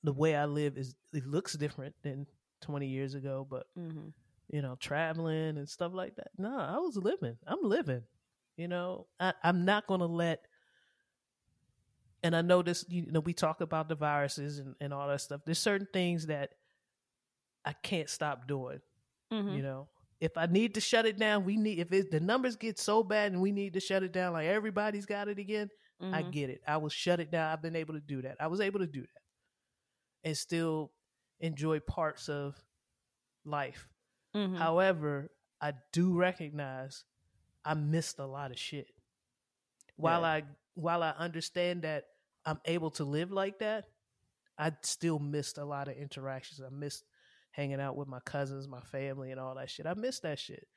the 0.02 0.12
way 0.12 0.34
I 0.34 0.46
live 0.46 0.76
is 0.78 0.94
it 1.12 1.26
looks 1.26 1.52
different 1.54 1.94
than 2.02 2.26
20 2.62 2.86
years 2.88 3.14
ago, 3.14 3.46
but 3.48 3.66
Mhm. 3.76 4.12
you 4.50 4.62
know, 4.62 4.76
traveling 4.76 5.58
and 5.58 5.68
stuff 5.68 5.92
like 5.92 6.16
that. 6.16 6.30
No, 6.38 6.56
I 6.58 6.78
was 6.78 6.96
living. 6.96 7.36
I'm 7.46 7.62
living. 7.62 8.02
You 8.56 8.66
know, 8.68 9.06
I, 9.20 9.34
I'm 9.42 9.64
not 9.64 9.86
going 9.86 10.00
to 10.00 10.06
let. 10.06 10.46
And 12.22 12.34
I 12.34 12.40
know 12.42 12.62
this. 12.62 12.84
You 12.88 13.10
know, 13.12 13.20
we 13.20 13.32
talk 13.34 13.60
about 13.60 13.88
the 13.88 13.94
viruses 13.94 14.58
and, 14.58 14.74
and 14.80 14.92
all 14.92 15.06
that 15.08 15.20
stuff. 15.20 15.42
There's 15.44 15.58
certain 15.58 15.86
things 15.92 16.26
that 16.26 16.54
I 17.64 17.72
can't 17.74 18.08
stop 18.08 18.46
doing. 18.48 18.80
Mhm. 19.32 19.54
You 19.56 19.62
know, 19.62 19.88
if 20.20 20.36
I 20.36 20.46
need 20.46 20.74
to 20.74 20.80
shut 20.80 21.06
it 21.06 21.18
down, 21.18 21.44
we 21.44 21.56
need. 21.56 21.78
If 21.78 21.92
it, 21.92 22.10
the 22.10 22.20
numbers 22.20 22.56
get 22.56 22.78
so 22.78 23.02
bad 23.02 23.32
and 23.32 23.40
we 23.40 23.52
need 23.52 23.74
to 23.74 23.80
shut 23.80 24.02
it 24.02 24.12
down, 24.12 24.32
like 24.32 24.46
everybody's 24.48 25.06
got 25.06 25.28
it 25.28 25.38
again, 25.38 25.70
I 26.00 26.22
Mhm. 26.22 26.32
get 26.32 26.50
it. 26.50 26.62
I 26.66 26.76
will 26.78 26.88
shut 26.88 27.20
it 27.20 27.30
down. 27.30 27.52
I've 27.52 27.62
been 27.62 27.76
able 27.76 27.94
to 27.94 28.00
do 28.00 28.22
that. 28.22 28.36
I 28.40 28.46
was 28.48 28.60
able 28.60 28.80
to 28.80 28.86
do 28.86 29.02
that, 29.02 29.22
and 30.24 30.36
still 30.36 30.92
enjoy 31.40 31.80
parts 31.80 32.28
of 32.28 32.62
life. 33.44 33.88
Mhm. 34.34 34.56
However, 34.56 35.30
I 35.60 35.74
do 35.92 36.14
recognize 36.16 37.04
I 37.64 37.74
missed 37.74 38.18
a 38.18 38.26
lot 38.26 38.50
of 38.50 38.58
shit. 38.58 38.90
While 39.96 40.20
Yeah. 40.22 40.28
I 40.28 40.42
while 40.74 41.02
I 41.02 41.10
understand 41.10 41.82
that 41.82 42.04
I'm 42.44 42.60
able 42.64 42.90
to 42.92 43.04
live 43.04 43.32
like 43.32 43.58
that, 43.58 43.90
I 44.56 44.76
still 44.82 45.18
missed 45.18 45.58
a 45.58 45.64
lot 45.64 45.88
of 45.88 45.96
interactions. 45.96 46.60
I 46.60 46.68
missed 46.68 47.04
hanging 47.58 47.80
out 47.80 47.96
with 47.96 48.06
my 48.06 48.20
cousins, 48.20 48.68
my 48.68 48.80
family, 48.80 49.32
and 49.32 49.40
all 49.40 49.56
that 49.56 49.68
shit. 49.68 49.84
I 49.84 49.94
miss 49.94 50.20
that 50.20 50.38
shit. 50.38 50.68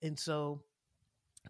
And 0.00 0.16
so 0.18 0.62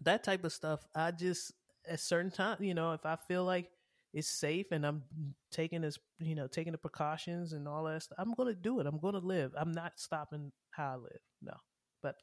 that 0.01 0.23
type 0.23 0.43
of 0.43 0.51
stuff, 0.51 0.81
I 0.95 1.11
just 1.11 1.53
at 1.87 1.99
certain 1.99 2.31
time, 2.31 2.57
you 2.61 2.73
know, 2.73 2.93
if 2.93 3.05
I 3.05 3.15
feel 3.27 3.45
like 3.45 3.69
it's 4.11 4.27
safe 4.27 4.65
and 4.71 4.83
I'm 4.85 5.03
taking 5.51 5.81
this, 5.81 5.99
you 6.19 6.33
know, 6.33 6.47
taking 6.47 6.71
the 6.71 6.79
precautions 6.79 7.53
and 7.53 7.67
all 7.67 7.83
that 7.83 8.01
stuff, 8.01 8.17
I'm 8.19 8.33
gonna 8.33 8.55
do 8.55 8.79
it. 8.79 8.87
I'm 8.87 8.97
gonna 8.99 9.19
live. 9.19 9.51
I'm 9.55 9.71
not 9.71 9.93
stopping 9.99 10.51
how 10.71 10.93
I 10.93 10.95
live. 10.95 11.21
No. 11.43 11.53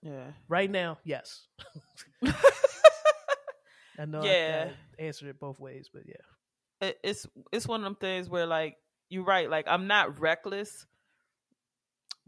Yeah. 0.03 0.33
Right 0.49 0.69
now, 0.71 0.99
yes. 1.05 1.47
I 3.99 4.05
know 4.05 4.25
Yeah. 4.25 4.71
I, 4.99 5.03
I 5.03 5.07
answered 5.07 5.29
it 5.29 5.39
both 5.39 5.61
ways, 5.61 5.89
but 5.93 6.03
yeah. 6.07 6.91
it's 7.05 7.27
it's 7.53 7.69
one 7.69 7.81
of 7.81 7.85
them 7.85 7.95
things 7.95 8.29
where 8.29 8.47
like 8.47 8.77
you're 9.11 9.25
right 9.25 9.49
like 9.51 9.67
i'm 9.69 9.87
not 9.87 10.21
reckless 10.21 10.87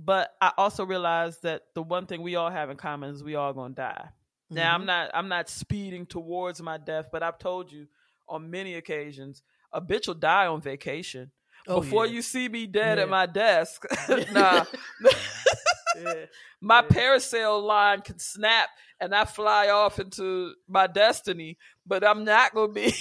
but 0.02 0.30
i 0.40 0.50
also 0.56 0.84
realize 0.84 1.38
that 1.40 1.62
the 1.74 1.82
one 1.82 2.06
thing 2.06 2.22
we 2.22 2.34
all 2.36 2.50
have 2.50 2.70
in 2.70 2.76
common 2.76 3.10
is 3.10 3.22
we 3.22 3.34
all 3.34 3.52
gonna 3.52 3.74
die 3.74 4.08
now 4.48 4.74
i'm 4.74 4.82
Mhm. 4.82 4.86
not 4.86 5.10
i'm 5.14 5.28
not 5.28 5.48
speeding 5.50 6.06
towards 6.06 6.62
my 6.62 6.78
death 6.78 7.06
but 7.12 7.22
i've 7.22 7.38
told 7.38 7.70
you 7.70 7.86
on 8.28 8.50
many 8.50 8.74
occasions 8.76 9.42
a 9.72 9.80
bitch 9.80 10.06
will 10.06 10.14
die 10.14 10.46
on 10.46 10.60
vacation 10.60 11.30
Oh, 11.68 11.82
before 11.82 12.06
yeah. 12.06 12.12
you 12.12 12.22
see 12.22 12.48
me 12.48 12.66
dead 12.66 12.96
Yeah. 12.96 13.04
at 13.04 13.10
my 13.10 13.26
desk 13.26 13.84
nah 14.32 14.64
yeah. 15.96 16.24
my 16.60 16.80
parasail 16.82 17.62
line 17.62 18.00
can 18.00 18.18
snap 18.18 18.68
and 19.02 19.14
I 19.14 19.24
fly 19.24 19.68
off 19.70 19.98
into 19.98 20.54
my 20.68 20.86
destiny, 20.86 21.56
but 21.86 22.04
I'm 22.04 22.22
not 22.22 22.54
to 22.54 22.68
be. 22.68 22.92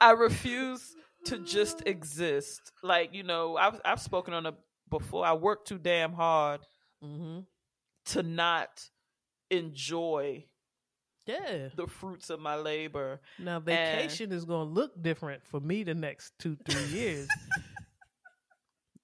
I 0.00 0.12
refuse 0.12 0.94
to 1.28 1.38
just 1.38 1.82
exist. 1.86 2.72
Like, 2.82 3.14
you 3.14 3.22
know, 3.22 3.56
I've, 3.56 3.80
I've 3.84 4.00
spoken 4.00 4.34
on 4.34 4.46
it 4.46 4.54
before. 4.90 5.24
I 5.24 5.32
work 5.34 5.64
too 5.64 5.78
damn 5.78 6.12
hard 6.12 6.60
Mm-hmm. 7.04 7.40
to 8.06 8.22
not 8.24 8.82
enjoy 9.50 10.44
Yeah. 11.26 11.68
the 11.76 11.86
fruits 11.86 12.28
of 12.28 12.40
my 12.40 12.56
labor. 12.56 13.20
Now 13.38 13.60
vacation 13.60 14.32
is 14.32 14.44
gonna 14.44 14.68
look 14.68 15.00
different 15.00 15.46
for 15.46 15.60
me 15.60 15.84
the 15.84 15.94
next 15.94 16.32
two, 16.40 16.56
three 16.68 16.84
years. 16.98 17.28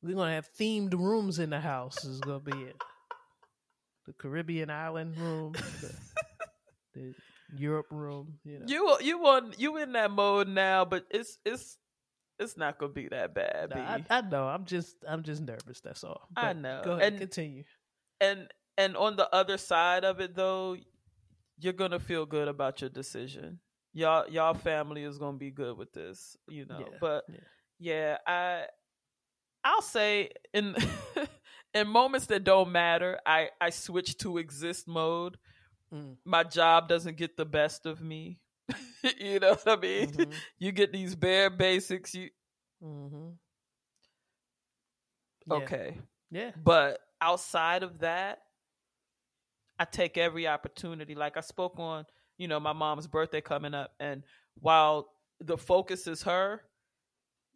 We're 0.03 0.15
gonna 0.17 0.33
have 0.33 0.49
themed 0.59 0.93
rooms 0.93 1.39
in 1.39 1.51
the 1.51 1.61
house. 1.61 2.05
Is 2.05 2.21
gonna 2.21 2.41
be 2.41 2.53
it. 2.53 2.77
The 4.07 4.13
Caribbean 4.13 4.69
island 4.71 5.17
room, 5.17 5.53
the, 5.53 5.95
the 6.95 7.15
Europe 7.57 7.87
room. 7.91 8.39
You 8.45 8.59
know, 8.59 8.65
You 8.67 8.97
you 9.01 9.19
want 9.19 9.59
you 9.59 9.77
in 9.79 9.93
that 9.93 10.11
mode 10.11 10.49
now, 10.49 10.85
but 10.85 11.07
it's 11.11 11.39
it's 11.45 11.79
it's 12.39 12.57
not 12.57 12.79
gonna 12.79 12.93
be 12.93 13.09
that 13.09 13.35
bad. 13.35 13.71
B. 13.75 13.81
I, 13.81 14.05
I 14.11 14.21
know. 14.23 14.47
I'm 14.47 14.65
just, 14.65 14.97
I'm 15.09 15.23
just 15.23 15.43
nervous. 15.43 15.81
That's 15.81 16.03
all. 16.05 16.29
I 16.37 16.53
know. 16.53 16.83
Go 16.85 16.93
ahead, 16.93 17.13
And- 17.13 17.19
continue. 17.21 17.65
and 18.21 18.49
and 18.77 18.97
on 18.97 19.17
the 19.17 19.33
other 19.35 19.57
side 19.57 20.05
of 20.05 20.21
it 20.21 20.35
though 20.35 20.77
you're 21.59 21.73
gonna 21.73 22.01
feel 22.01 22.27
good 22.27 22.49
about 22.49 22.81
your 22.81 22.91
decision 22.91 23.61
y'all 23.93 24.29
y'all 24.29 24.55
family 24.55 25.05
is 25.05 25.17
gonna 25.19 25.37
be 25.39 25.51
good 25.53 25.77
with 25.79 25.93
this 25.93 26.37
you 26.49 26.65
know 26.67 26.81
Yeah, 26.81 26.97
but 27.01 27.25
yeah. 27.29 27.39
yeah 27.79 28.17
i 28.27 28.65
i'll 29.65 29.81
say 29.83 30.31
in 30.53 30.75
in 31.75 31.87
moments 31.87 32.27
that 32.27 32.43
don't 32.43 32.73
matter 32.73 33.21
i 33.25 33.51
i 33.61 33.71
switch 33.71 34.17
to 34.19 34.39
exist 34.39 34.89
mode 34.89 35.37
Mm. 35.93 36.17
my 36.25 36.43
job 36.43 36.89
doesn't 36.89 37.17
get 37.17 37.37
the 37.37 37.45
best 37.45 37.87
of 37.87 38.01
me 38.03 38.41
you 39.21 39.39
know 39.41 39.51
what 39.63 39.69
i 39.69 39.77
mean 39.81 40.09
Mhm. 40.11 40.33
you 40.59 40.73
get 40.73 40.93
these 40.93 41.15
bare 41.15 41.51
basics 41.51 42.15
you 42.15 42.31
Mm-hmm. 42.83 43.31
Yeah. 45.47 45.55
okay 45.55 45.99
Yeah. 46.31 46.51
But 46.63 46.99
outside 47.21 47.83
of 47.83 48.01
that, 48.01 48.41
I 49.79 49.85
take 49.85 50.19
every 50.19 50.47
opportunity. 50.49 51.15
Like 51.15 51.37
I 51.37 51.41
spoke 51.41 51.79
on, 51.79 52.05
you 52.39 52.49
know, 52.49 52.61
my 52.61 52.73
mom's 52.73 53.07
birthday 53.07 53.41
coming 53.41 53.73
up, 53.75 53.93
and 54.01 54.23
while 54.61 55.09
the 55.41 55.57
focus 55.57 56.07
is 56.07 56.23
her, 56.25 56.61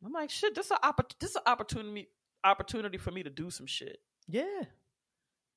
I'm 0.04 0.12
like, 0.12 0.30
shit, 0.30 0.54
this 0.54 0.66
is 0.66 0.72
an 0.72 0.78
oppor- 0.82 1.12
this 1.18 1.30
is 1.30 1.36
an 1.36 1.42
opportunity 1.46 2.08
opportunity 2.44 2.98
for 2.98 3.10
me 3.10 3.22
to 3.22 3.30
do 3.30 3.50
some 3.50 3.66
shit. 3.66 3.98
Yeah. 4.28 4.62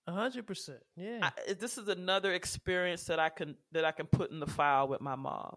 A 0.07 0.11
hundred 0.13 0.47
percent. 0.47 0.79
Yeah. 0.95 1.19
I, 1.21 1.53
this 1.53 1.77
is 1.77 1.87
another 1.87 2.33
experience 2.33 3.03
that 3.05 3.19
I 3.19 3.29
can 3.29 3.55
that 3.71 3.85
I 3.85 3.91
can 3.91 4.07
put 4.07 4.31
in 4.31 4.39
the 4.39 4.47
file 4.47 4.87
with 4.87 4.99
my 5.01 5.15
mom. 5.15 5.55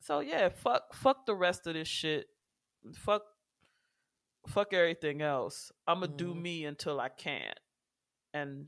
So 0.00 0.20
yeah, 0.20 0.48
fuck 0.48 0.94
fuck 0.94 1.26
the 1.26 1.34
rest 1.34 1.66
of 1.66 1.74
this 1.74 1.86
shit. 1.88 2.26
Fuck 2.94 3.22
fuck 4.48 4.72
everything 4.72 5.20
else. 5.22 5.70
I'm 5.86 6.00
gonna 6.00 6.12
do 6.16 6.34
Mhm. 6.34 6.42
me 6.42 6.64
until 6.64 6.98
I 6.98 7.08
can't. 7.10 7.58
And 8.34 8.66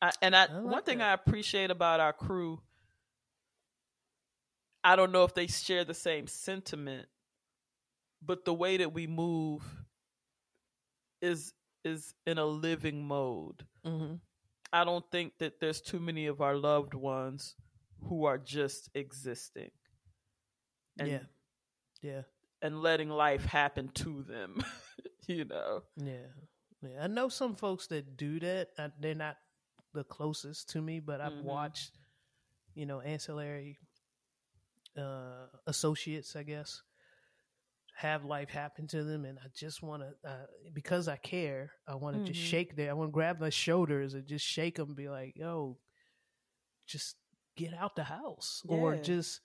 I 0.00 0.12
and 0.22 0.34
I, 0.36 0.44
I 0.44 0.52
like 0.52 0.64
one 0.72 0.82
thing 0.84 0.98
that. 0.98 1.10
I 1.10 1.12
appreciate 1.12 1.70
about 1.70 2.00
our 2.00 2.12
crew 2.12 2.60
I 4.84 4.94
don't 4.94 5.10
know 5.10 5.24
if 5.24 5.34
they 5.34 5.48
share 5.48 5.84
the 5.84 5.94
same 5.94 6.28
sentiment, 6.28 7.08
but 8.22 8.44
the 8.44 8.54
way 8.54 8.76
that 8.76 8.92
we 8.92 9.08
move 9.08 9.64
is 11.20 11.52
is 11.86 12.14
in 12.26 12.38
a 12.38 12.44
living 12.44 13.06
mode. 13.06 13.64
mm-hmm. 13.86 14.14
I 14.72 14.84
don't 14.84 15.04
think 15.10 15.38
that 15.38 15.60
there's 15.60 15.80
too 15.80 16.00
many 16.00 16.26
of 16.26 16.40
our 16.40 16.56
loved 16.56 16.92
ones 16.94 17.54
who 18.08 18.24
are 18.26 18.36
just 18.38 18.90
existing 18.94 19.70
and 20.98 21.08
yeah, 21.08 21.18
yeah, 22.02 22.22
and 22.62 22.82
letting 22.82 23.08
life 23.08 23.44
happen 23.44 23.88
to 23.94 24.22
them 24.24 24.62
you 25.28 25.44
know 25.44 25.82
yeah, 25.96 26.26
yeah. 26.82 27.02
I 27.04 27.06
know 27.06 27.28
some 27.28 27.54
folks 27.54 27.86
that 27.88 28.16
do 28.16 28.40
that. 28.40 28.68
Uh, 28.78 28.88
they're 29.00 29.14
not 29.14 29.36
the 29.94 30.04
closest 30.04 30.70
to 30.70 30.82
me, 30.82 31.00
but 31.00 31.20
I've 31.20 31.32
Mhm. 31.32 31.44
watched, 31.44 31.92
you 32.74 32.86
know, 32.86 33.00
ancillary 33.00 33.78
uh, 34.96 35.46
associates, 35.66 36.36
I 36.36 36.42
guess, 36.42 36.82
have 37.96 38.24
life 38.24 38.50
happen 38.50 38.86
to 38.88 39.04
them, 39.04 39.24
and 39.24 39.38
I 39.40 39.48
just 39.54 39.82
want 39.82 40.02
to, 40.04 40.30
uh, 40.30 40.46
because 40.74 41.08
I 41.08 41.16
care, 41.16 41.72
I 41.88 41.96
want 41.96 42.16
to 42.16 42.22
just 42.22 42.38
Mhm. 42.38 42.42
shake 42.42 42.76
their, 42.76 42.90
I 42.90 42.94
want 42.94 43.08
to 43.10 43.12
grab 43.12 43.40
their 43.40 43.50
shoulders 43.50 44.14
and 44.14 44.26
just 44.26 44.46
shake 44.46 44.76
them, 44.76 44.88
and 44.90 44.96
be 44.96 45.08
like, 45.08 45.34
"Yo, 45.36 45.78
just 46.86 47.16
get 47.56 47.74
out 47.74 47.96
the 47.96 48.04
house," 48.04 48.62
or 48.68 48.96
just, 48.96 49.40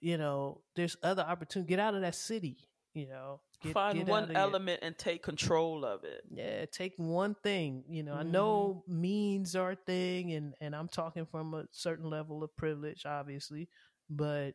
you 0.00 0.18
know, 0.18 0.62
there's 0.76 0.96
other 1.02 1.22
opportunity. 1.22 1.68
Get 1.68 1.80
out 1.80 1.94
of 1.94 2.02
that 2.02 2.14
city, 2.16 2.70
you 2.94 3.08
know. 3.08 3.42
Get, 3.62 3.74
find 3.74 3.88
get 3.90 4.06
one 4.06 4.30
element 4.34 4.80
and 4.82 4.96
take 4.98 5.22
control 5.22 5.84
of 5.84 6.04
it 6.04 6.24
yeah, 6.30 6.64
take 6.66 6.94
one 6.96 7.34
thing. 7.42 7.84
You 7.88 8.02
know, 8.02 8.14
I 8.14 8.22
Mhm. 8.22 8.32
know 8.32 8.84
means 8.86 9.56
are 9.56 9.72
a 9.72 9.76
thing, 9.76 10.32
and 10.32 10.54
and 10.60 10.74
I'm 10.76 10.88
talking 10.88 11.26
from 11.26 11.54
a 11.54 11.64
certain 11.72 12.08
level 12.08 12.44
of 12.44 12.54
privilege, 12.56 13.04
obviously, 13.06 13.68
but 14.08 14.54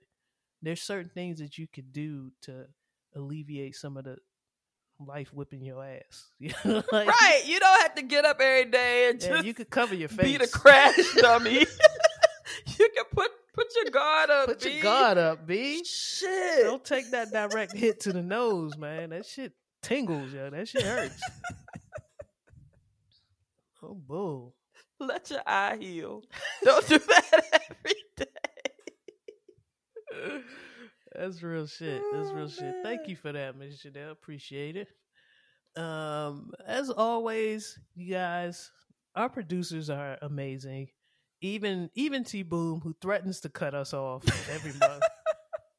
there's 0.62 0.82
certain 0.82 1.12
things 1.14 1.40
that 1.40 1.58
you 1.58 1.68
could 1.68 1.92
do 1.94 2.32
to 2.44 2.68
alleviate 3.16 3.76
some 3.76 3.98
of 3.98 4.04
the 4.06 4.18
life 5.00 5.34
whipping 5.34 5.64
your 5.64 5.84
ass. 5.84 6.28
You 6.40 6.52
know, 6.64 6.84
like, 6.92 7.08
right 7.08 7.42
you 7.46 7.60
don't 7.60 7.82
have 7.82 7.96
to 7.96 8.02
get 8.04 8.26
up 8.26 8.40
every 8.40 8.70
day 8.70 9.10
and 9.10 9.22
Yeah, 9.22 9.30
just 9.30 9.46
you 9.46 9.54
could 9.54 9.70
cover 9.70 9.96
your 9.96 10.10
face. 10.10 10.26
be 10.26 10.38
the 10.38 10.48
crash 10.48 10.96
dummy 11.16 11.60
you 12.78 12.90
can 12.96 13.06
put 13.14 13.32
put 13.54 13.68
your 13.76 13.86
guard 13.92 14.30
up 14.30 14.48
Put 14.48 14.62
B. 14.62 14.74
your 14.74 14.84
guard 14.84 15.18
up, 15.18 15.46
B. 15.48 15.84
shit 15.84 16.64
Don't 16.64 16.84
take 16.84 17.12
that 17.12 17.32
direct 17.32 17.76
hit 17.76 18.02
to 18.02 18.14
the 18.14 18.22
nose, 18.22 18.78
man. 18.78 19.10
That 19.12 19.26
shit 19.26 19.54
tingles, 19.82 20.32
yo. 20.34 20.50
That 20.50 20.68
shit 20.68 20.82
hurts. 20.84 21.22
oh, 23.84 23.94
bull. 23.96 24.56
let 25.00 25.30
your 25.30 25.42
eye 25.46 25.78
heal 25.80 26.24
don't 26.64 26.88
do 26.88 26.98
that 27.00 27.62
every 27.70 27.96
day 28.18 28.26
That's 31.18 31.42
real 31.44 31.68
shit. 31.68 32.02
That's 32.14 32.32
real 32.32 32.46
Oh, 32.46 32.48
shit. 32.48 32.76
Thank 32.84 33.08
you 33.08 33.16
for 33.16 33.32
that, 33.32 33.58
Miss 33.58 33.84
Janelle. 33.84 34.12
Appreciate 34.12 34.76
it. 34.76 34.88
Um, 35.82 36.52
as 36.66 36.90
always, 36.90 37.78
you 37.96 38.14
guys, 38.14 38.72
our 39.16 39.30
producers 39.30 39.90
are 39.90 40.18
amazing. 40.22 40.90
Even 41.42 41.90
even 41.96 42.24
T 42.24 42.44
Boom, 42.44 42.80
who 42.82 42.96
threatens 43.02 43.42
to 43.42 43.50
cut 43.50 43.74
us 43.76 43.94
off 43.94 44.24
every 44.50 44.74
month, 44.80 45.04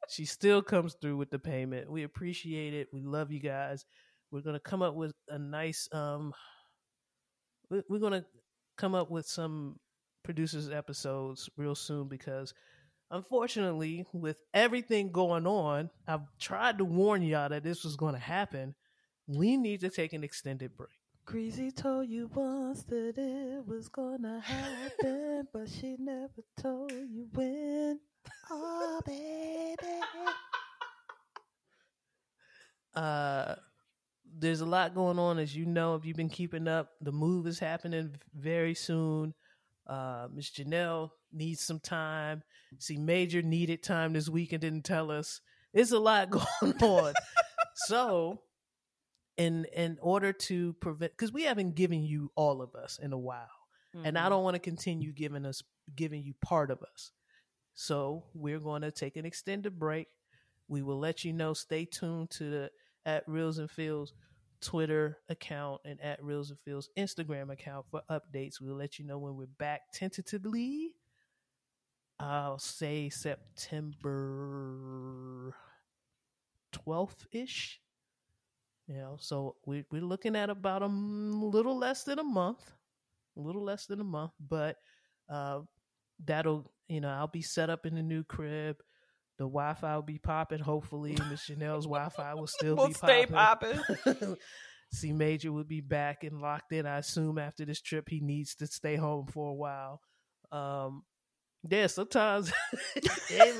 she 0.08 0.24
still 0.24 0.62
comes 0.62 0.94
through 1.00 1.16
with 1.16 1.30
the 1.30 1.38
payment. 1.38 1.90
We 1.90 2.02
appreciate 2.02 2.74
it. 2.74 2.88
We 2.92 3.02
love 3.02 3.32
you 3.32 3.40
guys. 3.40 3.84
We're 4.30 4.42
gonna 4.42 4.60
come 4.60 4.82
up 4.82 4.94
with 4.94 5.14
a 5.28 5.38
nice 5.38 5.88
um. 5.92 6.32
We're 7.70 7.98
gonna 7.98 8.24
come 8.76 8.94
up 8.94 9.10
with 9.10 9.26
some 9.26 9.78
producers 10.22 10.68
episodes 10.70 11.48
real 11.56 11.74
soon 11.74 12.08
because 12.08 12.52
unfortunately, 13.10 14.06
with 14.12 14.42
everything 14.54 15.12
going 15.12 15.46
on, 15.46 15.90
I've 16.06 16.22
tried 16.38 16.78
to 16.78 16.84
warn 16.84 17.22
y'all 17.22 17.48
that 17.48 17.64
this 17.64 17.84
was 17.84 17.96
going 17.96 18.14
to 18.14 18.20
happen. 18.20 18.74
We 19.26 19.56
need 19.56 19.80
to 19.80 19.90
take 19.90 20.12
an 20.12 20.24
extended 20.24 20.76
break. 20.76 20.90
Greasy 21.26 21.72
told 21.72 22.08
you 22.08 22.30
once 22.32 22.84
that 22.84 23.18
it 23.18 23.66
was 23.66 23.88
gonna 23.88 24.38
happen, 24.38 25.48
but 25.52 25.68
she 25.68 25.96
never 25.98 26.30
told 26.56 26.92
you 26.92 27.26
when. 27.34 27.98
Oh, 28.50 29.00
baby. 29.04 29.76
Uh, 32.94 33.54
there's 34.38 34.62
a 34.62 34.64
lot 34.64 34.94
going 34.94 35.18
on, 35.18 35.38
as 35.38 35.54
you 35.54 35.66
know, 35.66 35.96
if 35.96 36.06
you've 36.06 36.16
been 36.16 36.30
keeping 36.30 36.66
up. 36.66 36.92
The 37.02 37.12
move 37.12 37.46
is 37.46 37.58
happening 37.58 38.16
very 38.34 38.74
soon. 38.74 39.34
Uh, 39.86 40.26
Miss 40.34 40.50
Janelle 40.50 41.10
needs 41.32 41.60
some 41.60 41.80
time. 41.80 42.42
See, 42.78 42.96
Major 42.96 43.42
needed 43.42 43.82
time 43.82 44.12
this 44.12 44.28
week 44.28 44.52
and 44.52 44.60
didn't 44.60 44.84
tell 44.84 45.10
us. 45.10 45.40
There's 45.72 45.92
a 45.92 45.98
lot 45.98 46.30
going 46.30 46.74
on. 46.82 47.12
so, 47.74 48.40
in 49.36 49.66
in 49.74 49.98
order 50.00 50.32
to 50.32 50.72
prevent, 50.74 51.12
because 51.12 51.32
we 51.32 51.42
haven't 51.44 51.74
given 51.74 52.02
you 52.02 52.32
all 52.36 52.62
of 52.62 52.74
us 52.74 52.98
in 53.00 53.12
a 53.12 53.18
while. 53.18 53.48
and 54.04 54.18
I 54.18 54.28
don't 54.28 54.44
want 54.44 54.54
to 54.54 54.60
continue 54.60 55.12
giving 55.12 55.46
us 55.46 55.62
giving 55.94 56.22
you 56.22 56.34
part 56.42 56.70
of 56.70 56.82
us. 56.82 57.12
So 57.74 58.24
we're 58.34 58.58
going 58.58 58.82
to 58.82 58.90
take 58.90 59.16
an 59.16 59.26
extended 59.26 59.78
break. 59.78 60.08
We 60.68 60.82
will 60.82 60.98
let 60.98 61.24
you 61.24 61.32
know. 61.32 61.52
Stay 61.52 61.84
tuned 61.84 62.30
to 62.30 62.50
the 62.50 62.70
at 63.04 63.22
Reels 63.28 63.58
and 63.58 63.70
Feels 63.70 64.12
Twitter 64.60 65.18
account 65.28 65.80
and 65.84 66.00
at 66.00 66.22
Reels 66.22 66.50
and 66.50 66.58
Feels 66.60 66.88
Instagram 66.96 67.52
account 67.52 67.86
for 67.90 68.02
updates. 68.10 68.60
We'll 68.60 68.76
let 68.76 68.98
you 68.98 69.04
know 69.04 69.18
when 69.18 69.36
we're 69.36 69.46
back 69.58 69.82
tentatively. 69.92 70.94
I'll 72.18 72.58
say 72.58 73.08
September 73.10 74.04
twelfth 76.72 77.26
ish. 77.32 77.80
You 78.88 78.96
know, 78.96 79.16
so 79.20 79.56
we 79.66 79.84
we're 79.90 80.00
looking 80.02 80.36
at 80.36 80.48
about 80.48 80.82
a 80.82 80.86
little 80.86 81.76
less 81.76 82.04
than 82.04 82.18
a 82.18 82.24
month 82.24 82.72
a 83.36 83.40
little 83.40 83.62
less 83.62 83.86
than 83.86 84.00
a 84.00 84.04
month, 84.04 84.32
but 84.48 84.76
uh, 85.28 85.60
that'll 86.24 86.70
you 86.88 87.00
know 87.00 87.08
I'll 87.08 87.26
be 87.26 87.42
set 87.42 87.70
up 87.70 87.86
in 87.86 87.94
the 87.94 88.02
new 88.02 88.24
crib. 88.24 88.76
The 89.38 89.44
Wi-Fi 89.44 89.94
will 89.96 90.02
be 90.02 90.18
popping. 90.18 90.60
Hopefully, 90.60 91.16
Miss 91.30 91.48
Janelle's 91.48 91.84
Wi-Fi 91.84 92.34
will 92.34 92.46
still 92.46 92.76
We'll 92.76 92.88
be 92.88 92.94
stay 92.94 93.26
popping. 93.26 93.78
popping. 94.04 94.36
C 94.92 95.12
Major 95.12 95.52
will 95.52 95.64
be 95.64 95.80
back 95.80 96.24
and 96.24 96.40
locked 96.40 96.72
in. 96.72 96.86
I 96.86 96.98
assume 96.98 97.38
after 97.38 97.64
this 97.64 97.80
trip, 97.82 98.08
he 98.08 98.20
needs 98.20 98.54
to 98.56 98.66
stay 98.66 98.96
home 98.96 99.26
for 99.26 99.50
a 99.50 99.54
while. 99.54 100.00
Um, 100.52 101.02
yeah, 101.68 101.88
sometimes, 101.88 102.52
hey 103.28 103.52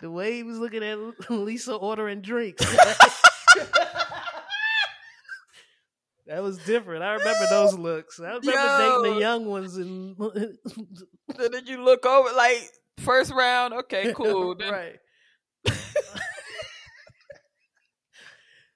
the 0.00 0.10
way 0.10 0.34
he 0.34 0.42
was 0.42 0.58
looking 0.58 0.84
at 0.84 0.98
Lisa 1.30 1.74
ordering 1.74 2.20
drinks. 2.20 2.64
That 6.26 6.42
was 6.42 6.58
different. 6.58 7.04
I 7.04 7.14
remember 7.14 7.46
those 7.48 7.74
looks. 7.74 8.18
I 8.18 8.34
remember 8.36 8.50
dating 8.52 9.14
the 9.14 9.20
young 9.20 9.46
ones 9.46 9.76
and 9.76 10.16
then 10.18 11.50
did 11.52 11.68
you 11.68 11.82
look 11.84 12.04
over 12.04 12.32
like 12.36 12.68
first 12.98 13.32
round? 13.32 13.74
Okay, 13.74 14.12
cool. 14.16 14.54
Right. 14.54 14.98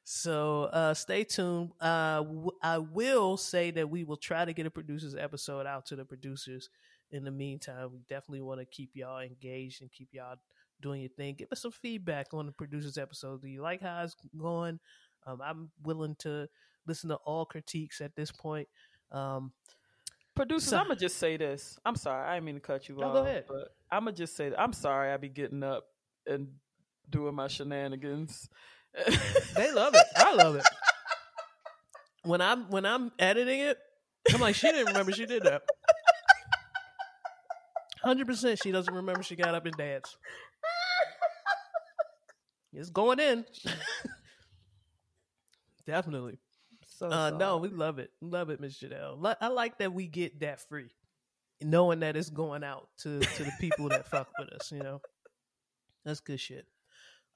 so 0.05 0.65
uh, 0.65 0.95
stay 0.95 1.25
tuned. 1.25 1.71
Uh, 1.81 2.23
w- 2.23 2.51
I 2.63 2.79
will 2.79 3.37
say 3.37 3.71
that 3.73 3.89
we 3.89 4.05
will 4.05 4.17
try 4.17 4.45
to 4.45 4.53
get 4.53 4.67
a 4.67 4.71
producers 4.71 5.15
episode 5.15 5.67
out 5.67 5.87
to 5.87 5.97
the 5.97 6.05
producers. 6.05 6.69
In 7.13 7.25
the 7.25 7.31
meantime, 7.31 7.91
we 7.93 8.01
definitely 8.09 8.43
want 8.43 8.61
to 8.61 8.67
keep 8.67 8.91
y'all 8.95 9.19
engaged 9.21 9.83
and 9.83 9.91
keep 9.91 10.09
y'all 10.13 10.37
doing 10.81 11.01
your 11.01 11.11
thing. 11.11 11.35
Give 11.35 11.49
us 11.51 11.61
some 11.63 11.73
feedback 11.73 12.29
on 12.33 12.47
the 12.47 12.53
producers 12.53 12.99
episode. 12.99 13.43
Do 13.43 13.49
you 13.49 13.63
like 13.63 13.83
how 13.83 14.03
it's 14.05 14.15
going? 14.39 14.79
Um, 15.27 15.41
I'm 15.45 15.71
willing 15.83 16.15
to 16.21 16.49
listen 16.87 17.11
to 17.11 17.17
all 17.17 17.45
critiques 17.45 18.01
at 18.01 18.15
this 18.15 18.31
point. 18.31 18.69
Um, 19.13 19.53
Producers, 20.35 20.71
So- 20.71 20.79
I'm 20.79 20.87
gonna 20.89 20.99
just 20.99 21.19
say 21.19 21.37
this. 21.37 21.79
I'm 21.85 21.97
sorry, 21.97 22.27
I 22.29 22.35
didn't 22.35 22.47
mean 22.47 22.55
to 22.57 22.61
cut 22.61 22.89
you 22.89 22.97
No, 22.97 23.09
off. 23.09 23.13
go 23.15 23.23
ahead. 23.25 23.45
But 23.49 23.75
I'm 23.91 24.05
gonna 24.05 24.17
just 24.17 24.37
say, 24.37 24.53
I'm 24.57 24.73
sorry. 24.73 25.13
I 25.13 25.17
be 25.17 25.29
getting 25.29 25.63
up 25.63 25.87
and 26.27 26.49
doing 27.09 27.35
my 27.35 27.49
shenanigans. 27.49 28.49
They 29.55 29.73
love 29.73 29.95
it. 29.95 30.07
I 30.17 30.35
love 30.35 30.57
it. 30.57 30.65
When 32.25 32.41
I'm 32.41 32.71
when 32.71 32.87
I'm 32.87 33.13
editing 33.19 33.61
it, 33.61 33.79
I'm 34.33 34.41
like, 34.41 34.55
she 34.55 34.69
didn't 34.69 34.87
remember 34.89 35.13
she 35.13 35.27
did 35.27 35.43
that. 35.45 35.63
Hundred 38.03 38.27
percent, 38.27 38.61
she 38.63 38.73
doesn't 38.73 38.95
remember 38.95 39.23
she 39.23 39.37
got 39.37 39.55
up 39.55 39.67
and 39.67 39.77
danced. 39.77 40.17
It's 42.73 42.91
going 42.91 43.19
in. 43.21 43.45
Definitely. 45.87 46.39
So 47.01 47.11
Uh, 47.11 47.31
no, 47.31 47.57
we 47.57 47.71
love 47.71 47.99
it. 47.99 48.11
Love 48.21 48.51
it, 48.51 48.61
Miss 48.61 48.79
Janelle. 48.79 49.37
I 49.41 49.49
like 49.49 49.79
that 49.79 49.95
we 49.95 50.07
get 50.07 50.41
that 50.41 50.61
free, 50.69 50.91
knowing 51.63 52.01
that 52.01 52.15
it's 52.15 52.29
going 52.29 52.63
out 52.63 52.89
to 52.99 53.21
to 53.21 53.45
the 53.45 53.53
people 53.59 53.89
that 53.89 54.07
fuck 54.07 54.29
with 54.39 54.51
us. 54.51 54.71
You 54.71 54.81
know, 54.81 55.01
that's 56.05 56.21
good 56.21 56.39
shit. 56.39 56.67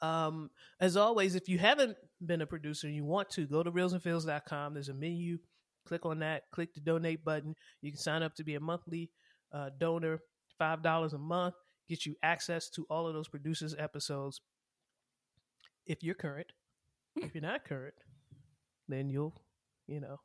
Um, 0.03 0.51
as 0.81 0.99
always, 0.99 1.35
if 1.35 1.49
you 1.49 1.57
haven't 1.59 1.97
been 2.25 2.43
a 2.43 2.47
producer 2.47 2.89
and 2.89 2.95
you 2.95 3.05
want 3.05 3.31
to, 3.31 3.47
go 3.47 3.63
to 3.63 3.73
reelsandfeels.com. 3.73 4.75
There's 4.75 4.91
a 4.91 4.95
menu. 4.95 5.39
Click 5.87 6.05
on 6.05 6.19
that. 6.19 6.51
Click 6.53 6.75
the 6.75 6.81
donate 6.81 7.25
button. 7.25 7.55
You 7.81 7.91
can 7.91 7.99
sign 7.99 8.23
up 8.23 8.35
to 8.35 8.45
be 8.45 8.57
a 8.57 8.61
monthly 8.61 9.11
uh, 9.51 9.71
donor. 9.79 10.21
Five 10.59 10.83
dollars 10.83 11.15
a 11.15 11.19
month 11.19 11.55
get 11.89 12.07
you 12.07 12.17
access 12.23 12.69
to 12.71 12.87
all 12.89 13.07
of 13.07 13.15
those 13.15 13.29
producers 13.29 13.75
episodes. 13.79 14.41
If 15.87 16.03
you're 16.03 16.15
current, 16.15 16.53
if 17.17 17.35
you're 17.35 17.43
not 17.43 17.65
current, 17.65 17.95
then 18.89 19.11
you'll, 19.11 19.35
you 19.87 20.01
know, 20.01 20.21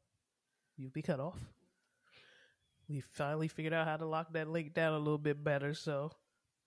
you'd 0.78 0.94
be 0.94 1.02
cut 1.02 1.20
off. 1.20 1.40
we 2.88 3.02
finally 3.14 3.48
figured 3.48 3.74
out 3.74 3.88
how 3.88 3.98
to 3.98 4.06
lock 4.06 4.34
that 4.34 4.48
link 4.48 4.74
down 4.74 4.94
a 4.94 5.00
little 5.00 5.18
bit 5.18 5.44
better. 5.44 5.74
So 5.74 6.12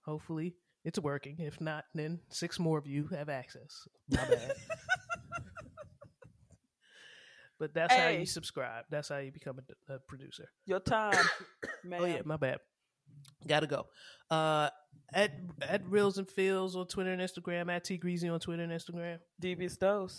hopefully 0.05 0.55
it's 0.85 0.99
working. 0.99 1.37
If 1.39 1.61
not, 1.61 1.85
then 1.95 2.21
six 2.29 2.59
more 2.59 2.79
of 2.79 2.87
you 2.87 3.09
have 3.09 3.29
access. 3.29 3.87
My 4.11 4.25
bad. 4.25 4.53
but 7.59 7.75
that's 7.75 7.95
how 7.95 8.09
you 8.09 8.27
subscribe. 8.27 8.85
That's 8.91 9.09
how 9.09 9.19
you 9.19 9.33
become 9.33 9.61
a, 9.89 9.95
a 9.95 9.99
producer. 10.01 10.49
Your 10.67 10.81
time, 10.81 11.15
man. 11.85 12.01
Oh 12.03 12.05
yeah, 12.05 12.23
my 12.25 12.37
bad. 12.37 12.59
Gotta 13.47 13.67
go. 13.67 13.87
Uh, 14.31 14.71
at 15.15 15.33
at 15.61 15.87
Reels 15.87 16.19
and 16.19 16.29
Feels 16.29 16.75
on 16.75 16.87
Twitter 16.87 17.13
and 17.13 17.21
Instagram. 17.23 17.71
At 17.73 17.85
T 17.85 17.97
Greasy 17.97 18.29
on 18.29 18.41
Twitter 18.41 18.63
and 18.63 18.73
Instagram. 18.73 19.19
Devious 19.41 19.77
dose. 19.77 20.19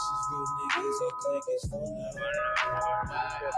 After 0.00 0.16
ashes, 0.16 0.30
real 0.32 0.46
niggas, 0.56 1.02
our 1.04 1.12
clique 1.20 1.48
is 1.56 1.64
full 1.70 1.84
of. 1.84 2.16
Ashes 3.12 3.56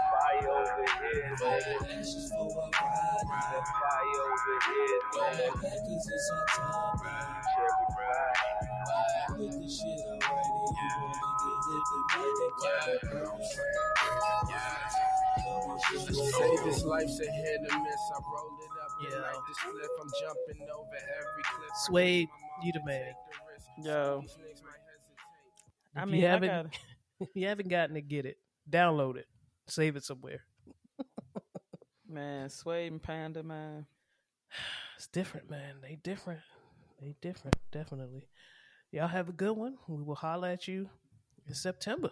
for 2.31 2.43
a 2.43 2.47
ride. 2.55 4.11
All 5.15 5.53
Packers, 5.55 6.07
it's 6.07 6.31
our 6.31 6.45
time. 6.55 6.99
With 9.39 9.55
the 9.61 9.69
shit 9.69 9.99
already, 10.07 10.51
you 10.77 10.89
wanna 10.99 11.31
get 11.39 11.59
lit 11.69 11.83
tonight 12.11 13.43
Say 16.03 16.57
this 16.65 16.83
life's 16.83 17.19
a 17.19 17.31
hit 17.31 17.61
or 17.61 17.79
miss. 17.79 18.03
I 18.13 18.19
roll 18.33 18.57
it 18.59 18.71
up 18.83 18.91
Yeah. 19.01 19.09
yeah. 19.11 19.21
like 19.21 19.43
this 19.47 19.57
flip. 19.59 19.91
I'm 20.01 20.09
jumping 20.21 20.67
over 20.69 20.95
every 20.95 21.43
cliff. 21.43 21.71
I 21.71 21.77
Suede, 21.85 22.29
you 22.63 22.71
the 22.73 22.83
man. 22.85 23.05
take 23.05 23.15
the 23.31 23.83
risk. 23.83 23.87
Yo. 23.87 24.23
These 25.95 26.01
niggas 26.03 26.05
might 26.05 26.05
hesitate. 26.05 26.05
I 26.05 26.05
mean, 26.05 26.21
you 26.21 26.27
haven't, 26.27 26.47
gotta- 26.49 26.69
if 27.19 27.29
you 27.35 27.47
haven't 27.47 27.69
gotten 27.69 27.95
to 27.95 28.01
get 28.01 28.25
it, 28.25 28.37
download 28.69 29.17
it, 29.17 29.27
save 29.67 29.95
it 29.95 30.03
somewhere. 30.03 30.41
man, 32.07 32.49
Suede 32.49 32.91
and 32.91 33.01
Panda, 33.01 33.43
man. 33.43 33.85
It's 34.95 35.07
different, 35.07 35.49
man. 35.49 35.75
They 35.81 35.95
different. 36.01 36.39
They 37.01 37.15
different. 37.19 37.57
Definitely. 37.71 38.27
Y'all 38.91 39.07
have 39.07 39.27
a 39.27 39.33
good 39.33 39.57
one. 39.57 39.75
We 39.87 40.01
will 40.01 40.15
holler 40.15 40.47
at 40.49 40.67
you 40.67 40.87
in 41.47 41.53
September. 41.55 42.11